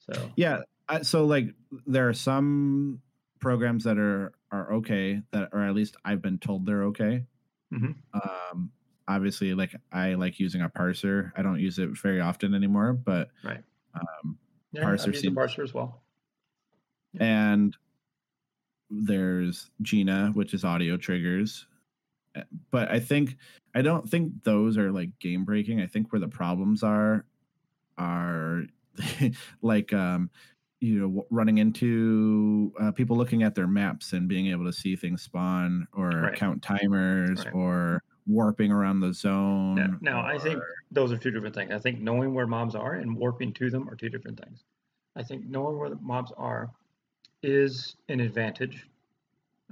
So 0.00 0.30
Yeah. 0.36 0.60
I, 0.90 1.00
so 1.00 1.24
like 1.24 1.54
there 1.86 2.06
are 2.06 2.12
some 2.12 3.00
programs 3.40 3.84
that 3.84 3.96
are 3.96 4.32
are 4.52 4.74
okay 4.74 5.22
that 5.32 5.48
or 5.52 5.62
at 5.62 5.74
least 5.74 5.96
I've 6.04 6.20
been 6.20 6.36
told 6.38 6.66
they're 6.66 6.84
okay. 6.84 7.24
Mhm. 7.72 7.94
Um 8.12 8.70
obviously 9.08 9.54
like 9.54 9.74
I 9.90 10.14
like 10.14 10.38
using 10.38 10.60
a 10.60 10.68
parser. 10.68 11.32
I 11.34 11.40
don't 11.40 11.60
use 11.60 11.78
it 11.78 11.96
very 11.98 12.20
often 12.20 12.54
anymore, 12.54 12.92
but 12.92 13.30
Right. 13.42 13.64
um 13.94 14.36
yeah, 14.72 14.82
Parser 14.82 15.00
I've 15.00 15.06
used 15.14 15.20
seems- 15.22 15.36
parser 15.36 15.64
as 15.64 15.72
well. 15.72 16.02
And 17.18 17.76
there's 18.90 19.70
Gina, 19.82 20.30
which 20.34 20.54
is 20.54 20.64
audio 20.64 20.96
triggers. 20.96 21.66
Uh, 22.34 22.42
But 22.70 22.90
I 22.90 23.00
think 23.00 23.36
I 23.74 23.82
don't 23.82 24.08
think 24.08 24.42
those 24.44 24.76
are 24.78 24.90
like 24.90 25.16
game 25.20 25.44
breaking. 25.44 25.80
I 25.80 25.86
think 25.86 26.12
where 26.12 26.20
the 26.20 26.28
problems 26.28 26.82
are 26.82 27.24
are 27.98 28.64
like 29.62 29.92
um 29.92 30.30
you 30.80 30.98
know 30.98 31.26
running 31.30 31.58
into 31.58 32.72
uh, 32.80 32.90
people 32.92 33.16
looking 33.16 33.42
at 33.42 33.54
their 33.54 33.66
maps 33.66 34.12
and 34.12 34.28
being 34.28 34.46
able 34.48 34.64
to 34.64 34.72
see 34.72 34.96
things 34.96 35.22
spawn 35.22 35.86
or 35.92 36.08
Right. 36.10 36.34
count 36.36 36.62
timers 36.62 37.44
Right. 37.44 37.54
or 37.54 38.02
warping 38.26 38.70
around 38.72 39.00
the 39.00 39.12
zone. 39.12 39.74
Now, 39.74 39.98
now 40.00 40.20
I 40.26 40.38
think 40.38 40.62
those 40.90 41.12
are 41.12 41.18
two 41.18 41.30
different 41.30 41.54
things. 41.54 41.72
I 41.72 41.78
think 41.78 42.00
knowing 42.00 42.32
where 42.34 42.46
mobs 42.46 42.74
are 42.74 42.94
and 42.94 43.16
warping 43.16 43.52
to 43.54 43.70
them 43.70 43.88
are 43.88 43.94
two 43.96 44.08
different 44.08 44.40
things. 44.40 44.64
I 45.16 45.22
think 45.22 45.46
knowing 45.46 45.78
where 45.78 45.90
the 45.90 45.96
mobs 45.96 46.32
are 46.36 46.70
is 47.42 47.96
an 48.08 48.20
advantage, 48.20 48.86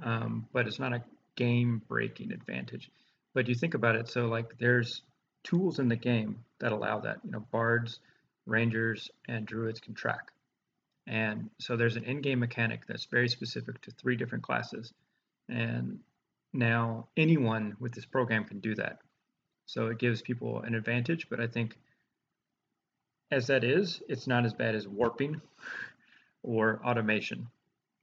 um, 0.03 0.47
but 0.53 0.67
it's 0.67 0.79
not 0.79 0.93
a 0.93 1.03
game 1.35 1.81
breaking 1.87 2.31
advantage. 2.31 2.89
But 3.33 3.47
you 3.47 3.55
think 3.55 3.73
about 3.73 3.95
it, 3.95 4.07
so 4.07 4.27
like 4.27 4.57
there's 4.57 5.01
tools 5.43 5.79
in 5.79 5.87
the 5.87 5.95
game 5.95 6.43
that 6.59 6.71
allow 6.71 6.99
that. 6.99 7.19
You 7.23 7.31
know, 7.31 7.45
bards, 7.51 7.99
rangers, 8.45 9.09
and 9.27 9.45
druids 9.45 9.79
can 9.79 9.93
track. 9.93 10.31
And 11.07 11.49
so 11.59 11.75
there's 11.75 11.95
an 11.95 12.03
in-game 12.03 12.39
mechanic 12.39 12.85
that's 12.87 13.05
very 13.05 13.29
specific 13.29 13.81
to 13.81 13.91
three 13.91 14.15
different 14.15 14.43
classes. 14.43 14.93
And 15.47 15.99
now 16.53 17.07
anyone 17.17 17.75
with 17.79 17.93
this 17.93 18.05
program 18.05 18.45
can 18.45 18.59
do 18.59 18.75
that. 18.75 18.99
So 19.65 19.87
it 19.87 19.99
gives 19.99 20.21
people 20.21 20.61
an 20.61 20.75
advantage, 20.75 21.27
but 21.29 21.39
I 21.39 21.47
think 21.47 21.75
as 23.31 23.47
that 23.47 23.63
is, 23.63 24.01
it's 24.07 24.27
not 24.27 24.45
as 24.45 24.53
bad 24.53 24.75
as 24.75 24.87
warping 24.87 25.41
or 26.43 26.79
automation. 26.83 27.47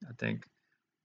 I 0.07 0.13
think 0.17 0.45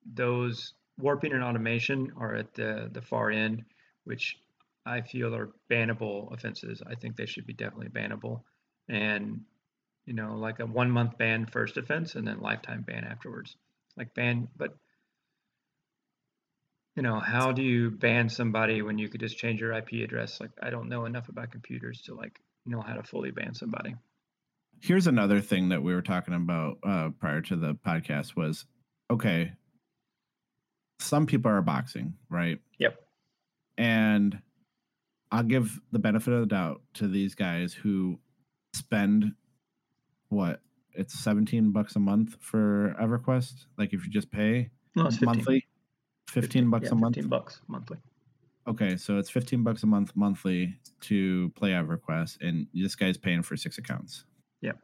those 0.04 0.74
warping 0.98 1.32
and 1.32 1.42
automation 1.42 2.12
are 2.16 2.34
at 2.34 2.54
the, 2.54 2.88
the 2.92 3.02
far 3.02 3.30
end, 3.30 3.64
which 4.04 4.36
I 4.84 5.00
feel 5.00 5.34
are 5.34 5.50
bannable 5.70 6.32
offenses. 6.32 6.82
I 6.86 6.94
think 6.94 7.16
they 7.16 7.26
should 7.26 7.46
be 7.46 7.52
definitely 7.52 7.88
bannable. 7.88 8.42
And, 8.88 9.42
you 10.06 10.14
know, 10.14 10.36
like 10.36 10.60
a 10.60 10.66
one 10.66 10.90
month 10.90 11.18
ban 11.18 11.46
first 11.46 11.76
offense 11.76 12.14
and 12.14 12.26
then 12.26 12.40
lifetime 12.40 12.82
ban 12.82 13.04
afterwards. 13.04 13.56
Like 13.96 14.14
ban, 14.14 14.48
but 14.56 14.74
you 16.96 17.02
know, 17.02 17.20
how 17.20 17.52
do 17.52 17.62
you 17.62 17.90
ban 17.90 18.28
somebody 18.28 18.82
when 18.82 18.98
you 18.98 19.08
could 19.08 19.20
just 19.20 19.38
change 19.38 19.60
your 19.60 19.72
IP 19.72 19.92
address? 20.04 20.40
Like, 20.40 20.50
I 20.62 20.70
don't 20.70 20.88
know 20.88 21.06
enough 21.06 21.28
about 21.28 21.50
computers 21.50 22.02
to 22.02 22.14
like 22.14 22.38
know 22.66 22.80
how 22.82 22.94
to 22.94 23.02
fully 23.02 23.30
ban 23.30 23.54
somebody. 23.54 23.94
here's 24.80 25.06
another 25.06 25.40
thing 25.40 25.70
that 25.70 25.82
we 25.82 25.94
were 25.94 26.02
talking 26.02 26.34
about 26.34 26.78
uh, 26.82 27.10
prior 27.18 27.40
to 27.40 27.56
the 27.56 27.74
podcast 27.74 28.36
was 28.36 28.66
okay 29.10 29.52
some 31.00 31.26
people 31.26 31.50
are 31.50 31.62
boxing 31.62 32.14
right 32.30 32.58
Yep. 32.78 32.96
and 33.78 34.38
i'll 35.30 35.42
give 35.42 35.80
the 35.90 35.98
benefit 35.98 36.32
of 36.32 36.40
the 36.40 36.46
doubt 36.46 36.80
to 36.94 37.08
these 37.08 37.34
guys 37.34 37.72
who 37.74 38.18
spend 38.74 39.32
what 40.28 40.60
it's 40.94 41.18
17 41.20 41.72
bucks 41.72 41.96
a 41.96 41.98
month 42.00 42.36
for 42.40 42.94
everquest 43.00 43.66
like 43.78 43.92
if 43.92 44.04
you 44.04 44.10
just 44.10 44.30
pay 44.30 44.70
No, 44.94 45.06
it's 45.06 45.16
15. 45.16 45.26
monthly 45.26 45.66
15 46.28 46.70
bucks 46.70 46.84
yeah, 46.86 46.92
a 46.92 46.94
month 46.94 47.14
15 47.16 47.28
bucks 47.28 47.60
monthly. 47.66 47.98
okay 48.68 48.96
so 48.96 49.18
it's 49.18 49.28
15 49.30 49.62
bucks 49.64 49.82
a 49.82 49.86
month 49.86 50.12
monthly 50.14 50.74
to 51.00 51.50
play 51.56 51.70
everquest 51.70 52.38
and 52.40 52.66
this 52.72 52.94
guy's 52.94 53.16
paying 53.18 53.42
for 53.42 53.56
six 53.56 53.76
accounts 53.78 54.24
Yep. 54.62 54.78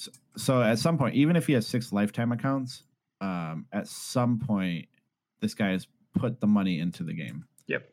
so, 0.00 0.10
so 0.36 0.62
at 0.62 0.78
some 0.78 0.98
point 0.98 1.14
even 1.14 1.36
if 1.36 1.46
he 1.46 1.52
has 1.52 1.66
six 1.66 1.92
lifetime 1.92 2.32
accounts 2.32 2.82
um 3.20 3.66
at 3.72 3.86
some 3.88 4.38
point 4.38 4.86
this 5.40 5.54
guy 5.54 5.70
has 5.70 5.86
put 6.18 6.40
the 6.40 6.46
money 6.46 6.80
into 6.80 7.02
the 7.02 7.12
game 7.14 7.44
Yep. 7.66 7.88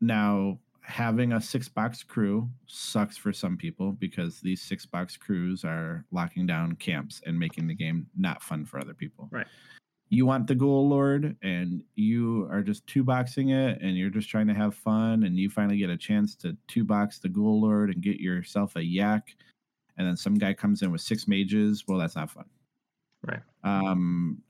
now 0.00 0.58
having 0.84 1.32
a 1.32 1.40
six 1.40 1.68
box 1.68 2.02
crew 2.02 2.48
sucks 2.66 3.16
for 3.16 3.32
some 3.32 3.56
people 3.56 3.92
because 3.92 4.40
these 4.40 4.60
six 4.60 4.84
box 4.84 5.16
crews 5.16 5.64
are 5.64 6.04
locking 6.10 6.44
down 6.46 6.72
camps 6.74 7.22
and 7.24 7.38
making 7.38 7.68
the 7.68 7.74
game 7.74 8.06
not 8.16 8.42
fun 8.42 8.64
for 8.64 8.80
other 8.80 8.94
people 8.94 9.28
Right. 9.30 9.46
you 10.08 10.26
want 10.26 10.48
the 10.48 10.56
ghoul 10.56 10.88
lord 10.88 11.36
and 11.42 11.84
you 11.94 12.48
are 12.50 12.62
just 12.62 12.84
two 12.88 13.04
boxing 13.04 13.50
it 13.50 13.80
and 13.80 13.96
you're 13.96 14.10
just 14.10 14.28
trying 14.28 14.48
to 14.48 14.54
have 14.54 14.74
fun 14.74 15.22
and 15.22 15.36
you 15.38 15.48
finally 15.48 15.78
get 15.78 15.90
a 15.90 15.96
chance 15.96 16.34
to 16.36 16.56
two 16.66 16.82
box 16.84 17.20
the 17.20 17.28
ghoul 17.28 17.60
lord 17.60 17.90
and 17.90 18.02
get 18.02 18.18
yourself 18.18 18.74
a 18.74 18.82
yak 18.84 19.36
and 19.98 20.06
then 20.08 20.16
some 20.16 20.34
guy 20.34 20.52
comes 20.52 20.82
in 20.82 20.90
with 20.90 21.00
six 21.00 21.28
mages 21.28 21.84
well 21.86 21.98
that's 21.98 22.16
not 22.16 22.30
fun 22.30 22.46
Right. 23.24 23.42
Um 23.64 24.42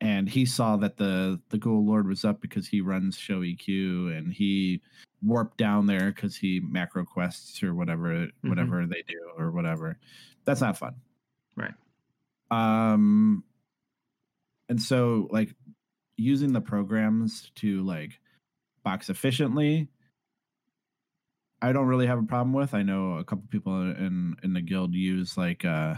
and 0.00 0.28
he 0.28 0.44
saw 0.44 0.76
that 0.76 0.98
the 0.98 1.40
the 1.48 1.56
ghoul 1.58 1.86
lord 1.86 2.06
was 2.06 2.24
up 2.24 2.40
because 2.42 2.66
he 2.68 2.80
runs 2.82 3.16
ShowEQ 3.16 4.16
and 4.16 4.30
he 4.32 4.82
warped 5.22 5.56
down 5.56 5.86
there 5.86 6.12
because 6.12 6.36
he 6.36 6.60
macro 6.60 7.04
quests 7.04 7.62
or 7.62 7.74
whatever 7.74 8.28
whatever 8.42 8.86
they 8.86 9.02
do 9.08 9.18
or 9.38 9.50
whatever 9.50 9.98
that's 10.44 10.60
not 10.60 10.76
fun 10.76 10.94
Right. 11.56 11.72
um 12.50 13.42
and 14.68 14.80
so 14.80 15.28
like 15.30 15.54
using 16.18 16.52
the 16.52 16.60
programs 16.60 17.50
to 17.56 17.82
like 17.82 18.20
box 18.84 19.08
efficiently 19.08 19.88
i 21.62 21.72
don't 21.72 21.86
really 21.86 22.06
have 22.06 22.18
a 22.18 22.22
problem 22.22 22.52
with 22.52 22.74
i 22.74 22.82
know 22.82 23.14
a 23.14 23.24
couple 23.24 23.44
people 23.50 23.80
in 23.80 24.36
in 24.42 24.52
the 24.52 24.60
guild 24.60 24.94
use 24.94 25.38
like 25.38 25.64
uh 25.64 25.94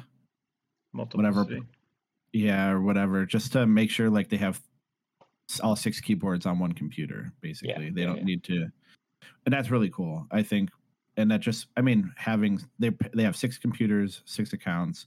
Multiple 0.95 1.19
Whatever. 1.19 1.41
Multiplicity. 1.41 1.69
Yeah 2.33 2.69
or 2.71 2.81
whatever 2.83 3.25
just 3.25 3.53
to 3.53 3.67
make 3.67 3.91
sure 3.91 4.11
like 4.11 4.29
they 4.29 4.37
have 4.37 4.61
all 5.63 5.75
six 5.77 6.01
keyboards 6.01 6.45
on 6.47 6.59
one 6.59 6.73
computer 6.73 7.33
basically 7.41 7.91
they 7.91 8.03
yeah, 8.03 8.07
don't 8.07 8.19
yeah. 8.19 8.25
need 8.25 8.45
to 8.45 8.67
and 9.47 9.53
that's 9.53 9.71
really 9.71 9.89
cool 9.91 10.27
i 10.31 10.43
think 10.43 10.69
and 11.17 11.31
that 11.31 11.41
just 11.41 11.69
i 11.77 11.81
mean 11.81 12.13
having 12.17 12.61
they 12.79 12.91
they 13.15 13.23
have 13.23 13.35
six 13.37 13.57
computers 13.57 14.23
six 14.27 14.53
accounts 14.53 15.07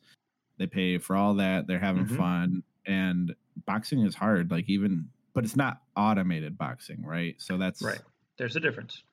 they 0.58 0.66
pay 0.66 0.98
for 0.98 1.16
all 1.16 1.34
that 1.36 1.68
they're 1.68 1.80
having 1.80 2.06
Mhm. 2.06 2.18
fun 2.18 2.64
and 2.86 3.36
boxing 3.66 4.00
is 4.00 4.16
hard 4.16 4.50
like 4.50 4.68
even 4.68 5.08
but 5.34 5.44
it's 5.46 5.56
not 5.56 5.82
automated 5.96 6.58
boxing 6.58 7.06
right 7.06 7.36
so 7.40 7.58
that's 7.58 7.82
Right. 7.82 8.02
There's 8.38 8.56
a 8.56 8.60
difference. 8.60 9.04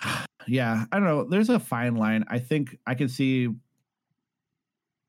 yeah 0.46 0.84
i 0.92 0.96
don't 0.98 1.06
know 1.08 1.24
there's 1.24 1.48
a 1.50 1.58
fine 1.58 1.96
line 1.96 2.24
i 2.28 2.38
think 2.38 2.76
i 2.86 2.94
can 2.94 3.08
see 3.08 3.48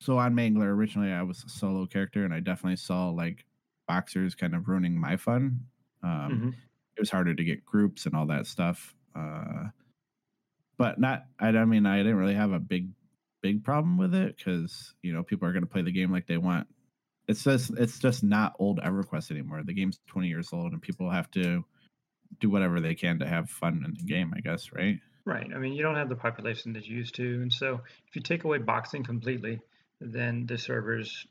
so 0.02 0.18
on 0.18 0.34
mangler 0.36 0.68
originally 0.76 1.12
i 1.14 1.24
was 1.24 1.44
a 1.46 1.50
solo 1.50 1.86
character 1.86 2.26
and 2.26 2.34
i 2.34 2.42
definitely 2.42 2.76
saw 2.78 3.10
like 3.10 3.46
boxers 3.88 4.36
kind 4.36 4.56
of 4.56 4.68
ruining 4.68 5.00
my 5.00 5.18
fun 5.18 5.60
um 6.04 6.32
Mhm. 6.34 6.56
it 6.98 7.02
was 7.02 7.12
harder 7.12 7.36
to 7.36 7.46
get 7.46 7.66
groups 7.66 8.06
and 8.08 8.16
all 8.16 8.28
that 8.28 8.48
stuff 8.48 8.96
uh 9.16 9.66
but 10.78 11.00
not. 11.00 11.26
I 11.40 11.52
don't 11.52 11.70
mean 11.70 11.86
I 11.86 11.98
didn't 11.98 12.16
really 12.18 12.34
have 12.36 12.52
a 12.52 12.60
big 12.60 12.90
big 13.42 13.64
problem 13.64 13.98
with 13.98 14.14
it 14.14 14.38
because 14.38 14.94
you 15.02 15.14
know 15.14 15.24
people 15.24 15.48
are 15.48 15.52
going 15.54 15.64
to 15.64 15.70
play 15.70 15.82
the 15.82 15.92
game 15.92 16.12
like 16.12 16.28
they 16.28 16.38
want. 16.38 16.68
It's 17.28 17.44
just 17.44 17.72
it's 17.78 18.00
just 18.00 18.24
not 18.24 18.56
old 18.60 18.80
EverQuest 18.80 19.32
anymore. 19.32 19.64
The 19.64 19.74
game's 19.74 20.00
twenty 20.08 20.28
years 20.28 20.52
old, 20.54 20.74
and 20.74 20.82
people 20.82 21.10
have 21.10 21.30
to 21.32 21.66
do 22.40 22.50
whatever 22.50 22.82
they 22.82 22.96
can 22.96 23.20
to 23.20 23.28
have 23.28 23.50
fun 23.50 23.84
in 23.86 23.94
the 23.96 24.04
game. 24.06 24.34
I 24.36 24.42
guess, 24.42 24.72
right? 24.74 25.00
Right. 25.26 25.52
I 25.54 25.60
mean, 25.60 25.74
you 25.74 25.84
don't 25.84 25.96
have 25.96 26.10
the 26.10 26.16
population 26.16 26.74
that 26.74 26.88
you 26.88 26.98
used 26.98 27.16
to, 27.16 27.42
and 27.42 27.54
so 27.54 27.82
if 28.08 28.16
you 28.16 28.22
take 28.22 28.44
away 28.44 28.58
boxing 28.58 29.04
completely, 29.04 29.60
then 30.02 30.46
the 30.48 30.58
servers. 30.58 31.26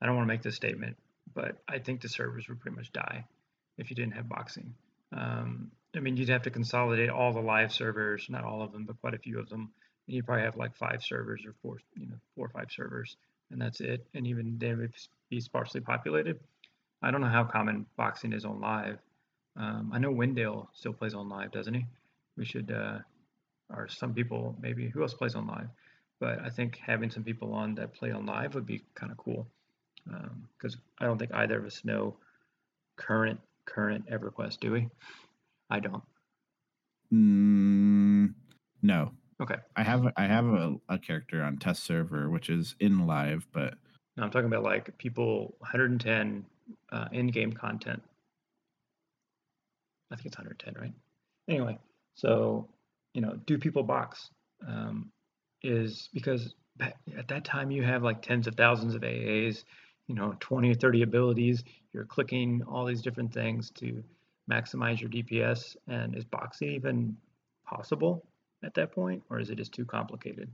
I 0.00 0.06
don't 0.06 0.16
want 0.16 0.26
to 0.26 0.32
make 0.34 0.42
this 0.42 0.56
statement, 0.56 0.96
but 1.34 1.56
I 1.68 1.78
think 1.78 2.00
the 2.00 2.08
servers 2.08 2.48
would 2.48 2.60
pretty 2.60 2.76
much 2.76 2.92
die 2.92 3.24
if 3.78 3.90
you 3.90 3.96
didn't 3.96 4.14
have 4.14 4.28
boxing. 4.28 4.74
Um, 5.16 5.70
I 5.94 6.00
mean, 6.00 6.16
you'd 6.16 6.28
have 6.28 6.42
to 6.42 6.50
consolidate 6.50 7.10
all 7.10 7.32
the 7.32 7.40
live 7.40 7.72
servers, 7.72 8.26
not 8.28 8.44
all 8.44 8.62
of 8.62 8.72
them, 8.72 8.84
but 8.84 9.00
quite 9.00 9.14
a 9.14 9.18
few 9.18 9.38
of 9.38 9.48
them. 9.48 9.70
And 10.06 10.16
you 10.16 10.22
probably 10.22 10.44
have 10.44 10.56
like 10.56 10.76
five 10.76 11.02
servers 11.02 11.42
or 11.46 11.54
four, 11.62 11.78
you 11.96 12.06
know, 12.06 12.16
four 12.34 12.46
or 12.46 12.48
five 12.48 12.70
servers, 12.70 13.16
and 13.50 13.60
that's 13.60 13.80
it. 13.80 14.04
And 14.14 14.26
even 14.26 14.58
they 14.58 14.74
would 14.74 14.92
be 15.30 15.40
sparsely 15.40 15.80
populated. 15.80 16.40
I 17.02 17.10
don't 17.10 17.20
know 17.20 17.28
how 17.28 17.44
common 17.44 17.86
boxing 17.96 18.32
is 18.32 18.44
on 18.44 18.60
live. 18.60 18.98
Um, 19.56 19.90
I 19.92 19.98
know 19.98 20.10
Wendell 20.10 20.70
still 20.72 20.92
plays 20.92 21.14
on 21.14 21.28
live, 21.28 21.52
doesn't 21.52 21.74
he? 21.74 21.84
We 22.36 22.44
should, 22.44 22.70
uh, 22.70 22.98
or 23.70 23.88
some 23.88 24.14
people 24.14 24.56
maybe. 24.60 24.88
Who 24.88 25.02
else 25.02 25.14
plays 25.14 25.34
on 25.34 25.46
live? 25.46 25.68
But 26.22 26.38
I 26.40 26.50
think 26.50 26.78
having 26.78 27.10
some 27.10 27.24
people 27.24 27.52
on 27.52 27.74
that 27.74 27.94
play 27.94 28.12
on 28.12 28.26
live 28.26 28.54
would 28.54 28.64
be 28.64 28.84
kind 28.94 29.10
of 29.10 29.18
cool 29.18 29.48
because 30.56 30.76
um, 30.76 30.80
I 31.00 31.04
don't 31.04 31.18
think 31.18 31.34
either 31.34 31.58
of 31.58 31.64
us 31.64 31.84
know 31.84 32.14
current 32.96 33.40
current 33.66 34.08
EverQuest, 34.08 34.60
do 34.60 34.70
we? 34.70 34.88
I 35.68 35.80
don't. 35.80 36.04
Mm, 37.12 38.34
no. 38.82 39.10
Okay. 39.42 39.56
I 39.74 39.82
have 39.82 40.12
I 40.16 40.26
have 40.26 40.44
a, 40.44 40.76
a 40.88 40.96
character 40.96 41.42
on 41.42 41.56
test 41.56 41.82
server 41.82 42.30
which 42.30 42.50
is 42.50 42.76
in 42.78 43.04
live, 43.08 43.48
but 43.52 43.74
no, 44.16 44.22
I'm 44.22 44.30
talking 44.30 44.46
about 44.46 44.62
like 44.62 44.96
people 44.98 45.56
110 45.58 46.44
uh, 46.92 47.08
in-game 47.10 47.52
content. 47.52 48.00
I 50.12 50.14
think 50.14 50.26
it's 50.26 50.38
110, 50.38 50.80
right? 50.80 50.94
Anyway, 51.48 51.80
so 52.14 52.68
you 53.12 53.22
know, 53.22 53.40
do 53.44 53.58
people 53.58 53.82
box 53.82 54.30
um, 54.68 55.10
is 55.62 56.08
because 56.12 56.54
at 56.80 57.28
that 57.28 57.44
time 57.44 57.70
you 57.70 57.82
have 57.82 58.02
like 58.02 58.22
tens 58.22 58.46
of 58.46 58.54
thousands 58.54 58.94
of 58.94 59.02
AAs, 59.02 59.64
you 60.08 60.14
know, 60.14 60.34
20 60.40 60.70
or 60.70 60.74
30 60.74 61.02
abilities. 61.02 61.64
You're 61.92 62.04
clicking 62.04 62.62
all 62.68 62.84
these 62.84 63.02
different 63.02 63.32
things 63.32 63.70
to 63.72 64.02
maximize 64.50 65.00
your 65.00 65.10
DPS. 65.10 65.76
And 65.88 66.16
is 66.16 66.24
boxing 66.24 66.70
even 66.70 67.16
possible 67.64 68.24
at 68.64 68.74
that 68.74 68.92
point, 68.92 69.22
or 69.30 69.40
is 69.40 69.50
it 69.50 69.56
just 69.56 69.72
too 69.72 69.84
complicated? 69.84 70.50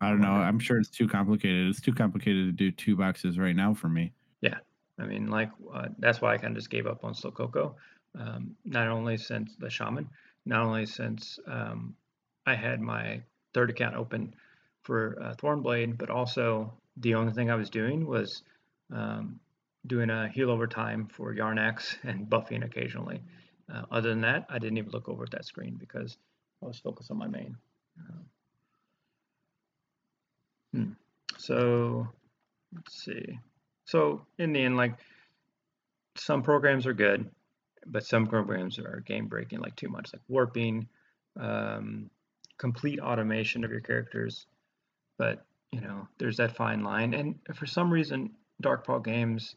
I 0.00 0.10
don't 0.10 0.20
know. 0.20 0.28
I'm 0.28 0.58
sure 0.58 0.78
it's 0.78 0.90
too 0.90 1.08
complicated. 1.08 1.68
It's 1.68 1.80
too 1.80 1.94
complicated 1.94 2.46
to 2.46 2.52
do 2.52 2.70
two 2.70 2.96
boxes 2.96 3.38
right 3.38 3.56
now 3.56 3.72
for 3.72 3.88
me. 3.88 4.12
Yeah, 4.42 4.58
I 5.00 5.06
mean, 5.06 5.28
like 5.28 5.50
uh, 5.72 5.88
that's 5.98 6.20
why 6.20 6.34
I 6.34 6.38
kind 6.38 6.52
of 6.52 6.58
just 6.58 6.70
gave 6.70 6.86
up 6.86 7.02
on 7.02 7.14
Slow 7.14 7.30
Coco. 7.30 7.76
Um, 8.18 8.56
not 8.64 8.88
only 8.88 9.16
since 9.16 9.56
the 9.58 9.70
Shaman, 9.70 10.08
not 10.44 10.66
only 10.66 10.84
since 10.84 11.38
um, 11.46 11.94
I 12.44 12.54
had 12.54 12.80
my 12.80 13.22
third 13.56 13.70
account 13.70 13.96
open 13.96 14.34
for 14.82 15.16
uh, 15.22 15.34
Thornblade, 15.34 15.96
but 15.96 16.10
also 16.10 16.74
the 16.98 17.14
only 17.14 17.32
thing 17.32 17.50
I 17.50 17.54
was 17.54 17.70
doing 17.70 18.06
was 18.06 18.42
um, 18.92 19.40
doing 19.86 20.10
a 20.10 20.28
heal 20.28 20.50
over 20.50 20.66
time 20.66 21.08
for 21.10 21.34
Yarnax 21.34 21.96
and 22.04 22.28
buffing 22.28 22.64
occasionally. 22.64 23.22
Uh, 23.72 23.82
other 23.90 24.10
than 24.10 24.20
that, 24.20 24.44
I 24.50 24.58
didn't 24.58 24.76
even 24.76 24.90
look 24.90 25.08
over 25.08 25.24
at 25.24 25.30
that 25.30 25.46
screen 25.46 25.76
because 25.80 26.18
I 26.62 26.66
was 26.66 26.78
focused 26.78 27.10
on 27.10 27.16
my 27.16 27.28
main. 27.28 27.56
Uh, 27.98 28.22
hmm. 30.74 30.90
So 31.38 32.06
let's 32.74 33.04
see. 33.04 33.38
So 33.86 34.26
in 34.38 34.52
the 34.52 34.60
end, 34.60 34.76
like 34.76 34.98
some 36.16 36.42
programs 36.42 36.86
are 36.86 36.92
good, 36.92 37.30
but 37.86 38.04
some 38.04 38.26
programs 38.26 38.78
are 38.78 39.02
game 39.06 39.28
breaking, 39.28 39.60
like 39.60 39.76
too 39.76 39.88
much, 39.88 40.12
like 40.12 40.22
warping, 40.28 40.88
um, 41.40 42.10
complete 42.58 43.00
automation 43.00 43.64
of 43.64 43.70
your 43.70 43.80
characters. 43.80 44.46
But 45.18 45.44
you 45.72 45.80
know, 45.80 46.08
there's 46.18 46.36
that 46.38 46.56
fine 46.56 46.82
line, 46.82 47.14
and 47.14 47.36
for 47.54 47.66
some 47.66 47.92
reason, 47.92 48.30
Darkpaw 48.62 49.04
Games 49.04 49.56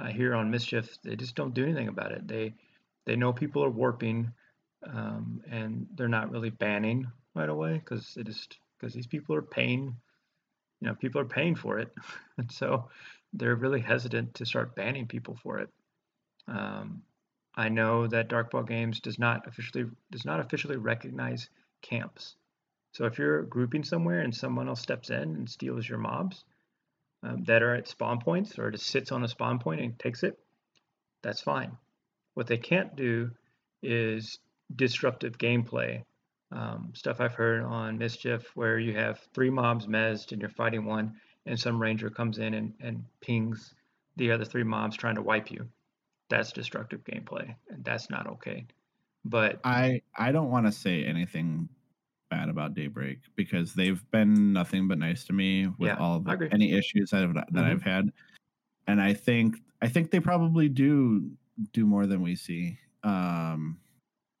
uh, 0.00 0.06
here 0.06 0.34
on 0.34 0.50
Mischief, 0.50 0.98
they 1.02 1.16
just 1.16 1.34
don't 1.34 1.54
do 1.54 1.64
anything 1.64 1.88
about 1.88 2.12
it. 2.12 2.26
They 2.26 2.54
they 3.06 3.16
know 3.16 3.32
people 3.32 3.64
are 3.64 3.70
warping, 3.70 4.32
um, 4.86 5.42
and 5.50 5.86
they're 5.94 6.08
not 6.08 6.30
really 6.30 6.50
banning 6.50 7.10
right 7.34 7.48
away 7.48 7.74
because 7.74 8.16
it 8.16 8.28
is 8.28 8.48
because 8.78 8.94
these 8.94 9.06
people 9.06 9.34
are 9.34 9.42
paying. 9.42 9.96
You 10.80 10.88
know, 10.88 10.94
people 10.94 11.20
are 11.20 11.26
paying 11.26 11.56
for 11.56 11.80
it, 11.80 11.92
and 12.38 12.50
so 12.52 12.88
they're 13.32 13.56
really 13.56 13.80
hesitant 13.80 14.34
to 14.34 14.46
start 14.46 14.76
banning 14.76 15.06
people 15.06 15.36
for 15.42 15.58
it. 15.58 15.68
Um, 16.46 17.02
I 17.54 17.68
know 17.68 18.06
that 18.06 18.28
Darkpaw 18.28 18.68
Games 18.68 19.00
does 19.00 19.18
not 19.18 19.46
officially 19.48 19.86
does 20.10 20.24
not 20.24 20.40
officially 20.40 20.76
recognize 20.76 21.48
camps. 21.82 22.36
So 22.92 23.04
if 23.04 23.18
you're 23.18 23.42
grouping 23.42 23.84
somewhere 23.84 24.20
and 24.20 24.34
someone 24.34 24.68
else 24.68 24.80
steps 24.80 25.10
in 25.10 25.16
and 25.16 25.48
steals 25.48 25.88
your 25.88 25.98
mobs, 25.98 26.44
um, 27.22 27.44
that 27.44 27.62
are 27.62 27.74
at 27.74 27.88
spawn 27.88 28.20
points 28.20 28.58
or 28.58 28.70
just 28.70 28.86
sits 28.86 29.12
on 29.12 29.24
a 29.24 29.28
spawn 29.28 29.58
point 29.58 29.80
and 29.80 29.98
takes 29.98 30.22
it, 30.22 30.38
that's 31.22 31.40
fine. 31.40 31.76
What 32.34 32.46
they 32.46 32.58
can't 32.58 32.94
do 32.94 33.30
is 33.82 34.38
disruptive 34.74 35.38
gameplay. 35.38 36.04
Um, 36.50 36.92
stuff 36.94 37.20
I've 37.20 37.34
heard 37.34 37.62
on 37.62 37.98
Mischief 37.98 38.44
where 38.54 38.78
you 38.78 38.94
have 38.94 39.20
three 39.34 39.50
mobs 39.50 39.86
mezzed 39.86 40.32
and 40.32 40.40
you're 40.40 40.48
fighting 40.48 40.84
one, 40.84 41.16
and 41.44 41.58
some 41.58 41.80
ranger 41.80 42.10
comes 42.10 42.38
in 42.38 42.54
and, 42.54 42.72
and 42.80 43.04
pings 43.20 43.74
the 44.16 44.32
other 44.32 44.44
three 44.44 44.64
mobs 44.64 44.96
trying 44.96 45.16
to 45.16 45.22
wipe 45.22 45.50
you. 45.50 45.68
That's 46.28 46.52
destructive 46.52 47.04
gameplay, 47.04 47.54
and 47.68 47.84
that's 47.84 48.10
not 48.10 48.26
okay. 48.26 48.66
But 49.24 49.60
I 49.64 50.02
I 50.16 50.32
don't 50.32 50.50
want 50.50 50.66
to 50.66 50.72
say 50.72 51.04
anything 51.04 51.68
bad 52.28 52.48
about 52.48 52.74
Daybreak 52.74 53.18
because 53.36 53.74
they've 53.74 54.02
been 54.10 54.52
nothing 54.52 54.88
but 54.88 54.98
nice 54.98 55.24
to 55.24 55.32
me 55.32 55.66
with 55.78 55.88
Yeah, 55.88 55.96
all 55.96 56.20
the, 56.20 56.48
any 56.52 56.72
issues 56.72 57.10
that 57.10 57.22
I've, 57.24 57.34
that 57.34 57.48
Mhm. 57.52 57.62
I've 57.70 57.82
had, 57.82 58.12
and 58.86 59.00
I 59.00 59.14
think 59.14 59.62
I 59.80 59.88
think 59.88 60.10
they 60.10 60.20
probably 60.20 60.68
do 60.68 61.30
do 61.72 61.86
more 61.86 62.06
than 62.06 62.20
we 62.22 62.34
see. 62.36 62.78
Um, 63.02 63.78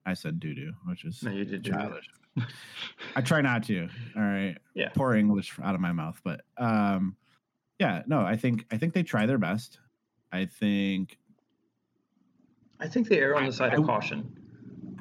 I 0.06 0.14
said 0.14 0.40
doo 0.40 0.54
doo, 0.54 0.72
which 0.86 1.04
is 1.04 1.22
no, 1.22 1.30
you 1.30 1.44
did 1.44 1.64
childish. 1.64 2.08
I 3.16 3.20
try 3.20 3.40
not 3.40 3.62
to. 3.64 3.88
All 4.16 4.22
right, 4.22 4.56
Yeah. 4.74 4.90
poor 4.94 5.14
English 5.14 5.58
out 5.62 5.74
of 5.74 5.80
my 5.80 5.92
mouth, 5.92 6.20
but 6.24 6.42
um, 6.56 7.16
yeah, 7.78 8.02
no, 8.06 8.20
I 8.20 8.36
think 8.36 8.66
I 8.70 8.76
think 8.78 8.94
they 8.94 9.02
try 9.02 9.26
their 9.26 9.38
best. 9.38 9.78
I 10.32 10.44
think 10.44 11.18
I 12.80 12.86
think 12.88 13.08
they 13.08 13.18
err 13.20 13.34
on 13.36 13.46
the 13.46 13.52
side 13.52 13.72
I- 13.72 13.76
of 13.76 13.84
caution. 13.86 14.34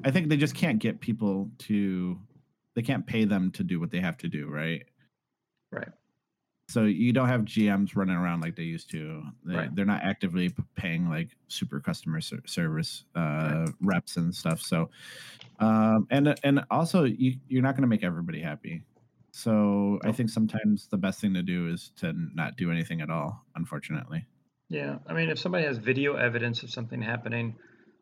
I 0.03 0.11
think 0.11 0.30
they 0.30 0.38
just 0.38 0.53
can't 0.55 0.77
get 0.80 0.99
people 1.01 1.49
to 1.59 2.19
they 2.78 2.84
can't 2.84 3.08
pay 3.08 3.26
them 3.26 3.49
to 3.49 3.64
do 3.64 3.80
what 3.80 3.90
they 3.90 3.99
have 3.99 4.18
to 4.20 4.28
do, 4.28 4.48
right? 4.48 4.84
Right. 5.72 5.90
So 6.70 6.84
you 6.84 7.12
don't 7.12 7.28
have 7.28 7.41
GMs 7.41 7.95
running 7.95 8.16
around 8.16 8.41
like 8.41 8.56
they 8.56 8.70
used 8.70 8.91
to. 8.91 9.24
They, 9.44 9.56
Right. 9.56 9.76
They're 9.76 9.84
not 9.84 10.04
actively 10.04 10.54
paying 10.76 11.10
like 11.10 11.30
super 11.48 11.80
customer 11.80 12.22
ser- 12.22 12.44
service 12.45 13.06
uh, 13.16 13.66
reps 13.82 14.18
and 14.18 14.34
stuff. 14.36 14.62
So, 14.62 14.91
um, 15.60 16.06
and 16.12 16.40
and 16.44 16.66
also 16.70 17.06
you 17.06 17.38
you're 17.48 17.64
not 17.64 17.74
going 17.74 17.82
to 17.82 17.88
make 17.88 18.04
everybody 18.04 18.44
happy. 18.44 18.84
So 19.32 19.99
I 20.04 20.12
think 20.12 20.30
sometimes 20.30 20.88
the 20.88 20.98
best 20.98 21.20
thing 21.20 21.34
to 21.34 21.41
do 21.41 21.70
is 21.70 21.91
to 21.98 22.14
not 22.36 22.58
do 22.58 22.70
anything 22.70 23.02
at 23.02 23.10
all. 23.10 23.44
Unfortunately. 23.56 24.28
Yeah, 24.70 24.99
I 25.08 25.14
mean, 25.14 25.30
if 25.30 25.40
somebody 25.40 25.66
has 25.66 25.80
video 25.80 26.16
evidence 26.16 26.62
of 26.62 26.70
something 26.70 27.02
happening, 27.02 27.56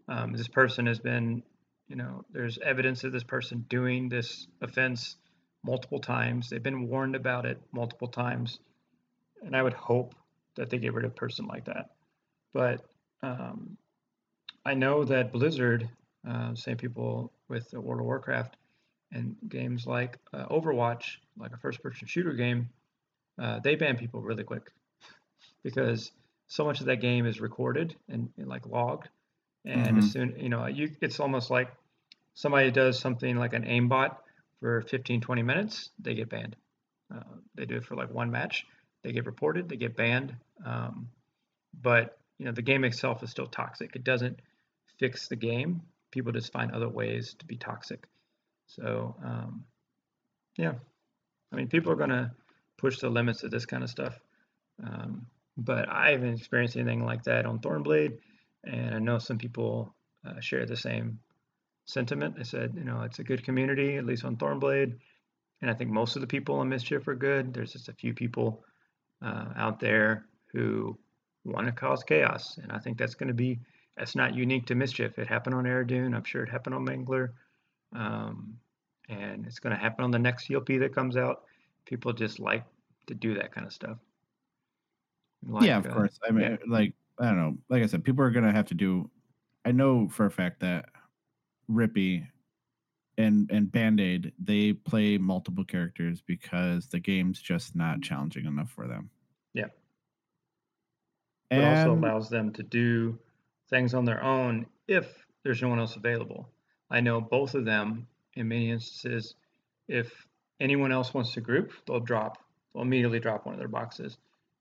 um, 0.09 0.33
this 0.33 0.49
person 0.49 0.85
has 0.87 0.99
been, 0.99 1.43
you 1.87 1.95
know, 1.95 2.23
there's 2.31 2.57
evidence 2.57 3.03
of 3.03 3.11
this 3.11 3.23
person 3.23 3.65
doing 3.69 4.09
this 4.09 4.47
offense 4.61 5.17
multiple 5.63 5.99
times. 5.99 6.49
They've 6.49 6.61
been 6.61 6.87
warned 6.87 7.15
about 7.15 7.45
it 7.45 7.61
multiple 7.71 8.07
times, 8.07 8.59
and 9.43 9.55
I 9.55 9.61
would 9.61 9.73
hope 9.73 10.15
that 10.55 10.69
they 10.69 10.77
get 10.77 10.93
rid 10.93 11.05
of 11.05 11.11
a 11.11 11.15
person 11.15 11.47
like 11.47 11.65
that. 11.65 11.91
But 12.53 12.85
um, 13.21 13.77
I 14.65 14.73
know 14.73 15.03
that 15.03 15.31
Blizzard, 15.31 15.89
uh, 16.27 16.55
same 16.55 16.77
people 16.77 17.31
with 17.49 17.71
World 17.73 17.99
of 17.99 18.05
Warcraft 18.05 18.57
and 19.11 19.35
games 19.47 19.85
like 19.85 20.17
uh, 20.33 20.45
Overwatch, 20.47 21.17
like 21.37 21.53
a 21.53 21.57
first-person 21.57 22.07
shooter 22.07 22.33
game, 22.33 22.69
uh, 23.39 23.59
they 23.59 23.75
ban 23.75 23.97
people 23.97 24.21
really 24.21 24.43
quick 24.43 24.71
because 25.63 26.11
so 26.47 26.65
much 26.65 26.79
of 26.79 26.87
that 26.87 26.97
game 27.01 27.25
is 27.25 27.41
recorded 27.41 27.95
and, 28.09 28.29
and 28.37 28.47
like 28.47 28.65
logged 28.65 29.09
and 29.65 29.97
as 29.97 30.05
Mhm. 30.05 30.11
soon 30.11 30.35
you 30.39 30.49
know 30.49 30.65
you 30.67 30.89
it's 31.01 31.19
almost 31.19 31.49
like 31.49 31.69
somebody 32.33 32.71
does 32.71 32.99
something 32.99 33.37
like 33.37 33.53
an 33.53 33.63
aimbot 33.63 34.17
for 34.59 34.81
15 34.81 35.21
20 35.21 35.43
minutes 35.43 35.91
they 35.99 36.15
get 36.15 36.29
banned. 36.29 36.55
Uh, 37.13 37.37
they 37.55 37.65
do 37.65 37.75
it 37.77 37.85
for 37.85 37.95
like 37.95 38.11
one 38.13 38.31
match 38.31 38.65
they 39.03 39.11
get 39.11 39.25
reported 39.25 39.69
they 39.69 39.77
get 39.77 39.95
banned. 39.95 40.35
Um, 40.65 41.09
but 41.81 42.17
you 42.37 42.45
know 42.45 42.51
the 42.51 42.61
game 42.61 42.83
itself 42.83 43.23
is 43.23 43.29
still 43.31 43.47
toxic. 43.47 43.95
It 43.95 44.03
doesn't 44.03 44.39
fix 44.99 45.27
the 45.27 45.35
game. 45.35 45.81
People 46.11 46.31
just 46.31 46.51
find 46.51 46.71
other 46.71 46.89
ways 46.89 47.35
to 47.39 47.45
be 47.45 47.57
toxic. 47.57 48.07
So 48.67 49.15
um, 49.23 49.65
yeah, 50.57 50.73
I 51.51 51.55
mean, 51.55 51.67
people 51.67 51.91
are 51.91 51.95
gonna 51.97 52.33
push 52.77 52.99
the 52.99 53.09
limits 53.09 53.43
of 53.43 53.51
this 53.51 53.65
kind 53.65 53.83
of 53.83 53.89
stuff. 53.89 54.19
Um, 54.83 55.27
but 55.57 55.89
I 55.89 56.11
haven't 56.11 56.35
experienced 56.37 56.75
anything 56.75 57.05
like 57.05 57.23
that 57.23 57.45
on 57.45 57.59
Thornblade, 57.59 58.17
and 58.65 58.95
I 58.95 58.99
know 58.99 59.17
some 59.19 59.37
people 59.37 59.95
uh, 60.25 60.39
share 60.39 60.65
the 60.65 60.77
same 60.77 61.19
sentiment. 61.85 62.35
They 62.37 62.43
said, 62.43 62.73
you 62.75 62.83
know, 62.83 63.01
it's 63.01 63.19
a 63.19 63.23
good 63.23 63.43
community, 63.43 63.97
at 63.97 64.05
least 64.05 64.25
on 64.25 64.37
Thornblade, 64.37 64.95
and 65.61 65.71
I 65.71 65.73
think 65.73 65.89
most 65.89 66.15
of 66.15 66.21
the 66.21 66.27
people 66.27 66.55
on 66.59 66.69
Mischief 66.69 67.07
are 67.07 67.15
good. 67.15 67.53
There's 67.53 67.73
just 67.73 67.89
a 67.89 67.93
few 67.93 68.13
people 68.13 68.63
uh, 69.23 69.45
out 69.55 69.79
there 69.79 70.25
who 70.53 70.97
want 71.43 71.67
to 71.67 71.71
cause 71.71 72.03
chaos, 72.03 72.57
and 72.61 72.71
I 72.71 72.79
think 72.79 72.97
that's 72.97 73.15
going 73.15 73.27
to 73.27 73.33
be 73.33 73.59
that's 73.97 74.15
not 74.15 74.35
unique 74.35 74.65
to 74.67 74.75
Mischief. 74.75 75.17
It 75.17 75.27
happened 75.27 75.55
on 75.55 75.63
Aradune. 75.63 76.15
I'm 76.15 76.23
sure 76.23 76.43
it 76.43 76.49
happened 76.49 76.75
on 76.75 76.85
Mangler. 76.85 77.29
Um, 77.95 78.57
and 79.07 79.45
it's 79.45 79.59
going 79.59 79.73
to 79.73 79.81
happen 79.81 80.03
on 80.03 80.11
the 80.11 80.19
next 80.19 80.49
TLP 80.49 80.79
that 80.79 80.93
comes 80.93 81.15
out. 81.15 81.43
People 81.85 82.11
just 82.11 82.39
like 82.39 82.63
to 83.07 83.13
do 83.13 83.35
that 83.35 83.53
kind 83.53 83.65
of 83.65 83.71
stuff. 83.71 83.97
Like, 85.47 85.65
yeah, 85.65 85.77
of 85.77 85.85
uh, 85.85 85.93
course. 85.93 86.19
I 86.27 86.31
mean, 86.31 86.43
yeah. 86.43 86.57
like 86.67 86.93
I 87.19 87.25
don't 87.25 87.37
know. 87.37 87.57
Like 87.69 87.83
I 87.83 87.85
said, 87.85 88.03
people 88.03 88.23
are 88.23 88.31
going 88.31 88.45
to 88.45 88.51
have 88.51 88.67
to 88.67 88.73
do. 88.73 89.09
I 89.63 89.71
know 89.71 90.07
for 90.09 90.25
a 90.25 90.31
fact 90.31 90.59
that 90.61 90.85
Rippy 91.69 92.27
and 93.17 93.49
and 93.51 93.71
Band 93.71 93.99
Aid 93.99 94.33
they 94.37 94.73
play 94.73 95.17
multiple 95.17 95.63
characters 95.63 96.21
because 96.21 96.87
the 96.87 96.99
game's 96.99 97.41
just 97.41 97.75
not 97.75 98.01
challenging 98.01 98.45
enough 98.45 98.69
for 98.69 98.87
them. 98.87 99.09
Yeah. 99.53 99.67
It 101.51 101.63
also 101.63 101.93
allows 101.93 102.29
them 102.29 102.51
to 102.53 102.63
do 102.63 103.17
things 103.69 103.93
on 103.93 104.03
their 104.03 104.21
own 104.23 104.65
if 104.87 105.25
there's 105.43 105.61
no 105.61 105.69
one 105.69 105.79
else 105.79 105.95
available. 105.95 106.49
I 106.89 106.99
know 106.99 107.21
both 107.21 107.55
of 107.55 107.65
them 107.65 108.07
in 108.33 108.47
many 108.47 108.71
instances, 108.71 109.35
if 109.87 110.27
anyone 110.59 110.91
else 110.91 111.13
wants 111.13 111.33
to 111.33 111.41
group, 111.41 111.71
they'll 111.87 111.99
drop, 111.99 112.37
they'll 112.73 112.83
immediately 112.83 113.19
drop 113.19 113.45
one 113.45 113.53
of 113.53 113.59
their 113.59 113.67
boxes 113.67 114.17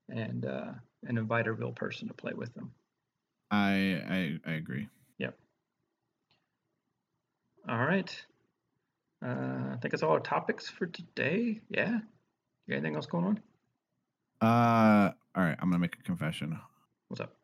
and 0.09 0.45
uh, 0.45 0.71
and 1.07 1.17
invite 1.17 1.47
a 1.47 1.53
real 1.53 1.71
person 1.71 2.07
to 2.07 2.13
play 2.13 2.33
with 2.33 2.53
them. 2.53 2.71
I 3.51 4.01
I, 4.09 4.39
I 4.45 4.53
agree. 4.53 4.87
Yep. 5.17 5.37
All 7.69 7.77
right. 7.77 8.25
Uh, 9.23 9.73
I 9.73 9.77
think 9.81 9.91
that's 9.91 10.03
all 10.03 10.11
our 10.11 10.19
topics 10.19 10.69
for 10.69 10.85
today. 10.85 11.61
Yeah. 11.69 11.99
You 12.67 12.71
got 12.71 12.77
anything 12.77 12.95
else 12.95 13.05
going 13.05 13.25
on? 13.25 13.41
Uh, 14.41 15.11
all 15.35 15.43
right. 15.43 15.57
I'm 15.59 15.69
gonna 15.69 15.79
make 15.79 15.97
a 15.99 16.03
confession. 16.03 16.59
What's 17.07 17.21
up? 17.21 17.35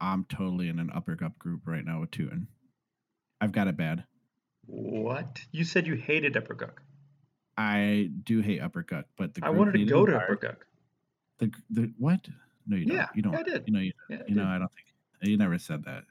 I'm 0.00 0.24
totally 0.24 0.68
in 0.68 0.78
an 0.78 0.90
Upper 0.94 1.14
Guk 1.14 1.38
group 1.38 1.66
right 1.66 1.84
now 1.84 2.00
with 2.00 2.10
Tootin. 2.10 2.48
I've 3.40 3.52
got 3.52 3.68
it 3.68 3.76
bad. 3.76 4.04
What? 4.66 5.40
You 5.52 5.64
said 5.64 5.86
you 5.86 5.94
hated 5.94 6.36
Upper 6.36 6.54
Guk. 6.54 6.82
I 7.56 8.10
do 8.22 8.40
hate 8.40 8.60
Upper 8.60 8.82
Guk, 8.82 9.04
but 9.16 9.34
the 9.34 9.44
I 9.44 9.50
wanted 9.50 9.72
to 9.72 9.84
go 9.84 10.06
to 10.06 10.16
Upper 10.16 10.36
Guk. 10.36 10.66
The 11.38 11.52
the 11.68 11.92
what? 11.98 12.26
No, 12.70 12.76
you 12.76 12.86
don't. 12.86 12.96
Yeah, 12.96 13.06
you 13.16 13.22
don't. 13.22 13.34
I 13.34 13.42
did. 13.42 13.64
You 13.66 13.72
know, 13.72 13.80
you, 13.80 13.92
yeah, 14.08 14.18
you 14.28 14.36
know, 14.36 14.44
I 14.44 14.58
don't 14.58 14.70
think 14.72 14.86
you 15.22 15.36
never 15.36 15.58
said 15.58 15.84
that. 15.84 16.04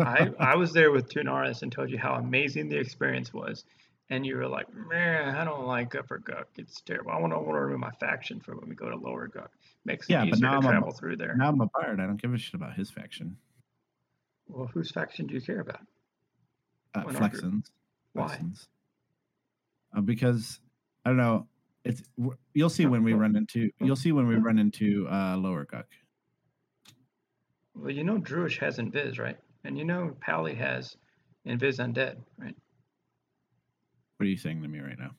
I 0.00 0.30
I 0.40 0.56
was 0.56 0.72
there 0.72 0.90
with 0.90 1.08
Tunaris 1.08 1.62
and 1.62 1.70
told 1.70 1.90
you 1.90 1.98
how 1.98 2.14
amazing 2.14 2.68
the 2.68 2.76
experience 2.76 3.32
was, 3.32 3.64
and 4.10 4.26
you 4.26 4.36
were 4.36 4.48
like, 4.48 4.66
"Man, 4.74 5.36
I 5.36 5.44
don't 5.44 5.66
like 5.66 5.94
Upper 5.94 6.18
Guk. 6.18 6.48
It's 6.56 6.80
terrible. 6.80 7.12
I 7.12 7.20
want 7.20 7.32
to 7.32 7.38
want 7.38 7.52
to 7.52 7.60
remove 7.60 7.78
my 7.78 7.92
faction 8.00 8.40
for 8.40 8.56
when 8.56 8.68
we 8.68 8.74
go 8.74 8.90
to 8.90 8.96
Lower 8.96 9.28
Guk. 9.28 9.52
Makes 9.84 10.10
it 10.10 10.14
yeah, 10.14 10.24
easier 10.24 10.30
but 10.32 10.40
now 10.40 10.50
to 10.50 10.56
I'm 10.56 10.72
travel 10.72 10.88
a, 10.88 10.92
through 10.92 11.16
there." 11.18 11.36
Now 11.36 11.50
I'm 11.50 11.60
a 11.60 11.66
bard. 11.66 12.00
I 12.00 12.06
don't 12.06 12.20
give 12.20 12.34
a 12.34 12.38
shit 12.38 12.54
about 12.54 12.74
his 12.74 12.90
faction. 12.90 13.36
Well, 14.48 14.66
whose 14.74 14.90
faction 14.90 15.28
do 15.28 15.34
you 15.34 15.40
care 15.40 15.60
about? 15.60 15.86
Uh, 16.96 17.04
Flexens. 17.04 17.70
Why? 18.12 18.40
Uh, 19.96 20.00
because 20.00 20.58
I 21.04 21.10
don't 21.10 21.16
know. 21.16 21.46
It's 21.84 22.02
you'll 22.52 22.68
see 22.68 22.86
when 22.86 23.02
we 23.02 23.14
run 23.14 23.36
into 23.36 23.70
you'll 23.80 23.96
see 23.96 24.12
when 24.12 24.26
we 24.26 24.36
run 24.36 24.58
into 24.58 25.08
uh, 25.10 25.36
lower 25.36 25.64
Guk. 25.64 25.86
Well, 27.74 27.90
you 27.90 28.04
know 28.04 28.18
Druish 28.18 28.58
has 28.58 28.78
Invis, 28.78 29.18
right? 29.18 29.38
And 29.64 29.78
you 29.78 29.84
know 29.84 30.14
Pally 30.20 30.54
has 30.54 30.96
Invis 31.46 31.78
Undead, 31.78 32.16
right? 32.38 32.54
What 34.16 34.26
are 34.26 34.28
you 34.28 34.36
saying 34.36 34.62
to 34.62 34.68
me 34.68 34.80
right 34.80 34.98
now? 34.98 35.12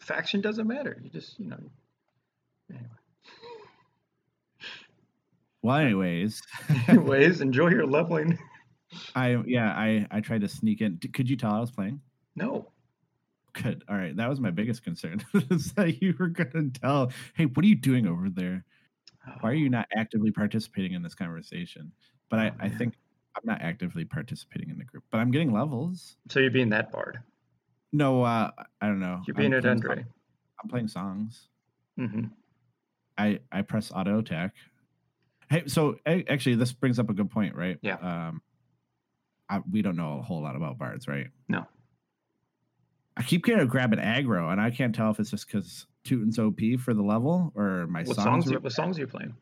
Faction 0.00 0.40
doesn't 0.40 0.66
matter. 0.66 0.98
You 1.02 1.10
just 1.10 1.38
you 1.38 1.46
know. 1.46 1.60
Anyway. 2.70 2.88
Well, 5.62 5.76
anyways. 5.76 6.40
anyways, 6.88 7.40
enjoy 7.40 7.68
your 7.68 7.86
leveling. 7.86 8.38
I 9.14 9.36
yeah, 9.46 9.70
I 9.70 10.06
I 10.10 10.20
tried 10.20 10.40
to 10.40 10.48
sneak 10.48 10.80
in. 10.80 10.98
Could 11.12 11.28
you 11.28 11.36
tell 11.36 11.52
I 11.52 11.60
was 11.60 11.70
playing? 11.70 12.00
No. 12.34 12.68
Good. 13.52 13.84
All 13.88 13.96
right. 13.96 14.16
That 14.16 14.28
was 14.28 14.40
my 14.40 14.50
biggest 14.50 14.84
concern. 14.84 15.24
is 15.50 15.72
that 15.72 16.00
you 16.02 16.14
were 16.18 16.28
gonna 16.28 16.70
tell, 16.70 17.10
hey, 17.34 17.46
what 17.46 17.64
are 17.64 17.68
you 17.68 17.76
doing 17.76 18.06
over 18.06 18.30
there? 18.30 18.64
Why 19.40 19.50
are 19.50 19.54
you 19.54 19.66
oh. 19.66 19.70
not 19.70 19.88
actively 19.96 20.30
participating 20.30 20.92
in 20.92 21.02
this 21.02 21.14
conversation? 21.14 21.92
But 22.28 22.38
I, 22.38 22.48
oh, 22.48 22.54
I 22.60 22.68
think 22.68 22.94
I'm 23.36 23.42
not 23.44 23.60
actively 23.62 24.04
participating 24.04 24.70
in 24.70 24.78
the 24.78 24.84
group, 24.84 25.04
but 25.10 25.18
I'm 25.18 25.30
getting 25.30 25.52
levels. 25.52 26.16
So 26.28 26.40
you're 26.40 26.50
being 26.50 26.70
that 26.70 26.92
bard? 26.92 27.20
No, 27.92 28.22
uh, 28.22 28.50
I 28.80 28.86
don't 28.86 29.00
know. 29.00 29.20
You're 29.26 29.34
being 29.34 29.52
a 29.54 29.60
Dendre. 29.60 30.04
I'm 30.62 30.68
playing 30.68 30.88
songs. 30.88 31.48
Mm-hmm. 31.98 32.26
I 33.18 33.40
I 33.50 33.62
press 33.62 33.90
auto 33.94 34.18
attack. 34.18 34.54
Hey, 35.48 35.64
so 35.66 35.96
actually, 36.06 36.54
this 36.54 36.72
brings 36.72 36.98
up 36.98 37.10
a 37.10 37.12
good 37.12 37.30
point, 37.30 37.56
right? 37.56 37.78
Yeah. 37.82 37.96
Um, 37.96 38.42
I, 39.48 39.60
we 39.68 39.82
don't 39.82 39.96
know 39.96 40.18
a 40.20 40.22
whole 40.22 40.40
lot 40.40 40.54
about 40.54 40.78
bards, 40.78 41.08
right? 41.08 41.26
No. 41.48 41.66
I 43.20 43.22
keep 43.22 43.44
getting 43.44 43.66
grabbing 43.66 43.98
aggro, 43.98 44.50
and 44.50 44.58
I 44.58 44.70
can't 44.70 44.94
tell 44.94 45.10
if 45.10 45.20
it's 45.20 45.30
just 45.30 45.46
because 45.46 45.84
Tootin's 46.04 46.38
OP 46.38 46.58
for 46.82 46.94
the 46.94 47.02
level 47.02 47.52
or 47.54 47.86
my 47.86 48.02
what 48.02 48.16
songs. 48.16 48.46
songs 48.46 48.62
what 48.62 48.72
songs 48.72 48.96
are 48.96 49.02
you 49.02 49.06
playing? 49.06 49.34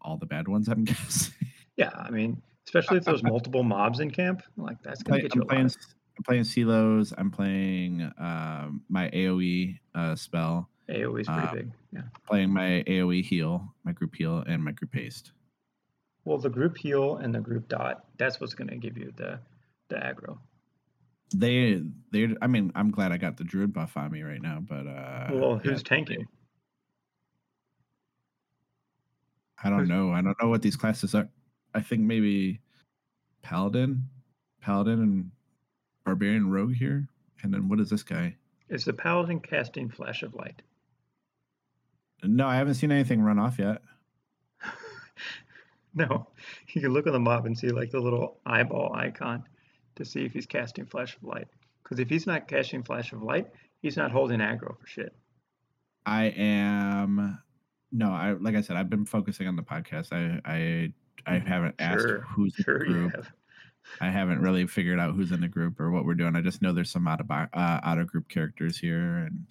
All 0.00 0.16
the 0.16 0.24
bad 0.24 0.48
ones, 0.48 0.68
I'm 0.68 0.84
guessing. 0.84 1.34
Yeah, 1.76 1.90
I 1.94 2.08
mean, 2.08 2.40
especially 2.66 2.96
if 2.96 3.04
there's 3.04 3.22
multiple 3.22 3.62
mobs 3.62 4.00
in 4.00 4.10
camp, 4.10 4.42
like 4.56 4.78
that's 4.82 5.02
gonna 5.02 5.20
get 5.20 5.34
you 5.34 5.42
I'm 5.42 5.46
a 5.46 5.48
playing, 5.48 5.64
lot. 5.64 5.76
I'm 6.16 6.22
playing 6.24 6.44
Selo's. 6.44 7.12
I'm 7.18 7.30
playing 7.30 8.10
um, 8.16 8.80
my 8.88 9.10
AOE 9.10 9.78
uh, 9.94 10.14
spell. 10.14 10.70
AOE 10.88 11.20
is 11.20 11.26
pretty 11.26 11.42
uh, 11.42 11.52
big. 11.52 11.72
Yeah. 11.92 12.02
Playing 12.26 12.54
my 12.54 12.84
AOE 12.86 13.22
heal, 13.22 13.70
my 13.84 13.92
group 13.92 14.14
heal, 14.16 14.42
and 14.46 14.64
my 14.64 14.72
group 14.72 14.94
haste. 14.94 15.32
Well, 16.24 16.38
the 16.38 16.48
group 16.48 16.78
heal 16.78 17.16
and 17.16 17.34
the 17.34 17.40
group 17.40 17.68
dot, 17.68 18.06
that's 18.16 18.40
what's 18.40 18.54
going 18.54 18.68
to 18.68 18.76
give 18.76 18.96
you 18.96 19.12
the 19.14 19.40
the 19.90 19.96
aggro. 19.96 20.38
They 21.32 21.82
they 22.10 22.34
I 22.40 22.46
mean, 22.46 22.72
I'm 22.74 22.90
glad 22.90 23.12
I 23.12 23.16
got 23.16 23.36
the 23.36 23.44
druid 23.44 23.72
buff 23.72 23.96
on 23.96 24.10
me 24.10 24.22
right 24.22 24.42
now, 24.42 24.60
but 24.60 24.86
uh 24.86 25.28
Well, 25.32 25.58
who's 25.58 25.80
yeah, 25.80 25.88
tanking? 25.88 26.26
I 29.62 29.70
don't 29.70 29.80
who's... 29.80 29.88
know. 29.88 30.10
I 30.10 30.22
don't 30.22 30.40
know 30.42 30.48
what 30.48 30.62
these 30.62 30.76
classes 30.76 31.14
are. 31.14 31.28
I 31.74 31.80
think 31.80 32.02
maybe 32.02 32.60
paladin, 33.42 34.08
paladin 34.60 35.00
and 35.00 35.30
barbarian 36.04 36.50
rogue 36.50 36.74
here. 36.74 37.08
And 37.42 37.52
then 37.52 37.68
what 37.68 37.80
is 37.80 37.90
this 37.90 38.02
guy? 38.02 38.36
Is 38.68 38.84
the 38.84 38.92
paladin 38.92 39.40
casting 39.40 39.88
flash 39.88 40.22
of 40.22 40.34
light? 40.34 40.62
No, 42.22 42.46
I 42.46 42.56
haven't 42.56 42.74
seen 42.74 42.92
anything 42.92 43.20
run 43.20 43.38
off 43.38 43.58
yet. 43.58 43.82
No, 45.94 46.28
you 46.68 46.80
can 46.80 46.92
look 46.92 47.06
on 47.06 47.12
the 47.12 47.20
mob 47.20 47.44
and 47.44 47.58
see 47.58 47.68
like 47.68 47.90
the 47.90 48.00
little 48.00 48.38
eyeball 48.46 48.94
icon 48.94 49.44
to 49.96 50.04
see 50.04 50.24
if 50.24 50.32
he's 50.32 50.46
casting 50.46 50.86
Flash 50.86 51.16
of 51.16 51.24
Light. 51.24 51.48
Because 51.82 51.98
if 51.98 52.08
he's 52.08 52.26
not 52.26 52.48
casting 52.48 52.82
Flash 52.82 53.12
of 53.12 53.22
Light, 53.22 53.48
he's 53.80 53.96
not 53.96 54.10
holding 54.10 54.40
aggro 54.40 54.78
for 54.78 54.86
shit. 54.86 55.14
I 56.04 56.24
am 56.36 57.38
no, 57.92 58.10
I 58.10 58.32
like 58.32 58.56
I 58.56 58.62
said, 58.62 58.76
I've 58.76 58.90
been 58.90 59.04
focusing 59.04 59.46
on 59.46 59.56
the 59.56 59.62
podcast. 59.62 60.12
I 60.12 60.40
I 60.50 60.92
I 61.26 61.38
mm-hmm. 61.38 61.46
haven't 61.46 61.74
asked 61.78 62.02
sure, 62.02 62.20
who's 62.20 62.54
in 62.58 62.64
sure 62.64 62.78
the 62.80 62.84
group. 62.86 63.14
Have. 63.14 63.32
I 64.00 64.10
haven't 64.10 64.40
really 64.40 64.66
figured 64.66 64.98
out 64.98 65.14
who's 65.14 65.32
in 65.32 65.40
the 65.40 65.48
group 65.48 65.78
or 65.80 65.90
what 65.90 66.04
we're 66.04 66.14
doing. 66.14 66.36
I 66.36 66.40
just 66.40 66.62
know 66.62 66.72
there's 66.72 66.90
some 66.90 67.06
out 67.06 67.20
of 67.20 67.30
uh, 67.30 67.46
out 67.52 67.98
of 67.98 68.06
group 68.06 68.28
characters 68.28 68.78
here, 68.78 69.18
and 69.18 69.46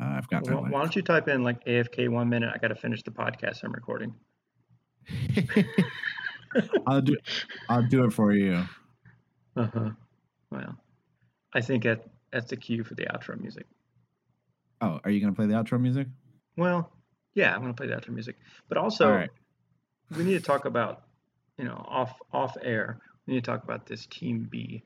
uh, 0.00 0.14
I've 0.16 0.28
got. 0.28 0.44
Well, 0.44 0.62
why 0.62 0.80
don't 0.80 0.94
you 0.96 1.02
type 1.02 1.28
in 1.28 1.42
like 1.42 1.64
AFK 1.64 2.08
one 2.08 2.28
minute? 2.28 2.50
I 2.54 2.58
got 2.58 2.68
to 2.68 2.76
finish 2.76 3.02
the 3.02 3.10
podcast 3.10 3.64
I'm 3.64 3.72
recording. 3.72 4.14
I'll 6.86 7.02
do 7.02 7.16
I'll 7.68 7.86
do 7.86 8.04
it 8.04 8.12
for 8.12 8.32
you. 8.32 8.64
Uh-huh. 9.58 9.90
Well, 10.50 10.76
I 11.52 11.60
think 11.60 11.82
that 11.82 12.04
that's 12.32 12.50
the 12.50 12.56
cue 12.56 12.84
for 12.84 12.94
the 12.94 13.06
outro 13.06 13.38
music. 13.40 13.66
Oh, 14.80 15.00
are 15.02 15.10
you 15.10 15.20
gonna 15.20 15.32
play 15.32 15.46
the 15.46 15.54
outro 15.54 15.80
music? 15.80 16.06
Well, 16.56 16.92
yeah, 17.34 17.54
I'm 17.54 17.60
gonna 17.60 17.74
play 17.74 17.88
the 17.88 17.96
outro 17.96 18.10
music. 18.10 18.36
But 18.68 18.78
also 18.78 19.10
right. 19.10 19.30
we 20.16 20.22
need 20.22 20.34
to 20.34 20.40
talk 20.40 20.64
about, 20.64 21.02
you 21.56 21.64
know, 21.64 21.84
off 21.88 22.14
off 22.32 22.56
air, 22.62 23.00
we 23.26 23.34
need 23.34 23.44
to 23.44 23.50
talk 23.50 23.64
about 23.64 23.86
this 23.86 24.06
team 24.06 24.46
B. 24.48 24.84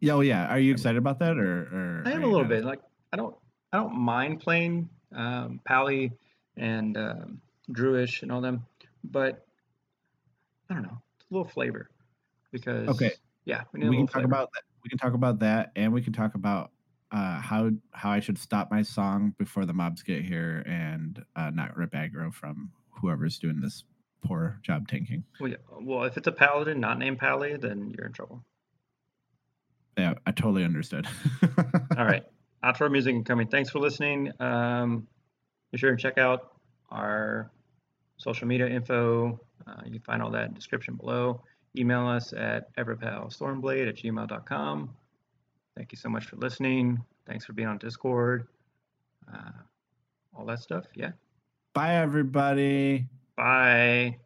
Yeah, 0.00 0.14
well, 0.14 0.24
yeah. 0.24 0.46
Are 0.48 0.58
you 0.58 0.72
excited 0.72 0.98
about 0.98 1.20
that 1.20 1.38
or, 1.38 1.62
or 1.62 2.02
I 2.04 2.12
am 2.12 2.24
a 2.24 2.26
little 2.26 2.44
bit. 2.44 2.64
Like 2.64 2.80
I 3.12 3.16
don't 3.16 3.36
I 3.72 3.76
don't 3.76 3.94
mind 3.94 4.40
playing 4.40 4.88
um 5.14 5.60
Pally 5.64 6.10
and 6.56 6.96
um 6.96 7.40
Druish 7.70 8.22
and 8.22 8.32
all 8.32 8.40
them, 8.40 8.66
but 9.04 9.46
I 10.68 10.74
don't 10.74 10.82
know, 10.82 10.98
it's 11.20 11.30
a 11.30 11.34
little 11.34 11.48
flavor 11.48 11.90
because 12.54 12.88
okay, 12.88 13.10
yeah, 13.44 13.64
we, 13.72 13.88
we 13.88 13.96
can 13.96 14.06
talk 14.06 14.12
flavor. 14.14 14.26
about 14.26 14.50
that. 14.54 14.62
we 14.84 14.88
can 14.88 14.98
talk 14.98 15.12
about 15.12 15.40
that, 15.40 15.72
and 15.74 15.92
we 15.92 16.00
can 16.00 16.12
talk 16.12 16.36
about 16.36 16.70
uh, 17.10 17.40
how 17.40 17.70
how 17.90 18.10
I 18.10 18.20
should 18.20 18.38
stop 18.38 18.70
my 18.70 18.82
song 18.82 19.34
before 19.36 19.66
the 19.66 19.72
mobs 19.74 20.02
get 20.02 20.22
here 20.22 20.62
and 20.66 21.22
uh, 21.34 21.50
not 21.50 21.76
rip 21.76 21.92
aggro 21.92 22.32
from 22.32 22.70
whoever's 23.00 23.38
doing 23.38 23.60
this 23.60 23.84
poor 24.24 24.60
job 24.62 24.86
tanking. 24.86 25.24
Well, 25.40 25.50
yeah. 25.50 25.56
well, 25.80 26.04
if 26.04 26.16
it's 26.16 26.28
a 26.28 26.32
paladin 26.32 26.80
not 26.80 26.98
named 26.98 27.18
Pally, 27.18 27.56
then 27.56 27.92
you're 27.96 28.06
in 28.06 28.12
trouble. 28.12 28.44
Yeah, 29.98 30.14
I 30.24 30.30
totally 30.30 30.64
understood. 30.64 31.06
All 31.96 32.04
right. 32.04 32.24
Outro 32.64 32.90
music 32.90 33.14
incoming. 33.14 33.48
Thanks 33.48 33.70
for 33.70 33.78
listening. 33.78 34.32
Um, 34.40 35.06
be 35.70 35.78
sure 35.78 35.90
and 35.90 35.98
check 35.98 36.18
out 36.18 36.52
our 36.90 37.50
social 38.16 38.46
media 38.46 38.66
info. 38.68 39.38
Uh, 39.66 39.82
you 39.84 39.92
can 39.92 40.00
find 40.00 40.22
all 40.22 40.30
that 40.30 40.46
in 40.46 40.50
the 40.50 40.54
description 40.54 40.94
below. 40.94 41.42
Email 41.76 42.06
us 42.06 42.32
at 42.32 42.74
everpalstormblade 42.76 43.88
at 43.88 43.96
gmail.com. 43.96 44.90
Thank 45.76 45.92
you 45.92 45.98
so 45.98 46.08
much 46.08 46.26
for 46.26 46.36
listening. 46.36 47.02
Thanks 47.26 47.44
for 47.44 47.52
being 47.52 47.68
on 47.68 47.78
Discord. 47.78 48.46
Uh, 49.32 49.50
all 50.36 50.44
that 50.46 50.60
stuff. 50.60 50.84
Yeah. 50.94 51.12
Bye, 51.72 51.96
everybody. 51.96 53.06
Bye. 53.36 54.18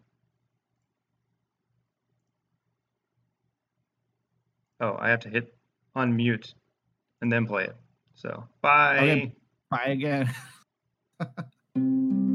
Oh, 4.81 4.97
I 4.99 5.09
have 5.09 5.21
to 5.21 5.29
hit 5.29 5.55
unmute 5.97 6.53
and 7.21 7.33
then 7.33 7.47
play 7.47 7.65
it. 7.65 7.77
So, 8.15 8.45
bye. 8.61 8.99
Okay. 8.99 9.35
Bye 9.71 9.87
again. 9.87 10.35